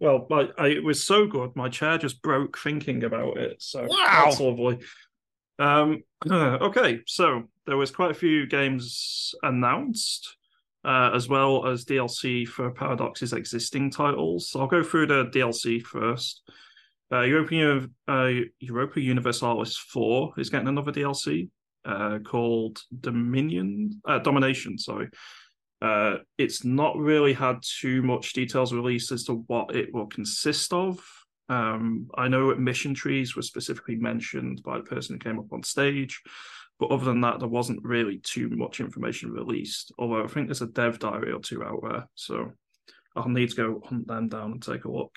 Well, 0.00 0.26
I, 0.30 0.48
I, 0.58 0.66
it 0.68 0.84
was 0.84 1.04
so 1.04 1.26
good. 1.26 1.56
My 1.56 1.68
chair 1.68 1.96
just 1.98 2.20
broke 2.22 2.58
thinking 2.58 3.04
about 3.04 3.38
it. 3.38 3.62
So 3.62 3.86
Wow. 3.88 4.22
that's 4.26 4.40
lovely. 4.40 4.78
Um, 5.58 6.02
okay, 6.30 7.00
so 7.06 7.44
there 7.66 7.76
was 7.76 7.90
quite 7.90 8.10
a 8.10 8.14
few 8.14 8.46
games 8.46 9.34
announced, 9.42 10.36
uh, 10.84 11.10
as 11.14 11.28
well 11.28 11.66
as 11.66 11.84
DLC 11.86 12.46
for 12.46 12.70
Paradox's 12.70 13.32
existing 13.32 13.90
titles. 13.90 14.50
So 14.50 14.60
I'll 14.60 14.66
go 14.66 14.82
through 14.82 15.06
the 15.06 15.24
DLC 15.26 15.82
first. 15.82 16.42
Uh, 17.10 17.22
Europa, 17.22 17.88
uh, 18.08 18.30
Europa 18.58 19.00
Universalis 19.00 19.76
4 19.76 20.34
is 20.38 20.50
getting 20.50 20.68
another 20.68 20.92
DLC 20.92 21.48
uh, 21.84 22.18
called 22.18 22.80
Dominion, 23.00 24.00
uh, 24.06 24.18
Domination. 24.18 24.76
Sorry. 24.76 25.08
Uh, 25.82 26.16
it's 26.38 26.64
not 26.64 26.96
really 26.96 27.32
had 27.32 27.58
too 27.62 28.02
much 28.02 28.32
details 28.32 28.72
released 28.72 29.12
as 29.12 29.24
to 29.24 29.44
what 29.46 29.74
it 29.74 29.92
will 29.92 30.06
consist 30.06 30.72
of. 30.72 31.00
Um, 31.48 32.08
I 32.16 32.28
know 32.28 32.54
mission 32.54 32.94
trees 32.94 33.36
were 33.36 33.42
specifically 33.42 33.96
mentioned 33.96 34.62
by 34.64 34.78
the 34.78 34.84
person 34.84 35.14
who 35.14 35.18
came 35.20 35.38
up 35.38 35.52
on 35.52 35.62
stage, 35.62 36.22
but 36.78 36.90
other 36.90 37.04
than 37.04 37.20
that, 37.20 37.38
there 37.38 37.48
wasn't 37.48 37.84
really 37.84 38.18
too 38.18 38.48
much 38.50 38.80
information 38.80 39.32
released. 39.32 39.92
Although 39.98 40.24
I 40.24 40.26
think 40.26 40.48
there's 40.48 40.62
a 40.62 40.66
dev 40.66 40.98
diary 40.98 41.32
or 41.32 41.40
two 41.40 41.62
out 41.62 41.80
there, 41.88 42.08
so 42.14 42.52
I'll 43.14 43.28
need 43.28 43.50
to 43.50 43.56
go 43.56 43.82
hunt 43.84 44.06
them 44.06 44.28
down 44.28 44.52
and 44.52 44.62
take 44.62 44.84
a 44.84 44.90
look. 44.90 45.14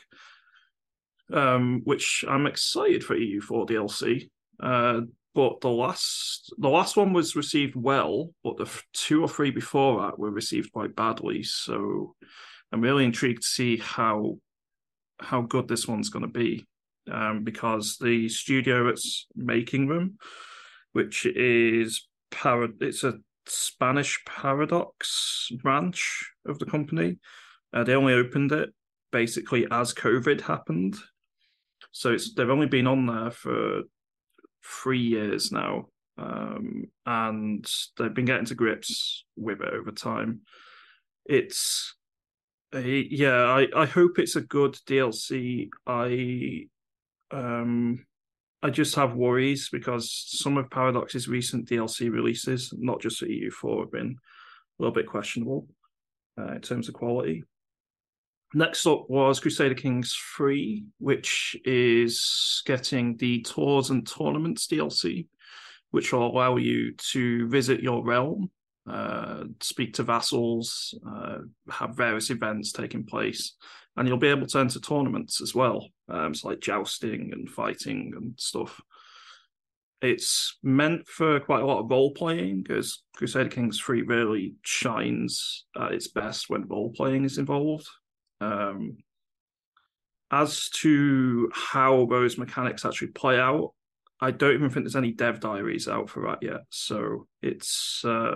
Um, 1.31 1.81
which 1.83 2.25
I'm 2.27 2.47
excited 2.47 3.03
for 3.03 3.15
EU4 3.15 3.69
DLC. 3.69 4.29
Uh, 4.59 5.01
but 5.35 5.61
the 5.61 5.69
last 5.69 6.53
the 6.57 6.69
last 6.69 6.97
one 6.97 7.13
was 7.13 7.35
received 7.35 7.75
well, 7.75 8.33
but 8.43 8.57
the 8.57 8.69
two 8.93 9.21
or 9.21 9.29
three 9.29 9.51
before 9.51 10.01
that 10.01 10.17
were 10.17 10.31
received 10.31 10.71
quite 10.71 10.95
badly. 10.95 11.43
So 11.43 12.15
I'm 12.71 12.81
really 12.81 13.05
intrigued 13.05 13.43
to 13.43 13.47
see 13.47 13.77
how 13.77 14.39
how 15.19 15.41
good 15.41 15.67
this 15.67 15.87
one's 15.87 16.09
going 16.09 16.25
to 16.25 16.31
be, 16.31 16.65
um, 17.11 17.43
because 17.43 17.97
the 17.97 18.29
studio 18.29 18.85
that's 18.85 19.27
making 19.35 19.87
them, 19.87 20.17
which 20.93 21.25
is 21.25 22.07
Parad, 22.31 22.81
it's 22.81 23.03
a 23.03 23.15
Spanish 23.45 24.23
Paradox 24.25 25.49
branch 25.61 26.31
of 26.45 26.57
the 26.59 26.65
company. 26.65 27.17
Uh, 27.73 27.83
they 27.83 27.95
only 27.95 28.13
opened 28.13 28.51
it 28.51 28.69
basically 29.11 29.67
as 29.69 29.93
COVID 29.93 30.41
happened, 30.41 30.95
so 31.91 32.13
it's 32.13 32.33
they've 32.33 32.49
only 32.49 32.67
been 32.67 32.87
on 32.87 33.05
there 33.05 33.31
for 33.31 33.83
three 34.63 35.01
years 35.01 35.51
now, 35.51 35.87
um, 36.17 36.85
and 37.05 37.69
they've 37.97 38.13
been 38.13 38.25
getting 38.25 38.45
to 38.45 38.55
grips 38.55 39.25
with 39.35 39.61
it 39.61 39.73
over 39.73 39.91
time. 39.91 40.41
It's 41.25 41.95
uh, 42.73 42.79
yeah, 42.79 43.43
I, 43.43 43.67
I 43.75 43.85
hope 43.85 44.19
it's 44.19 44.35
a 44.35 44.41
good 44.41 44.77
DLC. 44.87 45.69
I 45.87 46.67
um 47.31 48.05
I 48.61 48.69
just 48.69 48.95
have 48.95 49.15
worries 49.15 49.69
because 49.69 50.11
some 50.11 50.57
of 50.57 50.69
Paradox's 50.69 51.27
recent 51.27 51.69
DLC 51.69 52.11
releases, 52.11 52.73
not 52.77 53.01
just 53.01 53.19
for 53.19 53.25
EU4, 53.25 53.81
have 53.81 53.91
been 53.91 54.17
a 54.17 54.83
little 54.83 54.93
bit 54.93 55.07
questionable 55.07 55.67
uh, 56.37 56.53
in 56.53 56.61
terms 56.61 56.89
of 56.89 56.93
quality. 56.93 57.43
Next 58.53 58.87
up 58.87 59.07
was 59.09 59.39
Crusader 59.39 59.75
Kings 59.75 60.15
3, 60.35 60.83
which 60.97 61.55
is 61.65 62.63
getting 62.65 63.15
the 63.17 63.41
Tours 63.41 63.91
and 63.91 64.07
Tournaments 64.07 64.65
DLC, 64.65 65.27
which 65.91 66.11
will 66.11 66.25
allow 66.25 66.55
you 66.55 66.93
to 67.11 67.47
visit 67.47 67.81
your 67.81 68.03
realm, 68.03 68.49
uh, 68.89 69.43
speak 69.61 69.93
to 69.93 70.03
vassals, 70.03 70.95
uh, 71.07 71.39
have 71.69 71.95
various 71.95 72.31
events 72.31 72.71
taking 72.71 73.05
place, 73.05 73.55
and 73.95 74.07
you'll 74.07 74.17
be 74.17 74.27
able 74.27 74.47
to 74.47 74.59
enter 74.59 74.79
tournaments 74.79 75.41
as 75.41 75.53
well. 75.53 75.87
Um, 76.07 76.31
it's 76.31 76.43
like 76.43 76.59
jousting 76.59 77.29
and 77.31 77.47
fighting 77.47 78.13
and 78.15 78.33
stuff. 78.37 78.81
It's 80.01 80.57
meant 80.63 81.07
for 81.07 81.39
quite 81.39 81.61
a 81.61 81.65
lot 81.67 81.81
of 81.81 81.91
role 81.91 82.13
playing, 82.13 82.63
because 82.63 83.03
Crusader 83.15 83.49
Kings 83.49 83.79
3 83.79 84.01
really 84.03 84.55
shines 84.63 85.65
at 85.79 85.91
its 85.91 86.07
best 86.07 86.49
when 86.49 86.67
role 86.67 86.91
playing 86.95 87.25
is 87.25 87.37
involved. 87.37 87.87
Um, 88.41 88.97
as 90.31 90.69
to 90.69 91.49
how 91.53 92.05
those 92.05 92.37
mechanics 92.37 92.85
actually 92.85 93.09
play 93.09 93.39
out, 93.39 93.73
I 94.21 94.31
don't 94.31 94.53
even 94.53 94.69
think 94.69 94.85
there's 94.85 94.95
any 94.95 95.11
dev 95.11 95.39
diaries 95.39 95.87
out 95.87 96.09
for 96.09 96.23
that 96.27 96.43
yet. 96.43 96.61
So 96.69 97.27
it's 97.41 98.03
uh, 98.05 98.35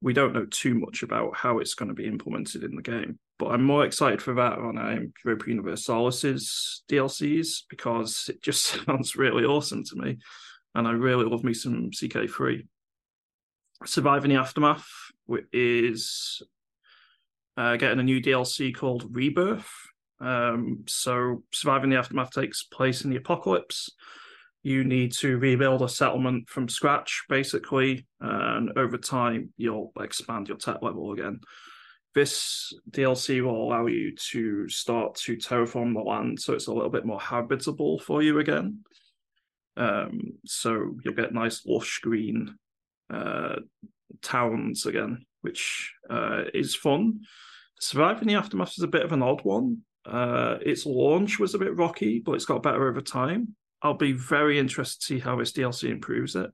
we 0.00 0.12
don't 0.12 0.34
know 0.34 0.46
too 0.46 0.74
much 0.74 1.02
about 1.02 1.36
how 1.36 1.58
it's 1.58 1.74
going 1.74 1.88
to 1.88 1.94
be 1.94 2.06
implemented 2.06 2.62
in 2.64 2.76
the 2.76 2.82
game. 2.82 3.18
But 3.38 3.52
I'm 3.52 3.64
more 3.64 3.84
excited 3.84 4.20
for 4.20 4.34
that 4.34 4.58
on 4.58 4.78
um, 4.78 5.12
Europa 5.24 5.48
Universalis 5.48 6.82
DLCs 6.90 7.62
because 7.68 8.26
it 8.28 8.42
just 8.42 8.64
sounds 8.86 9.16
really 9.16 9.44
awesome 9.44 9.84
to 9.84 9.96
me, 9.96 10.18
and 10.74 10.86
I 10.86 10.92
really 10.92 11.24
love 11.24 11.42
me 11.42 11.54
some 11.54 11.90
CK3. 11.90 12.66
Surviving 13.84 14.30
the 14.30 14.36
Aftermath 14.36 14.86
is 15.52 16.42
uh, 17.56 17.76
getting 17.76 18.00
a 18.00 18.04
new 18.04 18.20
DLC 18.20 18.74
called 18.74 19.14
Rebirth. 19.14 19.70
Um, 20.20 20.84
so, 20.86 21.42
Surviving 21.52 21.90
the 21.90 21.96
Aftermath 21.96 22.30
takes 22.30 22.62
place 22.62 23.02
in 23.04 23.10
the 23.10 23.16
apocalypse. 23.16 23.90
You 24.62 24.84
need 24.84 25.12
to 25.14 25.38
rebuild 25.38 25.82
a 25.82 25.88
settlement 25.88 26.48
from 26.48 26.68
scratch, 26.68 27.24
basically, 27.28 28.06
and 28.20 28.70
over 28.76 28.96
time, 28.96 29.52
you'll 29.56 29.92
expand 29.98 30.48
your 30.48 30.56
tech 30.56 30.82
level 30.82 31.12
again. 31.12 31.40
This 32.14 32.72
DLC 32.90 33.42
will 33.42 33.64
allow 33.64 33.86
you 33.86 34.14
to 34.30 34.68
start 34.68 35.16
to 35.16 35.36
terraform 35.36 35.94
the 35.94 36.00
land 36.00 36.38
so 36.38 36.52
it's 36.52 36.66
a 36.66 36.72
little 36.72 36.90
bit 36.90 37.06
more 37.06 37.20
habitable 37.20 37.98
for 37.98 38.22
you 38.22 38.38
again. 38.38 38.80
Um, 39.76 40.34
so 40.44 40.96
you'll 41.02 41.14
get 41.14 41.32
nice 41.32 41.64
lush 41.66 42.00
green 42.00 42.56
uh, 43.12 43.56
towns 44.20 44.86
again, 44.86 45.24
which 45.42 45.92
uh, 46.10 46.44
is 46.54 46.74
fun. 46.74 47.20
Surviving 47.80 48.28
the 48.28 48.34
Aftermath 48.34 48.74
is 48.76 48.84
a 48.84 48.88
bit 48.88 49.04
of 49.04 49.12
an 49.12 49.22
odd 49.22 49.44
one. 49.44 49.78
Uh, 50.04 50.56
its 50.62 50.86
launch 50.86 51.38
was 51.38 51.54
a 51.54 51.58
bit 51.58 51.76
rocky, 51.76 52.20
but 52.20 52.32
it's 52.32 52.44
got 52.44 52.62
better 52.62 52.88
over 52.88 53.00
time. 53.00 53.54
I'll 53.82 53.94
be 53.94 54.12
very 54.12 54.58
interested 54.58 55.00
to 55.00 55.06
see 55.06 55.18
how 55.18 55.36
this 55.36 55.52
DLC 55.52 55.90
improves 55.90 56.36
it. 56.36 56.50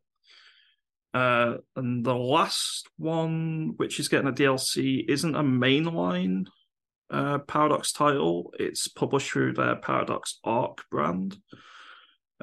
Uh, 1.15 1.57
and 1.77 2.05
the 2.05 2.15
last 2.15 2.89
one, 2.97 3.75
which 3.77 3.99
is 4.01 4.09
getting 4.09 4.29
a 4.29 4.33
DLC, 4.33 5.05
isn't 5.09 5.35
a 5.35 5.43
mainline 5.43 6.47
uh, 7.11 7.39
Paradox 7.39 7.93
title. 7.93 8.53
It's 8.59 8.89
published 8.89 9.31
through 9.31 9.55
their 9.55 9.77
Paradox 9.77 10.39
Arc 10.45 10.83
brand. 10.91 11.37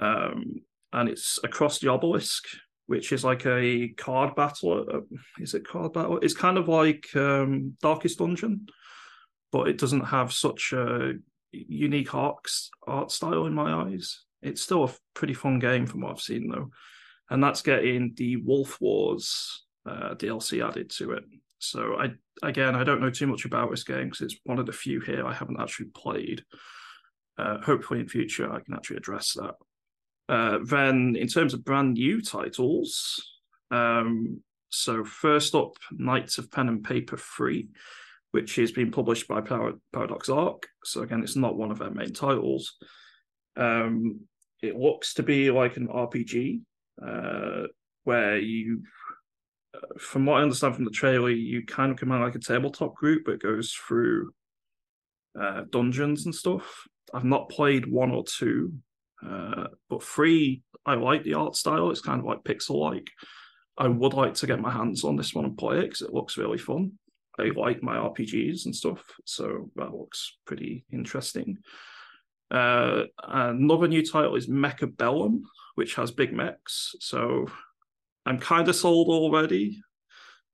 Um, 0.02 0.62
and 0.92 1.10
it's 1.10 1.40
Across 1.44 1.80
the 1.80 1.90
Obelisk, 1.90 2.46
which 2.88 3.12
is 3.12 3.24
like 3.24 3.46
a 3.46 3.90
card 3.90 4.36
battle. 4.36 4.86
Uh, 4.92 5.00
is 5.40 5.54
it 5.54 5.68
card 5.68 5.94
battle? 5.94 6.20
It's 6.20 6.36
kind 6.36 6.58
of 6.58 6.68
like 6.68 7.08
um, 7.16 7.76
Darkest 7.82 8.20
Dungeon, 8.20 8.68
but 9.52 9.68
it 9.68 9.78
doesn't 9.78 10.06
have 10.06 10.34
such 10.34 10.74
a 10.74 11.14
unique 11.52 12.14
art, 12.14 12.38
art 12.86 13.12
style 13.12 13.46
in 13.46 13.54
my 13.54 13.86
eyes. 13.86 14.22
It's 14.42 14.62
still 14.62 14.84
a 14.84 14.94
pretty 15.14 15.34
fun 15.34 15.60
game 15.60 15.88
from 15.88 16.02
what 16.02 16.12
I've 16.12 16.20
seen, 16.20 16.50
though. 16.50 16.70
And 17.30 17.44
that's 17.44 17.64
getting 17.64 18.14
the 18.16 18.38
Wolf 18.38 18.80
Wars 18.80 19.66
uh, 19.86 20.14
DLC 20.16 20.68
added 20.68 20.92
to 20.92 21.14
it. 21.14 21.24
So 21.60 21.96
I 21.98 22.12
again, 22.44 22.76
I 22.76 22.84
don't 22.84 23.02
know 23.02 23.10
too 23.10 23.28
much 23.28 23.46
about 23.46 23.72
this 23.72 23.84
game 23.84 24.06
because 24.06 24.22
it's 24.22 24.40
one 24.44 24.60
of 24.60 24.66
the 24.66 24.74
few 24.74 25.00
here 25.00 25.26
I 25.26 25.34
haven't 25.34 25.60
actually 25.60 25.88
played. 25.88 26.44
Uh, 27.38 27.60
hopefully, 27.62 28.00
in 28.00 28.08
future, 28.08 28.52
I 28.52 28.60
can 28.60 28.74
actually 28.74 28.98
address 28.98 29.34
that. 29.34 29.56
Uh, 30.28 30.60
then, 30.64 31.16
in 31.16 31.28
terms 31.28 31.54
of 31.54 31.64
brand 31.64 31.94
new 31.94 32.22
titles, 32.22 33.24
um, 33.72 34.42
so 34.70 35.04
first 35.04 35.56
up, 35.56 35.74
Knights 35.92 36.38
of 36.38 36.52
Pen 36.52 36.68
and 36.68 36.84
Paper 36.84 37.18
3, 37.18 37.68
which 38.32 38.58
is 38.58 38.72
being 38.72 38.92
published 38.92 39.28
by 39.28 39.42
Paradox 39.42 40.30
Arc. 40.30 40.68
So, 40.84 41.02
again, 41.02 41.22
it's 41.24 41.36
not 41.36 41.58
one 41.58 41.72
of 41.72 41.80
their 41.80 41.92
main 41.92 42.14
titles. 42.14 42.74
Um, 43.56 44.22
it 44.62 44.76
looks 44.76 45.14
to 45.16 45.24
be 45.24 45.52
like 45.52 45.78
an 45.78 45.88
RPG 45.88 46.62
uh, 47.06 47.68
where 48.04 48.38
you, 48.38 48.84
uh, 49.76 50.00
from 50.00 50.26
what 50.26 50.40
I 50.40 50.44
understand 50.44 50.76
from 50.76 50.86
the 50.86 50.92
trailer, 50.92 51.30
you 51.30 51.66
kind 51.66 51.92
of 51.92 52.12
out 52.12 52.22
like 52.22 52.36
a 52.36 52.40
tabletop 52.40 52.96
group, 52.96 53.24
but 53.26 53.42
goes 53.42 53.72
through 53.72 54.34
uh, 55.40 55.62
dungeons 55.70 56.26
and 56.26 56.34
stuff. 56.34 56.88
I've 57.14 57.24
not 57.24 57.50
played 57.50 57.86
one 57.86 58.12
or 58.12 58.24
two, 58.24 58.74
uh, 59.24 59.68
but 59.90 60.04
three, 60.04 60.64
I 60.86 60.96
like 60.96 61.24
the 61.24 61.36
art 61.36 61.56
style. 61.56 61.90
It's 61.90 62.02
kind 62.02 62.20
of 62.20 62.26
like 62.26 62.44
pixel 62.44 62.80
like. 62.80 63.10
I 63.78 63.88
would 63.90 64.14
like 64.14 64.36
to 64.36 64.48
get 64.48 64.62
my 64.62 64.72
hands 64.72 65.04
on 65.04 65.18
this 65.18 65.34
one 65.34 65.44
and 65.44 65.58
play 65.58 65.80
it 65.80 65.84
because 65.84 66.02
it 66.02 66.14
looks 66.14 66.38
really 66.38 66.58
fun. 66.58 66.94
I 67.38 67.52
like 67.56 67.84
my 67.84 67.98
RPGs 67.98 68.66
and 68.66 68.76
stuff, 68.76 69.04
so 69.26 69.70
that 69.76 69.94
looks 69.94 70.38
pretty 70.46 70.86
interesting. 70.94 71.58
Uh, 72.50 73.04
another 73.22 73.88
new 73.90 74.06
title 74.06 74.36
is 74.36 74.48
Mechabellum, 74.48 75.42
which 75.76 75.96
has 75.96 76.12
big 76.12 76.32
mechs. 76.32 76.96
So 77.02 77.48
I'm 78.26 78.40
kind 78.40 78.70
of 78.70 78.76
sold 78.76 79.10
already, 79.10 79.82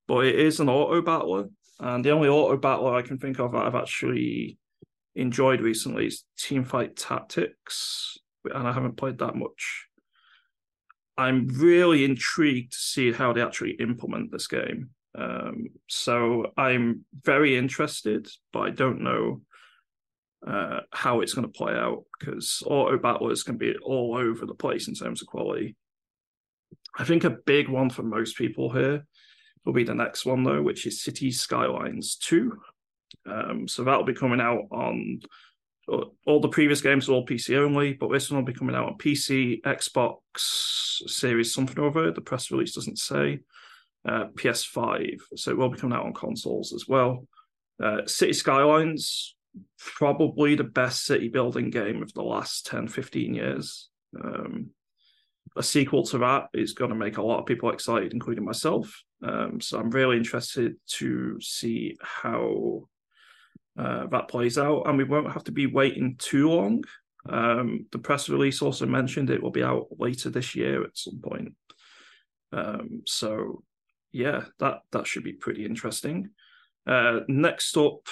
but 0.07 0.25
it 0.25 0.39
is 0.39 0.59
an 0.59 0.69
auto 0.69 1.01
battler. 1.01 1.49
And 1.79 2.03
the 2.03 2.11
only 2.11 2.29
auto 2.29 2.57
battler 2.57 2.95
I 2.95 3.01
can 3.03 3.19
think 3.19 3.39
of 3.39 3.51
that 3.51 3.65
I've 3.65 3.75
actually 3.75 4.57
enjoyed 5.15 5.61
recently 5.61 6.07
is 6.07 6.23
Teamfight 6.39 6.93
Tactics 6.95 8.17
and 8.45 8.67
I 8.67 8.71
haven't 8.71 8.97
played 8.97 9.19
that 9.19 9.35
much. 9.35 9.87
I'm 11.17 11.47
really 11.47 12.05
intrigued 12.05 12.73
to 12.73 12.77
see 12.77 13.11
how 13.11 13.33
they 13.33 13.41
actually 13.41 13.71
implement 13.71 14.31
this 14.31 14.47
game. 14.47 14.89
Um, 15.13 15.67
so 15.87 16.51
I'm 16.57 17.05
very 17.23 17.57
interested, 17.57 18.27
but 18.53 18.59
I 18.61 18.69
don't 18.69 19.01
know 19.01 19.41
uh, 20.47 20.79
how 20.91 21.21
it's 21.21 21.33
going 21.33 21.45
to 21.45 21.53
play 21.57 21.73
out 21.73 22.05
because 22.19 22.63
auto 22.65 22.97
battlers 22.97 23.43
can 23.43 23.57
be 23.57 23.75
all 23.83 24.15
over 24.15 24.45
the 24.45 24.55
place 24.55 24.87
in 24.87 24.95
terms 24.95 25.21
of 25.21 25.27
quality. 25.27 25.75
I 26.97 27.03
think 27.03 27.23
a 27.23 27.29
big 27.29 27.69
one 27.69 27.89
for 27.89 28.03
most 28.03 28.37
people 28.37 28.71
here 28.71 29.05
will 29.65 29.73
be 29.73 29.83
the 29.83 29.93
next 29.93 30.25
one 30.25 30.43
though, 30.43 30.61
which 30.61 30.87
is 30.87 31.03
City 31.03 31.31
Skylines 31.31 32.15
2. 32.15 32.57
Um, 33.29 33.67
so 33.67 33.83
that'll 33.83 34.03
be 34.03 34.13
coming 34.13 34.41
out 34.41 34.63
on 34.71 35.21
all 36.25 36.39
the 36.39 36.49
previous 36.49 36.81
games 36.81 37.07
were 37.07 37.15
all 37.15 37.25
PC 37.25 37.57
only, 37.57 37.93
but 37.93 38.11
this 38.11 38.29
one 38.29 38.39
will 38.39 38.51
be 38.51 38.57
coming 38.57 38.75
out 38.75 38.87
on 38.87 38.97
PC, 38.97 39.61
Xbox 39.61 40.17
Series 41.09 41.53
something 41.53 41.79
over. 41.79 42.11
The 42.11 42.21
press 42.21 42.51
release 42.51 42.75
doesn't 42.75 42.99
say. 42.99 43.39
Uh, 44.03 44.25
PS5, 44.35 45.19
so 45.35 45.51
it 45.51 45.57
will 45.57 45.69
be 45.69 45.77
coming 45.77 45.95
out 45.95 46.05
on 46.05 46.13
consoles 46.13 46.73
as 46.73 46.87
well. 46.87 47.27
Uh, 47.81 48.05
City 48.07 48.33
Skylines, 48.33 49.35
probably 49.77 50.55
the 50.55 50.63
best 50.63 51.05
city 51.05 51.27
building 51.27 51.69
game 51.69 52.01
of 52.01 52.11
the 52.13 52.23
last 52.23 52.65
10, 52.65 52.87
15 52.87 53.33
years. 53.33 53.89
Um, 54.19 54.71
a 55.55 55.63
sequel 55.63 56.03
to 56.05 56.19
that 56.19 56.47
is 56.53 56.73
going 56.73 56.89
to 56.89 56.95
make 56.95 57.17
a 57.17 57.21
lot 57.21 57.39
of 57.39 57.45
people 57.45 57.69
excited, 57.71 58.13
including 58.13 58.45
myself. 58.45 59.03
Um, 59.23 59.59
so 59.61 59.79
I'm 59.79 59.91
really 59.91 60.17
interested 60.17 60.75
to 60.93 61.39
see 61.41 61.97
how 62.01 62.87
uh, 63.77 64.07
that 64.07 64.27
plays 64.27 64.57
out, 64.57 64.83
and 64.87 64.97
we 64.97 65.03
won't 65.03 65.31
have 65.31 65.43
to 65.45 65.51
be 65.51 65.67
waiting 65.67 66.15
too 66.17 66.49
long. 66.49 66.83
Um, 67.29 67.85
the 67.91 67.99
press 67.99 68.29
release 68.29 68.61
also 68.61 68.85
mentioned 68.85 69.29
it 69.29 69.41
will 69.41 69.51
be 69.51 69.63
out 69.63 69.87
later 69.97 70.29
this 70.29 70.55
year 70.55 70.83
at 70.83 70.97
some 70.97 71.19
point. 71.21 71.53
Um, 72.51 73.03
so, 73.05 73.63
yeah, 74.11 74.45
that 74.59 74.79
that 74.91 75.07
should 75.07 75.23
be 75.23 75.33
pretty 75.33 75.65
interesting. 75.65 76.31
Uh, 76.87 77.19
next 77.27 77.77
up 77.77 78.07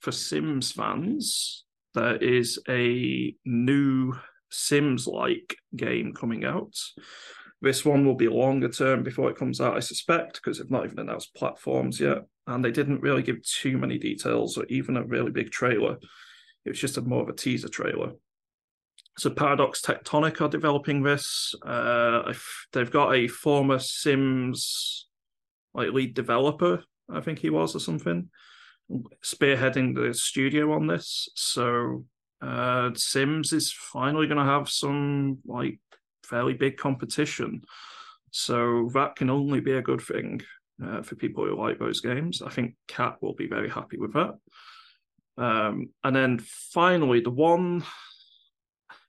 for 0.00 0.12
Sims 0.12 0.72
fans, 0.72 1.64
there 1.94 2.16
is 2.16 2.58
a 2.68 3.34
new 3.44 4.14
Sims-like 4.50 5.56
game 5.76 6.12
coming 6.14 6.44
out. 6.44 6.74
This 7.60 7.84
one 7.84 8.06
will 8.06 8.14
be 8.14 8.28
longer 8.28 8.68
term 8.68 9.02
before 9.02 9.30
it 9.30 9.36
comes 9.36 9.60
out, 9.60 9.76
I 9.76 9.80
suspect, 9.80 10.34
because 10.34 10.58
they've 10.58 10.70
not 10.70 10.84
even 10.84 11.00
announced 11.00 11.34
platforms 11.34 11.98
yet 11.98 12.18
and 12.46 12.64
they 12.64 12.70
didn't 12.70 13.02
really 13.02 13.22
give 13.22 13.42
too 13.42 13.76
many 13.76 13.98
details 13.98 14.56
or 14.56 14.64
even 14.66 14.96
a 14.96 15.04
really 15.04 15.30
big 15.30 15.50
trailer. 15.50 15.98
It 16.64 16.70
was 16.70 16.80
just 16.80 16.96
a 16.96 17.02
more 17.02 17.22
of 17.22 17.28
a 17.28 17.34
teaser 17.34 17.68
trailer. 17.68 18.12
So 19.18 19.30
Paradox 19.30 19.82
Tectonic 19.82 20.40
are 20.40 20.48
developing 20.48 21.02
this. 21.02 21.54
Uh, 21.66 22.32
they've 22.72 22.90
got 22.90 23.14
a 23.14 23.26
former 23.26 23.80
Sims 23.80 25.08
like 25.74 25.90
lead 25.90 26.14
developer, 26.14 26.84
I 27.12 27.20
think 27.20 27.40
he 27.40 27.50
was 27.50 27.74
or 27.74 27.80
something, 27.80 28.28
spearheading 29.24 29.94
the 29.94 30.14
studio 30.14 30.72
on 30.72 30.86
this. 30.86 31.28
So 31.34 32.04
uh, 32.40 32.90
Sims 32.94 33.52
is 33.52 33.72
finally 33.72 34.28
going 34.28 34.38
to 34.38 34.44
have 34.44 34.68
some 34.68 35.38
like 35.44 35.80
fairly 36.28 36.54
big 36.54 36.76
competition. 36.76 37.62
So 38.30 38.90
that 38.94 39.16
can 39.16 39.30
only 39.30 39.60
be 39.60 39.72
a 39.72 39.82
good 39.82 40.00
thing 40.00 40.42
uh, 40.84 41.02
for 41.02 41.16
people 41.16 41.44
who 41.44 41.56
like 41.56 41.78
those 41.78 42.00
games. 42.00 42.42
I 42.42 42.50
think 42.50 42.74
Cat 42.86 43.16
will 43.20 43.34
be 43.34 43.46
very 43.46 43.68
happy 43.68 43.98
with 43.98 44.12
that. 44.14 44.34
Um, 45.36 45.90
and 46.04 46.14
then 46.14 46.38
finally, 46.38 47.20
the 47.20 47.30
one 47.30 47.84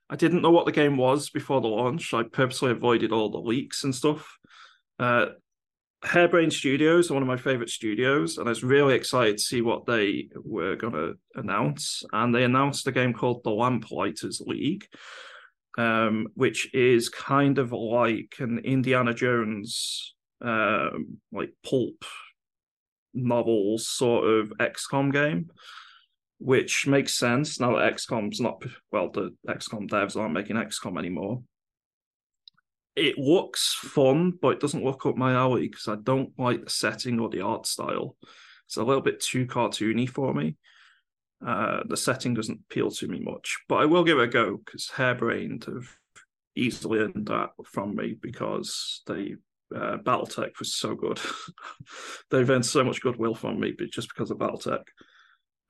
I 0.08 0.16
didn't 0.16 0.42
know 0.42 0.50
what 0.50 0.66
the 0.66 0.72
game 0.72 0.96
was 0.96 1.30
before 1.30 1.60
the 1.60 1.68
launch. 1.68 2.12
I 2.12 2.24
purposely 2.24 2.72
avoided 2.72 3.12
all 3.12 3.30
the 3.30 3.38
leaks 3.38 3.84
and 3.84 3.94
stuff. 3.94 4.38
Uh, 4.98 5.26
Harebrained 6.02 6.52
Studios 6.52 7.10
are 7.10 7.14
one 7.14 7.22
of 7.22 7.28
my 7.28 7.36
favorite 7.36 7.68
studios, 7.68 8.38
and 8.38 8.48
I 8.48 8.50
was 8.50 8.64
really 8.64 8.94
excited 8.94 9.36
to 9.36 9.42
see 9.42 9.60
what 9.60 9.86
they 9.86 10.28
were 10.34 10.74
going 10.74 10.94
to 10.94 11.14
announce. 11.36 12.02
And 12.12 12.34
they 12.34 12.42
announced 12.42 12.86
a 12.86 12.92
game 12.92 13.12
called 13.12 13.44
The 13.44 13.50
Lamplighters 13.50 14.40
League, 14.44 14.86
um, 15.78 16.28
which 16.34 16.72
is 16.74 17.08
kind 17.08 17.58
of 17.58 17.72
like 17.72 18.34
an 18.38 18.60
Indiana 18.64 19.14
Jones, 19.14 20.14
um, 20.42 21.18
like 21.32 21.50
pulp 21.64 22.04
novels 23.12 23.88
sort 23.88 24.26
of 24.26 24.52
XCOM 24.58 25.12
game, 25.12 25.50
which 26.38 26.86
makes 26.86 27.14
sense 27.14 27.60
now 27.60 27.76
that 27.76 27.94
XCOM's 27.94 28.40
not 28.40 28.62
well, 28.92 29.10
the 29.10 29.34
XCOM 29.48 29.88
devs 29.88 30.16
aren't 30.16 30.34
making 30.34 30.56
XCOM 30.56 30.98
anymore 30.98 31.42
it 32.96 33.18
looks 33.18 33.72
fun, 33.74 34.32
but 34.42 34.50
it 34.50 34.60
doesn't 34.60 34.84
look 34.84 35.06
up 35.06 35.16
my 35.16 35.32
alley 35.32 35.68
because 35.68 35.88
I 35.88 35.96
don't 36.02 36.32
like 36.38 36.64
the 36.64 36.70
setting 36.70 37.20
or 37.20 37.28
the 37.28 37.40
art 37.40 37.66
style. 37.66 38.16
It's 38.66 38.76
a 38.76 38.84
little 38.84 39.02
bit 39.02 39.20
too 39.20 39.46
cartoony 39.46 40.08
for 40.08 40.34
me. 40.34 40.56
Uh, 41.44 41.80
the 41.86 41.96
setting 41.96 42.34
doesn't 42.34 42.60
appeal 42.70 42.90
to 42.90 43.08
me 43.08 43.18
much, 43.18 43.58
but 43.68 43.76
I 43.76 43.86
will 43.86 44.04
give 44.04 44.18
it 44.18 44.24
a 44.24 44.28
go 44.28 44.58
because 44.58 44.90
Harebrained 44.94 45.64
have 45.64 45.88
easily 46.54 46.98
earned 46.98 47.26
that 47.26 47.50
from 47.64 47.96
me 47.96 48.16
because 48.20 49.02
they 49.06 49.36
uh, 49.74 49.98
BattleTech 49.98 50.58
was 50.58 50.74
so 50.74 50.94
good. 50.94 51.20
They've 52.30 52.48
earned 52.48 52.66
so 52.66 52.84
much 52.84 53.00
goodwill 53.00 53.34
from 53.34 53.60
me, 53.60 53.72
but 53.76 53.90
just 53.90 54.08
because 54.08 54.30
of 54.30 54.38
BattleTech. 54.38 54.82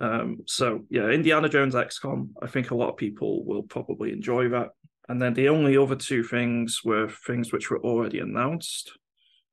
Um, 0.00 0.38
so 0.46 0.84
yeah, 0.88 1.08
Indiana 1.08 1.48
Jones 1.48 1.74
XCOM. 1.74 2.30
I 2.42 2.46
think 2.46 2.70
a 2.70 2.76
lot 2.76 2.88
of 2.88 2.96
people 2.96 3.44
will 3.44 3.62
probably 3.62 4.12
enjoy 4.12 4.48
that. 4.48 4.70
And 5.08 5.20
then 5.20 5.34
the 5.34 5.48
only 5.48 5.76
other 5.76 5.96
two 5.96 6.22
things 6.22 6.80
were 6.84 7.08
things 7.08 7.52
which 7.52 7.70
were 7.70 7.80
already 7.80 8.20
announced. 8.20 8.92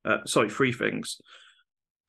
Uh, 0.04 0.18
sorry, 0.24 0.48
three 0.48 0.72
things. 0.72 1.20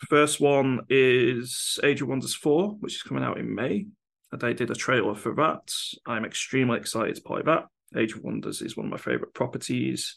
First 0.08 0.40
one 0.40 0.82
is 0.88 1.78
Age 1.84 2.02
of 2.02 2.08
Wonders 2.08 2.36
4, 2.36 2.78
which 2.80 2.96
is 2.96 3.02
coming 3.02 3.24
out 3.24 3.38
in 3.38 3.54
May. 3.54 3.88
They 4.32 4.54
did 4.54 4.70
a 4.70 4.76
trailer 4.76 5.16
for 5.16 5.34
that. 5.36 5.72
I'm 6.06 6.26
extremely 6.26 6.78
excited 6.78 7.16
to 7.16 7.22
play 7.22 7.42
that. 7.44 7.66
Age 7.98 8.14
of 8.14 8.24
Wonders 8.24 8.62
is 8.62 8.78
one 8.78 8.86
of 8.86 8.92
my 8.92 8.98
favorite 8.98 9.34
properties 9.34 10.16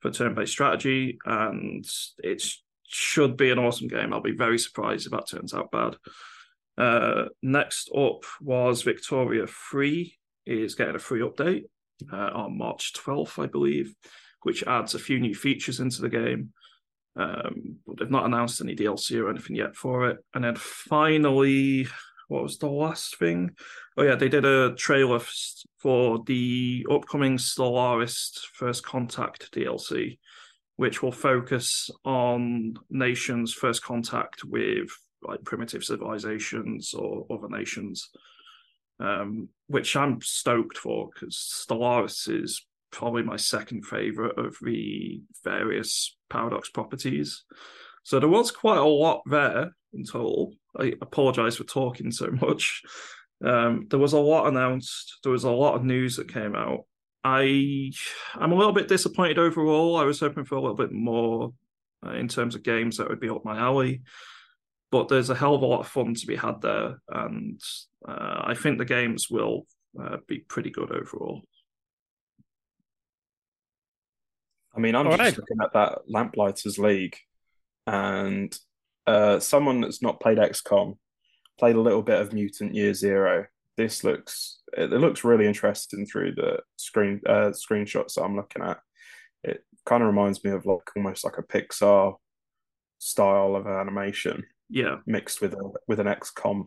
for 0.00 0.10
turn 0.10 0.34
based 0.34 0.52
strategy, 0.52 1.18
and 1.24 1.84
it 2.18 2.42
should 2.88 3.36
be 3.36 3.50
an 3.50 3.58
awesome 3.58 3.88
game. 3.88 4.12
I'll 4.12 4.20
be 4.20 4.36
very 4.36 4.58
surprised 4.58 5.06
if 5.06 5.12
that 5.12 5.28
turns 5.28 5.54
out 5.54 5.70
bad. 5.70 5.96
Uh, 6.76 7.26
next 7.42 7.90
up 7.96 8.24
was 8.40 8.82
Victoria 8.82 9.46
3 9.46 10.16
is 10.46 10.74
getting 10.74 10.96
a 10.96 10.98
free 10.98 11.20
update 11.20 11.64
uh, 12.12 12.30
on 12.34 12.58
March 12.58 12.92
12th, 12.94 13.42
I 13.42 13.46
believe, 13.46 13.94
which 14.42 14.64
adds 14.64 14.94
a 14.94 14.98
few 14.98 15.20
new 15.20 15.34
features 15.34 15.80
into 15.80 16.02
the 16.02 16.08
game. 16.08 16.52
Um, 17.14 17.76
but 17.86 17.98
they've 17.98 18.10
not 18.10 18.24
announced 18.24 18.60
any 18.60 18.74
DLC 18.74 19.20
or 19.22 19.28
anything 19.30 19.54
yet 19.54 19.76
for 19.76 20.08
it. 20.08 20.18
And 20.34 20.42
then 20.42 20.56
finally, 20.56 21.86
what 22.32 22.42
was 22.42 22.58
the 22.58 22.68
last 22.68 23.18
thing? 23.18 23.50
Oh 23.96 24.02
yeah, 24.02 24.14
they 24.14 24.28
did 24.28 24.44
a 24.44 24.74
trailer 24.74 25.20
for 25.78 26.22
the 26.24 26.86
upcoming 26.90 27.36
Stellaris 27.36 28.38
First 28.54 28.84
Contact 28.84 29.52
DLC, 29.52 30.18
which 30.76 31.02
will 31.02 31.12
focus 31.12 31.90
on 32.04 32.74
nations' 32.90 33.52
first 33.52 33.82
contact 33.82 34.44
with 34.44 34.88
like 35.22 35.44
primitive 35.44 35.84
civilizations 35.84 36.94
or 36.94 37.26
other 37.30 37.48
nations 37.48 38.10
um, 39.02 39.48
which 39.66 39.96
I'm 39.96 40.20
stoked 40.20 40.78
for 40.78 41.10
because 41.12 41.36
Stellaris 41.36 42.28
is 42.28 42.64
probably 42.90 43.22
my 43.22 43.36
second 43.36 43.84
favorite 43.84 44.38
of 44.38 44.56
the 44.62 45.22
various 45.42 46.16
Paradox 46.30 46.70
properties. 46.70 47.44
So 48.04 48.20
there 48.20 48.28
was 48.28 48.50
quite 48.50 48.78
a 48.78 48.84
lot 48.84 49.22
there 49.26 49.72
in 49.92 50.04
total. 50.04 50.54
I 50.78 50.94
apologize 51.00 51.56
for 51.56 51.64
talking 51.64 52.10
so 52.10 52.30
much. 52.30 52.82
Um, 53.44 53.86
there 53.90 53.98
was 53.98 54.12
a 54.12 54.20
lot 54.20 54.46
announced. 54.46 55.18
There 55.22 55.32
was 55.32 55.44
a 55.44 55.50
lot 55.50 55.74
of 55.74 55.84
news 55.84 56.16
that 56.16 56.32
came 56.32 56.54
out. 56.54 56.86
I 57.24 57.92
I'm 58.34 58.52
a 58.52 58.56
little 58.56 58.72
bit 58.72 58.88
disappointed 58.88 59.38
overall. 59.38 59.96
I 59.96 60.04
was 60.04 60.20
hoping 60.20 60.44
for 60.44 60.56
a 60.56 60.60
little 60.60 60.76
bit 60.76 60.92
more 60.92 61.52
uh, 62.04 62.12
in 62.12 62.28
terms 62.28 62.54
of 62.54 62.62
games 62.62 62.96
that 62.96 63.08
would 63.08 63.20
be 63.20 63.28
up 63.28 63.44
my 63.44 63.58
alley 63.58 64.02
but 64.92 65.08
there's 65.08 65.30
a 65.30 65.34
hell 65.34 65.54
of 65.54 65.62
a 65.62 65.66
lot 65.66 65.80
of 65.80 65.88
fun 65.88 66.14
to 66.14 66.26
be 66.26 66.36
had 66.36 66.60
there, 66.60 67.00
and 67.08 67.58
uh, 68.06 68.42
I 68.44 68.54
think 68.54 68.76
the 68.76 68.84
games 68.84 69.28
will 69.30 69.66
uh, 70.00 70.18
be 70.28 70.40
pretty 70.40 70.70
good 70.70 70.92
overall. 70.92 71.40
I 74.76 74.80
mean, 74.80 74.94
I'm 74.94 75.06
All 75.06 75.16
just 75.16 75.20
right. 75.20 75.38
looking 75.38 75.62
at 75.62 75.72
that 75.72 76.00
Lamplighters 76.08 76.78
League, 76.78 77.16
and 77.86 78.56
uh, 79.06 79.38
someone 79.40 79.80
that's 79.80 80.02
not 80.02 80.20
played 80.20 80.38
XCOM 80.38 80.96
played 81.58 81.76
a 81.76 81.80
little 81.80 82.02
bit 82.02 82.20
of 82.20 82.32
Mutant 82.32 82.74
Year 82.74 82.94
Zero. 82.94 83.46
This 83.76 84.04
looks 84.04 84.60
it, 84.76 84.90
looks 84.90 85.24
really 85.24 85.46
interesting 85.46 86.06
through 86.06 86.34
the 86.34 86.60
screen 86.76 87.20
uh, 87.26 87.50
screenshots 87.50 88.14
that 88.14 88.22
I'm 88.22 88.36
looking 88.36 88.62
at. 88.62 88.80
It 89.44 89.64
kind 89.86 90.02
of 90.02 90.08
reminds 90.08 90.44
me 90.44 90.50
of 90.50 90.66
like 90.66 90.90
almost 90.96 91.24
like 91.24 91.38
a 91.38 91.42
Pixar 91.42 92.16
style 92.98 93.56
of 93.56 93.66
animation 93.66 94.44
yeah, 94.72 94.96
mixed 95.06 95.42
with 95.42 95.52
a 95.52 95.70
with 95.86 96.00
an 96.00 96.06
XCOM 96.06 96.66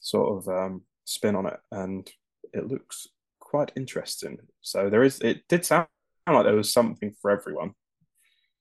sort 0.00 0.38
of 0.38 0.48
um, 0.48 0.82
spin 1.04 1.34
on 1.34 1.46
it, 1.46 1.58
and 1.72 2.08
it 2.52 2.68
looks 2.68 3.08
quite 3.40 3.72
interesting. 3.76 4.38
So 4.60 4.88
there 4.88 5.02
is. 5.02 5.20
It 5.20 5.42
did 5.48 5.66
sound 5.66 5.88
like 6.28 6.44
there 6.44 6.54
was 6.54 6.72
something 6.72 7.12
for 7.20 7.32
everyone. 7.32 7.72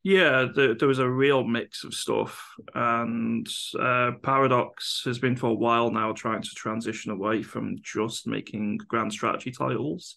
Yeah, 0.08 0.46
the, 0.56 0.74
there 0.80 0.88
was 0.88 1.00
a 1.00 1.10
real 1.10 1.44
mix 1.44 1.84
of 1.84 1.94
stuff, 1.94 2.56
and 2.74 3.46
uh, 3.78 4.12
Paradox 4.24 5.02
has 5.04 5.20
been 5.20 5.36
for 5.36 5.48
a 5.48 5.54
while 5.54 5.92
now 5.92 6.14
trying 6.14 6.42
to 6.42 6.50
transition 6.56 7.12
away 7.12 7.44
from 7.44 7.76
just 7.82 8.26
making 8.26 8.78
grand 8.88 9.12
strategy 9.12 9.52
titles, 9.52 10.16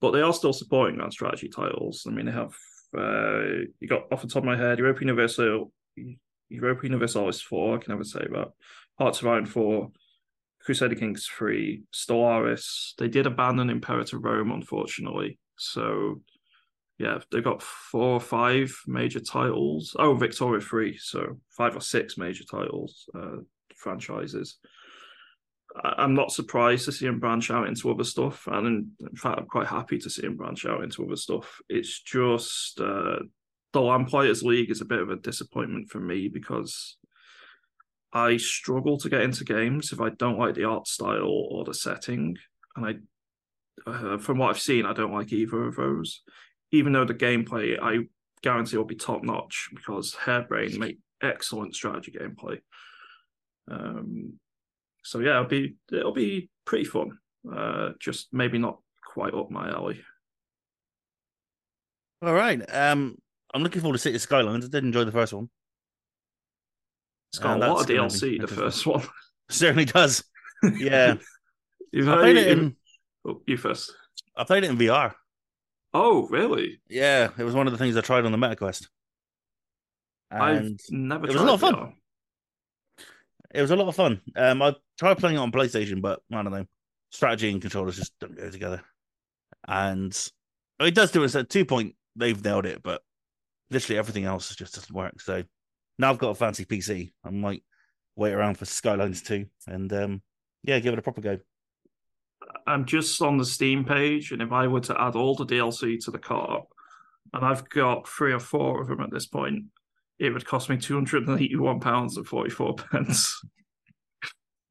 but 0.00 0.12
they 0.12 0.20
are 0.20 0.32
still 0.32 0.52
supporting 0.52 0.98
grand 0.98 1.12
strategy 1.12 1.48
titles. 1.48 2.06
I 2.06 2.12
mean, 2.12 2.26
they 2.26 2.32
have 2.32 2.54
uh, 2.96 3.64
you 3.80 3.88
got 3.88 4.04
off 4.12 4.22
the 4.22 4.28
top 4.28 4.44
of 4.44 4.44
my 4.44 4.56
head, 4.56 4.78
Europa 4.78 5.00
Universalis 5.00 5.66
Europa 6.48 6.82
Universalis 6.84 7.40
4, 7.40 7.74
I 7.74 7.78
can 7.78 7.90
never 7.90 8.04
say 8.04 8.24
that. 8.30 8.52
Hearts 9.00 9.20
of 9.20 9.26
Iron 9.26 9.46
4, 9.46 9.90
Crusader 10.60 10.94
Kings 10.94 11.26
3, 11.26 11.82
Stellaris. 11.92 12.92
They 12.98 13.08
did 13.08 13.26
abandon 13.26 13.68
Imperator 13.68 14.20
Rome, 14.20 14.52
unfortunately. 14.52 15.40
So, 15.58 16.20
yeah, 17.02 17.18
they've 17.32 17.42
got 17.42 17.62
four 17.62 18.14
or 18.14 18.20
five 18.20 18.72
major 18.86 19.18
titles. 19.18 19.96
Oh, 19.98 20.14
Victoria 20.14 20.60
3. 20.60 20.96
So, 20.98 21.40
five 21.50 21.74
or 21.74 21.80
six 21.80 22.16
major 22.16 22.44
titles, 22.44 23.08
uh, 23.12 23.38
franchises. 23.74 24.58
I'm 25.74 26.14
not 26.14 26.30
surprised 26.30 26.84
to 26.84 26.92
see 26.92 27.06
him 27.06 27.18
branch 27.18 27.50
out 27.50 27.66
into 27.66 27.90
other 27.90 28.04
stuff, 28.04 28.46
and 28.46 28.66
in, 28.66 28.90
in, 29.00 29.16
fact, 29.16 29.38
I'm 29.38 29.46
quite 29.46 29.66
happy 29.66 29.98
to 29.98 30.10
see 30.10 30.24
him 30.24 30.36
branch 30.36 30.64
out 30.64 30.84
into 30.84 31.04
other 31.04 31.16
stuff. 31.16 31.60
It's 31.68 32.02
just 32.02 32.78
uh, 32.78 33.20
the 33.72 33.80
Lamplighters 33.80 34.42
League 34.42 34.70
is 34.70 34.80
a 34.82 34.86
bit 34.86 35.00
of 35.00 35.10
a 35.10 35.16
disappointment 35.16 35.90
for 35.90 35.98
me 35.98 36.28
because 36.28 36.98
I 38.12 38.36
struggle 38.36 38.98
to 38.98 39.08
get 39.08 39.22
into 39.22 39.44
games 39.44 39.92
if 39.92 40.00
I 40.00 40.10
don't 40.10 40.38
like 40.38 40.54
the 40.54 40.64
art 40.64 40.86
style 40.86 41.46
or 41.50 41.64
the 41.64 41.74
setting, 41.74 42.36
and 42.76 42.86
I, 43.86 43.90
uh, 43.90 44.18
from 44.18 44.38
what 44.38 44.50
I've 44.50 44.60
seen, 44.60 44.84
I 44.84 44.92
don't 44.92 45.14
like 45.14 45.32
either 45.32 45.64
of 45.64 45.76
those. 45.76 46.20
Even 46.72 46.92
though 46.92 47.04
the 47.04 47.14
gameplay, 47.14 47.78
I 47.80 48.06
guarantee 48.42 48.76
will 48.76 48.84
be 48.84 48.96
top 48.96 49.22
notch 49.22 49.68
because 49.74 50.14
Hairbrain 50.14 50.78
make 50.78 50.98
excellent 51.22 51.74
strategy 51.74 52.12
gameplay. 52.12 52.58
Um, 53.70 54.34
so 55.04 55.20
yeah, 55.20 55.36
it'll 55.36 55.44
be 55.44 55.76
it'll 55.92 56.12
be 56.12 56.50
pretty 56.64 56.84
fun. 56.84 57.18
Uh, 57.50 57.90
just 58.00 58.28
maybe 58.32 58.58
not 58.58 58.78
quite 59.04 59.34
up 59.34 59.50
my 59.50 59.68
alley. 59.68 60.00
All 62.22 62.34
right. 62.34 62.62
Um, 62.72 63.16
I'm 63.52 63.62
looking 63.62 63.82
forward 63.82 63.94
to 63.94 63.98
City 63.98 64.18
Skylines. 64.18 64.64
I 64.64 64.68
did 64.68 64.84
enjoy 64.84 65.04
the 65.04 65.12
first 65.12 65.32
one. 65.32 65.50
It's 67.32 67.38
got 67.38 67.60
uh, 67.60 67.66
a 67.66 67.68
lot 67.68 67.80
of 67.80 67.86
DLC. 67.86 68.40
The 68.40 68.46
first 68.46 68.86
one 68.86 69.02
certainly 69.48 69.84
does. 69.84 70.24
Yeah, 70.76 71.16
you've 71.90 72.08
I 72.08 72.18
played 72.18 72.36
it 72.36 72.46
in. 72.46 72.76
Oh, 73.26 73.42
you 73.48 73.56
first. 73.56 73.92
I 74.36 74.44
played 74.44 74.62
it 74.62 74.70
in 74.70 74.78
VR. 74.78 75.12
Oh, 75.94 76.26
really? 76.28 76.80
Yeah, 76.88 77.30
it 77.36 77.44
was 77.44 77.54
one 77.54 77.66
of 77.66 77.72
the 77.72 77.78
things 77.78 77.96
I 77.96 78.00
tried 78.00 78.24
on 78.24 78.32
the 78.32 78.38
MetaQuest. 78.38 78.86
And 80.30 80.42
I've 80.42 80.80
never. 80.90 81.26
It 81.26 81.32
was 81.32 81.42
a 81.42 81.44
lot 81.44 81.54
of 81.54 81.60
fun. 81.60 81.74
VR. 81.74 81.92
It 83.54 83.60
was 83.60 83.70
a 83.70 83.76
lot 83.76 83.88
of 83.88 83.94
fun. 83.94 84.20
Um, 84.34 84.62
I 84.62 84.74
tried 84.98 85.18
playing 85.18 85.36
it 85.36 85.40
on 85.40 85.52
PlayStation, 85.52 86.00
but 86.00 86.20
I 86.32 86.42
don't 86.42 86.52
know. 86.52 86.64
Strategy 87.10 87.50
and 87.50 87.60
controllers 87.60 87.96
just 87.96 88.18
don't 88.18 88.36
go 88.36 88.48
together. 88.48 88.82
And 89.68 90.16
it 90.80 90.94
does 90.94 91.10
do 91.10 91.22
it 91.22 91.34
at 91.34 91.50
two 91.50 91.66
point. 91.66 91.94
They've 92.16 92.42
nailed 92.42 92.66
it, 92.66 92.82
but 92.82 93.02
literally 93.70 93.98
everything 93.98 94.24
else 94.24 94.54
just 94.54 94.74
doesn't 94.74 94.94
work. 94.94 95.20
So 95.20 95.42
now 95.98 96.10
I've 96.10 96.18
got 96.18 96.30
a 96.30 96.34
fancy 96.34 96.64
PC. 96.64 97.12
I 97.24 97.30
might 97.30 97.62
wait 98.16 98.32
around 98.32 98.58
for 98.58 98.64
Skylines 98.64 99.22
2 99.22 99.46
and 99.66 99.92
um, 99.92 100.22
yeah, 100.62 100.78
give 100.78 100.92
it 100.92 100.98
a 100.98 101.02
proper 101.02 101.20
go. 101.20 101.38
I'm 102.66 102.84
just 102.84 103.20
on 103.22 103.36
the 103.38 103.44
Steam 103.44 103.84
page, 103.84 104.32
and 104.32 104.40
if 104.42 104.52
I 104.52 104.66
were 104.66 104.80
to 104.80 105.00
add 105.00 105.16
all 105.16 105.34
the 105.34 105.46
DLC 105.46 106.02
to 106.04 106.10
the 106.10 106.18
cart, 106.18 106.64
and 107.32 107.44
I've 107.44 107.68
got 107.68 108.08
three 108.08 108.32
or 108.32 108.38
four 108.40 108.80
of 108.82 108.88
them 108.88 109.00
at 109.00 109.10
this 109.10 109.26
point, 109.26 109.64
it 110.18 110.30
would 110.30 110.46
cost 110.46 110.68
me 110.70 110.76
two 110.76 110.94
hundred 110.94 111.26
and 111.28 111.40
eighty-one 111.40 111.80
pounds 111.80 112.16
and 112.16 112.26
forty-four 112.26 112.74
pence. 112.92 113.40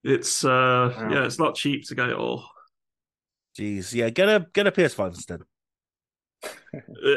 It's 0.04 0.44
uh 0.46 0.94
Wow. 0.98 1.10
yeah, 1.12 1.26
it's 1.26 1.40
not 1.40 1.56
cheap 1.56 1.88
to 1.88 1.96
get 1.96 2.10
it 2.10 2.16
all. 2.16 2.46
Jeez, 3.58 3.94
yeah, 3.94 4.10
get 4.10 4.30
a 4.30 4.48
get 4.54 4.68
a 4.68 4.72
PS5 4.72 5.08
instead. 5.10 5.42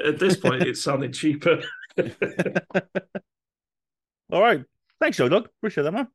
At 0.05 0.19
this 0.19 0.37
point, 0.37 0.63
it's 0.63 0.83
sounding 0.83 1.13
cheaper. 1.13 1.63
All 4.33 4.41
right, 4.43 4.65
thanks, 5.01 5.19
Yogdog. 5.19 5.47
Appreciate 5.47 5.85
that, 5.85 5.93
man. 5.93 6.09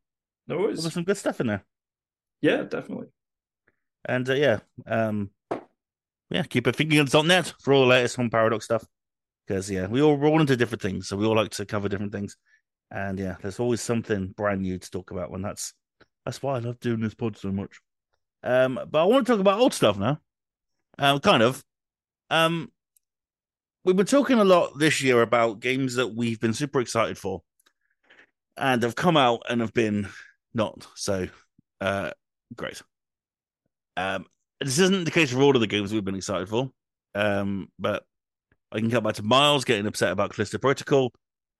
no 0.48 0.58
worries. 0.58 0.82
There's 0.84 0.94
some 0.94 1.04
good 1.04 1.18
stuff 1.18 1.40
in 1.40 1.48
there, 1.48 1.64
Yeah, 2.42 2.64
definitely. 2.64 3.08
And 4.06 4.30
uh, 4.30 4.34
yeah, 4.34 4.60
um, 4.88 5.30
yeah, 6.30 6.44
keep 6.44 6.68
it 6.68 6.76
thinking.net 6.76 7.54
for 7.62 7.74
all 7.74 7.82
the 7.82 7.88
latest 7.88 8.20
on 8.20 8.30
Paradox 8.30 8.66
stuff. 8.66 8.86
Because 9.48 9.70
yeah, 9.70 9.88
we 9.88 10.02
all 10.02 10.16
we're 10.16 10.40
into 10.40 10.56
different 10.56 10.82
things, 10.82 11.08
so 11.08 11.18
we 11.18 11.26
all 11.26 11.36
like 11.36 11.52
to 11.52 11.66
cover 11.66 11.90
different 11.90 12.12
things, 12.12 12.38
and 12.92 13.18
yeah, 13.18 13.36
there's 13.42 13.60
always 13.60 13.82
something 13.82 14.28
brand 14.38 14.62
new 14.62 14.78
to 14.78 14.92
talk 14.92 15.12
about. 15.12 15.32
When 15.32 15.42
that's 15.42 15.74
that's 16.26 16.42
why 16.44 16.56
I 16.56 16.60
love 16.60 16.80
doing 16.80 17.00
this 17.00 17.16
pod 17.16 17.38
so 17.38 17.52
much. 17.52 17.80
Um, 18.44 18.80
but 18.90 19.02
I 19.02 19.06
want 19.06 19.26
to 19.26 19.32
talk 19.34 19.40
about 19.40 19.60
old 19.60 19.74
stuff 19.74 19.98
now. 19.98 20.20
Um, 21.00 21.20
kind 21.20 21.42
of. 21.42 21.64
Um, 22.30 22.72
we've 23.84 23.96
been 23.96 24.06
talking 24.06 24.38
a 24.38 24.46
lot 24.46 24.78
this 24.78 25.02
year 25.02 25.24
about 25.24 25.60
games 25.60 25.96
that 25.96 26.14
we've 26.14 26.40
been 26.40 26.54
super 26.54 26.80
excited 26.80 27.18
for, 27.18 27.42
and 28.56 28.84
have 28.84 28.96
come 28.96 29.18
out 29.18 29.42
and 29.50 29.62
have 29.62 29.74
been 29.74 30.08
not 30.54 30.88
so 30.96 31.28
uh 31.82 32.12
great. 32.56 32.82
Um, 34.00 34.26
this 34.62 34.80
isn't 34.80 35.04
the 35.04 35.12
case 35.12 35.32
for 35.32 35.42
all 35.42 35.56
of 35.56 35.60
the 35.60 35.68
games 35.68 35.92
we've 35.92 36.06
been 36.06 36.16
excited 36.16 36.48
for. 36.48 36.72
Um, 37.16 37.70
but 37.78 38.04
I 38.72 38.80
can 38.80 38.90
come 38.90 39.04
back 39.04 39.16
to 39.16 39.24
Miles 39.24 39.66
getting 39.66 39.88
upset 39.88 40.12
about 40.12 40.32
Callisto 40.32 40.58
Protocol, 40.58 41.12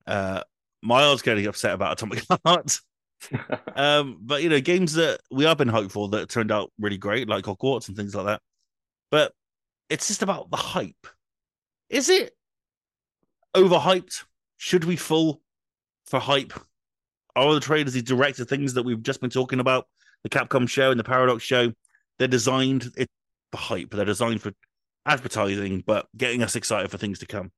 uh, 0.08 0.44
Miles 0.82 1.22
getting 1.22 1.46
upset 1.48 1.74
about 1.74 1.94
Atomic 1.94 2.24
Heart. 2.46 2.80
um, 3.76 4.20
but 4.22 4.42
you 4.42 4.48
know, 4.48 4.62
games 4.62 4.94
that 4.94 5.20
we 5.30 5.44
have 5.44 5.58
been 5.58 5.68
hopeful 5.68 6.08
that 6.10 6.30
turned 6.30 6.52
out 6.52 6.72
really 6.80 6.98
great, 6.98 7.28
like 7.28 7.44
Hogwarts 7.44 7.90
and 7.90 7.98
things 7.98 8.16
like 8.16 8.26
that. 8.26 8.42
But 9.12 9.34
it's 9.90 10.08
just 10.08 10.22
about 10.22 10.50
the 10.50 10.58
hype. 10.58 11.08
Is 11.90 12.08
it 12.10 12.34
overhyped? 13.54 14.24
Should 14.58 14.86
we 14.86 14.96
fall 14.96 15.42
for 16.06 16.20
hype? 16.22 16.54
Are 17.36 17.54
the 17.54 17.60
trailers 17.60 17.94
the 17.94 18.02
director 18.02 18.46
things 18.46 18.76
that 18.76 18.84
we've 18.84 19.04
just 19.04 19.20
been 19.20 19.30
talking 19.30 19.60
about? 19.60 19.88
The 20.24 20.30
Capcom 20.30 20.70
show 20.70 20.92
and 20.92 21.00
the 21.00 21.04
Paradox 21.04 21.44
show, 21.44 21.72
they're 22.20 22.28
designed 22.28 22.92
it 22.98 23.08
for 23.52 23.58
hype. 23.58 23.92
They're 23.92 24.06
designed 24.06 24.42
for 24.42 24.52
advertising, 25.06 25.84
but 25.88 26.08
getting 26.16 26.44
us 26.44 26.56
excited 26.56 26.92
for 26.92 26.98
things 26.98 27.20
to 27.20 27.26
come. 27.26 27.52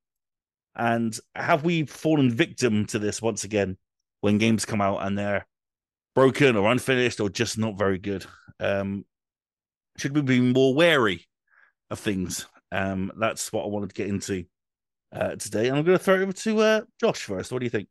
And 0.76 1.18
have 1.36 1.66
we 1.66 1.86
fallen 1.86 2.32
victim 2.32 2.86
to 2.86 3.00
this 3.00 3.22
once 3.22 3.44
again 3.44 3.78
when 4.22 4.38
games 4.38 4.64
come 4.64 4.80
out 4.80 5.06
and 5.06 5.18
they're 5.18 5.46
broken 6.16 6.56
or 6.56 6.72
unfinished 6.72 7.20
or 7.20 7.30
just 7.30 7.58
not 7.58 7.78
very 7.78 7.98
good? 7.98 8.26
Um, 8.60 9.06
should 9.98 10.16
we 10.16 10.22
be 10.22 10.40
more 10.40 10.74
wary 10.74 11.26
of 11.90 12.00
things? 12.00 12.46
Um, 12.72 13.12
that's 13.18 13.52
what 13.52 13.66
I 13.66 13.68
wanted 13.68 13.90
to 13.90 13.96
get 13.96 14.08
into 14.08 14.46
uh, 15.12 15.36
today. 15.36 15.68
And 15.68 15.78
I'm 15.78 15.84
going 15.84 15.98
to 15.98 16.04
throw 16.04 16.16
it 16.16 16.22
over 16.22 16.32
to 16.32 16.60
uh, 16.60 16.82
Josh 17.02 17.24
first. 17.24 17.52
What 17.52 17.60
do 17.60 17.66
you 17.66 17.70
think? 17.70 17.90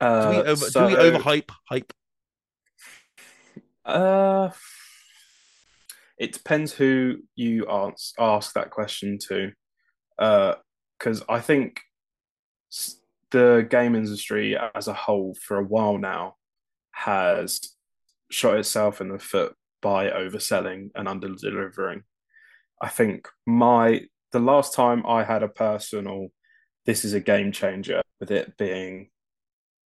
Do 0.00 0.06
we, 0.06 0.06
Uh, 0.06 0.42
over, 0.44 0.64
so, 0.70 0.88
do 0.88 0.96
we 0.96 1.02
overhype 1.02 1.50
hype? 1.68 1.92
Uh, 3.88 4.50
it 6.18 6.32
depends 6.32 6.72
who 6.74 7.16
you 7.34 7.66
ask 7.70 8.14
ask 8.18 8.52
that 8.52 8.70
question 8.70 9.18
to, 9.28 9.52
because 10.18 11.22
I 11.28 11.40
think 11.40 11.80
the 13.30 13.66
game 13.68 13.94
industry 13.94 14.56
as 14.74 14.88
a 14.88 14.92
whole 14.92 15.34
for 15.40 15.56
a 15.56 15.64
while 15.64 15.96
now 15.96 16.34
has 16.90 17.60
shot 18.30 18.58
itself 18.58 19.00
in 19.00 19.08
the 19.08 19.18
foot 19.18 19.54
by 19.80 20.10
overselling 20.10 20.90
and 20.94 21.08
under 21.08 21.28
delivering. 21.28 22.02
I 22.82 22.88
think 22.88 23.26
my 23.46 24.02
the 24.32 24.40
last 24.40 24.74
time 24.74 25.06
I 25.06 25.24
had 25.24 25.42
a 25.42 25.48
personal 25.48 26.28
this 26.84 27.04
is 27.04 27.14
a 27.14 27.20
game 27.20 27.52
changer 27.52 28.02
with 28.20 28.30
it 28.30 28.56
being 28.58 29.10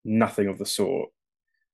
nothing 0.04 0.48
of 0.48 0.58
the 0.58 0.66
sort 0.66 1.10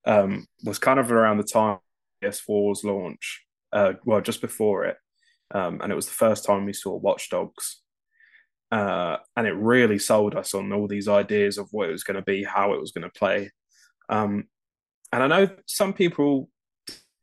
um, 0.06 0.46
was 0.64 0.80
kind 0.80 1.00
of 1.00 1.12
around 1.12 1.38
the 1.38 1.44
time 1.44 1.80
PS4's 2.24 2.84
launch, 2.84 3.46
uh, 3.74 3.94
well, 4.06 4.22
just 4.22 4.42
before 4.42 4.86
it. 4.86 4.98
Um, 5.54 5.80
and 5.82 5.92
it 5.92 5.96
was 5.96 6.08
the 6.08 6.14
first 6.14 6.46
time 6.46 6.66
we 6.66 6.74
saw 6.74 6.96
Watch 6.96 7.30
Dogs. 7.30 7.82
Uh, 8.72 9.18
and 9.36 9.48
it 9.48 9.54
really 9.54 9.98
sold 9.98 10.36
us 10.36 10.54
on 10.54 10.74
all 10.74 10.88
these 10.88 11.08
ideas 11.08 11.58
of 11.58 11.70
what 11.72 11.90
it 11.90 11.94
was 11.94 12.04
going 12.04 12.16
to 12.16 12.22
be, 12.22 12.44
how 12.44 12.74
it 12.74 12.82
was 12.82 12.92
going 12.92 13.10
to 13.10 13.20
play. 13.20 13.52
Um, 14.10 14.46
and 15.14 15.24
I 15.24 15.28
know 15.28 15.50
some 15.66 15.94
people 15.94 16.50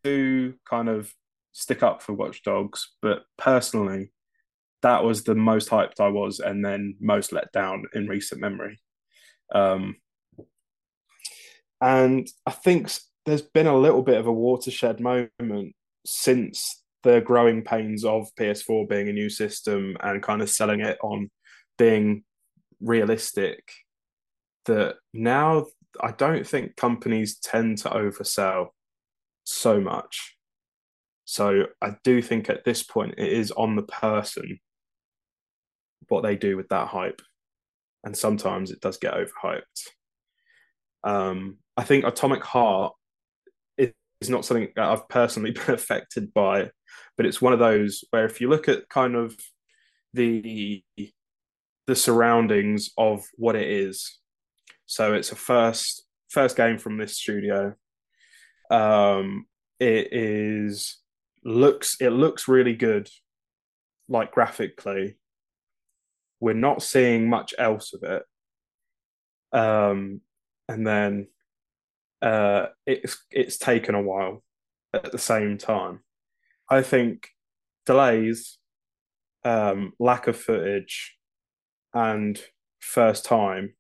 do 0.02 0.54
kind 0.68 0.88
of 0.88 1.12
stick 1.52 1.82
up 1.82 2.02
for 2.02 2.14
Watch 2.14 2.42
Dogs, 2.42 2.94
but 3.02 3.24
personally, 3.36 4.12
that 4.82 5.04
was 5.04 5.24
the 5.24 5.34
most 5.34 5.68
hyped 5.70 6.00
I 6.00 6.08
was, 6.08 6.40
and 6.40 6.64
then 6.64 6.96
most 7.00 7.32
let 7.32 7.52
down 7.52 7.84
in 7.94 8.08
recent 8.08 8.40
memory. 8.40 8.80
Um, 9.54 9.96
and 11.80 12.26
I 12.46 12.50
think 12.50 12.90
there's 13.26 13.42
been 13.42 13.66
a 13.66 13.76
little 13.76 14.02
bit 14.02 14.18
of 14.18 14.26
a 14.26 14.32
watershed 14.32 15.00
moment 15.00 15.74
since 16.04 16.82
the 17.02 17.20
growing 17.20 17.62
pains 17.62 18.04
of 18.04 18.28
PS4 18.38 18.88
being 18.88 19.08
a 19.08 19.12
new 19.12 19.28
system 19.28 19.96
and 20.00 20.22
kind 20.22 20.42
of 20.42 20.50
selling 20.50 20.80
it 20.80 20.98
on 21.02 21.30
being 21.78 22.24
realistic. 22.80 23.62
That 24.66 24.96
now 25.12 25.66
I 26.00 26.12
don't 26.12 26.46
think 26.46 26.76
companies 26.76 27.38
tend 27.38 27.78
to 27.78 27.90
oversell 27.90 28.68
so 29.44 29.80
much. 29.80 30.36
So 31.26 31.66
I 31.80 31.96
do 32.04 32.20
think 32.20 32.48
at 32.48 32.64
this 32.64 32.82
point 32.82 33.14
it 33.16 33.32
is 33.32 33.50
on 33.50 33.76
the 33.76 33.82
person 33.82 34.58
what 36.08 36.22
they 36.22 36.36
do 36.36 36.56
with 36.56 36.68
that 36.68 36.88
hype. 36.88 37.22
And 38.02 38.16
sometimes 38.16 38.70
it 38.70 38.80
does 38.80 38.98
get 38.98 39.14
overhyped. 39.14 39.88
Um, 41.02 41.58
I 41.76 41.84
think 41.84 42.04
Atomic 42.04 42.42
Heart 42.44 42.94
is 44.24 44.30
not 44.30 44.44
something 44.44 44.68
that 44.76 44.84
I've 44.84 45.08
personally 45.08 45.50
been 45.66 45.74
affected 45.74 46.32
by, 46.34 46.70
but 47.16 47.26
it's 47.26 47.42
one 47.42 47.52
of 47.52 47.58
those 47.58 48.04
where 48.10 48.24
if 48.24 48.40
you 48.40 48.48
look 48.48 48.68
at 48.68 48.88
kind 48.88 49.14
of 49.14 49.36
the 50.12 50.82
the 51.86 51.96
surroundings 51.96 52.90
of 52.96 53.24
what 53.36 53.56
it 53.56 53.68
is, 53.68 54.18
so 54.86 55.14
it's 55.14 55.32
a 55.32 55.36
first 55.36 56.04
first 56.30 56.56
game 56.56 56.78
from 56.78 56.98
this 56.98 57.16
studio. 57.16 57.74
Um, 58.70 59.46
it 59.78 60.08
is 60.12 60.98
looks 61.44 61.96
it 62.00 62.10
looks 62.10 62.48
really 62.48 62.74
good, 62.74 63.08
like 64.08 64.32
graphically. 64.32 65.16
We're 66.40 66.54
not 66.54 66.82
seeing 66.82 67.28
much 67.28 67.54
else 67.58 67.94
of 67.94 68.02
it. 68.02 68.22
Um, 69.56 70.20
and 70.68 70.86
then 70.86 71.28
uh, 72.24 72.68
it's 72.86 73.22
it's 73.30 73.58
taken 73.58 73.94
a 73.94 74.00
while 74.00 74.42
at 74.94 75.12
the 75.12 75.18
same 75.18 75.58
time. 75.58 76.00
I 76.70 76.80
think 76.80 77.28
delays, 77.84 78.56
um, 79.44 79.92
lack 80.00 80.26
of 80.26 80.36
footage, 80.36 81.16
and 81.92 82.40
first 82.80 83.26
time. 83.26 83.74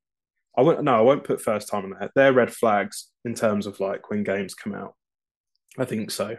I 0.56 0.60
won't 0.60 0.84
no, 0.84 0.98
I 0.98 1.00
won't 1.00 1.24
put 1.24 1.40
first 1.40 1.68
time 1.68 1.84
on 1.86 1.98
head. 1.98 2.10
They're 2.14 2.34
red 2.34 2.52
flags 2.52 3.10
in 3.24 3.34
terms 3.34 3.66
of 3.66 3.80
like 3.80 4.10
when 4.10 4.24
games 4.24 4.54
come 4.54 4.74
out. 4.74 4.94
I 5.78 5.86
think 5.86 6.10
so. 6.10 6.36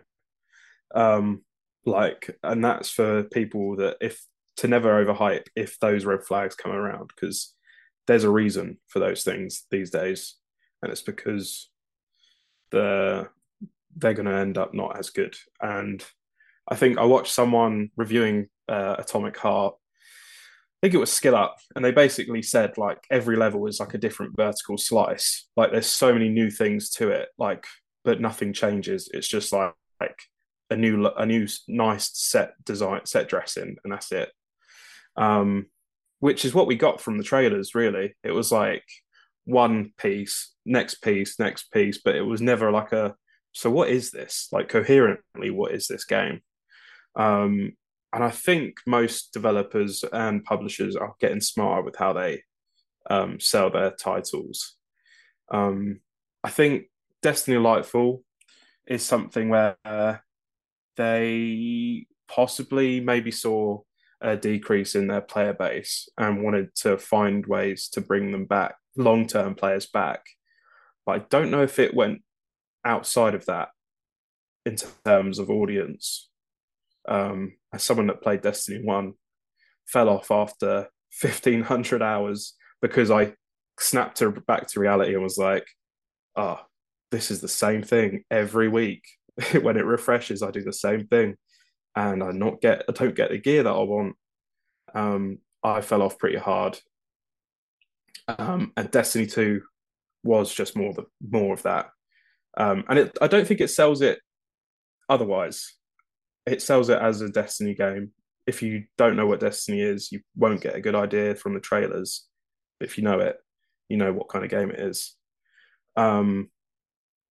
Um, 0.94 1.44
like, 1.88 2.38
and 2.44 2.64
that's 2.64 2.90
for 2.90 3.24
people 3.24 3.78
that 3.78 3.98
if 4.00 4.24
to 4.58 4.68
never 4.68 5.04
overhype 5.04 5.48
if 5.56 5.80
those 5.80 6.06
red 6.06 6.24
flags 6.24 6.56
come 6.56 6.72
around 6.72 7.10
because 7.14 7.54
there's 8.06 8.24
a 8.24 8.30
reason 8.30 8.78
for 8.88 9.00
those 9.00 9.24
things 9.24 9.66
these 9.72 9.90
days, 9.90 10.36
and 10.84 10.92
it's 10.92 11.02
because 11.02 11.70
the 12.76 13.30
they're 13.96 14.14
going 14.14 14.28
to 14.28 14.36
end 14.36 14.58
up 14.58 14.74
not 14.74 15.00
as 15.00 15.10
good. 15.10 15.36
And 15.62 16.04
I 16.68 16.76
think 16.76 16.98
I 16.98 17.06
watched 17.06 17.34
someone 17.34 17.90
reviewing 17.96 18.50
uh, 18.68 18.98
Atomic 19.00 19.38
Heart. 19.38 19.76
I 19.78 20.88
think 20.88 20.94
it 20.94 21.00
was 21.00 21.14
Skill 21.14 21.36
Up, 21.36 21.56
and 21.76 21.84
they 21.84 21.92
basically 21.92 22.42
said 22.42 22.78
like 22.78 23.00
every 23.10 23.38
level 23.38 23.66
is 23.66 23.80
like 23.80 23.94
a 23.94 23.98
different 23.98 24.36
vertical 24.36 24.78
slice. 24.78 25.48
Like 25.56 25.72
there's 25.72 25.88
so 25.88 26.14
many 26.14 26.30
new 26.30 26.52
things 26.52 26.90
to 26.92 27.10
it, 27.10 27.30
like 27.38 27.66
but 28.04 28.22
nothing 28.22 28.52
changes. 28.54 29.10
It's 29.14 29.28
just 29.28 29.54
like 29.54 29.74
like 30.02 30.20
a 30.70 30.76
new 30.76 31.08
a 31.08 31.26
new 31.26 31.48
nice 31.68 32.12
set 32.14 32.54
design 32.66 33.06
set 33.06 33.30
dressing, 33.30 33.78
and 33.84 33.94
that's 33.94 34.12
it. 34.12 34.30
Um, 35.16 35.68
which 36.20 36.44
is 36.44 36.54
what 36.54 36.68
we 36.68 36.76
got 36.76 37.00
from 37.00 37.18
the 37.18 37.24
trailers. 37.24 37.74
Really, 37.74 38.16
it 38.24 38.32
was 38.32 38.52
like 38.52 38.84
one 39.46 39.94
piece, 39.98 40.54
next 40.66 40.96
piece, 40.96 41.40
next 41.40 41.72
piece, 41.72 42.00
but 42.04 42.16
it 42.16 42.24
was 42.24 42.42
never 42.42 42.72
like 42.72 42.92
a 42.92 43.16
so 43.52 43.70
what 43.70 43.88
is 43.88 44.12
this 44.12 44.50
like 44.52 44.68
coherently 44.68 45.50
what 45.50 45.72
is 45.72 45.88
this 45.88 46.04
game 46.04 46.42
um 47.16 47.72
and 48.12 48.22
i 48.22 48.30
think 48.30 48.76
most 48.86 49.32
developers 49.32 50.04
and 50.12 50.44
publishers 50.44 50.98
are 50.98 51.16
getting 51.22 51.40
smarter 51.40 51.82
with 51.82 51.96
how 51.96 52.12
they 52.12 52.42
um, 53.10 53.40
sell 53.40 53.70
their 53.70 53.92
titles. 53.92 54.76
Um, 55.52 56.02
I 56.44 56.50
think 56.50 56.86
Destiny 57.22 57.58
Lightfall 57.58 58.22
is 58.88 59.04
something 59.04 59.50
where 59.50 59.78
uh, 59.86 60.18
they 60.98 62.08
possibly 62.28 63.00
maybe 63.00 63.32
saw 63.32 63.82
a 64.22 64.36
decrease 64.36 64.96
in 64.96 65.08
their 65.08 65.22
player 65.22 65.54
base 65.54 66.10
and 66.18 66.44
wanted 66.44 66.74
to 66.76 66.98
find 66.98 67.46
ways 67.46 67.90
to 67.90 68.02
bring 68.02 68.32
them 68.32 68.46
back, 68.46 68.76
long 68.96 69.28
term 69.28 69.56
players 69.56 69.86
back. 69.86 70.26
But 71.06 71.12
I 71.16 71.26
don't 71.30 71.52
know 71.52 71.62
if 71.62 71.80
it 71.80 71.94
went 71.94 72.22
outside 72.84 73.36
of 73.36 73.46
that 73.46 73.70
in 74.66 74.78
terms 75.06 75.40
of 75.40 75.50
audience. 75.50 76.30
Um, 77.08 77.54
as 77.74 77.84
someone 77.84 78.08
that 78.08 78.22
played 78.22 78.42
Destiny 78.42 78.82
1, 78.84 79.14
fell 79.86 80.10
off 80.10 80.32
after 80.32 80.88
1500 81.22 82.02
hours 82.02 82.56
because 82.82 83.12
I 83.12 83.34
snapped 83.80 84.20
her 84.20 84.32
back 84.32 84.68
to 84.68 84.80
reality 84.80 85.14
and 85.14 85.24
was 85.24 85.38
like, 85.38 85.68
ah, 86.36 86.62
oh, 86.62 86.66
this 87.12 87.32
is 87.32 87.42
the 87.42 87.48
same 87.48 87.84
thing 87.84 88.24
every 88.32 88.68
week. 88.68 89.04
when 89.62 89.78
it 89.78 89.86
refreshes, 89.86 90.42
I 90.42 90.52
do 90.52 90.64
the 90.64 90.74
same 90.74 91.08
thing. 91.08 91.36
And 91.96 92.24
I 92.24 92.32
not 92.32 92.62
get 92.62 92.84
I 92.90 92.92
don't 92.92 93.16
get 93.16 93.30
the 93.30 93.38
gear 93.38 93.64
that 93.64 93.70
I 93.70 93.82
want. 93.84 94.16
Um, 94.94 95.40
I 95.64 95.82
fell 95.82 96.02
off 96.02 96.20
pretty 96.20 96.38
hard. 96.38 96.80
Um, 98.28 98.72
and 98.76 98.92
Destiny 98.92 99.26
2 99.26 99.62
was 100.24 100.54
just 100.54 100.76
more 100.76 100.94
the 100.94 101.06
more 101.22 101.54
of 101.54 101.64
that. 101.64 101.90
Um, 102.58 102.84
and 102.88 103.00
it, 103.00 103.18
I 103.22 103.28
don't 103.28 103.48
think 103.48 103.62
it 103.62 103.70
sells 103.70 104.02
it 104.02 104.20
otherwise. 105.10 105.74
It 106.46 106.62
sells 106.62 106.90
it 106.90 107.00
as 107.00 107.22
a 107.22 107.30
Destiny 107.30 107.74
game. 107.74 108.12
If 108.48 108.62
you 108.62 108.86
don't 108.98 109.16
know 109.16 109.28
what 109.28 109.40
Destiny 109.40 109.82
is, 109.82 110.12
you 110.12 110.22
won't 110.36 110.62
get 110.62 110.76
a 110.76 110.82
good 110.82 110.96
idea 110.96 111.36
from 111.36 111.54
the 111.54 111.60
trailers. 111.60 112.26
If 112.80 112.98
you 112.98 113.04
know 113.04 113.20
it, 113.20 113.38
you 113.90 113.98
know 113.98 114.14
what 114.14 114.30
kind 114.30 114.44
of 114.44 114.52
game 114.52 114.72
it 114.72 114.80
is. 114.80 115.16
Um, 115.96 116.50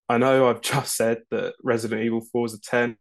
I 0.08 0.18
know 0.18 0.48
I've 0.48 0.60
just 0.60 0.96
said 0.96 1.22
that 1.30 1.54
Resident 1.62 2.02
Evil 2.02 2.22
4 2.32 2.46
is 2.46 2.54
a 2.54 2.60
10, 2.60 2.96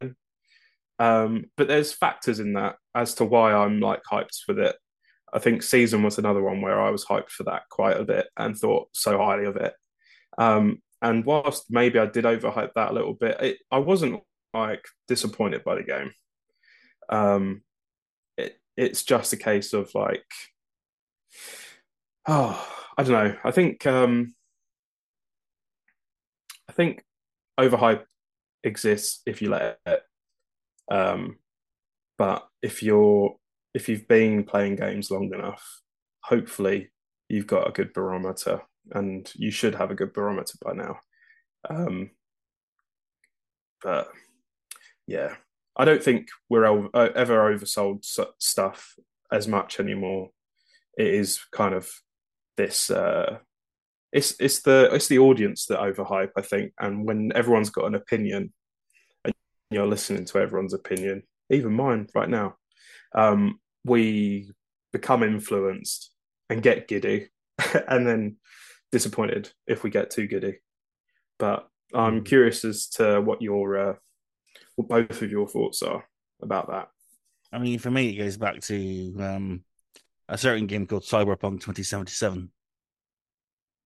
um, 0.99 1.45
but 1.57 1.68
there's 1.68 1.94
factors 1.94 2.40
in 2.40 2.53
that 2.53 2.76
as 2.95 3.15
to 3.15 3.26
why 3.26 3.53
I'm 3.53 3.80
like 3.80 4.02
hyped 4.10 4.48
with 4.48 4.60
it. 4.60 4.76
I 5.34 5.40
think 5.40 5.64
Season 5.64 6.03
was 6.03 6.18
another 6.18 6.44
one 6.44 6.61
where 6.61 6.80
I 6.80 6.91
was 6.91 7.06
hyped 7.06 7.30
for 7.30 7.44
that 7.45 7.64
quite 7.70 7.99
a 7.99 8.03
bit 8.03 8.28
and 8.38 8.56
thought 8.56 8.90
so 8.94 9.18
highly 9.18 9.45
of 9.45 9.56
it. 9.56 9.74
Um, 10.38 10.82
and 11.02 11.26
whilst 11.26 11.65
maybe 11.70 11.98
I 11.99 12.06
did 12.06 12.26
overhype 12.26 12.74
that 12.76 12.91
a 12.91 12.94
little 12.94 13.14
bit, 13.14 13.41
it, 13.41 13.57
I 13.72 13.80
wasn't 13.80 14.22
like 14.53 14.86
disappointed 15.07 15.64
by 15.64 15.76
the 15.76 15.84
game. 15.84 16.11
Um, 17.10 17.64
it, 18.38 18.60
it's 18.78 19.03
just 19.03 19.34
a 19.34 19.38
case 19.38 19.74
of 19.74 19.94
like, 19.95 20.26
oh, 22.28 22.70
I 22.98 23.03
don't 23.03 23.11
know. 23.11 23.36
I 23.44 23.49
think 23.49 23.88
um, 23.88 24.36
I 26.70 26.74
think 26.74 27.03
overhype 27.60 28.03
exists 28.64 29.22
if 29.26 29.41
you 29.41 29.49
let 29.49 29.80
it. 29.88 30.03
Um, 30.94 31.38
but 32.20 32.48
if 32.61 32.84
you're 32.84 33.36
if 33.74 33.90
you've 33.90 34.07
been 34.07 34.44
playing 34.44 34.76
games 34.76 35.10
long 35.10 35.34
enough, 35.34 35.82
hopefully 36.24 36.91
you've 37.28 37.48
got 37.48 37.68
a 37.68 37.72
good 37.72 37.91
barometer, 37.94 38.61
and 38.91 39.30
you 39.34 39.49
should 39.49 39.74
have 39.76 39.90
a 39.90 39.95
good 39.95 40.14
barometer 40.14 40.53
by 40.64 40.74
now. 40.74 40.99
Um, 41.68 42.11
but 43.82 44.10
yeah, 45.07 45.36
I 45.76 45.86
don't 45.86 46.03
think 46.03 46.28
we're 46.48 46.65
ever 46.94 47.57
oversold 47.57 48.06
stuff 48.38 48.95
as 49.32 49.48
much 49.48 49.80
anymore. 49.80 50.30
It 50.95 51.07
is 51.07 51.40
kind 51.52 51.74
of 51.74 51.90
this 52.56 52.91
uh, 52.91 53.40
it's 54.11 54.36
it's 54.40 54.61
the 54.61 54.90
it's 54.94 55.07
the 55.07 55.18
audience 55.18 55.65
that 55.65 55.80
overhype, 55.80 56.34
I 56.38 56.41
think. 56.41 56.74
And 56.80 57.07
when 57.07 57.32
everyone's 57.34 57.72
got 57.72 57.86
an 57.86 57.95
opinion, 57.95 58.53
you're 59.73 59.87
listening 59.87 60.25
to 60.25 60.39
everyone's 60.39 60.73
opinion, 60.73 61.23
even 61.49 61.73
mine 61.73 62.07
right 62.13 62.29
now, 62.29 62.55
um, 63.13 63.59
we 63.85 64.51
become 64.91 65.23
influenced 65.23 66.11
and 66.49 66.61
get 66.61 66.87
giddy, 66.87 67.29
and 67.87 68.07
then 68.07 68.37
disappointed 68.91 69.51
if 69.67 69.83
we 69.83 69.89
get 69.89 70.09
too 70.09 70.27
giddy. 70.27 70.59
But 71.39 71.67
I'm 71.93 72.21
mm. 72.21 72.25
curious 72.25 72.63
as 72.65 72.87
to 72.91 73.21
what 73.21 73.41
your 73.41 73.77
uh, 73.77 73.93
what 74.75 74.87
both 74.87 75.21
of 75.21 75.31
your 75.31 75.47
thoughts 75.47 75.81
are 75.81 76.03
about 76.41 76.69
that. 76.69 76.89
I 77.51 77.59
mean, 77.59 77.79
for 77.79 77.91
me, 77.91 78.09
it 78.09 78.17
goes 78.17 78.37
back 78.37 78.61
to 78.61 79.15
um, 79.19 79.63
a 80.27 80.37
certain 80.37 80.67
game 80.67 80.87
called 80.87 81.03
Cyberpunk 81.03 81.61
2077 81.61 82.49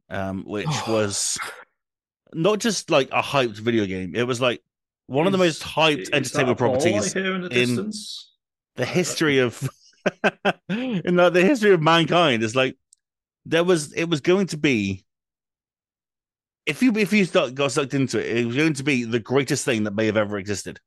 um, 0.09 0.43
which 0.45 0.67
was 0.87 1.37
not 2.33 2.59
just 2.59 2.89
like 2.89 3.09
a 3.11 3.21
hyped 3.21 3.57
video 3.57 3.85
game. 3.85 4.15
It 4.15 4.23
was 4.23 4.41
like 4.41 4.61
one 5.07 5.25
is, 5.25 5.27
of 5.27 5.31
the 5.31 5.45
most 5.45 5.63
hyped 5.63 6.09
entertainment 6.13 6.57
properties 6.57 7.15
in, 7.15 7.41
the, 7.41 7.61
in 7.61 7.91
the 8.75 8.85
history 8.85 9.39
of 9.39 9.67
in 10.69 11.15
the, 11.15 11.29
the 11.29 11.41
history 11.41 11.71
of 11.71 11.81
mankind. 11.81 12.43
It's 12.43 12.55
like 12.55 12.77
there 13.45 13.63
was 13.63 13.93
it 13.93 14.05
was 14.05 14.21
going 14.21 14.47
to 14.47 14.57
be 14.57 15.05
if 16.65 16.83
you 16.83 16.93
if 16.95 17.13
you 17.13 17.25
start, 17.25 17.55
got 17.55 17.71
sucked 17.71 17.93
into 17.93 18.19
it, 18.19 18.37
it 18.37 18.45
was 18.45 18.55
going 18.55 18.73
to 18.73 18.83
be 18.83 19.05
the 19.05 19.19
greatest 19.19 19.65
thing 19.65 19.85
that 19.85 19.95
may 19.95 20.05
have 20.05 20.17
ever 20.17 20.37
existed. 20.37 20.79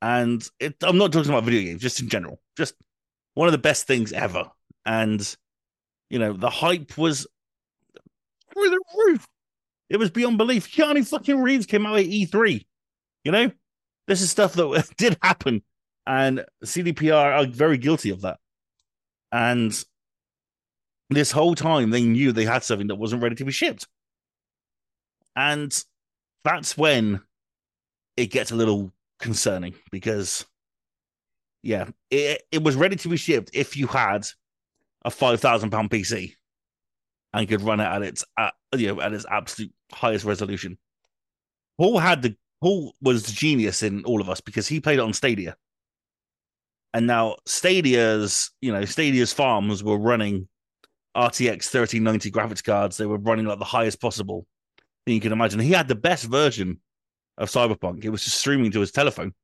And 0.00 0.46
it, 0.60 0.76
I'm 0.82 0.98
not 0.98 1.12
talking 1.12 1.30
about 1.30 1.44
video 1.44 1.62
games, 1.62 1.82
just 1.82 2.00
in 2.00 2.08
general, 2.08 2.40
just 2.56 2.74
one 3.34 3.48
of 3.48 3.52
the 3.52 3.58
best 3.58 3.86
things 3.86 4.12
ever. 4.12 4.44
And 4.84 5.36
you 6.10 6.18
know, 6.18 6.34
the 6.34 6.50
hype 6.50 6.96
was 6.96 7.26
through 8.52 8.70
the 8.70 8.80
roof. 9.06 9.26
It 9.88 9.96
was 9.96 10.10
beyond 10.10 10.36
belief. 10.36 10.70
Keanu 10.70 11.06
fucking 11.08 11.40
Reeves 11.40 11.66
came 11.66 11.86
out 11.86 11.98
at 11.98 12.04
E3. 12.04 12.64
You 13.24 13.32
know, 13.32 13.50
this 14.06 14.22
is 14.22 14.30
stuff 14.30 14.54
that 14.54 14.90
did 14.96 15.16
happen, 15.22 15.62
and 16.06 16.44
CDPR 16.64 17.38
are 17.38 17.46
very 17.46 17.78
guilty 17.78 18.10
of 18.10 18.22
that. 18.22 18.38
And 19.30 19.72
this 21.10 21.30
whole 21.30 21.54
time, 21.54 21.90
they 21.90 22.02
knew 22.02 22.32
they 22.32 22.44
had 22.44 22.64
something 22.64 22.88
that 22.88 22.96
wasn't 22.96 23.22
ready 23.22 23.34
to 23.36 23.44
be 23.44 23.52
shipped, 23.52 23.86
and 25.36 25.84
that's 26.44 26.76
when 26.76 27.20
it 28.16 28.26
gets 28.26 28.50
a 28.50 28.56
little 28.56 28.92
concerning 29.20 29.74
because, 29.90 30.46
yeah, 31.62 31.88
it 32.10 32.42
it 32.50 32.62
was 32.62 32.76
ready 32.76 32.96
to 32.96 33.08
be 33.08 33.16
shipped 33.16 33.50
if 33.52 33.76
you 33.76 33.86
had 33.86 34.26
a 35.04 35.10
five 35.10 35.40
thousand 35.40 35.70
pound 35.70 35.90
PC 35.90 36.34
and 37.32 37.48
could 37.48 37.62
run 37.62 37.80
it 37.80 37.84
at 37.84 38.02
its 38.02 38.24
at, 38.36 38.54
you 38.76 38.88
know 38.88 39.00
at 39.00 39.12
its 39.12 39.26
absolute 39.30 39.72
highest 39.92 40.24
resolution. 40.24 40.78
Paul 41.78 41.98
had 41.98 42.22
the 42.22 42.36
Paul 42.60 42.94
was 43.00 43.24
the 43.24 43.32
genius 43.32 43.82
in 43.82 44.04
all 44.04 44.20
of 44.20 44.28
us 44.28 44.40
because 44.40 44.66
he 44.66 44.80
played 44.80 44.98
it 44.98 45.02
on 45.02 45.12
Stadia. 45.12 45.56
And 46.94 47.06
now 47.06 47.36
Stadia's, 47.46 48.50
you 48.60 48.72
know, 48.72 48.84
Stadia's 48.84 49.32
farms 49.32 49.84
were 49.84 49.98
running 49.98 50.48
RTX 51.16 51.66
3090 51.66 52.30
graphics 52.30 52.64
cards. 52.64 52.96
They 52.96 53.06
were 53.06 53.18
running 53.18 53.46
like 53.46 53.58
the 53.58 53.64
highest 53.64 54.00
possible 54.00 54.46
thing 55.04 55.14
you 55.14 55.20
can 55.20 55.32
imagine. 55.32 55.60
He 55.60 55.72
had 55.72 55.88
the 55.88 55.94
best 55.94 56.24
version 56.24 56.80
of 57.36 57.50
Cyberpunk. 57.50 58.04
It 58.04 58.10
was 58.10 58.24
just 58.24 58.38
streaming 58.38 58.70
to 58.72 58.80
his 58.80 58.92
telephone. 58.92 59.34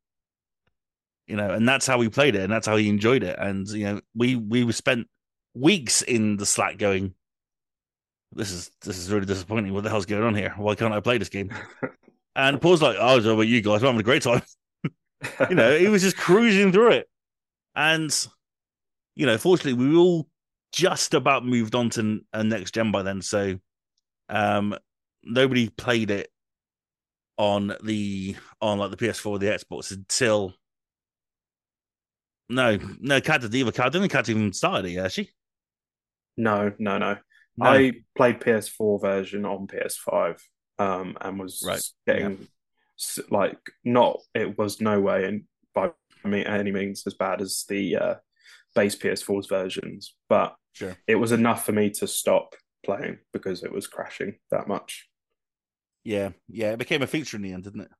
You 1.27 1.37
know, 1.37 1.51
and 1.51 1.67
that's 1.67 1.87
how 1.87 2.01
he 2.01 2.09
played 2.11 2.35
it, 2.35 2.43
and 2.43 2.53
that's 2.53 2.67
how 2.67 2.77
he 2.77 2.89
enjoyed 2.89 3.23
it. 3.23 3.39
And 3.39 3.67
you 3.69 3.85
know, 3.85 4.01
we 4.15 4.37
we 4.37 4.71
spent 4.73 5.09
weeks 5.55 6.03
in 6.03 6.37
the 6.37 6.45
Slack 6.45 6.77
going, 6.77 7.15
this 8.33 8.51
is 8.51 8.71
this 8.83 8.99
is 8.99 9.11
really 9.11 9.25
disappointing. 9.25 9.73
What 9.73 9.85
the 9.85 9.91
hell's 9.91 10.07
going 10.07 10.23
on 10.23 10.35
here? 10.35 10.53
Why 10.57 10.75
can't 10.75 10.93
I 10.93 11.01
play 11.01 11.17
this 11.17 11.31
game? 11.31 11.51
And 12.37 12.61
Paul's 12.61 12.83
like, 12.83 12.97
oh, 12.99 13.07
I 13.07 13.15
don't 13.15 13.25
know 13.25 13.35
about 13.35 13.43
you 13.43 13.61
guys, 13.61 13.83
I'm 13.83 13.87
having 13.87 14.01
a 14.01 14.05
great 14.05 14.23
time. 14.23 14.43
you 15.49 15.55
know, 15.55 15.77
he 15.77 15.89
was 15.89 16.03
just 16.03 16.17
cruising 16.17 16.73
through 16.73 16.93
it. 16.93 17.09
And, 17.77 18.27
you 19.15 19.27
know, 19.27 19.39
fortunately, 19.39 19.75
we 19.75 19.95
were 19.95 20.01
all 20.01 20.29
just 20.73 21.15
about 21.15 21.47
moved 21.47 21.75
on 21.77 21.89
to 21.91 22.21
a 22.33 22.43
next 22.43 22.75
gen 22.75 22.91
by 22.91 23.03
then. 23.03 23.23
So 23.23 23.59
um 24.29 24.75
nobody 25.23 25.69
played 25.69 26.11
it 26.11 26.31
on 27.37 27.75
the 27.83 28.37
on 28.61 28.79
like 28.79 28.91
the 28.91 28.97
PS4 28.97 29.39
the 29.39 29.47
Xbox 29.47 29.93
until 29.93 30.55
no, 32.49 32.79
no, 33.01 33.21
Cat 33.21 33.41
did 33.41 33.55
either. 33.55 33.73
Cat 33.73 33.93
didn't 33.93 34.11
Cat 34.11 34.29
even 34.29 34.53
started 34.53 34.91
it, 34.91 34.99
actually. 34.99 35.31
No, 36.37 36.73
no, 36.79 36.99
no. 36.99 37.17
No. 37.57 37.67
I 37.67 37.93
played 38.17 38.41
PS4 38.41 39.01
version 39.01 39.45
on 39.47 39.67
PS5 39.67 40.41
um, 40.79 41.17
and 41.21 41.39
was 41.39 41.63
right. 41.67 41.83
getting 42.07 42.49
yeah. 43.19 43.25
like 43.31 43.59
not 43.85 44.19
it 44.35 44.59
was 44.59 44.81
no 44.81 45.01
way 45.01 45.27
in 45.27 45.45
by 45.75 45.91
any 46.25 46.73
means 46.73 47.03
as 47.07 47.15
bad 47.15 47.41
as 47.41 47.65
the 47.69 47.97
uh, 47.97 48.15
base 48.75 48.97
PS4's 48.97 49.47
versions, 49.47 50.15
but 50.29 50.55
sure. 50.73 50.97
it 51.07 51.17
was 51.17 51.33
enough 51.33 51.67
for 51.67 51.73
me 51.73 51.91
to 51.91 52.07
stop 52.07 52.55
playing 52.85 53.19
because 53.33 53.63
it 53.63 53.73
was 53.73 53.87
crashing 53.87 54.37
that 54.51 54.69
much. 54.69 55.09
Yeah, 56.05 56.31
yeah, 56.49 56.73
it 56.73 56.79
became 56.79 57.03
a 57.03 57.07
feature 57.07 57.37
in 57.37 57.43
the 57.43 57.53
end, 57.53 57.65
didn't 57.65 57.83
it? 57.83 57.91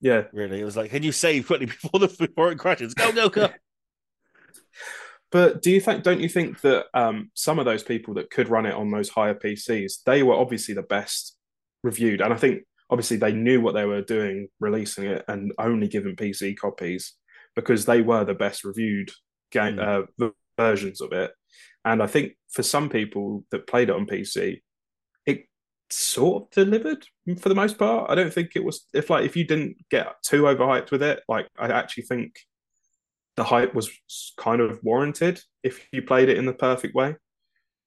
Yeah, 0.00 0.24
really. 0.32 0.60
It 0.60 0.64
was 0.64 0.76
like, 0.76 0.90
can 0.90 1.02
you 1.02 1.12
save 1.12 1.46
quickly 1.46 1.66
before 1.82 2.00
the 2.00 2.08
before 2.08 2.52
it 2.52 2.58
crashes? 2.58 2.94
Go, 2.94 3.12
go, 3.12 3.28
go. 3.28 3.48
But 5.32 5.62
do 5.62 5.70
you 5.70 5.80
think? 5.80 6.02
Don't 6.02 6.18
you 6.18 6.28
think 6.28 6.60
that 6.62 6.86
um, 6.92 7.30
some 7.34 7.60
of 7.60 7.64
those 7.64 7.84
people 7.84 8.14
that 8.14 8.30
could 8.30 8.48
run 8.48 8.66
it 8.66 8.74
on 8.74 8.90
those 8.90 9.08
higher 9.08 9.32
PCs, 9.32 10.02
they 10.04 10.24
were 10.24 10.34
obviously 10.34 10.74
the 10.74 10.82
best 10.82 11.36
reviewed, 11.82 12.20
and 12.20 12.32
I 12.32 12.36
think 12.36 12.62
obviously 12.90 13.16
they 13.16 13.32
knew 13.32 13.60
what 13.60 13.74
they 13.74 13.84
were 13.84 14.02
doing 14.02 14.48
releasing 14.58 15.04
it 15.04 15.24
and 15.28 15.52
only 15.58 15.88
giving 15.88 16.16
PC 16.16 16.56
copies 16.56 17.14
because 17.54 17.84
they 17.84 18.02
were 18.02 18.24
the 18.24 18.34
best 18.34 18.64
reviewed 18.64 19.10
game 19.50 19.76
mm. 19.76 20.08
uh, 20.20 20.30
versions 20.56 21.00
of 21.00 21.12
it. 21.12 21.32
And 21.84 22.02
I 22.02 22.06
think 22.06 22.32
for 22.50 22.62
some 22.62 22.88
people 22.88 23.44
that 23.50 23.66
played 23.66 23.88
it 23.88 23.96
on 23.96 24.06
PC, 24.06 24.60
it 25.26 25.46
sort 25.88 26.44
of 26.44 26.50
delivered 26.50 27.06
for 27.38 27.48
the 27.48 27.54
most 27.54 27.78
part. 27.78 28.10
I 28.10 28.14
don't 28.14 28.32
think 28.32 28.50
it 28.54 28.64
was 28.64 28.86
if 28.92 29.10
like 29.10 29.24
if 29.24 29.36
you 29.36 29.44
didn't 29.44 29.76
get 29.90 30.08
too 30.22 30.42
overhyped 30.42 30.90
with 30.90 31.02
it, 31.02 31.22
like 31.28 31.48
I 31.58 31.68
actually 31.68 32.04
think 32.04 32.38
the 33.36 33.44
hype 33.44 33.74
was 33.74 33.90
kind 34.36 34.60
of 34.60 34.80
warranted 34.82 35.40
if 35.62 35.86
you 35.92 36.02
played 36.02 36.28
it 36.28 36.36
in 36.36 36.46
the 36.46 36.52
perfect 36.52 36.94
way. 36.94 37.16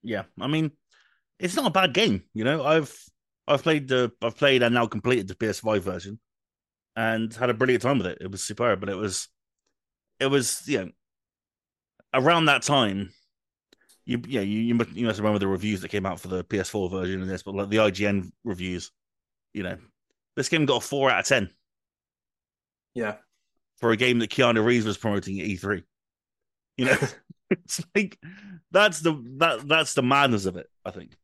Yeah, 0.01 0.23
I 0.39 0.47
mean, 0.47 0.71
it's 1.39 1.55
not 1.55 1.67
a 1.67 1.71
bad 1.71 1.93
game. 1.93 2.23
You 2.33 2.43
know, 2.43 2.63
I've 2.63 2.93
I've 3.47 3.63
played 3.63 3.87
the 3.87 4.11
I've 4.21 4.37
played 4.37 4.63
and 4.63 4.73
now 4.73 4.87
completed 4.87 5.27
the 5.27 5.35
PS5 5.35 5.81
version, 5.81 6.19
and 6.95 7.33
had 7.33 7.49
a 7.49 7.53
brilliant 7.53 7.83
time 7.83 7.97
with 7.97 8.07
it. 8.07 8.19
It 8.21 8.31
was 8.31 8.43
superb, 8.43 8.79
but 8.79 8.89
it 8.89 8.95
was 8.95 9.27
it 10.19 10.27
was 10.27 10.61
you 10.67 10.79
know 10.79 10.91
around 12.13 12.45
that 12.45 12.63
time. 12.63 13.11
You 14.05 14.21
yeah 14.27 14.41
you 14.41 14.59
you 14.59 14.75
must, 14.75 14.91
you 14.91 15.05
must 15.05 15.19
remember 15.19 15.39
the 15.39 15.47
reviews 15.47 15.81
that 15.81 15.89
came 15.89 16.05
out 16.05 16.19
for 16.19 16.27
the 16.27 16.43
PS4 16.43 16.91
version 16.91 17.21
of 17.21 17.27
this, 17.27 17.43
but 17.43 17.55
like 17.55 17.69
the 17.69 17.77
IGN 17.77 18.31
reviews, 18.43 18.91
you 19.53 19.63
know, 19.63 19.77
this 20.35 20.49
game 20.49 20.65
got 20.65 20.83
a 20.83 20.85
four 20.85 21.09
out 21.09 21.21
of 21.21 21.25
ten. 21.25 21.49
Yeah, 22.93 23.15
for 23.79 23.91
a 23.91 23.97
game 23.97 24.19
that 24.19 24.29
Keanu 24.29 24.63
Reeves 24.63 24.85
was 24.85 24.97
promoting 24.97 25.39
at 25.39 25.47
E3. 25.47 25.83
You 26.77 26.85
know, 26.85 26.97
it's 27.49 27.81
like 27.95 28.17
that's 28.71 28.99
the 29.01 29.21
that 29.37 29.67
that's 29.67 29.93
the 29.93 30.03
madness 30.03 30.45
of 30.45 30.57
it. 30.57 30.67
I 30.85 30.91
think, 30.91 31.15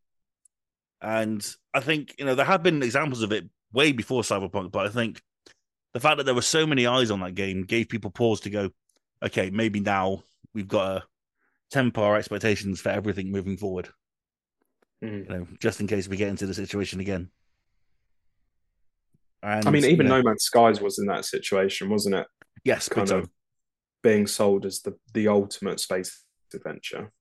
and 1.02 1.46
I 1.74 1.80
think 1.80 2.16
you 2.18 2.26
know 2.26 2.36
there 2.36 2.46
have 2.46 2.64
been 2.64 2.84
examples 2.84 3.22
of 3.22 3.32
it 3.32 3.46
way 3.72 3.92
before 3.92 4.22
Cyberpunk, 4.22 4.72
but 4.72 4.86
I 4.86 4.90
think 4.90 5.22
the 5.94 6.00
fact 6.00 6.18
that 6.18 6.26
there 6.26 6.36
were 6.36 6.42
so 6.42 6.68
many 6.68 6.86
eyes 6.86 7.12
on 7.12 7.20
that 7.22 7.36
game 7.36 7.64
gave 7.64 7.90
people 7.90 8.12
pause 8.12 8.42
to 8.42 8.50
go, 8.50 8.70
okay, 9.24 9.50
maybe 9.50 9.80
now 9.80 10.24
we've 10.54 10.68
got 10.68 10.94
to 10.94 11.04
temper 11.72 12.02
our 12.02 12.16
expectations 12.16 12.82
for 12.82 12.90
everything 12.90 13.32
moving 13.32 13.58
forward. 13.58 13.90
Mm. 15.04 15.30
You 15.30 15.36
know, 15.36 15.48
just 15.60 15.80
in 15.80 15.88
case 15.88 16.08
we 16.08 16.18
get 16.18 16.30
into 16.30 16.46
the 16.46 16.54
situation 16.54 17.00
again. 17.00 17.30
And, 19.42 19.66
I 19.66 19.72
mean, 19.72 19.86
even 19.86 20.06
you 20.06 20.12
know, 20.12 20.18
No 20.18 20.24
Man's 20.24 20.44
Skies 20.44 20.82
was 20.82 21.00
in 21.00 21.06
that 21.06 21.26
situation, 21.26 21.90
wasn't 21.90 22.16
it? 22.16 22.28
Yes, 22.66 22.90
kind 22.90 23.10
of 23.10 23.30
being 24.04 24.28
sold 24.28 24.66
as 24.66 24.82
the 24.82 24.98
the 25.14 25.28
ultimate 25.28 25.80
space 25.80 26.26
adventure. 26.54 27.12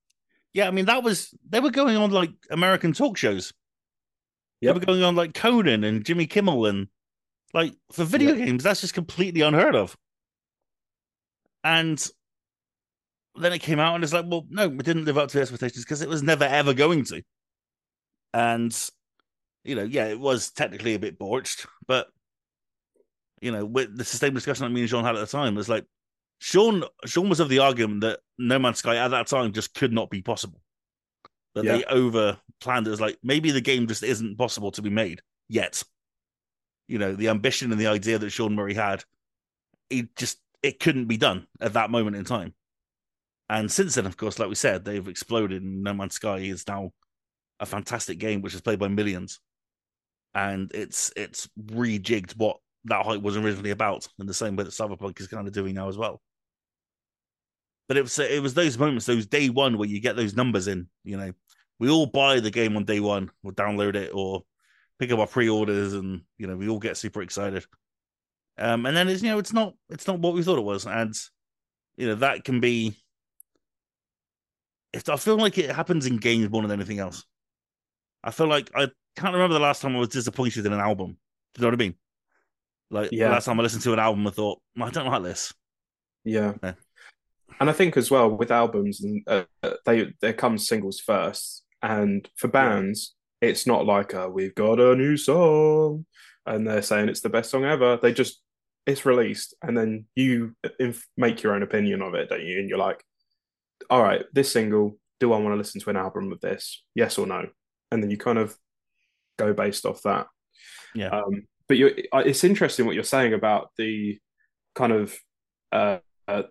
Yeah, 0.53 0.67
I 0.67 0.73
mean 0.73 0.87
that 0.87 1.05
was 1.05 1.33
they 1.49 1.61
were 1.61 1.71
going 1.71 1.97
on 1.97 2.11
like 2.11 2.33
American 2.51 2.93
talk 2.93 3.17
shows. 3.17 3.53
Yep. 4.61 4.75
They 4.75 4.79
were 4.79 4.87
going 4.87 5.03
on 5.05 5.17
like 5.17 5.35
Conan 5.35 5.85
and 5.85 6.05
Jimmy 6.05 6.27
Kimmel 6.27 6.67
and 6.67 6.89
like 7.55 7.75
for 7.93 8.05
video 8.05 8.35
yep. 8.35 8.47
games, 8.47 8.65
that's 8.65 8.81
just 8.81 8.95
completely 8.95 9.41
unheard 9.41 9.77
of. 9.77 9.97
And 11.65 12.05
then 13.37 13.53
it 13.53 13.61
came 13.61 13.79
out 13.79 13.95
and 13.95 14.05
it's 14.05 14.13
like, 14.13 14.27
well, 14.27 14.47
no, 14.51 14.69
we 14.69 14.79
didn't 14.79 15.05
live 15.05 15.19
up 15.19 15.29
to 15.29 15.37
the 15.37 15.43
expectations 15.43 15.85
because 15.85 16.03
it 16.03 16.09
was 16.09 16.23
never 16.23 16.45
ever 16.45 16.75
going 16.75 17.05
to. 17.07 17.23
And 18.35 18.77
you 19.65 19.75
know, 19.75 19.85
yeah, 19.85 20.07
it 20.07 20.19
was 20.19 20.51
technically 20.51 20.95
a 20.95 20.99
bit 20.99 21.19
borched, 21.19 21.67
but 21.87 22.09
you 23.41 23.53
know, 23.53 23.65
with 23.65 23.97
the 23.97 24.05
same 24.05 24.35
discussion 24.35 24.65
that 24.65 24.71
me 24.71 24.81
and 24.81 24.91
Sean 24.91 25.05
had 25.05 25.17
at 25.17 25.21
the 25.21 25.27
time 25.27 25.55
was 25.55 25.69
like 25.69 25.85
Sean 26.39 26.85
Sean 27.05 27.29
was 27.29 27.41
of 27.41 27.49
the 27.49 27.61
argument 27.61 28.01
that 28.03 28.21
No 28.39 28.59
Man's 28.59 28.79
Sky 28.79 28.97
at 28.97 29.09
that 29.09 29.27
time 29.27 29.53
just 29.53 29.75
could 29.75 29.93
not 29.93 30.11
be 30.11 30.23
possible. 30.23 30.61
That 31.55 31.65
yeah. 31.65 31.79
they 31.79 31.85
over 31.85 32.39
planned 32.61 32.87
it 32.87 32.93
as 32.93 33.01
like 33.01 33.19
maybe 33.23 33.51
the 33.51 33.61
game 33.61 33.87
just 33.87 34.03
isn't 34.03 34.39
possible 34.39 34.71
to 34.73 34.83
be 34.83 34.91
made 34.91 35.23
yet. 35.49 35.83
You 36.87 36.99
know, 36.99 37.15
the 37.15 37.29
ambition 37.29 37.71
and 37.71 37.81
the 37.81 37.87
idea 37.89 38.19
that 38.19 38.31
Sean 38.31 38.55
Murray 38.55 38.75
had, 38.75 39.05
it 39.91 40.17
just 40.17 40.39
it 40.63 40.81
couldn't 40.81 41.07
be 41.07 41.17
done 41.17 41.47
at 41.61 41.75
that 41.75 41.91
moment 41.91 42.17
in 42.17 42.25
time. 42.25 42.55
And 43.49 43.71
since 43.71 43.95
then, 43.95 44.07
of 44.07 44.17
course, 44.17 44.39
like 44.39 44.49
we 44.49 44.55
said, 44.55 44.85
they've 44.85 45.09
exploded 45.09 45.63
and 45.63 45.83
No 45.83 45.95
Man's 45.95 46.15
Sky 46.15 46.39
is 46.39 46.67
now 46.67 46.93
a 47.61 47.67
fantastic 47.67 48.19
game 48.19 48.43
which 48.43 48.55
is 48.55 48.61
played 48.61 48.79
by 48.79 48.89
millions. 48.89 49.41
And 50.35 50.71
it's 50.75 51.13
it's 51.17 51.49
rejigged 51.61 52.37
what 52.37 52.59
that 52.85 53.05
hype 53.05 53.23
was 53.23 53.37
originally 53.37 53.71
about, 53.71 54.07
in 54.19 54.27
the 54.27 54.35
same 54.35 54.57
way 54.57 54.65
that 54.65 54.73
Cyberpunk 54.73 55.19
is 55.21 55.27
kind 55.27 55.47
of 55.47 55.55
doing 55.55 55.75
now 55.75 55.89
as 55.89 55.97
well. 55.97 56.21
But 57.89 57.97
it 57.97 58.03
was 58.03 58.19
it 58.19 58.43
was 58.43 58.55
those 58.55 58.79
moments, 58.79 59.07
those 59.07 59.27
day 59.27 59.49
one 59.49 59.79
where 59.79 59.89
you 59.89 60.01
get 60.01 60.17
those 60.17 60.37
numbers 60.37 60.69
in. 60.69 60.89
You 61.05 61.17
know, 61.17 61.33
we 61.79 61.91
all 61.91 62.07
buy 62.07 62.41
the 62.41 62.51
game 62.51 62.77
on 62.77 62.85
day 62.85 63.01
one, 63.01 63.31
or 63.43 63.53
download 63.53 63.95
it, 63.95 64.11
or 64.13 64.43
pick 64.99 65.13
up 65.13 65.19
our 65.19 65.27
pre-orders, 65.27 65.95
and 65.95 66.23
you 66.39 66.47
know 66.47 66.57
we 66.57 66.69
all 66.69 66.79
get 66.79 66.97
super 66.97 67.23
excited. 67.23 67.65
Um, 68.59 68.87
and 68.87 68.97
then 68.97 69.09
it's 69.09 69.23
you 69.23 69.31
know 69.31 69.39
it's 69.39 69.53
not 69.53 69.75
it's 69.89 70.07
not 70.07 70.19
what 70.19 70.35
we 70.35 70.43
thought 70.43 70.59
it 70.59 70.63
was, 70.63 70.87
and 70.87 71.15
you 71.97 72.09
know 72.09 72.17
that 72.17 72.45
can 72.45 72.61
be. 72.61 72.97
if 74.93 75.09
I 75.09 75.17
feel 75.17 75.37
like 75.37 75.59
it 75.59 75.71
happens 75.71 76.07
in 76.07 76.17
games 76.17 76.51
more 76.51 76.63
than 76.63 76.73
anything 76.73 76.99
else. 76.99 77.25
I 78.25 78.33
feel 78.33 78.49
like 78.49 78.71
I 78.75 78.89
can't 79.17 79.35
remember 79.35 79.55
the 79.55 79.61
last 79.61 79.83
time 79.83 79.95
I 79.95 80.01
was 80.01 80.09
disappointed 80.09 80.67
in 80.67 80.73
an 80.73 80.81
album. 80.81 81.17
Do 81.55 81.61
you 81.61 81.63
know 81.63 81.69
what 81.69 81.81
I 81.81 81.85
mean? 81.85 81.95
Like 82.91 83.13
yeah. 83.13 83.29
the 83.29 83.35
last 83.35 83.45
time 83.45 83.61
I 83.61 83.63
listened 83.63 83.83
to 83.85 83.93
an 83.93 83.99
album, 83.99 84.27
I 84.27 84.31
thought 84.31 84.61
I 84.81 84.91
don't 84.91 85.07
like 85.07 85.23
this. 85.23 85.53
Yeah. 86.25 86.55
yeah. 86.63 86.75
And 87.61 87.71
I 87.71 87.73
think 87.73 87.97
as 87.97 88.11
well 88.11 88.31
with 88.31 88.51
albums, 88.51 89.03
and 89.03 89.23
uh, 89.27 89.45
they 89.85 90.15
there 90.21 90.33
comes 90.33 90.69
singles 90.69 91.01
first, 91.01 91.65
and 91.83 92.29
for 92.37 92.49
bands, 92.49 93.15
it's 93.41 93.67
not 93.67 93.87
like 93.87 94.13
a, 94.15 94.29
we've 94.29 94.55
got 94.55 94.81
a 94.81 94.97
new 94.97 95.17
song, 95.17 96.07
and 96.47 96.67
they're 96.67 96.83
saying 96.83 97.09
it's 97.09 97.21
the 97.21 97.29
best 97.29 97.51
song 97.51 97.65
ever. 97.65 97.99
They 98.01 98.13
just 98.13 98.43
it's 98.87 99.07
released, 99.07 99.55
and 99.63 99.77
then 99.77 100.07
you 100.15 100.55
inf- 100.81 101.07
make 101.17 101.43
your 101.43 101.55
own 101.55 101.63
opinion 101.63 102.03
of 102.03 102.15
it, 102.15 102.29
don't 102.29 102.45
you? 102.45 102.59
And 102.59 102.69
you're 102.69 102.79
like, 102.79 103.03
all 103.91 104.03
right, 104.03 104.25
this 104.33 104.51
single, 104.53 104.99
do 105.21 105.33
I 105.33 105.39
want 105.39 105.53
to 105.53 105.57
listen 105.57 105.81
to 105.81 105.91
an 105.91 105.97
album 105.97 106.33
of 106.33 106.41
this? 106.41 106.83
Yes 106.95 107.19
or 107.19 107.27
no? 107.27 107.49
And 107.91 108.03
then 108.03 108.11
you 108.11 108.17
kind 108.17 108.39
of 108.39 108.57
go 109.39 109.53
based 109.53 109.87
off 109.87 110.03
that. 110.03 110.27
Yeah. 110.95 111.09
Um, 111.09 111.47
but 111.69 111.77
you 111.77 111.95
it's 112.13 112.45
interesting 112.45 112.87
what 112.87 112.95
you're 112.95 113.05
saying 113.05 113.35
about 113.35 113.71
the 113.77 114.19
kind 114.75 114.93
of 114.93 115.15
uh, 115.71 115.99
uh, 116.27 116.45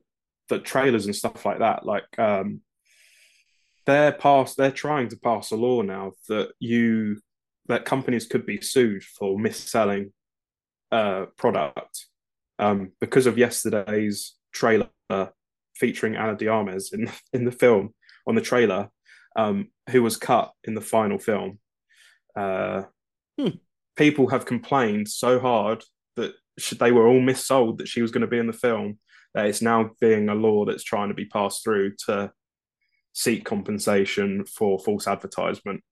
the 0.49 0.59
trailers 0.59 1.05
and 1.05 1.15
stuff 1.15 1.45
like 1.45 1.59
that. 1.59 1.85
Like 1.85 2.05
um, 2.19 2.61
they're 3.87 4.11
pass 4.11 4.53
they're 4.53 4.71
trying 4.71 5.07
to 5.07 5.17
pass 5.17 5.51
a 5.51 5.55
law 5.55 5.81
now 5.81 6.11
that 6.29 6.51
you 6.59 7.19
that 7.67 7.85
companies 7.85 8.27
could 8.27 8.45
be 8.45 8.61
sued 8.61 9.03
for 9.03 9.39
mis-selling 9.39 10.13
uh, 10.91 11.25
product 11.37 12.05
um, 12.59 12.91
because 13.01 13.25
of 13.25 13.37
yesterday's 13.37 14.35
trailer 14.53 14.89
featuring 15.75 16.15
Ana 16.15 16.35
de 16.35 16.47
Armas 16.47 16.93
in 16.93 17.09
in 17.33 17.45
the 17.45 17.51
film 17.51 17.93
on 18.27 18.35
the 18.35 18.41
trailer, 18.41 18.89
um, 19.35 19.69
who 19.89 20.03
was 20.03 20.17
cut 20.17 20.51
in 20.65 20.75
the 20.75 20.81
final 20.81 21.17
film. 21.17 21.59
Uh, 22.35 22.83
hmm 23.39 23.49
people 23.97 24.29
have 24.29 24.45
complained 24.45 25.09
so 25.09 25.39
hard 25.39 25.83
that 26.15 26.33
they 26.79 26.91
were 26.91 27.07
all 27.07 27.19
missold 27.19 27.79
that 27.79 27.87
she 27.87 28.01
was 28.01 28.11
going 28.11 28.21
to 28.21 28.27
be 28.27 28.37
in 28.37 28.47
the 28.47 28.53
film 28.53 28.97
that 29.33 29.47
it's 29.47 29.61
now 29.61 29.89
being 29.99 30.29
a 30.29 30.35
law 30.35 30.63
that's 30.63 30.83
trying 30.83 31.09
to 31.09 31.13
be 31.13 31.25
passed 31.25 31.63
through 31.63 31.93
to 32.05 32.31
seek 33.17 33.43
compensation 33.43 34.45
for 34.45 34.77
false 34.77 35.07
advertisement. 35.07 35.83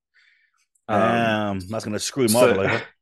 Um, 0.88 1.60
that's 1.60 1.84
going 1.84 1.94
to 1.94 2.00
screw 2.00 2.28
Marvel 2.28 2.56
so, 2.56 2.62
over. 2.62 2.84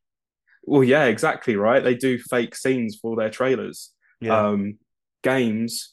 Well, 0.66 0.82
yeah, 0.82 1.04
exactly 1.04 1.56
right. 1.56 1.84
They 1.84 1.94
do 1.94 2.18
fake 2.18 2.56
scenes 2.56 2.96
for 2.96 3.16
their 3.16 3.28
trailers. 3.28 3.90
Yeah. 4.22 4.46
Um, 4.48 4.78
games 5.22 5.92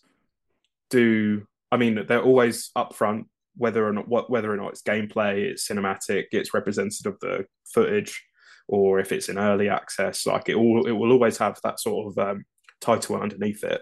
do. 0.90 1.46
I 1.70 1.76
mean, 1.76 2.06
they're 2.08 2.24
always 2.24 2.72
upfront 2.78 3.26
whether 3.58 3.86
or 3.86 3.92
not 3.92 4.08
what 4.08 4.30
whether 4.30 4.50
or 4.50 4.56
not 4.56 4.70
it's 4.70 4.82
gameplay, 4.82 5.44
it's 5.44 5.68
cinematic, 5.68 6.28
it's 6.32 6.54
representative 6.54 7.16
of 7.16 7.20
the 7.20 7.46
footage 7.74 8.24
or 8.70 9.02
if 9.02 9.12
it's 9.12 9.28
in 9.28 9.38
early 9.38 9.68
access, 9.68 10.26
like 10.26 10.48
it 10.48 10.56
all 10.56 10.88
it 10.88 10.94
will 10.94 11.12
always 11.12 11.38
have 11.38 11.60
that 11.66 11.82
sort 11.82 12.08
of 12.08 12.30
um, 12.30 12.46
title 12.80 13.18
underneath 13.18 13.66
it. 13.66 13.82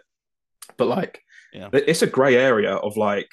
But 0.76 0.88
like, 0.88 1.22
yeah. 1.54 1.70
it's 1.72 2.02
a 2.02 2.08
grey 2.08 2.36
area 2.36 2.74
of 2.74 2.98
like 2.98 3.30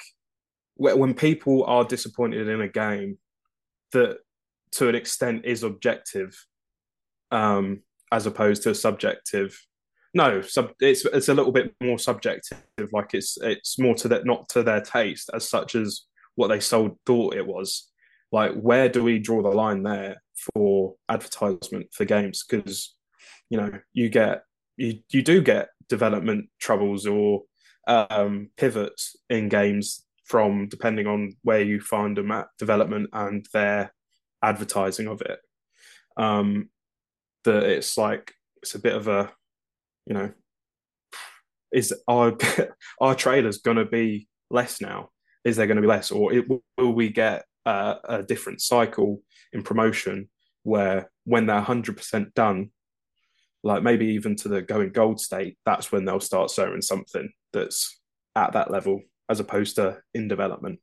when 0.77 1.13
people 1.13 1.63
are 1.65 1.83
disappointed 1.83 2.47
in 2.47 2.61
a 2.61 2.67
game 2.67 3.17
that 3.93 4.19
to 4.73 4.89
an 4.89 4.95
extent 4.95 5.45
is 5.45 5.63
objective, 5.63 6.45
um, 7.31 7.81
as 8.11 8.25
opposed 8.25 8.63
to 8.63 8.71
a 8.71 8.75
subjective. 8.75 9.59
No, 10.13 10.41
sub, 10.41 10.71
it's 10.79 11.05
it's 11.05 11.29
a 11.29 11.33
little 11.33 11.51
bit 11.51 11.73
more 11.81 11.99
subjective. 11.99 12.57
Like 12.91 13.13
it's 13.13 13.37
it's 13.41 13.77
more 13.77 13.95
to 13.95 14.07
that 14.09 14.25
not 14.25 14.49
to 14.49 14.63
their 14.63 14.81
taste 14.81 15.29
as 15.33 15.47
such 15.47 15.75
as 15.75 16.03
what 16.35 16.47
they 16.47 16.59
sold 16.59 16.97
thought 17.05 17.35
it 17.35 17.45
was. 17.45 17.91
Like 18.31 18.53
where 18.53 18.89
do 18.89 19.03
we 19.03 19.19
draw 19.19 19.41
the 19.41 19.49
line 19.49 19.83
there? 19.83 20.21
for 20.53 20.95
advertisement 21.09 21.87
for 21.93 22.05
games 22.05 22.43
because 22.47 22.95
you 23.49 23.57
know 23.57 23.71
you 23.93 24.09
get 24.09 24.43
you 24.75 24.99
you 25.09 25.21
do 25.21 25.41
get 25.41 25.69
development 25.89 26.47
troubles 26.59 27.05
or 27.05 27.43
um, 27.87 28.49
pivots 28.57 29.15
in 29.29 29.47
games 29.47 30.03
from 30.27 30.67
depending 30.67 31.07
on 31.07 31.33
where 31.43 31.61
you 31.61 31.79
find 31.79 32.17
them 32.17 32.31
at 32.31 32.47
development 32.59 33.09
and 33.13 33.47
their 33.53 33.93
advertising 34.43 35.07
of 35.07 35.21
it. 35.21 35.39
Um, 36.17 36.69
that 37.45 37.63
it's 37.63 37.97
like 37.97 38.33
it's 38.61 38.75
a 38.75 38.79
bit 38.79 38.95
of 38.95 39.07
a, 39.07 39.31
you 40.05 40.13
know, 40.13 40.31
is 41.71 41.93
our 42.07 42.37
our 43.01 43.15
trailers 43.15 43.59
to 43.77 43.85
be 43.85 44.27
less 44.49 44.81
now? 44.81 45.09
Is 45.45 45.55
there 45.55 45.67
to 45.77 45.81
be 45.81 45.87
less, 45.87 46.11
or 46.11 46.33
it, 46.33 46.45
will 46.49 46.91
we 46.93 47.09
get 47.09 47.45
a 47.65 48.23
different 48.27 48.61
cycle 48.61 49.21
in 49.53 49.61
promotion 49.61 50.29
where 50.63 51.09
when 51.23 51.45
they're 51.45 51.61
hundred 51.61 51.95
percent 51.95 52.33
done, 52.33 52.71
like 53.63 53.81
maybe 53.81 54.07
even 54.07 54.35
to 54.37 54.49
the 54.49 54.61
going 54.61 54.91
gold 54.91 55.21
state, 55.21 55.57
that's 55.65 55.91
when 55.91 56.03
they'll 56.03 56.19
start 56.19 56.51
showing 56.51 56.81
something 56.81 57.29
that's 57.53 57.99
at 58.35 58.53
that 58.53 58.71
level 58.71 59.01
as 59.29 59.39
opposed 59.39 59.75
to 59.75 60.01
in 60.13 60.27
development. 60.27 60.79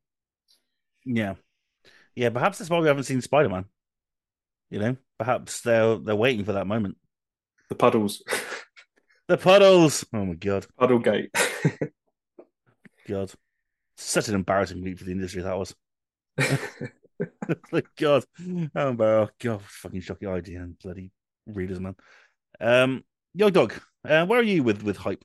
Yeah, 1.04 1.34
yeah. 2.14 2.30
Perhaps 2.30 2.58
that's 2.58 2.70
why 2.70 2.80
we 2.80 2.88
haven't 2.88 3.04
seen 3.04 3.20
Spider 3.20 3.48
Man. 3.48 3.66
You 4.70 4.78
know, 4.78 4.96
perhaps 5.18 5.60
they're 5.60 5.96
they're 5.96 6.16
waiting 6.16 6.44
for 6.44 6.52
that 6.52 6.66
moment. 6.66 6.96
The 7.68 7.74
puddles. 7.74 8.22
the 9.28 9.36
puddles. 9.36 10.04
Oh 10.12 10.24
my 10.24 10.34
god. 10.34 10.66
Puddle 10.78 10.98
gate. 10.98 11.30
god, 13.08 13.32
such 13.96 14.28
an 14.28 14.34
embarrassing 14.34 14.82
week 14.82 14.98
for 14.98 15.04
the 15.04 15.12
industry 15.12 15.42
that 15.42 15.58
was. 15.58 15.74
like 17.72 17.86
God, 17.96 18.24
oh 18.74 18.92
my 18.92 19.28
God, 19.38 19.62
fucking 19.62 20.00
shocking 20.00 20.28
idea 20.28 20.60
and 20.60 20.78
bloody 20.78 21.12
readers, 21.46 21.80
man. 21.80 21.94
Um, 22.60 23.04
Yogdog, 23.38 23.78
uh, 24.08 24.26
where 24.26 24.40
are 24.40 24.44
you 24.44 24.62
with 24.62 24.82
with 24.82 24.96
hype? 24.96 25.24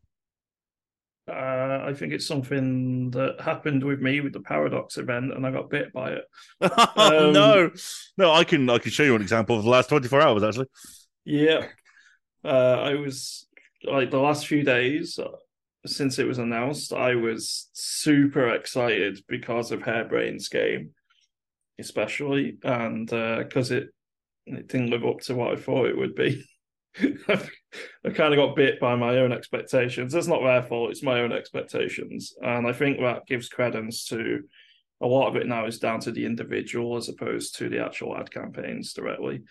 Uh, 1.29 1.85
I 1.85 1.93
think 1.93 2.13
it's 2.13 2.27
something 2.27 3.11
that 3.11 3.39
happened 3.39 3.83
with 3.83 3.99
me 4.01 4.21
with 4.21 4.33
the 4.33 4.39
Paradox 4.39 4.97
event, 4.97 5.33
and 5.33 5.45
I 5.45 5.51
got 5.51 5.69
bit 5.69 5.93
by 5.93 6.11
it. 6.11 6.23
oh 6.61 7.27
um, 7.27 7.33
no, 7.33 7.71
no, 8.17 8.31
I 8.31 8.43
can 8.43 8.69
I 8.69 8.79
can 8.79 8.91
show 8.91 9.03
you 9.03 9.15
an 9.15 9.21
example 9.21 9.57
of 9.57 9.63
the 9.63 9.69
last 9.69 9.89
twenty 9.89 10.07
four 10.07 10.21
hours 10.21 10.43
actually. 10.43 10.67
Yeah, 11.25 11.67
uh, 12.43 12.81
I 12.81 12.95
was 12.95 13.47
like 13.83 14.11
the 14.11 14.19
last 14.19 14.47
few 14.47 14.63
days 14.63 15.19
uh, 15.19 15.29
since 15.85 16.19
it 16.19 16.27
was 16.27 16.39
announced, 16.39 16.93
I 16.93 17.15
was 17.15 17.69
super 17.73 18.49
excited 18.49 19.23
because 19.27 19.71
of 19.71 19.81
Harebrained 19.81 20.41
Schemes, 20.41 20.91
especially, 21.79 22.57
and 22.63 23.07
because 23.07 23.71
uh, 23.71 23.75
it 23.75 23.89
it 24.45 24.67
didn't 24.67 24.89
live 24.89 25.05
up 25.05 25.19
to 25.21 25.35
what 25.35 25.51
I 25.51 25.55
thought 25.55 25.87
it 25.87 25.97
would 25.97 26.15
be. 26.15 26.43
I 27.01 28.09
kind 28.13 28.33
of 28.33 28.37
got 28.37 28.55
bit 28.55 28.79
by 28.79 28.95
my 28.95 29.17
own 29.17 29.31
expectations. 29.31 30.13
It's 30.13 30.27
not 30.27 30.41
their 30.43 30.63
fault; 30.63 30.91
it's 30.91 31.03
my 31.03 31.21
own 31.21 31.31
expectations, 31.31 32.33
and 32.41 32.67
I 32.67 32.73
think 32.73 32.99
that 32.99 33.27
gives 33.27 33.49
credence 33.49 34.05
to 34.05 34.41
a 35.01 35.07
lot 35.07 35.29
of 35.29 35.35
it. 35.35 35.47
Now 35.47 35.65
is 35.65 35.79
down 35.79 35.99
to 36.01 36.11
the 36.11 36.25
individual 36.25 36.97
as 36.97 37.09
opposed 37.09 37.55
to 37.57 37.69
the 37.69 37.83
actual 37.83 38.17
ad 38.17 38.31
campaigns 38.31 38.93
directly. 38.93 39.41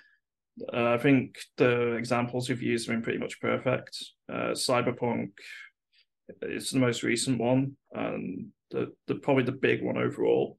Uh, 0.73 0.95
I 0.95 0.99
think 0.99 1.39
the 1.57 1.93
examples 1.93 2.49
you've 2.49 2.63
used 2.63 2.89
have 2.89 2.97
been 2.97 3.03
pretty 3.03 3.21
much 3.21 3.41
perfect. 3.41 3.97
Uh, 4.31 4.53
Cyberpunk 4.53 5.31
is 6.43 6.71
the 6.71 6.81
most 6.81 7.03
recent 7.03 7.39
one, 7.39 7.77
and 7.93 8.49
the, 8.71 8.93
the 9.07 9.15
probably 9.17 9.45
the 9.45 9.53
big 9.53 9.83
one 9.83 9.99
overall. 9.99 10.59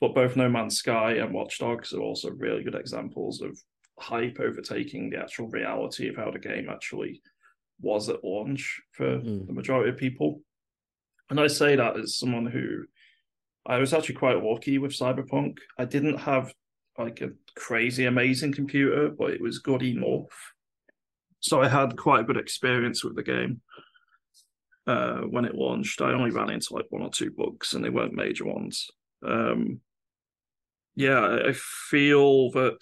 But 0.00 0.14
both 0.14 0.36
No 0.36 0.48
Man's 0.48 0.76
Sky 0.76 1.14
and 1.14 1.34
Watch 1.34 1.58
Dogs 1.58 1.92
are 1.92 2.00
also 2.00 2.30
really 2.30 2.62
good 2.62 2.76
examples 2.76 3.40
of 3.40 3.58
hype 4.00 4.38
overtaking 4.40 5.10
the 5.10 5.18
actual 5.18 5.48
reality 5.48 6.08
of 6.08 6.16
how 6.16 6.30
the 6.30 6.38
game 6.38 6.68
actually 6.70 7.22
was 7.80 8.08
at 8.08 8.24
launch 8.24 8.80
for 8.92 9.18
mm. 9.18 9.46
the 9.46 9.52
majority 9.52 9.90
of 9.90 9.96
people. 9.96 10.40
And 11.30 11.38
I 11.38 11.46
say 11.46 11.76
that 11.76 11.98
as 11.98 12.16
someone 12.16 12.46
who 12.46 12.84
I 13.68 13.76
was 13.78 13.92
actually 13.92 14.14
quite 14.14 14.42
lucky 14.42 14.78
with 14.78 14.92
Cyberpunk. 14.92 15.58
I 15.78 15.84
didn't 15.84 16.18
have 16.18 16.54
like 16.96 17.20
a 17.20 17.30
crazy 17.54 18.06
amazing 18.06 18.52
computer, 18.52 19.10
but 19.10 19.30
it 19.30 19.42
was 19.42 19.58
good 19.58 19.82
enough. 19.82 20.54
So 21.40 21.60
I 21.62 21.68
had 21.68 21.96
quite 21.96 22.20
a 22.20 22.24
good 22.24 22.38
experience 22.38 23.04
with 23.04 23.14
the 23.14 23.22
game 23.22 23.60
uh, 24.86 25.18
when 25.18 25.44
it 25.44 25.54
launched. 25.54 26.00
I 26.00 26.12
only 26.12 26.30
ran 26.30 26.50
into 26.50 26.74
like 26.74 26.86
one 26.88 27.02
or 27.02 27.10
two 27.10 27.30
bugs, 27.30 27.74
and 27.74 27.84
they 27.84 27.90
weren't 27.90 28.14
major 28.14 28.46
ones. 28.46 28.90
Um, 29.24 29.80
yeah, 30.96 31.40
I 31.46 31.52
feel 31.52 32.50
that 32.52 32.80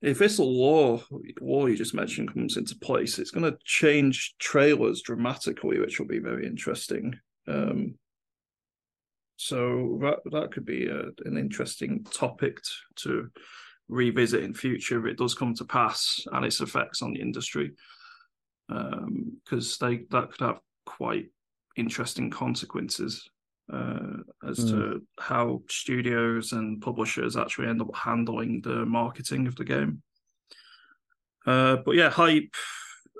if 0.00 0.18
this 0.18 0.38
law 0.38 1.02
law 1.40 1.66
you 1.66 1.76
just 1.76 1.94
mentioned 1.94 2.32
comes 2.32 2.56
into 2.56 2.76
place, 2.76 3.18
it's 3.18 3.30
going 3.30 3.50
to 3.50 3.58
change 3.64 4.34
trailers 4.38 5.02
dramatically, 5.02 5.80
which 5.80 5.98
will 5.98 6.06
be 6.06 6.20
very 6.20 6.46
interesting. 6.46 7.18
Um, 7.46 7.94
so 9.36 9.98
that 10.02 10.18
that 10.32 10.52
could 10.52 10.64
be 10.64 10.86
a, 10.86 11.02
an 11.24 11.36
interesting 11.36 12.04
topic 12.04 12.58
to 12.96 13.30
revisit 13.88 14.44
in 14.44 14.54
future. 14.54 14.98
If 15.00 15.12
it 15.12 15.18
does 15.18 15.34
come 15.34 15.54
to 15.54 15.64
pass 15.64 16.24
and 16.32 16.44
its 16.44 16.60
effects 16.60 17.02
on 17.02 17.12
the 17.12 17.20
industry, 17.20 17.72
because 18.68 19.82
um, 19.82 19.88
they 19.88 20.04
that 20.10 20.30
could 20.30 20.46
have 20.46 20.60
quite 20.84 21.30
interesting 21.76 22.30
consequences. 22.30 23.28
uh, 23.28 23.37
as 23.70 24.58
mm. 24.58 24.70
to 24.70 25.02
how 25.18 25.62
studios 25.68 26.52
and 26.52 26.80
publishers 26.80 27.36
actually 27.36 27.68
end 27.68 27.80
up 27.80 27.94
handling 27.94 28.60
the 28.62 28.86
marketing 28.86 29.46
of 29.46 29.56
the 29.56 29.64
game. 29.64 30.02
Uh, 31.46 31.76
but 31.84 31.94
yeah, 31.94 32.10
hype. 32.10 32.54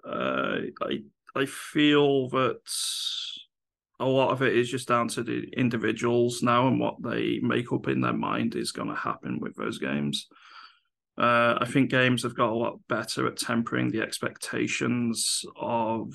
Uh, 0.07 0.59
I 0.83 1.03
I 1.35 1.47
feel 1.47 2.29
that 2.31 2.61
a 4.01 4.07
lot 4.07 4.31
of 4.31 4.43
it 4.43 4.57
is 4.57 4.70
just 4.70 4.89
down 4.89 5.09
to 5.09 5.23
the 5.23 5.49
individuals 5.57 6.43
now 6.43 6.69
and 6.69 6.79
what 6.79 7.03
they 7.03 7.41
make 7.43 7.73
up 7.73 7.89
in 7.89 8.01
their 8.01 8.12
mind 8.12 8.55
is 8.55 8.73
going 8.73 8.89
to 8.89 8.95
happen 8.95 9.41
with 9.41 9.57
those 9.57 9.79
games. 9.79 10.29
Uh, 11.16 11.59
I 11.61 11.66
think 11.66 11.91
games 11.91 12.23
have 12.23 12.37
got 12.37 12.51
a 12.51 12.55
lot 12.55 12.79
better 12.89 13.27
at 13.27 13.37
tempering 13.37 13.91
the 13.91 14.03
expectations 14.03 15.45
of 15.61 16.12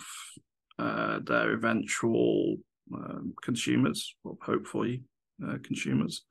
uh, 0.80 1.20
their 1.24 1.52
eventual 1.52 2.58
um, 2.94 3.34
consumers, 3.42 4.16
or 4.24 4.38
hopefully 4.42 5.04
uh, 5.46 5.58
consumers. 5.64 6.26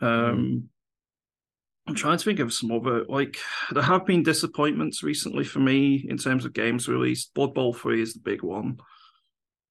Um, 0.00 0.68
I'm 1.86 1.94
trying 1.94 2.18
to 2.18 2.24
think 2.24 2.38
of 2.38 2.52
some 2.52 2.70
other 2.70 3.04
like 3.08 3.38
there 3.70 3.82
have 3.82 4.04
been 4.04 4.22
disappointments 4.22 5.02
recently 5.02 5.44
for 5.44 5.58
me 5.58 6.06
in 6.08 6.18
terms 6.18 6.44
of 6.44 6.52
games 6.52 6.86
released. 6.86 7.32
Blood 7.34 7.54
Bowl 7.54 7.72
Three 7.72 8.02
is 8.02 8.12
the 8.12 8.20
big 8.20 8.42
one, 8.42 8.78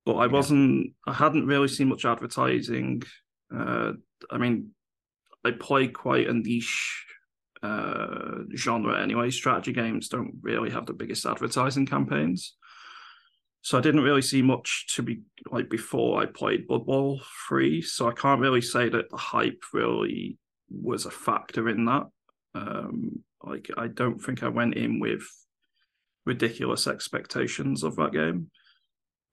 but 0.06 0.15
I 0.15 0.27
wasn't. 0.27 0.94
I 1.06 1.14
hadn't 1.14 1.45
really 1.45 1.68
seen 1.68 1.89
much 1.89 2.06
advertising. 2.06 3.03
Uh, 3.56 3.94
I 4.31 4.38
mean, 4.39 4.72
I 5.45 5.52
play 5.52 5.89
quite 5.89 6.27
a 6.27 6.34
niche 6.34 7.06
uh, 7.61 8.39
genre 8.56 9.02
anyway. 9.02 9.30
Strategy 9.30 9.73
games 9.73 10.10
don't 10.10 10.34
really 10.41 10.72
have 10.72 10.88
the 10.88 10.94
biggest 10.94 11.26
advertising 11.26 11.85
campaigns. 11.85 12.56
So 13.61 13.77
I 13.77 13.81
didn't 13.81 14.03
really 14.03 14.21
see 14.21 14.41
much 14.41 14.93
to 14.95 15.01
be 15.01 15.21
like 15.51 15.69
before 15.69 16.21
I 16.21 16.25
played 16.25 16.67
Blood 16.67 16.85
Bowl 16.85 17.21
3. 17.49 17.81
So 17.81 18.07
I 18.07 18.13
can't 18.13 18.41
really 18.41 18.61
say 18.61 18.88
that 18.89 19.09
the 19.09 19.17
hype 19.17 19.61
really 19.73 20.38
was 20.69 21.05
a 21.05 21.11
factor 21.11 21.67
in 21.67 21.85
that. 21.85 22.03
Um, 22.55 23.23
like 23.43 23.69
I 23.77 23.88
don't 23.88 24.19
think 24.19 24.43
I 24.43 24.49
went 24.49 24.75
in 24.75 24.99
with 24.99 25.23
ridiculous 26.25 26.88
expectations 26.88 27.84
of 27.84 27.95
that 27.97 28.13
game. 28.13 28.49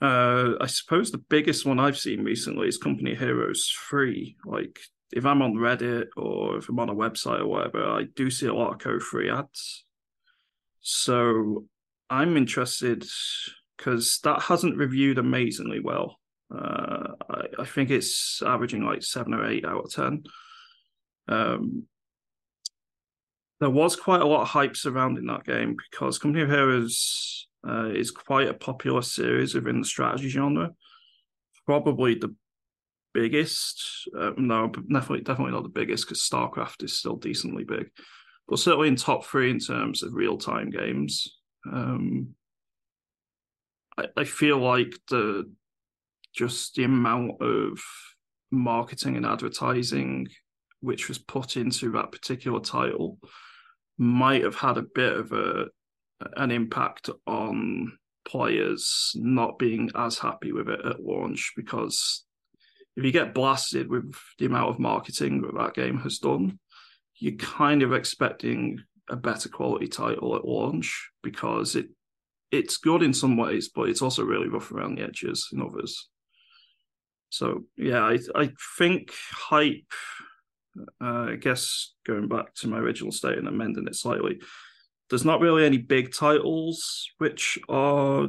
Uh, 0.00 0.54
I 0.60 0.66
suppose 0.66 1.10
the 1.10 1.18
biggest 1.18 1.64
one 1.64 1.78
I've 1.78 1.98
seen 1.98 2.24
recently 2.24 2.68
is 2.68 2.76
Company 2.76 3.14
Heroes 3.14 3.72
3. 3.88 4.36
Like 4.44 4.78
if 5.12 5.24
I'm 5.24 5.42
on 5.42 5.54
Reddit 5.54 6.08
or 6.16 6.58
if 6.58 6.68
I'm 6.68 6.80
on 6.80 6.88
a 6.88 6.94
website 6.94 7.40
or 7.40 7.46
whatever, 7.46 7.84
I 7.84 8.04
do 8.16 8.30
see 8.30 8.46
a 8.46 8.54
lot 8.54 8.72
of 8.72 8.78
code 8.80 9.02
free 9.02 9.30
ads. 9.30 9.84
So 10.80 11.64
I'm 12.10 12.36
interested 12.36 13.06
because 13.76 14.20
that 14.24 14.42
hasn't 14.42 14.76
reviewed 14.76 15.18
amazingly 15.18 15.80
well. 15.80 16.18
Uh, 16.54 17.08
I, 17.28 17.42
I, 17.60 17.64
think 17.64 17.90
it's 17.90 18.42
averaging 18.44 18.84
like 18.84 19.02
seven 19.02 19.34
or 19.34 19.46
eight 19.46 19.64
out 19.64 19.84
of 19.84 19.92
ten. 19.92 20.24
Um, 21.26 21.84
there 23.60 23.70
was 23.70 23.96
quite 23.96 24.20
a 24.20 24.26
lot 24.26 24.42
of 24.42 24.48
hype 24.48 24.76
surrounding 24.76 25.26
that 25.26 25.44
game 25.44 25.76
because 25.76 26.18
Company 26.18 26.44
of 26.44 26.50
Heroes 26.50 27.48
uh, 27.66 27.86
is 27.86 28.10
quite 28.10 28.48
a 28.48 28.54
popular 28.54 29.02
series 29.02 29.54
within 29.54 29.80
the 29.80 29.86
strategy 29.86 30.28
genre. 30.28 30.70
Probably 31.64 32.14
the 32.14 32.34
biggest, 33.14 34.08
uh, 34.18 34.32
no, 34.36 34.68
definitely 34.68 35.22
definitely 35.22 35.52
not 35.52 35.62
the 35.62 35.68
biggest 35.70 36.06
because 36.06 36.20
StarCraft 36.20 36.82
is 36.84 36.98
still 36.98 37.16
decently 37.16 37.64
big, 37.64 37.90
but 38.48 38.58
certainly 38.58 38.88
in 38.88 38.96
top 38.96 39.24
three 39.24 39.50
in 39.50 39.58
terms 39.58 40.02
of 40.02 40.12
real 40.12 40.36
time 40.36 40.70
games. 40.70 41.38
Um, 41.72 42.34
I, 43.98 44.06
I 44.16 44.24
feel 44.24 44.58
like 44.58 44.94
the 45.08 45.50
just 46.34 46.74
the 46.74 46.84
amount 46.84 47.40
of 47.40 47.80
marketing 48.50 49.16
and 49.16 49.26
advertising 49.26 50.28
which 50.80 51.08
was 51.08 51.18
put 51.18 51.56
into 51.56 51.90
that 51.92 52.12
particular 52.12 52.60
title 52.60 53.18
might 53.96 54.42
have 54.42 54.56
had 54.56 54.76
a 54.76 54.82
bit 54.82 55.12
of 55.12 55.32
a 55.32 55.66
an 56.36 56.50
impact 56.50 57.10
on 57.26 57.98
players 58.26 59.12
not 59.16 59.58
being 59.58 59.90
as 59.94 60.18
happy 60.18 60.52
with 60.52 60.68
it 60.68 60.84
at 60.84 61.02
launch 61.02 61.52
because 61.56 62.24
if 62.96 63.04
you 63.04 63.12
get 63.12 63.34
blasted 63.34 63.88
with 63.88 64.14
the 64.38 64.46
amount 64.46 64.70
of 64.70 64.78
marketing 64.78 65.42
that 65.42 65.54
that 65.54 65.74
game 65.74 65.98
has 65.98 66.18
done, 66.18 66.58
you're 67.16 67.34
kind 67.34 67.82
of 67.82 67.92
expecting 67.92 68.80
a 69.08 69.16
better 69.16 69.48
quality 69.48 69.88
title 69.88 70.36
at 70.36 70.44
launch 70.44 71.10
because 71.22 71.76
it 71.76 71.88
it's 72.58 72.76
good 72.76 73.02
in 73.02 73.12
some 73.12 73.36
ways, 73.36 73.68
but 73.68 73.88
it's 73.88 74.02
also 74.02 74.24
really 74.24 74.48
rough 74.48 74.70
around 74.72 74.96
the 74.96 75.04
edges 75.04 75.48
in 75.52 75.60
others. 75.60 76.08
So 77.30 77.64
yeah, 77.76 78.02
I 78.02 78.18
I 78.34 78.50
think 78.78 79.10
hype. 79.32 79.92
Uh, 81.00 81.28
I 81.30 81.36
guess 81.36 81.94
going 82.04 82.26
back 82.26 82.52
to 82.56 82.68
my 82.68 82.78
original 82.78 83.12
state 83.12 83.38
and 83.38 83.46
amending 83.46 83.86
it 83.86 83.94
slightly, 83.94 84.40
there's 85.08 85.24
not 85.24 85.40
really 85.40 85.64
any 85.64 85.78
big 85.78 86.12
titles 86.12 87.08
which 87.18 87.58
are 87.68 88.26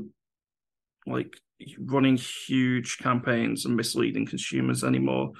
like 1.07 1.35
running 1.79 2.17
huge 2.17 2.99
campaigns 2.99 3.65
and 3.65 3.75
misleading 3.75 4.27
consumers 4.27 4.83
anymore. 4.83 5.31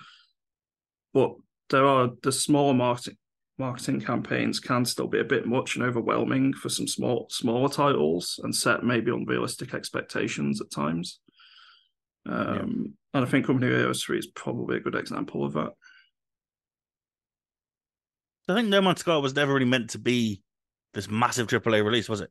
But 1.13 1.35
there 1.69 1.85
are 1.85 2.09
the 2.23 2.31
smaller 2.31 2.73
marketing 2.73 3.17
marketing 3.57 4.01
campaigns 4.01 4.59
can 4.59 4.83
still 4.85 5.07
be 5.07 5.19
a 5.19 5.23
bit 5.23 5.45
much 5.45 5.75
and 5.75 5.85
overwhelming 5.85 6.53
for 6.53 6.69
some 6.69 6.87
small 6.87 7.27
smaller 7.29 7.69
titles 7.69 8.39
and 8.43 8.53
set 8.53 8.83
maybe 8.83 9.11
unrealistic 9.11 9.73
expectations 9.73 10.61
at 10.61 10.71
times. 10.71 11.19
Um, 12.27 12.45
yeah. 12.45 13.19
And 13.19 13.25
I 13.25 13.29
think 13.29 13.45
Company 13.45 13.71
of 13.71 13.77
Heroes 13.77 14.03
3 14.03 14.19
is 14.19 14.27
probably 14.27 14.77
a 14.77 14.81
good 14.81 14.95
example 14.95 15.45
of 15.45 15.53
that. 15.53 15.71
I 18.47 18.55
think 18.55 18.67
No 18.67 18.81
Man's 18.81 18.99
Sky 18.99 19.17
was 19.17 19.35
never 19.35 19.53
really 19.53 19.65
meant 19.65 19.91
to 19.91 19.99
be 19.99 20.41
this 20.93 21.09
massive 21.09 21.47
AAA 21.47 21.83
release, 21.83 22.09
was 22.09 22.21
it? 22.21 22.29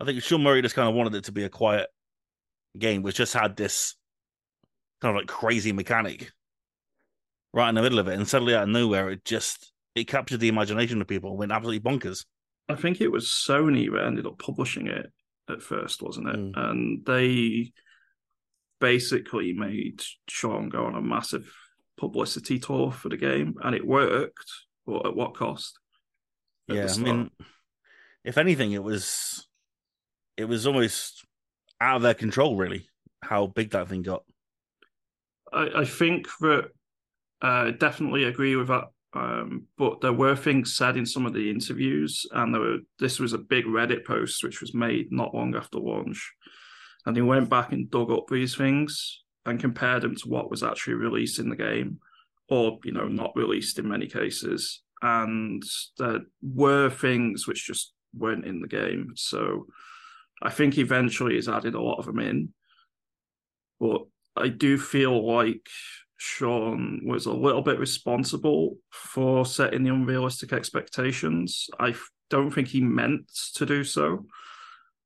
I 0.00 0.04
think 0.04 0.22
Sean 0.22 0.42
Murray 0.42 0.62
just 0.62 0.74
kind 0.74 0.88
of 0.88 0.94
wanted 0.94 1.14
it 1.14 1.24
to 1.24 1.32
be 1.32 1.44
a 1.44 1.48
quiet 1.48 1.88
game, 2.78 3.02
which 3.02 3.16
just 3.16 3.34
had 3.34 3.56
this 3.56 3.94
kind 5.00 5.14
of 5.14 5.20
like 5.20 5.28
crazy 5.28 5.72
mechanic 5.72 6.30
right 7.52 7.68
in 7.68 7.74
the 7.74 7.82
middle 7.82 7.98
of 7.98 8.08
it, 8.08 8.14
and 8.14 8.28
suddenly 8.28 8.54
out 8.54 8.64
of 8.64 8.68
nowhere, 8.68 9.10
it 9.10 9.24
just 9.24 9.72
it 9.96 10.06
captured 10.06 10.38
the 10.38 10.48
imagination 10.48 11.00
of 11.00 11.08
people, 11.08 11.36
went 11.36 11.50
absolutely 11.50 11.80
bonkers. 11.80 12.24
I 12.68 12.74
think 12.74 13.00
it 13.00 13.10
was 13.10 13.26
Sony 13.26 13.90
that 13.90 14.06
ended 14.06 14.26
up 14.26 14.38
publishing 14.38 14.86
it 14.86 15.10
at 15.48 15.62
first, 15.62 16.02
wasn't 16.02 16.28
it? 16.28 16.36
Mm. 16.36 16.52
And 16.54 17.06
they 17.06 17.72
basically 18.78 19.54
made 19.54 20.02
Sean 20.28 20.68
go 20.68 20.84
on 20.84 20.94
a 20.94 21.00
massive 21.00 21.50
publicity 21.96 22.58
tour 22.58 22.92
for 22.92 23.08
the 23.08 23.16
game, 23.16 23.54
and 23.64 23.74
it 23.74 23.86
worked. 23.86 24.50
But 24.86 25.06
at 25.06 25.16
what 25.16 25.34
cost? 25.34 25.78
At 26.68 26.76
yeah, 26.76 26.88
I 26.92 26.98
mean, 26.98 27.30
if 28.22 28.38
anything, 28.38 28.72
it 28.72 28.82
was 28.82 29.48
it 30.36 30.44
was 30.44 30.66
almost 30.66 31.24
out 31.80 31.96
of 31.96 32.02
their 32.02 32.14
control, 32.14 32.56
really. 32.56 32.88
How 33.22 33.46
big 33.46 33.70
that 33.70 33.88
thing 33.88 34.02
got. 34.02 34.24
I, 35.52 35.68
I 35.76 35.84
think 35.84 36.28
that 36.40 36.68
uh, 37.40 37.70
definitely 37.70 38.24
agree 38.24 38.56
with 38.56 38.68
that. 38.68 38.84
Um, 39.16 39.66
but 39.78 40.02
there 40.02 40.12
were 40.12 40.36
things 40.36 40.76
said 40.76 40.96
in 40.96 41.06
some 41.06 41.24
of 41.24 41.32
the 41.32 41.50
interviews, 41.50 42.26
and 42.32 42.52
there 42.52 42.60
were. 42.60 42.78
This 42.98 43.18
was 43.18 43.32
a 43.32 43.38
big 43.38 43.64
Reddit 43.64 44.04
post 44.04 44.42
which 44.44 44.60
was 44.60 44.74
made 44.74 45.10
not 45.10 45.34
long 45.34 45.54
after 45.54 45.78
launch, 45.78 46.32
and 47.06 47.16
he 47.16 47.22
went 47.22 47.48
back 47.48 47.72
and 47.72 47.90
dug 47.90 48.10
up 48.10 48.26
these 48.28 48.54
things 48.54 49.22
and 49.46 49.58
compared 49.58 50.02
them 50.02 50.16
to 50.16 50.28
what 50.28 50.50
was 50.50 50.62
actually 50.62 50.94
released 50.94 51.38
in 51.38 51.48
the 51.48 51.56
game, 51.56 51.98
or 52.50 52.78
you 52.84 52.92
know 52.92 53.08
not 53.08 53.32
released 53.36 53.78
in 53.78 53.88
many 53.88 54.06
cases. 54.06 54.82
And 55.00 55.62
there 55.98 56.20
were 56.42 56.90
things 56.90 57.46
which 57.46 57.66
just 57.66 57.94
weren't 58.14 58.44
in 58.44 58.60
the 58.60 58.68
game. 58.68 59.12
So 59.14 59.66
I 60.42 60.50
think 60.50 60.76
eventually 60.76 61.34
he's 61.34 61.48
added 61.48 61.74
a 61.74 61.82
lot 61.82 61.98
of 61.98 62.06
them 62.06 62.18
in. 62.18 62.52
But 63.80 64.02
I 64.36 64.48
do 64.48 64.78
feel 64.78 65.26
like 65.26 65.66
Sean 66.16 67.02
was 67.04 67.26
a 67.26 67.32
little 67.32 67.62
bit 67.62 67.78
responsible 67.78 68.78
for 68.90 69.44
setting 69.44 69.82
the 69.82 69.92
unrealistic 69.92 70.52
expectations. 70.52 71.68
I 71.78 71.94
don't 72.30 72.50
think 72.50 72.68
he 72.68 72.80
meant 72.80 73.30
to 73.54 73.66
do 73.66 73.84
so. 73.84 74.26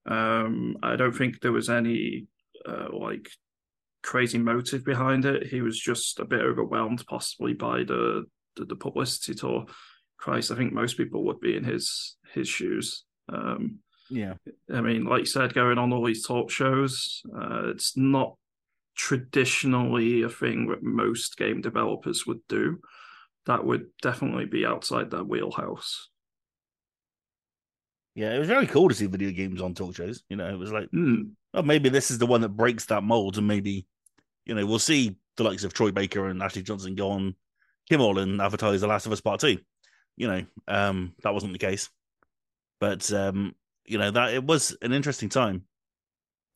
Um, 0.07 0.77
I 0.83 0.97
don't 0.97 1.13
think 1.13 1.41
there 1.41 1.53
was 1.53 1.69
any 1.69 2.27
uh, 2.67 2.89
like 2.93 3.29
crazy 4.03 4.39
motive 4.39 4.85
behind 4.85 5.25
it. 5.25 5.47
He 5.47 5.61
was 5.63 5.79
just 5.79 6.21
a 6.21 6.25
bit 6.25 6.41
overwhelmed, 6.41 7.05
possibly 7.07 7.55
by 7.55 7.85
the, 7.85 8.25
the, 8.57 8.65
the 8.65 8.77
publicity 8.77 9.35
tour. 9.35 9.67
Christ, 10.19 10.51
I 10.51 10.55
think 10.55 10.73
most 10.73 10.97
people 10.97 11.25
would 11.25 11.41
be 11.41 11.57
in 11.57 11.65
his 11.65 12.17
his 12.35 12.49
shoes. 12.49 13.05
Um, 13.33 13.79
yeah, 14.11 14.35
I 14.73 14.81
mean, 14.81 15.05
like 15.05 15.21
you 15.21 15.27
said, 15.27 15.55
going 15.55 15.79
on 15.79 15.93
all 15.93 16.05
these 16.05 16.27
talk 16.27 16.51
shows, 16.51 17.23
uh, 17.35 17.69
it's 17.69 17.97
not 17.97 18.37
traditionally 18.95 20.23
a 20.23 20.29
thing 20.29 20.69
that 20.69 20.83
most 20.83 21.37
game 21.37 21.61
developers 21.61 22.27
would 22.27 22.41
do. 22.49 22.81
That 23.47 23.65
would 23.65 23.87
definitely 24.03 24.45
be 24.45 24.67
outside 24.67 25.11
their 25.11 25.25
wheelhouse. 25.25 26.09
Yeah, 28.15 28.35
it 28.35 28.39
was 28.39 28.49
very 28.49 28.67
cool 28.67 28.89
to 28.89 28.95
see 28.95 29.07
video 29.07 29.31
games 29.31 29.63
on 29.63 29.75
talk 29.75 29.97
shows. 29.97 30.23
You 30.29 30.37
know, 30.37 30.49
it 30.49 30.59
was 30.59 30.73
like, 30.73 30.91
mm. 30.91 31.31
oh, 31.55 31.63
maybe 31.63 31.89
this 31.89 32.11
is 32.11 32.19
the 32.19 32.27
one 32.27 32.41
that 32.43 32.51
breaks 32.51 32.87
that 32.87 33.03
mold, 33.03 33.39
and 33.39 33.47
maybe, 33.47 33.87
you 34.45 34.55
know, 34.55 34.67
we'll 34.67 34.79
see 34.79 35.17
the 35.37 35.45
likes 35.45 35.65
of 35.65 35.73
Troy 35.73 35.91
Baker 35.91 36.29
and 36.29 36.43
Ashley 36.43 36.63
Johnson 36.63 36.95
go 36.95 37.13
on 37.13 37.35
Kimmel 37.89 38.19
and 38.19 38.41
advertise 38.41 38.81
The 38.81 38.87
Last 38.89 39.07
of 39.07 39.13
Us 39.13 39.21
Part 39.21 39.41
Two. 39.41 39.59
You 40.17 40.29
know, 40.29 40.45
um, 40.69 41.15
that 41.23 41.33
wasn't 41.33 41.53
the 41.53 41.59
case, 41.59 41.89
but 42.79 43.11
um, 43.13 43.55
you 43.87 43.97
know 43.97 44.11
that 44.11 44.35
it 44.35 44.45
was 44.45 44.77
an 44.83 44.93
interesting 44.93 45.29
time. 45.29 45.65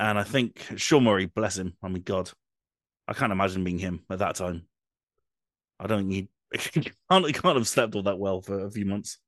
And 0.01 0.19
I 0.19 0.25
think 0.25 0.65
Sean 0.77 1.05
Murray, 1.05 1.27
bless 1.27 1.57
him. 1.57 1.75
I 1.83 1.89
mean, 1.89 2.03
God, 2.03 2.31
I 3.07 3.13
can't 3.13 3.33
imagine 3.33 3.65
being 3.65 3.79
him 3.79 4.05
at 4.11 4.19
that 4.19 4.37
time. 4.37 4.67
I 5.79 5.87
don't 5.87 6.09
think 6.09 6.29
he, 6.75 6.93
can't, 7.11 7.27
he 7.27 7.33
can't 7.33 7.57
have 7.57 7.69
slept 7.69 7.95
all 7.95 8.03
that 8.05 8.19
well 8.19 8.41
for 8.41 8.65
a 8.65 8.71
few 8.71 8.85
months. 8.85 9.19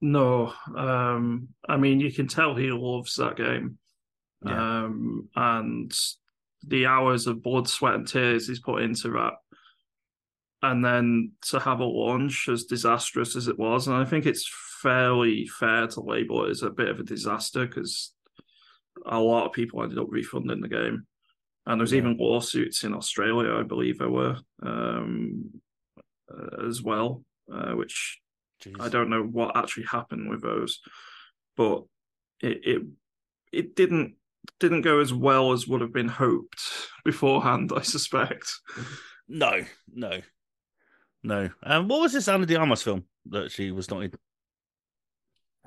No, 0.00 0.52
um, 0.76 1.48
I 1.66 1.76
mean 1.78 2.00
you 2.00 2.12
can 2.12 2.28
tell 2.28 2.54
he 2.54 2.70
loves 2.70 3.16
that 3.16 3.36
game, 3.36 3.78
yeah. 4.44 4.84
um, 4.84 5.28
and 5.34 5.98
the 6.66 6.86
hours 6.86 7.26
of 7.26 7.42
blood, 7.42 7.66
sweat, 7.66 7.94
and 7.94 8.06
tears 8.06 8.46
he's 8.46 8.60
put 8.60 8.82
into 8.82 9.10
that, 9.12 9.34
and 10.62 10.84
then 10.84 11.32
to 11.48 11.58
have 11.58 11.80
a 11.80 11.84
launch 11.84 12.46
as 12.52 12.64
disastrous 12.64 13.36
as 13.36 13.48
it 13.48 13.58
was, 13.58 13.86
and 13.86 13.96
I 13.96 14.04
think 14.04 14.26
it's 14.26 14.50
fairly 14.82 15.46
fair 15.46 15.86
to 15.86 16.00
label 16.02 16.44
it 16.44 16.50
as 16.50 16.62
a 16.62 16.68
bit 16.68 16.88
of 16.88 17.00
a 17.00 17.04
disaster 17.04 17.66
because 17.66 18.12
a 19.06 19.18
lot 19.18 19.46
of 19.46 19.52
people 19.52 19.82
ended 19.82 19.98
up 19.98 20.08
refunding 20.10 20.60
the 20.60 20.68
game. 20.68 21.06
And 21.66 21.80
there's 21.80 21.92
yeah. 21.92 21.98
even 21.98 22.16
lawsuits 22.16 22.84
in 22.84 22.94
Australia, 22.94 23.54
I 23.54 23.62
believe 23.62 23.98
there 23.98 24.10
were, 24.10 24.36
um, 24.62 25.50
uh, 26.30 26.66
as 26.68 26.82
well, 26.82 27.24
uh, 27.52 27.72
which 27.72 28.20
Jeez. 28.62 28.80
I 28.80 28.88
don't 28.88 29.10
know 29.10 29.22
what 29.22 29.56
actually 29.56 29.84
happened 29.84 30.30
with 30.30 30.42
those, 30.42 30.80
but 31.56 31.82
it, 32.40 32.60
it 32.64 32.82
it 33.52 33.76
didn't 33.76 34.14
didn't 34.60 34.82
go 34.82 35.00
as 35.00 35.12
well 35.12 35.52
as 35.52 35.66
would 35.66 35.80
have 35.80 35.92
been 35.92 36.08
hoped 36.08 36.62
beforehand. 37.04 37.72
I 37.74 37.82
suspect. 37.82 38.52
No, 39.28 39.64
no, 39.92 40.20
no. 41.22 41.50
Um, 41.62 41.88
what 41.88 42.00
was 42.00 42.12
this 42.12 42.28
Ana 42.28 42.46
de 42.46 42.56
Armas 42.56 42.82
film 42.82 43.04
that 43.26 43.50
she 43.50 43.70
was 43.70 43.90
not 43.90 44.04
in? 44.04 44.12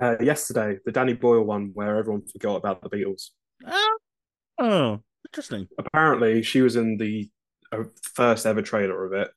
Uh, 0.00 0.16
yesterday, 0.20 0.78
the 0.84 0.92
Danny 0.92 1.12
Boyle 1.12 1.44
one 1.44 1.70
where 1.74 1.98
everyone 1.98 2.26
forgot 2.26 2.56
about 2.56 2.80
the 2.80 2.88
Beatles. 2.88 3.30
Oh, 3.66 3.98
oh 4.58 5.00
interesting. 5.28 5.68
Apparently, 5.78 6.42
she 6.42 6.62
was 6.62 6.76
in 6.76 6.96
the 6.96 7.28
uh, 7.72 7.84
first 8.14 8.46
ever 8.46 8.62
trailer 8.62 9.04
of 9.04 9.12
it. 9.12 9.30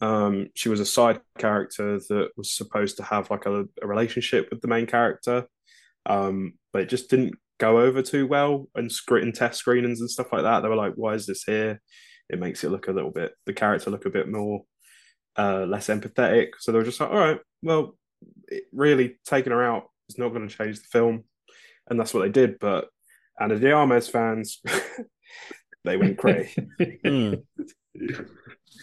Um, 0.00 0.48
she 0.54 0.68
was 0.68 0.80
a 0.80 0.86
side 0.86 1.20
character 1.38 1.98
that 2.08 2.28
was 2.36 2.52
supposed 2.52 2.96
to 2.98 3.02
have 3.02 3.30
like 3.30 3.46
a, 3.46 3.64
a 3.82 3.86
relationship 3.86 4.48
with 4.50 4.60
the 4.60 4.68
main 4.68 4.86
character, 4.86 5.46
um, 6.06 6.52
but 6.72 6.82
it 6.82 6.88
just 6.88 7.10
didn't 7.10 7.34
go 7.58 7.80
over 7.80 8.00
too 8.00 8.26
well. 8.26 8.68
And 8.76 8.92
script 8.92 9.24
and 9.24 9.34
test 9.34 9.58
screenings 9.58 10.00
and 10.00 10.10
stuff 10.10 10.32
like 10.32 10.42
that, 10.42 10.60
they 10.60 10.68
were 10.68 10.76
like, 10.76 10.94
"Why 10.94 11.14
is 11.14 11.26
this 11.26 11.42
here?" 11.42 11.80
It 12.30 12.38
makes 12.38 12.62
it 12.62 12.70
look 12.70 12.88
a 12.88 12.92
little 12.92 13.10
bit 13.10 13.32
the 13.46 13.52
character 13.52 13.90
look 13.90 14.06
a 14.06 14.10
bit 14.10 14.28
more 14.28 14.62
uh, 15.36 15.64
less 15.66 15.88
empathetic. 15.88 16.50
So 16.60 16.70
they 16.70 16.78
were 16.78 16.84
just 16.84 17.00
like, 17.00 17.10
"All 17.10 17.16
right, 17.16 17.40
well, 17.62 17.96
really 18.72 19.16
taking 19.24 19.52
her 19.52 19.62
out 19.62 19.84
is 20.08 20.18
not 20.18 20.30
going 20.30 20.48
to 20.48 20.54
change 20.54 20.78
the 20.78 20.86
film, 20.90 21.24
and 21.88 21.98
that's 21.98 22.14
what 22.14 22.20
they 22.20 22.30
did. 22.30 22.58
But 22.58 22.88
Ana 23.40 23.58
de 23.58 23.72
Armas 23.72 24.08
fans, 24.08 24.60
they 25.84 25.96
went 25.96 26.18
crazy. 26.18 26.68
mm. 26.80 27.42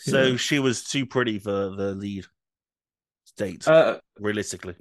So 0.01 0.37
she 0.37 0.59
was 0.59 0.83
too 0.83 1.05
pretty 1.05 1.39
for 1.39 1.69
the 1.69 1.95
lead 1.95 2.25
state, 3.25 3.67
uh, 3.67 3.99
realistically. 4.19 4.75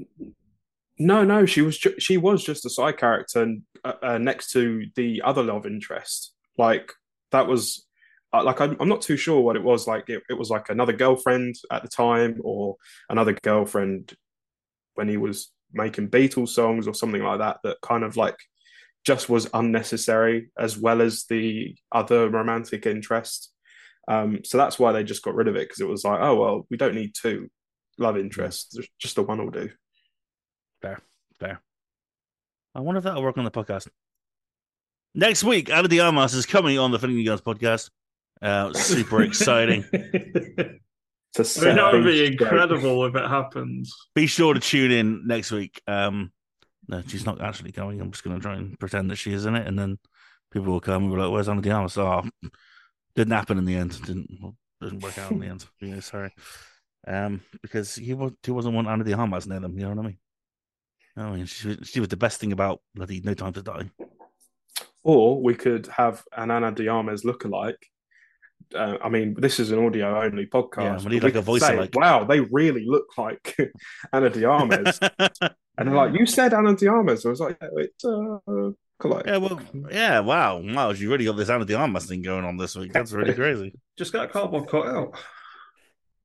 No, 0.99 1.25
no, 1.25 1.45
she 1.47 1.63
was 1.63 1.79
ju- 1.79 1.99
she 1.99 2.17
was 2.17 2.45
just 2.45 2.67
a 2.67 2.71
side 2.71 2.99
character 2.99 3.43
and, 3.43 3.63
uh, 3.85 3.95
uh, 4.03 4.19
next 4.19 4.51
to 4.53 4.87
the 4.95 5.23
other 5.23 5.43
love 5.43 5.67
interest. 5.67 6.33
Like 6.57 6.93
that 7.33 7.49
was 7.49 7.85
uh, 8.33 8.45
like 8.45 8.61
I'm, 8.61 8.77
I'm, 8.81 8.89
not 8.89 9.03
too 9.03 9.17
sure 9.17 9.41
what 9.41 9.57
it 9.57 9.63
was 9.63 9.87
like. 9.87 10.09
It, 10.09 10.23
it 10.29 10.35
was 10.35 10.51
like 10.51 10.69
another 10.69 10.93
girlfriend 10.93 11.57
at 11.71 11.83
the 11.83 11.89
time, 11.89 12.41
or 12.45 12.77
another 13.09 13.33
girlfriend 13.43 14.15
when 14.95 15.09
he 15.09 15.17
was 15.17 15.53
making 15.73 16.09
Beatles 16.09 16.49
songs 16.49 16.87
or 16.87 16.95
something 16.95 17.23
like 17.23 17.39
that. 17.39 17.59
That 17.65 17.81
kind 17.83 18.05
of 18.05 18.17
like 18.17 18.37
just 19.05 19.29
was 19.29 19.49
unnecessary, 19.53 20.51
as 20.59 20.79
well 20.79 21.03
as 21.03 21.25
the 21.29 21.77
other 21.93 22.29
romantic 22.29 22.87
interest. 22.87 23.51
Um, 24.09 24.41
so 24.45 24.59
that's 24.59 24.79
why 24.79 24.93
they 24.93 25.05
just 25.05 25.23
got 25.23 25.35
rid 25.35 25.49
of 25.49 25.57
it 25.57 25.69
because 25.69 25.81
it 25.81 25.89
was 25.89 26.05
like, 26.05 26.21
oh 26.21 26.37
well, 26.37 26.67
we 26.71 26.77
don't 26.77 26.95
need 26.95 27.15
two 27.15 27.51
love 27.99 28.19
interests, 28.19 28.77
just 28.99 29.17
the 29.17 29.23
one 29.23 29.39
will 29.39 29.51
do. 29.51 29.71
Fair, 30.83 31.01
fair. 31.39 31.61
I 32.75 32.81
wonder 32.81 32.99
if 32.99 33.05
that'll 33.05 33.23
work 33.23 33.39
on 33.39 33.45
the 33.45 33.51
podcast. 33.51 33.89
Next 35.15 35.45
week, 35.45 35.67
de 35.67 36.01
Armas 36.01 36.35
is 36.35 36.45
coming 36.45 36.79
on 36.79 36.91
the 36.91 36.99
Finger 36.99 37.23
Guns 37.23 37.41
podcast. 37.41 37.91
Uh, 38.43 38.73
super 38.73 39.23
exciting. 39.23 39.85
To 41.35 41.41
I 41.41 41.43
mean, 41.43 41.45
set 41.45 41.75
that 41.77 41.93
would 41.93 42.05
be 42.05 42.11
things 42.29 42.35
straight. 42.37 42.41
incredible 42.41 43.05
if 43.07 43.15
it 43.17 43.29
happens. 43.29 43.93
Be 44.15 44.27
sure 44.27 44.55
to 44.55 44.61
tune 44.61 44.91
in 44.93 45.27
next 45.27 45.51
week. 45.51 45.81
Um, 45.87 46.33
no, 46.89 47.03
she's 47.07 47.27
not 47.27 47.41
actually 47.41 47.73
going. 47.73 48.01
I'm 48.01 48.11
just 48.13 48.23
going 48.25 48.37
to 48.37 48.43
try 48.43 48.55
and 48.55 48.79
pretend 48.79 49.11
that 49.11 49.17
she 49.17 49.33
is 49.33 49.45
in 49.47 49.55
it, 49.57 49.67
and 49.67 49.79
then 49.79 49.99
people 50.53 50.73
will 50.73 50.81
come 50.81 51.05
and 51.05 51.13
be 51.13 51.19
like, 51.19 51.31
"Where's 51.33 51.49
Ana 51.49 51.61
de 51.63 51.71
Armas?" 51.71 51.99
Oh, 51.99 52.23
didn't 53.17 53.33
happen 53.33 53.59
in 53.59 53.65
the 53.65 53.75
end. 53.77 54.01
Didn't 54.03 54.29
didn't 54.81 55.03
work 55.03 55.19
out 55.19 55.33
in 55.33 55.39
the 55.41 55.47
end. 55.47 55.65
Yeah, 55.81 56.01
sorry. 56.01 56.33
Um, 57.07 57.41
because 57.63 57.95
he 57.95 58.15
was 58.15 58.33
he 58.43 58.51
wasn't 58.53 58.75
one 58.75 58.87
Ana 58.87 59.03
de 59.05 59.13
Armas 59.15 59.47
near 59.47 59.61
them. 59.61 59.77
You 59.79 59.85
know 59.85 59.91
what 59.95 59.99
I 60.05 60.09
mean? 60.09 60.19
I 61.17 61.31
mean, 61.31 61.47
she, 61.47 61.69
was- 61.69 61.89
she 61.89 62.01
was 62.01 62.09
the 62.11 62.17
best 62.17 62.39
thing 62.41 62.53
about 62.53 62.81
bloody 62.95 63.21
No 63.25 63.35
Time 63.35 63.53
to 63.55 63.63
Die. 63.63 63.91
Or 65.03 65.43
we 65.43 65.55
could 65.55 65.87
have 65.89 66.23
an 66.37 66.51
Ana 66.51 66.73
de 66.73 66.89
Armas 66.89 67.25
lookalike. 67.25 67.77
Uh, 68.75 68.99
I 69.03 69.09
mean, 69.09 69.35
this 69.39 69.61
is 69.61 69.71
an 69.71 69.85
audio 69.85 70.21
only 70.23 70.47
podcast. 70.47 70.83
Yeah, 70.83 70.97
we 70.97 71.03
but 71.05 71.13
need 71.13 71.23
like 71.23 71.35
a 71.37 71.43
voice 71.43 71.63
say, 71.63 71.77
alike. 71.77 71.95
Wow, 71.95 72.25
they 72.25 72.41
really 72.41 72.85
look 72.87 73.07
like 73.17 73.57
Ana 74.13 74.31
de 74.31 74.45
Armas. 74.45 74.99
and 75.19 75.31
they're 75.77 75.95
like, 75.95 76.15
You 76.15 76.27
said 76.27 76.53
Ana 76.55 76.75
de 76.75 76.89
Armas. 76.89 77.25
I 77.25 77.29
was 77.29 77.41
like, 77.41 77.57
"Yeah, 77.61 77.69
It's 77.77 78.05
uh, 78.05 78.39
lookalike. 78.49 79.27
Yeah, 79.27 79.37
well, 79.37 79.61
yeah, 79.91 80.21
wow, 80.21 80.59
wow, 80.59 80.91
you 80.91 81.11
really 81.11 81.25
got 81.25 81.37
this 81.37 81.51
Ana 81.51 81.65
de 81.65 81.75
Armas 81.75 82.07
thing 82.07 82.23
going 82.23 82.45
on 82.45 82.57
this 82.57 82.77
week. 82.77 82.93
That's 82.93 83.13
really 83.13 83.35
crazy. 83.35 83.75
Just 83.97 84.13
got 84.13 84.27
a 84.27 84.29
cardboard 84.29 84.69
cut 84.69 84.87
out. 84.87 85.17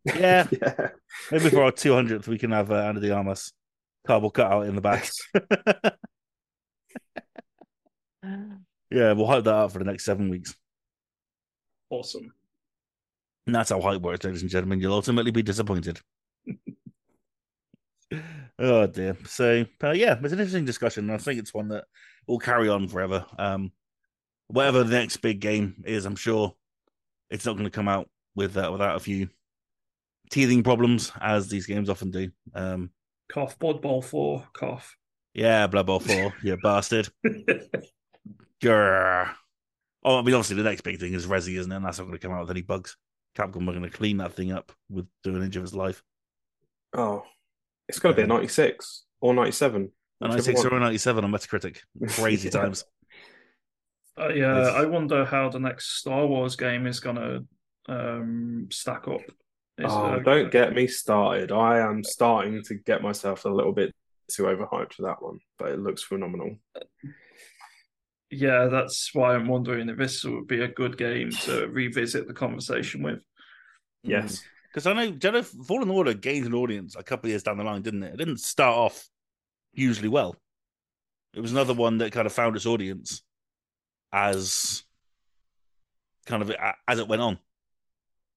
Yeah, 0.06 0.48
yeah. 0.52 0.90
maybe 1.32 1.50
for 1.50 1.64
our 1.64 1.72
200th, 1.72 2.28
we 2.28 2.38
can 2.38 2.52
have 2.52 2.72
uh, 2.72 2.76
Ana 2.76 3.00
de 3.00 3.14
Armas 3.14 3.54
cardboard 4.08 4.34
cutout 4.34 4.66
in 4.66 4.76
the 4.76 4.82
back. 4.82 5.08
yeah, 8.90 9.14
we'll 9.14 9.28
hype 9.28 9.44
that 9.44 9.54
up 9.54 9.72
for 9.72 9.80
the 9.80 9.86
next 9.86 10.06
seven 10.06 10.30
weeks. 10.30 10.56
Awesome. 11.90 12.34
And 13.48 13.56
that's 13.56 13.70
how 13.72 13.82
hype 13.82 14.02
works, 14.02 14.24
ladies 14.26 14.42
and 14.42 14.52
gentlemen. 14.52 14.80
You'll 14.80 14.94
ultimately 14.94 15.32
be 15.32 15.42
disappointed. 15.42 16.00
oh 18.60 18.88
dear. 18.88 19.18
So, 19.26 19.66
uh, 19.84 19.92
yeah, 19.92 20.14
it's 20.22 20.34
an 20.34 20.40
interesting 20.40 20.66
discussion. 20.66 21.06
and 21.10 21.14
I 21.14 21.18
think 21.18 21.40
it's 21.40 21.54
one 21.54 21.70
that 21.70 21.86
will 22.28 22.40
carry 22.40 22.70
on 22.70 22.88
forever. 22.88 23.26
Um, 23.38 23.72
whatever 24.48 24.84
the 24.84 24.96
next 24.98 25.18
big 25.18 25.40
game 25.40 25.84
is, 25.86 26.06
I'm 26.06 26.16
sure 26.16 26.54
it's 27.30 27.46
not 27.46 27.54
going 27.54 27.66
to 27.66 27.70
come 27.72 27.88
out 27.88 28.08
with 28.36 28.56
uh, 28.58 28.70
without 28.72 28.96
a 28.98 29.00
few 29.00 29.30
teething 30.32 30.64
problems, 30.64 31.12
as 31.20 31.48
these 31.50 31.66
games 31.66 31.90
often 31.90 32.12
do. 32.12 32.30
Um, 32.54 32.92
Cough. 33.32 33.58
Blood 33.60 33.82
Bowl 33.82 34.02
4. 34.02 34.48
Cough. 34.54 34.96
yeah, 35.34 35.68
Blood 35.68 35.86
Bowl 35.88 36.00
Four, 36.00 36.34
you 36.44 36.58
bastard. 36.64 37.10
Grr. 38.62 39.30
Oh, 40.04 40.18
I 40.18 40.22
mean, 40.22 40.34
obviously, 40.36 40.56
the 40.58 40.64
next 40.64 40.82
big 40.82 41.00
thing 41.00 41.14
is 41.14 41.28
Resi, 41.28 41.58
isn't 41.58 41.72
it? 41.72 41.76
And 41.76 41.86
that's 41.86 41.98
not 42.00 42.06
going 42.06 42.18
to 42.18 42.26
come 42.26 42.34
out 42.36 42.42
with 42.42 42.52
any 42.52 42.62
bugs. 42.62 42.96
Capcom 43.38 43.64
are 43.68 43.74
going 43.74 43.82
to 43.84 43.90
clean 43.90 44.18
that 44.18 44.34
thing 44.34 44.52
up 44.52 44.72
with 44.90 45.08
do 45.24 45.36
an 45.36 45.44
inch 45.44 45.56
of 45.56 45.64
its 45.64 45.74
life. 45.74 46.02
Oh, 46.94 47.24
it's 47.88 48.00
got 48.00 48.10
to 48.10 48.16
be 48.16 48.22
a 48.24 48.28
96 48.28 49.04
or 49.22 49.34
97. 49.34 49.92
A 50.22 50.28
96 50.28 50.66
or 50.66 50.76
a 50.76 50.80
97 50.80 51.24
on 51.24 51.32
Metacritic. 51.32 51.78
Crazy 52.10 52.48
Yeah. 52.48 52.62
times. 52.62 52.86
Uh, 54.20 54.30
yeah, 54.30 54.60
It's- 54.62 54.76
I 54.76 54.86
wonder 54.86 55.26
how 55.26 55.50
the 55.50 55.60
next 55.60 55.98
Star 56.00 56.26
Wars 56.26 56.56
game 56.56 56.88
is 56.88 57.00
going 57.00 57.16
to 57.16 57.46
um, 57.88 58.68
stack 58.72 59.08
up. 59.08 59.22
Is, 59.78 59.86
Oh, 59.88 60.06
uh, 60.06 60.20
don't 60.20 60.52
get 60.52 60.74
me 60.74 60.88
started. 60.88 61.52
I 61.52 61.80
am 61.80 62.04
starting 62.04 62.62
to 62.64 62.76
get 62.76 63.02
myself 63.02 63.46
a 63.46 63.50
little 63.50 63.72
bit 63.72 63.94
too 64.30 64.44
overhyped 64.44 64.94
for 64.94 65.04
that 65.04 65.22
one, 65.22 65.40
but 65.58 65.70
it 65.72 65.80
looks 65.80 66.04
phenomenal. 66.04 66.58
Yeah, 68.32 68.68
that's 68.68 69.14
why 69.14 69.34
I'm 69.36 69.48
wondering 69.48 69.90
if 69.90 69.98
this 69.98 70.24
would 70.24 70.48
be 70.48 70.62
a 70.62 70.68
good 70.68 70.98
game 70.98 71.32
to 71.32 71.68
revisit 71.72 72.28
the 72.28 72.34
conversation 72.34 73.02
with. 73.02 73.22
Yes. 74.04 74.44
Because 74.72 74.86
I 74.86 74.94
know 74.94 75.12
Jedi 75.12 75.44
Fallen 75.66 75.90
Order 75.90 76.14
gained 76.14 76.46
an 76.46 76.54
audience 76.54 76.96
a 76.96 77.02
couple 77.04 77.28
of 77.28 77.32
years 77.32 77.44
down 77.44 77.58
the 77.58 77.64
line, 77.64 77.82
didn't 77.82 78.04
it? 78.04 78.14
It 78.14 78.18
didn't 78.18 78.40
start 78.40 78.76
off 78.78 79.08
hugely 79.74 80.08
well. 80.10 80.36
It 81.34 81.40
was 81.42 81.52
another 81.52 81.74
one 81.74 81.98
that 82.00 82.12
kind 82.12 82.28
of 82.28 82.34
found 82.34 82.56
its 82.56 82.66
audience 82.68 83.24
as 84.14 84.84
kind 86.28 86.42
of 86.44 86.52
as 86.88 87.00
it 87.00 87.08
went 87.08 87.22
on, 87.22 87.40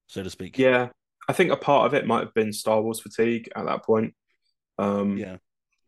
so 0.07 0.23
to 0.23 0.31
speak. 0.31 0.59
Yeah, 0.59 0.89
I 1.29 1.33
think 1.35 1.51
a 1.51 1.57
part 1.57 1.87
of 1.87 1.95
it 1.95 2.07
might 2.07 2.21
have 2.25 2.35
been 2.35 2.53
Star 2.53 2.81
Wars 2.81 3.01
fatigue 3.01 3.51
at 3.55 3.67
that 3.67 3.85
point. 3.85 4.15
Um, 4.79 5.19
Yeah. 5.19 5.37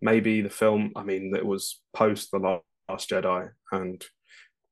maybe 0.02 0.43
the 0.43 0.51
film. 0.51 0.93
I 0.94 1.02
mean, 1.05 1.35
it 1.35 1.44
was 1.44 1.81
post 1.94 2.31
the 2.31 2.39
La- 2.39 2.60
Last 2.89 3.11
Jedi, 3.11 3.51
and 3.73 4.05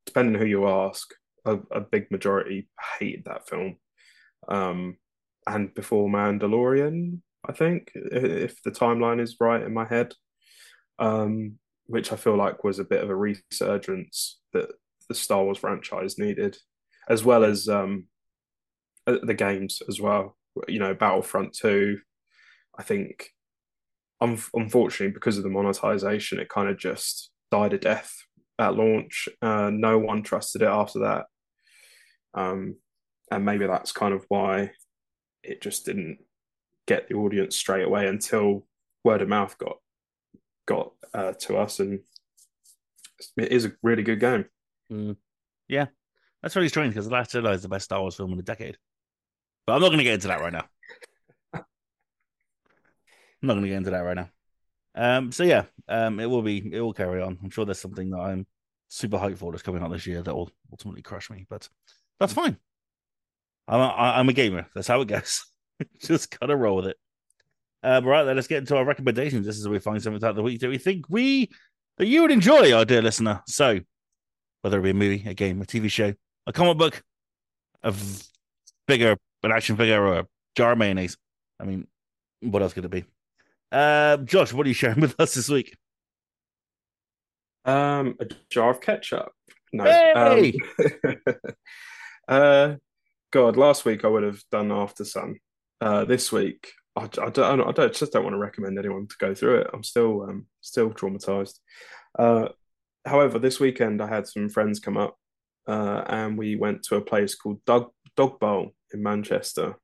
depending 0.06 0.40
who 0.40 0.46
you 0.46 0.68
ask, 0.68 1.12
a, 1.44 1.58
a 1.70 1.80
big 1.80 2.10
majority 2.10 2.68
hated 2.98 3.24
that 3.24 3.48
film. 3.48 3.76
Um, 4.48 4.96
and 5.46 5.74
before 5.74 6.08
Mandalorian, 6.08 7.20
I 7.48 7.52
think, 7.52 7.90
if 7.94 8.62
the 8.62 8.70
timeline 8.70 9.20
is 9.20 9.36
right 9.40 9.62
in 9.62 9.74
my 9.74 9.84
head, 9.84 10.14
um, 10.98 11.58
which 11.86 12.12
I 12.12 12.16
feel 12.16 12.36
like 12.36 12.62
was 12.62 12.78
a 12.78 12.84
bit 12.84 13.02
of 13.02 13.10
a 13.10 13.16
resurgence 13.16 14.40
that 14.52 14.68
the 15.08 15.14
Star 15.14 15.42
Wars 15.42 15.58
franchise 15.58 16.18
needed, 16.18 16.56
as 17.08 17.24
well 17.24 17.44
as 17.44 17.68
um, 17.68 18.06
uh, 19.06 19.16
the 19.22 19.34
games 19.34 19.82
as 19.88 20.00
well. 20.00 20.36
You 20.68 20.78
know, 20.78 20.94
Battlefront 20.94 21.54
2, 21.54 21.98
I 22.78 22.82
think, 22.84 23.30
un- 24.20 24.38
unfortunately, 24.54 25.12
because 25.12 25.38
of 25.38 25.42
the 25.42 25.50
monetization, 25.50 26.38
it 26.38 26.48
kind 26.48 26.68
of 26.68 26.78
just 26.78 27.31
died 27.52 27.74
a 27.74 27.78
death 27.78 28.16
at 28.58 28.74
launch. 28.74 29.28
Uh, 29.40 29.70
no 29.72 29.98
one 29.98 30.22
trusted 30.22 30.62
it 30.62 30.68
after 30.68 31.00
that. 31.00 31.26
Um, 32.34 32.76
and 33.30 33.44
maybe 33.44 33.66
that's 33.66 33.92
kind 33.92 34.14
of 34.14 34.24
why 34.28 34.72
it 35.44 35.60
just 35.60 35.84
didn't 35.84 36.18
get 36.86 37.08
the 37.08 37.14
audience 37.14 37.56
straight 37.56 37.84
away 37.84 38.08
until 38.08 38.66
word 39.04 39.22
of 39.22 39.28
mouth 39.28 39.56
got 39.58 39.76
got 40.66 40.92
uh, 41.12 41.32
to 41.32 41.58
us, 41.58 41.78
and 41.78 42.00
it 43.36 43.52
is 43.52 43.66
a 43.66 43.72
really 43.82 44.02
good 44.02 44.20
game. 44.20 44.46
Yeah. 45.68 45.86
That's 46.42 46.56
really 46.56 46.68
strange 46.68 46.94
because 46.94 47.06
The 47.06 47.12
Last 47.12 47.32
Jedi 47.32 47.54
is 47.54 47.62
the 47.62 47.68
best 47.68 47.84
Star 47.84 48.00
Wars 48.00 48.16
film 48.16 48.32
in 48.32 48.38
a 48.38 48.42
decade. 48.42 48.76
But 49.66 49.74
I'm 49.74 49.80
not 49.80 49.88
going 49.88 49.98
to 49.98 50.04
get 50.04 50.14
into 50.14 50.28
that 50.28 50.40
right 50.40 50.52
now. 50.52 50.64
I'm 51.54 51.62
not 53.42 53.54
going 53.54 53.62
to 53.62 53.68
get 53.68 53.76
into 53.76 53.90
that 53.90 54.00
right 54.00 54.16
now. 54.16 54.28
Um, 54.94 55.32
so 55.32 55.44
yeah, 55.44 55.64
um, 55.88 56.20
it 56.20 56.26
will 56.26 56.42
be, 56.42 56.70
it 56.72 56.80
will 56.80 56.92
carry 56.92 57.22
on. 57.22 57.38
I'm 57.42 57.50
sure 57.50 57.64
there's 57.64 57.80
something 57.80 58.10
that 58.10 58.20
I'm 58.20 58.46
super 58.88 59.18
hyped 59.18 59.38
for 59.38 59.50
that's 59.50 59.62
coming 59.62 59.82
out 59.82 59.90
this 59.90 60.06
year 60.06 60.22
that 60.22 60.34
will 60.34 60.50
ultimately 60.70 61.02
crush 61.02 61.30
me, 61.30 61.46
but 61.48 61.68
that's 62.20 62.32
fine. 62.32 62.58
I'm 63.68 63.80
a, 63.80 63.88
I'm 63.88 64.28
a 64.28 64.32
gamer. 64.32 64.66
That's 64.74 64.88
how 64.88 65.00
it 65.00 65.08
goes. 65.08 65.44
Just 66.00 66.38
gotta 66.38 66.56
roll 66.56 66.76
with 66.76 66.86
it. 66.86 66.96
Um, 67.82 68.04
right 68.04 68.24
then, 68.24 68.36
let's 68.36 68.48
get 68.48 68.58
into 68.58 68.76
our 68.76 68.84
recommendations. 68.84 69.46
This 69.46 69.56
is 69.56 69.66
where 69.66 69.72
we 69.72 69.78
find 69.78 70.02
something 70.02 70.20
throughout 70.20 70.36
the 70.36 70.42
week 70.42 70.60
that 70.60 70.68
we 70.68 70.78
think 70.78 71.06
we 71.08 71.50
that 71.98 72.06
you 72.06 72.22
would 72.22 72.30
enjoy, 72.30 72.72
our 72.72 72.84
dear 72.84 73.02
listener. 73.02 73.42
So, 73.46 73.80
whether 74.60 74.78
it 74.78 74.82
be 74.82 74.90
a 74.90 74.94
movie, 74.94 75.28
a 75.28 75.34
game, 75.34 75.60
a 75.60 75.64
TV 75.64 75.90
show, 75.90 76.14
a 76.46 76.52
comic 76.52 76.78
book, 76.78 77.02
a 77.82 77.94
figure, 78.86 79.16
an 79.42 79.52
action 79.52 79.76
figure, 79.76 80.04
or 80.04 80.18
a 80.20 80.26
jar 80.54 80.72
of 80.72 80.78
mayonnaise. 80.78 81.16
I 81.58 81.64
mean, 81.64 81.86
what 82.40 82.62
else 82.62 82.72
could 82.72 82.84
it 82.84 82.90
be? 82.90 83.04
Uh, 83.72 84.18
Josh, 84.18 84.52
what 84.52 84.66
are 84.66 84.68
you 84.68 84.74
sharing 84.74 85.00
with 85.00 85.18
us 85.18 85.34
this 85.34 85.48
week? 85.48 85.74
Um, 87.64 88.16
a 88.20 88.26
jar 88.50 88.70
of 88.70 88.80
ketchup. 88.80 89.32
No. 89.72 89.84
Hey! 89.84 90.54
Um, 90.78 91.16
uh, 92.28 92.74
God, 93.32 93.56
last 93.56 93.84
week 93.86 94.04
I 94.04 94.08
would 94.08 94.24
have 94.24 94.42
done 94.50 94.68
Aftersun. 94.68 95.36
Uh, 95.80 96.04
this 96.04 96.30
week 96.30 96.70
I, 96.96 97.04
I 97.04 97.30
don't, 97.30 97.60
I 97.60 97.72
don't, 97.72 97.94
just 97.94 98.12
don't 98.12 98.24
want 98.24 98.34
to 98.34 98.38
recommend 98.38 98.78
anyone 98.78 99.06
to 99.08 99.16
go 99.18 99.34
through 99.34 99.60
it. 99.60 99.70
I'm 99.72 99.82
still, 99.82 100.22
um, 100.22 100.46
still 100.60 100.90
traumatized. 100.90 101.58
Uh, 102.18 102.48
however, 103.06 103.38
this 103.38 103.58
weekend 103.58 104.02
I 104.02 104.08
had 104.08 104.26
some 104.26 104.50
friends 104.50 104.80
come 104.80 104.98
up, 104.98 105.16
uh, 105.66 106.04
and 106.06 106.36
we 106.36 106.56
went 106.56 106.82
to 106.84 106.96
a 106.96 107.00
place 107.00 107.34
called 107.34 107.64
Dog 107.64 107.90
Dog 108.16 108.38
Bowl 108.38 108.72
in 108.92 109.02
Manchester. 109.02 109.76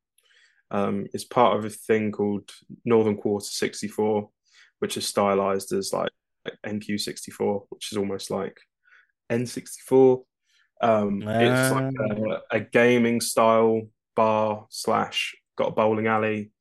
Um, 0.71 1.07
it's 1.15 1.25
part 1.25 1.57
of 1.57 1.65
a 1.65 1.71
thing 1.71 2.13
called 2.13 2.51
Northern 2.85 3.17
Quarter 3.17 3.47
64, 3.47 4.29
which 4.81 4.97
is 4.97 5.07
stylized 5.07 5.73
as 5.73 5.93
like 5.93 6.11
NQ64, 6.67 7.67
which 7.71 7.93
is 7.93 7.99
almost 7.99 8.31
like 8.31 8.59
N64. 9.31 10.25
Um, 10.81 11.23
it's 11.23 11.73
like 11.73 11.95
a, 11.99 12.57
a 12.57 12.61
gaming 12.61 13.21
style 13.21 13.83
bar 14.15 14.67
slash 14.71 15.35
got 15.57 15.69
a 15.69 15.73
bowling 15.73 16.07
alley 16.07 16.53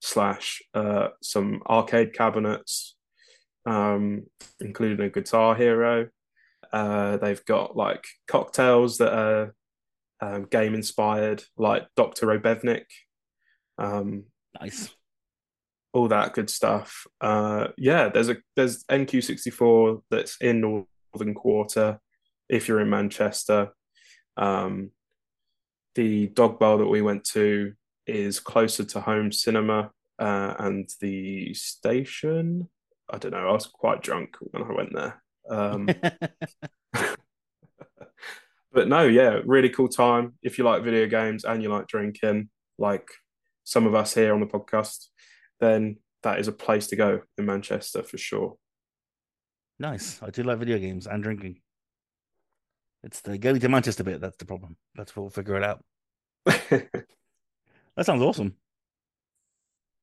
slash 0.00 0.62
uh, 0.74 1.08
some 1.22 1.60
arcade 1.68 2.14
cabinets, 2.14 2.96
um, 3.66 4.26
including 4.60 5.06
a 5.06 5.10
Guitar 5.10 5.54
Hero. 5.54 6.08
Uh, 6.72 7.16
they've 7.16 7.44
got 7.44 7.76
like 7.76 8.04
cocktails 8.28 8.98
that 8.98 9.12
are 9.12 9.54
um, 10.20 10.44
game 10.44 10.74
inspired, 10.74 11.42
like 11.56 11.86
Doctor 11.96 12.26
Robotnik, 12.26 12.84
um, 13.78 14.24
Nice. 14.60 14.90
all 15.92 16.08
that 16.08 16.34
good 16.34 16.50
stuff. 16.50 17.06
Uh, 17.20 17.68
yeah, 17.76 18.08
there's 18.08 18.28
a 18.28 18.36
there's 18.56 18.84
NQ64 18.84 20.02
that's 20.10 20.36
in 20.40 20.60
Northern 20.60 21.34
Quarter. 21.34 22.00
If 22.48 22.66
you're 22.68 22.80
in 22.80 22.90
Manchester, 22.90 23.72
um, 24.36 24.90
the 25.94 26.28
dog 26.28 26.58
bar 26.58 26.78
that 26.78 26.86
we 26.86 27.02
went 27.02 27.24
to 27.24 27.72
is 28.06 28.40
closer 28.40 28.84
to 28.84 29.00
home 29.00 29.30
cinema 29.30 29.90
uh, 30.18 30.54
and 30.58 30.88
the 31.00 31.52
station. 31.54 32.68
I 33.10 33.18
don't 33.18 33.32
know. 33.32 33.48
I 33.48 33.52
was 33.52 33.66
quite 33.66 34.02
drunk 34.02 34.36
when 34.40 34.62
I 34.62 34.72
went 34.72 34.94
there. 34.94 35.22
Um, 35.50 35.88
but 38.72 38.88
no, 38.88 39.06
yeah, 39.06 39.40
really 39.44 39.70
cool 39.70 39.88
time. 39.88 40.34
If 40.42 40.58
you 40.58 40.64
like 40.64 40.82
video 40.82 41.06
games 41.06 41.44
and 41.44 41.62
you 41.62 41.68
like 41.68 41.86
drinking, 41.86 42.48
like 42.78 43.08
some 43.68 43.86
of 43.86 43.94
us 43.94 44.14
here 44.14 44.32
on 44.32 44.40
the 44.40 44.46
podcast, 44.46 45.08
then 45.60 45.98
that 46.22 46.38
is 46.38 46.48
a 46.48 46.52
place 46.52 46.86
to 46.88 46.96
go 46.96 47.20
in 47.36 47.46
Manchester 47.46 48.02
for 48.02 48.16
sure. 48.16 48.56
nice. 49.78 50.22
I 50.22 50.30
do 50.30 50.42
like 50.42 50.58
video 50.58 50.78
games 50.78 51.06
and 51.06 51.22
drinking. 51.22 51.60
It's 53.02 53.20
the 53.20 53.38
going 53.38 53.60
to 53.60 53.68
Manchester 53.68 54.04
bit 54.04 54.20
that's 54.20 54.38
the 54.38 54.46
problem. 54.46 54.76
That's 54.94 55.14
what 55.14 55.22
we'll 55.22 55.30
figure 55.30 55.56
it 55.56 55.64
out. 55.64 55.84
That 57.98 58.06
sounds 58.06 58.22
awesome. 58.22 58.54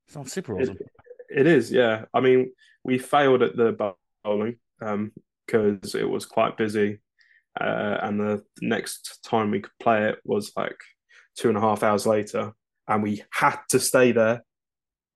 Sounds 0.09 0.33
super 0.33 0.59
awesome. 0.59 0.77
It 1.29 1.47
is, 1.47 1.71
yeah. 1.71 2.03
I 2.13 2.19
mean, 2.19 2.51
we 2.83 2.97
failed 2.97 3.41
at 3.41 3.55
the 3.55 3.95
bowling 4.21 4.57
um 4.81 5.13
because 5.47 5.95
it 5.95 6.03
was 6.03 6.25
quite 6.25 6.57
busy, 6.57 6.99
uh, 7.59 7.97
and 8.01 8.19
the 8.19 8.43
next 8.61 9.23
time 9.23 9.49
we 9.49 9.61
could 9.61 9.71
play 9.79 10.09
it 10.09 10.19
was 10.25 10.51
like 10.57 10.75
two 11.37 11.47
and 11.47 11.57
a 11.57 11.61
half 11.61 11.83
hours 11.83 12.05
later, 12.05 12.51
and 12.87 13.03
we 13.03 13.23
had 13.31 13.57
to 13.69 13.79
stay 13.79 14.11
there, 14.11 14.43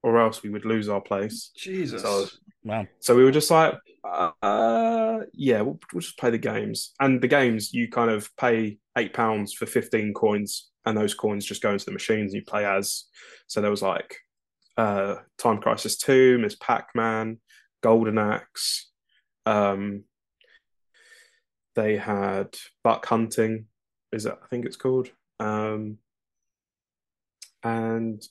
or 0.04 0.20
else 0.20 0.44
we 0.44 0.50
would 0.50 0.66
lose 0.66 0.90
our 0.90 1.02
place. 1.02 1.52
Jesus. 1.56 2.02
So, 2.02 2.26
Wow. 2.64 2.88
so 3.00 3.16
we 3.16 3.24
were 3.24 3.32
just 3.32 3.52
like, 3.52 3.76
uh, 4.04 4.32
uh, 4.42 5.20
yeah, 5.34 5.62
we'll, 5.62 5.80
we'll 5.94 6.02
just 6.02 6.18
play 6.18 6.30
the 6.30 6.38
games, 6.38 6.94
and 7.00 7.22
the 7.22 7.28
games 7.28 7.74
you 7.74 7.90
kind 7.90 8.12
of 8.12 8.30
pay 8.38 8.78
eight 8.98 9.14
pounds 9.14 9.54
for 9.54 9.66
fifteen 9.66 10.14
coins, 10.14 10.70
and 10.86 10.98
those 10.98 11.14
coins 11.14 11.46
just 11.46 11.62
go 11.62 11.72
into 11.72 11.86
the 11.86 11.92
machines 11.92 12.34
and 12.34 12.42
you 12.42 12.46
play 12.46 12.66
as. 12.66 13.06
So 13.48 13.62
there 13.62 13.72
was 13.72 13.82
like 13.82 14.16
uh, 14.78 15.16
Time 15.38 15.60
Crisis 15.60 15.98
Two, 15.98 16.38
Miss 16.40 16.56
Pac 16.56 16.90
Man, 16.96 17.40
Golden 17.82 18.18
Axe. 18.18 18.90
Um, 19.46 20.04
they 21.76 21.98
had 21.98 22.56
Buck 22.84 23.06
Hunting, 23.06 23.66
is 24.12 24.26
it? 24.26 24.38
I 24.44 24.48
think 24.48 24.66
it's 24.66 24.76
called. 24.76 25.10
Um, 25.40 25.98
and 27.64 28.22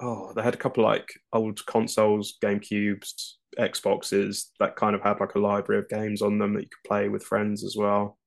oh, 0.00 0.32
they 0.34 0.42
had 0.42 0.54
a 0.54 0.58
couple 0.58 0.84
like 0.84 1.08
old 1.32 1.64
consoles, 1.66 2.34
GameCubes, 2.42 3.32
Xboxes 3.58 4.46
that 4.60 4.76
kind 4.76 4.94
of 4.94 5.02
had 5.02 5.20
like 5.20 5.34
a 5.34 5.40
library 5.40 5.80
of 5.80 5.88
games 5.88 6.22
on 6.22 6.38
them 6.38 6.54
that 6.54 6.62
you 6.62 6.68
could 6.68 6.88
play 6.88 7.08
with 7.08 7.24
friends 7.24 7.64
as 7.64 7.76
well. 7.76 8.18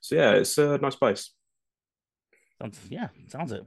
So 0.00 0.14
yeah, 0.14 0.32
it's 0.32 0.56
a 0.58 0.78
nice 0.78 0.96
place. 0.96 1.32
Sounds, 2.60 2.78
yeah, 2.88 3.08
sounds 3.28 3.52
it. 3.52 3.64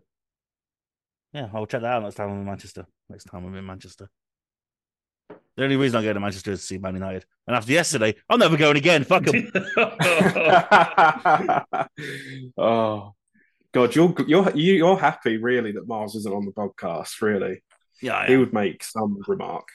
Yeah, 1.34 1.50
I'll 1.54 1.66
check 1.66 1.82
that 1.82 1.94
out 1.94 2.04
next 2.04 2.16
time 2.16 2.30
I'm 2.30 2.40
in 2.40 2.46
Manchester. 2.46 2.86
Next 3.10 3.26
time 3.26 3.46
I'm 3.46 3.56
in 3.56 3.66
Manchester. 3.66 4.10
The 5.56 5.64
only 5.64 5.76
reason 5.76 6.00
I 6.00 6.04
go 6.04 6.14
to 6.14 6.20
Manchester 6.20 6.52
is 6.52 6.62
to 6.62 6.66
see 6.66 6.78
Man 6.78 6.96
United. 6.96 7.26
And 7.48 7.56
after 7.56 7.72
yesterday, 7.72 8.16
I'm 8.30 8.40
never 8.40 8.58
going 8.58 8.78
again. 8.78 9.04
Fuck 9.04 9.28
'em. 9.28 9.52
oh 12.58 13.14
God, 13.74 13.96
you're 13.96 14.16
you're 14.28 14.52
you're 14.56 14.98
happy 15.00 15.38
really 15.38 15.72
that 15.74 15.88
Mars 15.88 16.16
isn't 16.16 16.34
on 16.34 16.46
the 16.46 16.52
podcast. 16.52 17.22
Really, 17.22 17.62
Yeah, 18.02 18.26
he 18.28 18.38
would 18.38 18.54
make 18.54 18.84
some 18.84 19.22
remark. 19.28 19.68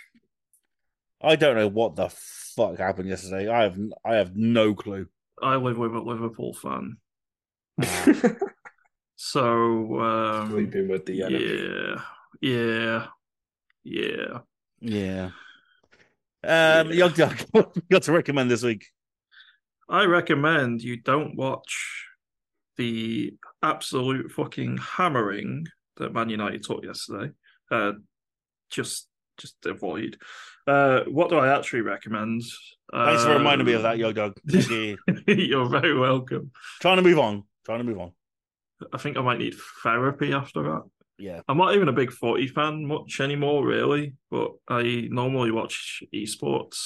I 1.20 1.36
don't 1.36 1.56
know 1.56 1.68
what 1.68 1.96
the 1.96 2.08
fuck 2.10 2.78
happened 2.78 3.08
yesterday. 3.08 3.48
I 3.48 3.64
have 3.64 3.78
I 4.04 4.14
have 4.14 4.36
no 4.36 4.74
clue. 4.74 5.08
I 5.42 5.56
live 5.56 5.78
with 5.78 5.94
a 5.94 6.00
Liverpool 6.00 6.54
fan. 6.54 6.98
So 9.20 10.00
um, 10.00 10.50
Sleeping 10.52 10.86
with 10.86 11.04
the 11.04 11.22
enemy. 11.22 11.44
yeah, 11.44 12.00
yeah, 12.40 13.06
yeah. 13.82 14.38
Yeah. 14.80 15.24
Um, 16.44 16.92
Yeah. 16.92 17.08
Yogdog, 17.08 17.44
you 17.74 17.82
got 17.90 18.04
to 18.04 18.12
recommend 18.12 18.48
this 18.48 18.62
week? 18.62 18.86
I 19.88 20.04
recommend 20.04 20.82
you 20.82 20.98
don't 20.98 21.34
watch 21.34 21.97
the 22.78 23.34
absolute 23.62 24.30
fucking 24.32 24.78
hammering 24.78 25.66
that 25.98 26.14
Man 26.14 26.30
United 26.30 26.62
took 26.62 26.84
yesterday. 26.84 27.32
Uh, 27.70 27.92
just 28.70 29.08
just 29.36 29.56
avoid. 29.66 30.16
Uh, 30.66 31.00
what 31.06 31.30
do 31.30 31.36
I 31.38 31.56
actually 31.56 31.82
recommend? 31.82 32.42
Thanks 32.92 33.24
for 33.24 33.34
reminding 33.34 33.66
me 33.66 33.74
of 33.74 33.82
that, 33.82 33.94
Um, 33.94 34.00
Yogdog. 34.00 34.36
You. 34.70 34.96
You're 35.26 35.68
very 35.68 35.96
welcome. 35.98 36.50
Trying 36.80 36.96
to 36.96 37.02
move 37.02 37.18
on. 37.18 37.44
Trying 37.64 37.78
to 37.78 37.84
move 37.84 37.98
on. 38.00 38.12
I 38.92 38.98
think 38.98 39.16
I 39.16 39.20
might 39.22 39.38
need 39.38 39.54
therapy 39.82 40.32
after 40.32 40.62
that. 40.62 40.82
Yeah. 41.18 41.40
I'm 41.48 41.58
not 41.58 41.74
even 41.74 41.88
a 41.88 41.92
big 41.92 42.12
footy 42.12 42.46
fan 42.46 42.86
much 42.86 43.20
anymore, 43.20 43.66
really, 43.66 44.14
but 44.30 44.52
I 44.68 45.08
normally 45.10 45.50
watch 45.50 46.02
esports 46.14 46.78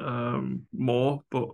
um, 0.00 0.66
more. 0.72 1.22
But 1.30 1.48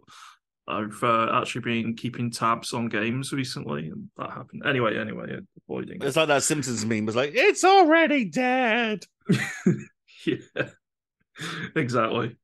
I've 0.67 1.03
uh, 1.03 1.31
actually 1.35 1.61
been 1.61 1.95
keeping 1.95 2.31
tabs 2.31 2.73
on 2.73 2.89
games 2.89 3.33
recently, 3.33 3.89
and 3.89 4.09
that 4.17 4.31
happened. 4.31 4.63
Anyway, 4.67 4.97
anyway, 4.99 5.37
avoiding 5.69 5.99
It's 6.03 6.17
like 6.17 6.29
that 6.29 6.43
Simpsons 6.43 6.87
meme. 6.87 7.05
was 7.05 7.17
like, 7.17 7.33
it's 7.35 7.65
already 7.65 8.25
dead. 8.25 9.05
yeah, 10.27 10.69
exactly. 11.77 12.37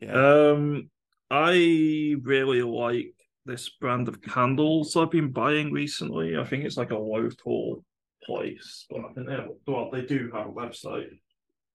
Yeah. 0.00 0.12
Um, 0.52 0.90
I 1.30 2.14
really 2.22 2.62
like 2.62 3.14
this 3.44 3.68
brand 3.68 4.08
of 4.08 4.22
candles 4.22 4.96
I've 4.96 5.10
been 5.10 5.32
buying 5.32 5.72
recently. 5.72 6.36
I 6.36 6.44
think 6.44 6.64
it's 6.64 6.76
like 6.76 6.92
a 6.92 6.98
local 6.98 7.84
place, 8.22 8.86
but 8.88 9.00
I 9.00 9.12
think 9.12 9.26
they 9.26 9.34
have, 9.34 9.48
well 9.66 9.90
they 9.90 10.02
do 10.02 10.30
have 10.32 10.46
a 10.46 10.52
website. 10.52 11.08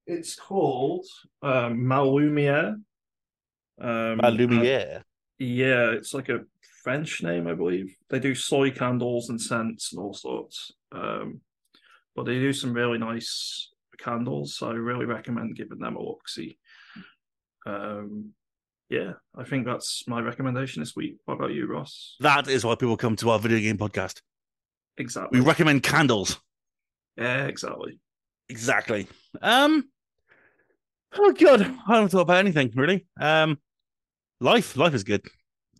It's 0.08 0.36
called 0.36 1.06
um, 1.42 1.78
Malumiere. 1.86 2.76
Um, 3.82 4.18
My 4.18 4.30
Lumiere. 4.30 5.04
Yeah, 5.40 5.92
it's 5.92 6.14
like 6.14 6.30
a 6.30 6.42
French 6.84 7.24
name, 7.24 7.48
I 7.48 7.54
believe. 7.54 7.96
They 8.10 8.20
do 8.20 8.36
soy 8.36 8.72
candles 8.72 9.30
and 9.30 9.42
scents 9.42 9.92
and 9.94 10.02
all 10.02 10.14
sorts. 10.14 10.72
Um, 10.92 11.42
but 12.16 12.26
they 12.26 12.34
do 12.34 12.54
some 12.54 12.74
really 12.74 12.98
nice 12.98 13.70
candles, 13.98 14.56
so 14.56 14.70
I 14.70 14.74
really 14.74 15.06
recommend 15.06 15.56
giving 15.56 15.80
them 15.80 15.96
a 15.96 16.02
look. 16.02 16.28
See, 16.28 16.58
um, 17.66 18.34
yeah, 18.90 19.14
I 19.38 19.44
think 19.44 19.66
that's 19.66 20.08
my 20.08 20.20
recommendation 20.20 20.82
this 20.82 20.96
week. 20.96 21.18
What 21.26 21.36
about 21.36 21.54
you, 21.54 21.68
Ross? 21.68 22.16
That 22.20 22.48
is 22.48 22.66
why 22.66 22.76
people 22.76 22.98
come 22.98 23.16
to 23.18 23.30
our 23.30 23.40
video 23.40 23.60
game 23.60 23.78
podcast. 23.78 24.22
Exactly. 24.98 25.40
We 25.40 25.46
recommend 25.46 25.84
candles. 25.84 26.40
yeah, 27.18 27.46
exactly. 27.46 28.00
Exactly. 28.50 29.08
Um. 29.42 29.90
Oh 31.18 31.32
god, 31.34 31.62
I 31.62 31.96
haven't 31.96 32.10
thought 32.10 32.22
about 32.22 32.38
anything 32.38 32.72
really. 32.76 33.06
Um, 33.20 33.60
life, 34.40 34.78
life 34.78 34.94
is 34.94 35.04
good. 35.04 35.26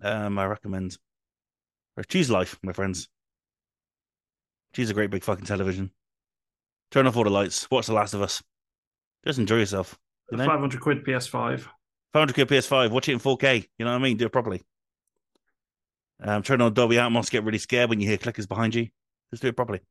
Um, 0.02 0.38
I 0.40 0.46
recommend. 0.46 0.98
Or 1.98 2.04
choose 2.04 2.30
life, 2.30 2.58
my 2.64 2.74
friends. 2.74 3.10
Choose 4.74 4.90
a 4.90 4.94
great 4.94 5.10
big 5.10 5.24
fucking 5.24 5.46
television. 5.46 5.92
Turn 6.92 7.08
off 7.08 7.18
all 7.18 7.24
the 7.24 7.30
lights. 7.30 7.70
Watch 7.70 7.88
The 7.88 7.94
Last 7.94 8.14
of 8.14 8.22
Us. 8.22 8.42
Just 9.26 9.40
enjoy 9.40 9.58
yourself. 9.58 9.98
You 10.32 10.38
know? 10.38 10.46
Five 10.46 10.60
hundred 10.60 10.82
quid 10.82 11.04
PS5. 11.04 11.66
500 12.14 12.34
quid 12.34 12.48
PS5. 12.48 12.92
Watch 12.92 13.10
it 13.10 13.14
in 13.14 13.20
4K. 13.20 13.68
You 13.78 13.86
know 13.86 13.92
what 13.92 14.00
I 14.00 14.04
mean? 14.04 14.18
Do 14.18 14.26
it 14.26 14.32
properly. 14.32 14.64
Um, 16.22 16.42
turn 16.42 16.62
on 16.62 16.74
Dolby 16.74 16.96
Atmos. 16.96 17.30
Get 17.30 17.44
really 17.44 17.60
scared 17.60 17.90
when 17.90 18.00
you 18.00 18.08
hear 18.08 18.18
clickers 18.18 18.48
behind 18.48 18.76
you. 18.76 18.88
Just 19.30 19.42
do 19.42 19.50
it 19.50 19.56
properly. 19.56 19.82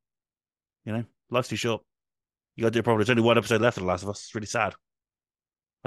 You 0.84 0.92
know, 0.92 1.04
life's 1.30 1.48
too 1.48 1.56
short. 1.56 1.82
You 2.56 2.62
got 2.62 2.68
to 2.68 2.72
do 2.72 2.78
it 2.80 2.82
properly. 2.82 3.04
There's 3.04 3.10
only 3.10 3.22
one 3.22 3.38
episode 3.38 3.60
left 3.60 3.76
of 3.76 3.84
The 3.84 3.88
Last 3.88 4.02
of 4.02 4.08
Us. 4.08 4.24
It's 4.24 4.34
really 4.34 4.46
sad. 4.46 4.74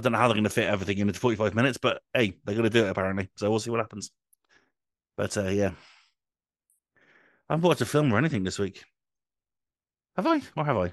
I 0.02 0.04
don't 0.04 0.14
know 0.14 0.18
how 0.18 0.28
they're 0.28 0.36
going 0.36 0.46
to 0.46 0.50
fit 0.50 0.68
everything 0.68 0.98
in 0.98 1.08
into 1.08 1.20
45 1.20 1.54
minutes, 1.54 1.78
but 1.78 2.02
hey, 2.12 2.34
they're 2.44 2.56
going 2.56 2.64
to 2.64 2.72
do 2.72 2.86
it 2.86 2.90
apparently. 2.90 3.30
So 3.36 3.50
we'll 3.52 3.60
see 3.60 3.70
what 3.70 3.80
happens. 3.80 4.10
But 5.16 5.38
uh, 5.38 5.50
yeah, 5.50 5.72
I 7.48 7.54
haven't 7.54 7.68
watched 7.68 7.82
a 7.82 7.86
film 7.86 8.12
or 8.12 8.18
anything 8.18 8.44
this 8.44 8.58
week. 8.58 8.84
Have 10.16 10.26
I? 10.26 10.42
Or 10.58 10.66
have 10.66 10.78
I? 10.78 10.92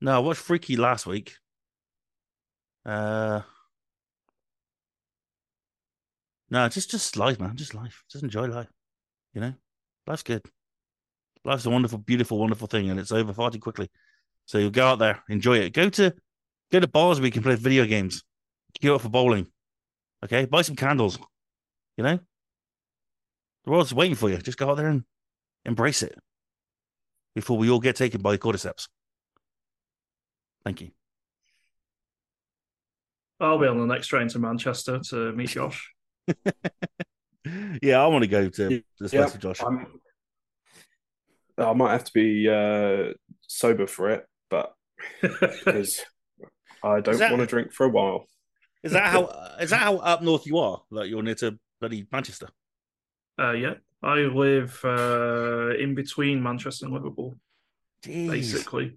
No, 0.00 0.16
I 0.16 0.18
watched 0.18 0.40
Freaky 0.40 0.76
last 0.76 1.06
week. 1.06 1.36
Uh, 2.84 3.42
no, 6.50 6.68
just 6.68 6.90
just 6.90 7.16
life, 7.16 7.38
man. 7.38 7.56
Just 7.56 7.74
life. 7.74 8.02
Just 8.10 8.24
enjoy 8.24 8.46
life. 8.46 8.68
You 9.34 9.40
know, 9.40 9.54
life's 10.06 10.24
good. 10.24 10.42
Life's 11.44 11.66
a 11.66 11.70
wonderful, 11.70 11.98
beautiful, 11.98 12.38
wonderful 12.38 12.66
thing, 12.66 12.90
and 12.90 12.98
it's 12.98 13.12
over 13.12 13.32
far 13.32 13.52
too 13.52 13.60
quickly. 13.60 13.88
So 14.46 14.58
you 14.58 14.70
go 14.70 14.86
out 14.86 14.98
there, 14.98 15.22
enjoy 15.28 15.58
it. 15.58 15.74
Go 15.74 15.88
to 15.90 16.12
go 16.72 16.80
to 16.80 16.88
bars 16.88 17.18
where 17.18 17.26
you 17.26 17.32
can 17.32 17.42
play 17.42 17.54
video 17.56 17.86
games. 17.86 18.24
Go 18.82 18.94
out 18.94 19.02
for 19.02 19.08
bowling. 19.08 19.48
Okay, 20.24 20.46
buy 20.46 20.62
some 20.62 20.76
candles. 20.76 21.18
You 21.96 22.04
know, 22.04 22.20
the 23.64 23.70
world's 23.70 23.94
waiting 23.94 24.16
for 24.16 24.28
you. 24.30 24.38
Just 24.38 24.58
go 24.58 24.70
out 24.70 24.76
there 24.76 24.88
and 24.88 25.04
embrace 25.64 26.02
it. 26.02 26.18
before 27.34 27.56
we 27.58 27.70
all 27.70 27.80
get 27.80 27.96
taken 27.96 28.20
by 28.20 28.32
the 28.32 28.38
cordyceps. 28.38 28.88
Thank 30.64 30.80
you. 30.82 30.90
I'll 33.40 33.58
be 33.58 33.66
on 33.66 33.78
the 33.78 33.86
next 33.86 34.08
train 34.08 34.28
to 34.28 34.38
Manchester 34.38 35.00
to 35.10 35.32
meet 35.32 35.50
Josh. 35.50 35.92
yeah, 37.82 38.02
I 38.02 38.06
want 38.06 38.22
to 38.22 38.28
go 38.28 38.48
to 38.48 38.74
this 39.00 39.12
Yeah, 39.12 39.20
place 39.20 39.32
with 39.32 39.42
Josh. 39.42 39.64
I'm, 39.64 40.00
I 41.56 41.72
might 41.72 41.92
have 41.92 42.04
to 42.04 42.12
be 42.12 42.48
uh, 42.48 43.12
sober 43.46 43.86
for 43.86 44.10
it, 44.10 44.26
but 44.48 44.74
because 45.22 46.04
I 46.82 47.00
don't 47.00 47.18
that- 47.18 47.30
want 47.30 47.40
to 47.40 47.46
drink 47.46 47.72
for 47.72 47.86
a 47.86 47.88
while. 47.88 48.26
Is 48.82 48.92
that 48.92 49.06
how 49.06 49.26
is 49.60 49.70
that 49.70 49.80
how 49.80 49.96
up 49.96 50.22
north 50.22 50.46
you 50.46 50.58
are? 50.58 50.82
Like 50.90 51.10
you're 51.10 51.22
near 51.22 51.34
to 51.36 51.58
bloody 51.80 52.06
Manchester? 52.12 52.48
uh, 53.40 53.52
yeah, 53.52 53.74
I 54.02 54.16
live 54.20 54.80
uh, 54.84 55.70
in 55.76 55.94
between 55.94 56.42
Manchester 56.42 56.86
and 56.86 56.94
Liverpool, 56.94 57.36
Jeez. 58.04 58.30
basically. 58.30 58.96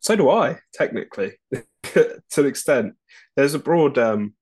So 0.00 0.16
do 0.16 0.30
I, 0.30 0.58
technically, 0.72 1.32
to 1.84 2.20
an 2.38 2.46
extent. 2.46 2.94
There's 3.36 3.54
a 3.54 3.58
broad, 3.58 3.98
um, 3.98 4.34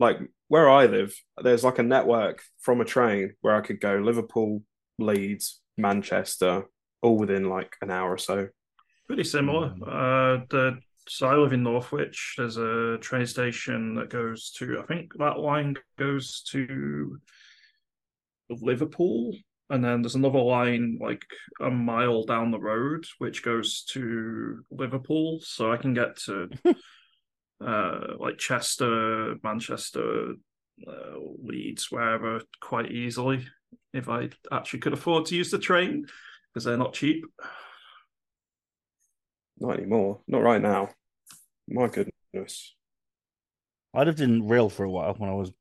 like 0.00 0.18
where 0.48 0.68
I 0.68 0.86
live, 0.86 1.14
there's 1.42 1.64
like 1.64 1.78
a 1.78 1.82
network 1.84 2.42
from 2.60 2.80
a 2.80 2.84
train 2.84 3.34
where 3.40 3.54
I 3.54 3.60
could 3.60 3.80
go 3.80 3.96
Liverpool, 3.96 4.62
Leeds, 4.98 5.60
Manchester, 5.78 6.64
all 7.00 7.16
within 7.16 7.48
like 7.48 7.76
an 7.80 7.90
hour 7.90 8.10
or 8.10 8.18
so. 8.18 8.48
Pretty 9.06 9.24
similar. 9.24 9.74
Uh, 9.86 10.44
the 10.50 10.80
so 11.08 11.28
I 11.28 11.36
live 11.36 11.52
in 11.52 11.62
Northwich. 11.62 12.34
There's 12.36 12.56
a 12.56 12.98
train 13.00 13.26
station 13.26 13.94
that 13.94 14.10
goes 14.10 14.50
to. 14.58 14.80
I 14.80 14.86
think 14.86 15.12
that 15.18 15.38
line 15.38 15.76
goes 15.98 16.42
to 16.50 17.18
Liverpool, 18.48 19.36
and 19.70 19.84
then 19.84 20.02
there's 20.02 20.14
another 20.14 20.40
line 20.40 20.98
like 21.00 21.24
a 21.60 21.70
mile 21.70 22.24
down 22.24 22.50
the 22.50 22.60
road 22.60 23.04
which 23.18 23.42
goes 23.42 23.84
to 23.90 24.64
Liverpool. 24.70 25.40
So 25.42 25.72
I 25.72 25.76
can 25.76 25.94
get 25.94 26.16
to 26.24 26.48
uh, 27.64 28.00
like 28.18 28.38
Chester, 28.38 29.36
Manchester, 29.42 30.34
uh, 30.86 31.18
Leeds, 31.42 31.90
wherever 31.90 32.40
quite 32.60 32.90
easily 32.90 33.46
if 33.92 34.08
I 34.08 34.30
actually 34.52 34.80
could 34.80 34.92
afford 34.92 35.26
to 35.26 35.36
use 35.36 35.50
the 35.50 35.58
train 35.58 36.06
because 36.52 36.64
they're 36.64 36.76
not 36.76 36.94
cheap. 36.94 37.24
Not 39.58 39.78
anymore. 39.78 40.20
Not 40.26 40.42
right 40.42 40.60
now. 40.60 40.90
My 41.68 41.88
goodness. 41.88 42.74
I 43.94 44.02
lived 44.02 44.20
in 44.20 44.42
Rhyl 44.42 44.70
for 44.70 44.84
a 44.84 44.90
while 44.90 45.14
when 45.14 45.30
I 45.30 45.34
was 45.34 45.52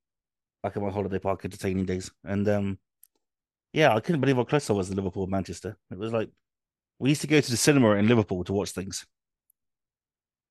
back 0.63 0.75
at 0.75 0.81
my 0.81 0.89
holiday 0.89 1.19
park 1.19 1.45
entertaining 1.45 1.85
days, 1.85 2.11
and 2.23 2.47
um, 2.47 2.79
yeah, 3.73 3.95
I 3.95 3.99
couldn't 3.99 4.21
believe 4.21 4.37
how 4.37 4.43
close 4.43 4.69
I 4.69 4.73
was 4.73 4.89
to 4.89 4.95
Liverpool, 4.95 5.23
and 5.23 5.31
Manchester. 5.31 5.77
It 5.91 5.97
was 5.97 6.11
like 6.11 6.29
we 6.99 7.09
used 7.09 7.21
to 7.21 7.27
go 7.27 7.39
to 7.39 7.51
the 7.51 7.57
cinema 7.57 7.91
in 7.91 8.07
Liverpool 8.07 8.43
to 8.45 8.53
watch 8.53 8.71
things. 8.71 9.05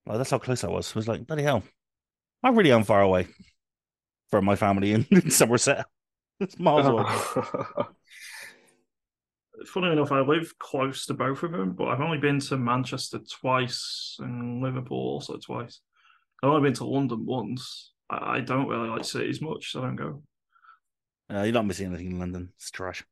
Like 0.05 0.17
that's 0.17 0.31
how 0.31 0.39
close 0.39 0.63
I 0.63 0.69
was. 0.69 0.89
It 0.89 0.95
was 0.95 1.07
like 1.07 1.27
bloody 1.27 1.43
hell, 1.43 1.63
I 2.43 2.49
really 2.49 2.71
am 2.71 2.83
far 2.83 3.01
away 3.01 3.27
from 4.29 4.45
my 4.45 4.55
family 4.55 4.91
in, 4.91 5.07
in 5.11 5.29
Somerset. 5.31 5.85
It's 6.39 6.59
miles 6.59 6.85
away. 6.85 7.05
funny 9.65 9.91
enough, 9.91 10.11
I 10.11 10.21
live 10.21 10.57
close 10.59 11.05
to 11.05 11.13
both 11.13 11.43
of 11.43 11.51
them, 11.51 11.73
but 11.73 11.87
I've 11.87 12.01
only 12.01 12.17
been 12.17 12.39
to 12.41 12.57
Manchester 12.57 13.19
twice 13.19 14.17
and 14.19 14.61
Liverpool 14.61 14.97
also 14.97 15.37
twice. 15.37 15.79
I've 16.41 16.49
only 16.49 16.67
been 16.67 16.77
to 16.77 16.85
London 16.85 17.25
once. 17.25 17.91
I, 18.09 18.37
I 18.37 18.39
don't 18.41 18.67
really 18.67 18.89
like 18.89 19.05
cities 19.05 19.41
much, 19.41 19.71
so 19.71 19.81
I 19.81 19.85
don't 19.85 19.95
go. 19.95 20.23
Uh, 21.33 21.43
you're 21.43 21.53
not 21.53 21.65
missing 21.65 21.87
anything 21.87 22.11
in 22.11 22.19
London. 22.19 22.49
It's 22.57 22.71
trash. 22.71 23.03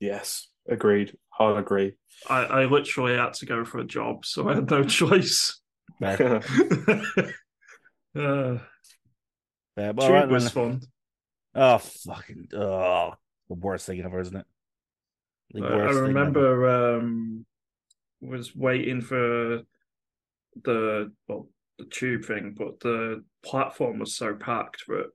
yes, 0.00 0.48
agreed. 0.68 1.16
Hard 1.30 1.58
agree. 1.58 1.94
I, 2.28 2.44
I 2.44 2.64
literally 2.64 3.16
had 3.16 3.34
to 3.34 3.46
go 3.46 3.64
for 3.64 3.78
a 3.78 3.84
job, 3.84 4.26
so 4.26 4.48
I 4.48 4.56
had 4.56 4.70
no 4.70 4.82
choice. 4.84 5.60
Fair. 6.00 6.42
uh, 8.16 8.58
Fair. 9.78 9.92
But 9.92 10.02
tube 10.02 10.10
all 10.10 10.12
right, 10.12 10.28
was 10.28 10.44
then. 10.44 10.52
fun. 10.52 10.80
Oh 11.54 11.78
fucking 11.78 12.48
oh, 12.54 13.14
the 13.48 13.54
worst 13.54 13.86
thing 13.86 14.00
ever, 14.02 14.18
isn't 14.18 14.36
it? 14.36 14.46
The 15.52 15.64
I, 15.64 15.68
I 15.68 15.76
worst 15.76 15.94
thing 15.94 16.02
remember 16.02 16.68
um, 16.68 17.46
was 18.20 18.54
waiting 18.54 19.00
for 19.00 19.62
the 20.64 21.12
well 21.26 21.48
the 21.78 21.84
tube 21.86 22.24
thing, 22.24 22.54
but 22.56 22.80
the 22.80 23.24
platform 23.42 24.00
was 24.00 24.16
so 24.16 24.34
packed 24.34 24.84
that 24.88 25.10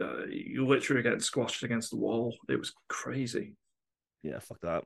uh, 0.00 0.26
you 0.30 0.66
literally 0.66 1.02
get 1.02 1.20
squashed 1.22 1.64
against 1.64 1.90
the 1.90 1.96
wall. 1.96 2.36
It 2.48 2.58
was 2.58 2.72
crazy. 2.88 3.56
Yeah, 4.22 4.38
fuck 4.38 4.60
that. 4.62 4.84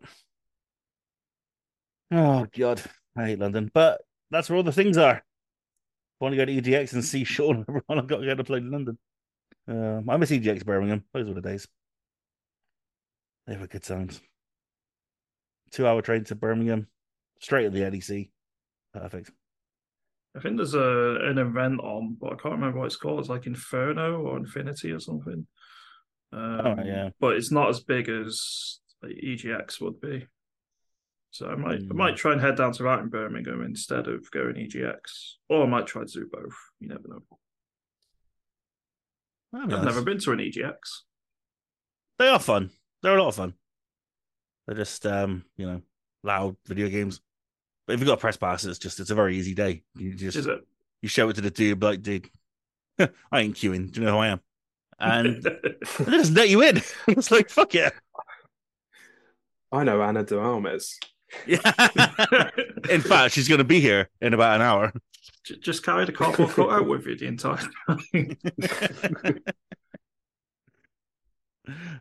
Oh 2.10 2.46
god, 2.56 2.82
I 3.16 3.26
hate 3.26 3.38
London, 3.38 3.70
but 3.72 4.00
that's 4.30 4.48
where 4.48 4.56
all 4.56 4.62
the 4.62 4.72
things 4.72 4.96
are. 4.96 5.16
I 5.16 6.24
want 6.24 6.32
to 6.32 6.36
go 6.36 6.44
to 6.44 6.60
EGX 6.60 6.92
and 6.94 7.04
see 7.04 7.24
Sean. 7.24 7.64
Everyone 7.68 7.98
I've 7.98 8.06
got 8.06 8.18
to 8.18 8.26
go 8.26 8.34
to 8.34 8.44
play 8.44 8.59
in 8.59 8.70
London. 8.70 8.98
Um, 9.68 10.09
I 10.09 10.16
miss 10.16 10.30
EGX 10.30 10.64
Birmingham. 10.64 11.04
Those 11.12 11.28
were 11.28 11.34
the 11.34 11.40
days. 11.40 11.66
They 13.46 13.56
were 13.56 13.66
good 13.66 13.82
times. 13.82 14.20
Two 15.72 15.86
hour 15.86 16.02
train 16.02 16.24
to 16.24 16.34
Birmingham, 16.34 16.86
straight 17.40 17.66
at 17.66 17.72
the 17.72 17.88
NEC. 17.90 18.28
Perfect. 18.92 19.30
I 20.36 20.40
think 20.40 20.56
there's 20.56 20.74
a 20.74 21.16
an 21.22 21.38
event 21.38 21.80
on, 21.80 22.16
but 22.20 22.32
I 22.32 22.36
can't 22.36 22.54
remember 22.54 22.78
what 22.78 22.86
it's 22.86 22.96
called. 22.96 23.20
It's 23.20 23.28
like 23.28 23.46
Inferno 23.46 24.20
or 24.20 24.36
Infinity 24.36 24.90
or 24.92 25.00
something. 25.00 25.46
Um, 26.32 26.40
Alright, 26.60 26.86
yeah. 26.86 27.10
But 27.20 27.36
it's 27.36 27.50
not 27.50 27.68
as 27.68 27.80
big 27.80 28.08
as 28.08 28.80
like, 29.02 29.12
EGX 29.22 29.80
would 29.82 30.00
be. 30.00 30.26
So 31.30 31.48
I 31.48 31.54
might 31.56 31.80
I 31.80 31.84
Hmm. 31.84 31.96
might 31.96 32.16
try 32.16 32.32
and 32.32 32.40
head 32.40 32.56
down 32.56 32.72
to 32.72 32.82
that 32.84 33.00
in 33.00 33.08
Birmingham 33.08 33.62
instead 33.62 34.08
of 34.08 34.30
going 34.30 34.56
EGX, 34.56 35.36
or 35.48 35.64
I 35.64 35.66
might 35.66 35.86
try 35.86 36.02
to 36.04 36.08
do 36.12 36.28
both. 36.30 36.54
You 36.80 36.88
never 36.88 37.08
know. 37.08 37.22
I've 39.54 39.68
nice. 39.68 39.84
never 39.84 40.02
been 40.02 40.18
to 40.18 40.32
an 40.32 40.38
EGX. 40.40 40.78
They 42.18 42.28
are 42.28 42.38
fun. 42.38 42.70
They're 43.02 43.16
a 43.16 43.22
lot 43.22 43.28
of 43.28 43.34
fun. 43.36 43.54
They're 44.72 44.84
just 44.84 45.06
um, 45.06 45.44
you 45.58 45.66
know, 45.66 45.82
loud 46.22 46.56
video 46.66 46.88
games. 46.88 47.20
But 47.86 47.94
if 47.94 48.00
you've 48.00 48.06
got 48.06 48.14
a 48.14 48.20
press 48.20 48.38
pass, 48.38 48.64
it's 48.64 48.78
just 48.78 49.00
it's 49.00 49.10
a 49.10 49.14
very 49.14 49.36
easy 49.36 49.52
day. 49.54 49.82
You 49.94 50.14
just 50.14 50.38
Is 50.38 50.46
it? 50.46 50.60
you 51.02 51.10
show 51.10 51.28
it 51.28 51.34
to 51.34 51.42
the 51.42 51.50
dude, 51.50 51.82
like, 51.82 52.00
dude, 52.00 52.30
I 52.98 53.08
ain't 53.34 53.54
queuing. 53.54 53.92
Do 53.92 54.00
you 54.00 54.06
know 54.06 54.12
who 54.12 54.18
I 54.18 54.28
am? 54.28 54.40
And 54.98 55.42
they 55.98 56.12
just 56.12 56.32
let 56.32 56.48
you 56.48 56.62
in. 56.62 56.80
it's 57.08 57.30
like, 57.30 57.50
fuck 57.50 57.74
yeah. 57.74 57.90
I 59.70 59.84
know 59.84 60.00
Ana 60.00 60.22
de 60.24 60.38
Armas. 60.38 60.98
Yeah. 61.46 61.60
in 62.88 63.02
fact, 63.02 63.34
she's 63.34 63.48
gonna 63.48 63.64
be 63.64 63.80
here 63.80 64.08
in 64.22 64.32
about 64.32 64.56
an 64.56 64.62
hour. 64.62 64.92
Just 65.60 65.84
carry 65.84 66.06
the 66.06 66.12
cardboard 66.12 66.48
cutout 66.48 66.86
with 66.86 67.06
you 67.06 67.16
the 67.16 67.26
entire 67.26 67.58
time. 67.86 68.38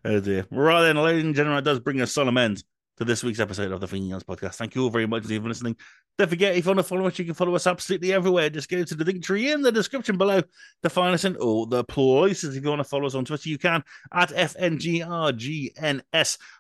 Oh 0.05 0.19
dear. 0.19 0.45
Right 0.49 0.81
then, 0.81 0.97
ladies 0.97 1.23
and 1.23 1.35
gentlemen, 1.35 1.59
it 1.59 1.65
does 1.65 1.79
bring 1.79 2.01
a 2.01 2.07
solemn 2.07 2.37
end 2.37 2.63
to 2.97 3.05
this 3.05 3.23
week's 3.23 3.39
episode 3.39 3.71
of 3.71 3.79
the 3.79 3.87
Guns 3.87 4.23
podcast. 4.23 4.55
Thank 4.55 4.75
you 4.75 4.83
all 4.83 4.89
very 4.89 5.07
much 5.07 5.25
for 5.25 5.39
listening. 5.39 5.75
Don't 6.17 6.29
forget, 6.29 6.55
if 6.55 6.65
you 6.65 6.69
want 6.69 6.79
to 6.79 6.83
follow 6.83 7.07
us, 7.07 7.17
you 7.17 7.25
can 7.25 7.33
follow 7.33 7.55
us 7.55 7.65
absolutely 7.65 8.13
everywhere. 8.13 8.49
Just 8.49 8.69
go 8.69 8.83
to 8.83 8.95
the 8.95 9.05
link 9.05 9.23
tree 9.23 9.51
in 9.51 9.61
the 9.61 9.71
description 9.71 10.17
below 10.17 10.41
to 10.83 10.89
find 10.89 11.13
us 11.15 11.25
in 11.25 11.35
all 11.37 11.65
the 11.65 11.83
places. 11.83 12.55
If 12.55 12.63
you 12.63 12.69
want 12.69 12.79
to 12.79 12.87
follow 12.87 13.05
us 13.07 13.15
on 13.15 13.25
Twitter, 13.25 13.49
you 13.49 13.57
can 13.57 13.83
at 14.13 14.29
FNGRGNS. 14.29 14.97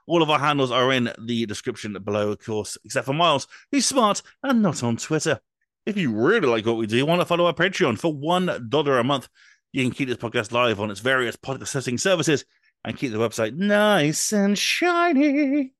All 0.07 0.23
of 0.23 0.29
our 0.29 0.39
handles 0.39 0.71
are 0.71 0.91
in 0.91 1.11
the 1.21 1.45
description 1.45 1.93
below, 2.03 2.31
of 2.31 2.43
course, 2.43 2.77
except 2.85 3.05
for 3.05 3.13
Miles, 3.13 3.47
who's 3.71 3.85
smart 3.85 4.21
and 4.41 4.61
not 4.61 4.81
on 4.83 4.97
Twitter. 4.97 5.39
If 5.85 5.97
you 5.97 6.11
really 6.11 6.47
like 6.47 6.65
what 6.65 6.77
we 6.77 6.87
do, 6.87 6.97
you 6.97 7.05
want 7.05 7.21
to 7.21 7.25
follow 7.25 7.45
our 7.45 7.53
Patreon 7.53 7.99
for 7.99 8.13
$1 8.13 8.99
a 8.99 9.03
month. 9.03 9.27
You 9.73 9.83
can 9.83 9.91
keep 9.91 10.07
this 10.07 10.17
podcast 10.17 10.51
live 10.51 10.79
on 10.79 10.91
its 10.91 11.01
various 11.01 11.35
podcast 11.35 11.99
services 11.99 12.45
and 12.83 12.97
keep 12.97 13.11
the 13.11 13.17
website 13.17 13.55
nice 13.55 14.31
and 14.33 14.57
shiny. 14.57 15.73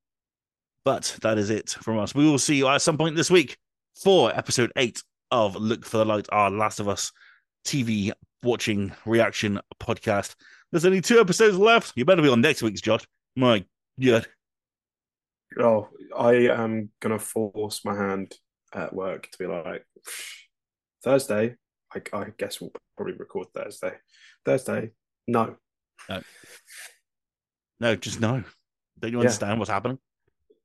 But 0.84 1.18
that 1.22 1.38
is 1.38 1.49
it 1.49 1.69
from 1.69 1.99
us. 1.99 2.15
We 2.15 2.26
will 2.26 2.40
see 2.40 2.56
you 2.56 2.68
at 2.68 2.82
some 2.82 2.98
point 2.98 3.15
this 3.15 3.30
week 3.30 3.57
for 4.02 4.36
episode 4.36 4.72
eight 4.76 5.03
of 5.30 5.56
Look 5.56 5.86
for 5.86 5.98
the 5.98 6.06
Light, 6.06 6.28
our 6.32 6.49
Last 6.49 6.80
of 6.80 6.90
Us 6.90 7.11
TV 7.65 8.11
watching 8.44 8.91
reaction 9.06 9.60
podcast. 9.80 10.36
There's 10.72 10.86
only 10.86 11.02
two 11.02 11.19
episodes 11.19 11.57
left. 11.57 11.94
You 11.95 12.06
better 12.06 12.22
be 12.22 12.30
on 12.30 12.41
next 12.41 12.61
week's, 12.61 12.82
Josh. 12.82 13.06
My 13.36 13.65
God. 13.99 14.28
Oh, 15.60 15.90
I 16.18 16.48
am 16.48 16.90
gonna 17.02 17.19
force 17.19 17.84
my 17.84 17.95
hand 17.95 18.34
at 18.73 18.94
work 18.94 19.30
to 19.32 19.38
be 19.38 19.48
like 19.48 19.86
Thursday. 21.03 21.56
I, 21.94 22.02
I 22.14 22.28
guess 22.38 22.61
we'll 22.61 22.72
probably 22.95 23.14
record 23.14 23.48
Thursday. 23.53 23.94
Thursday, 24.45 24.91
no. 25.28 25.57
No, 27.80 27.95
just 27.95 28.19
no. 28.19 28.44
Don't 28.99 29.11
you 29.11 29.18
Yeah. 29.18 29.22
understand 29.22 29.60
what's 29.60 29.72
happening? 29.72 29.98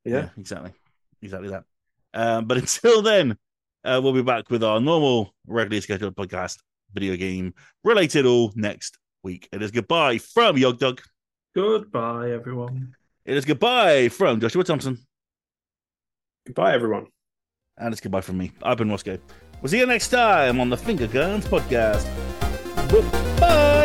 Yeah, 0.05 0.29
exactly. 0.37 0.73
Exactly 1.23 1.49
that. 1.49 1.65
Um, 2.15 2.45
but 2.47 2.57
until 2.63 3.03
then, 3.03 3.37
uh, 3.85 4.01
we'll 4.03 4.13
be 4.13 4.23
back 4.23 4.51
with 4.51 4.63
our 4.63 4.81
normal, 4.81 5.35
regularly 5.47 5.81
scheduled 5.81 6.15
podcast, 6.15 6.59
video 6.93 7.17
game 7.17 7.55
related 7.85 8.27
all 8.27 8.53
next 8.55 8.99
week. 9.23 9.49
It 9.53 9.63
is 9.63 9.71
goodbye 9.71 10.19
from 10.19 10.57
Yogdog. 10.57 11.01
Goodbye, 11.55 12.33
everyone. 12.33 12.95
It 13.25 13.37
is 13.37 13.45
goodbye 13.45 14.09
from 14.11 14.41
Joshua 14.41 14.63
Thompson. 14.65 14.99
Goodbye, 16.47 16.75
everyone. 16.75 17.07
And 17.79 17.93
it's 17.93 18.01
goodbye 18.01 18.21
from 18.21 18.39
me. 18.39 18.53
I've 18.63 18.77
been 18.79 18.89
Rossko. 18.89 19.19
We'll 19.61 19.71
see 19.71 19.79
you 19.79 19.87
next 19.87 20.09
time 20.09 20.61
on 20.61 20.69
the 20.71 20.77
Finger 20.77 21.07
Guns 21.07 21.47
Podcast. 21.47 22.05
Bye. 23.41 23.76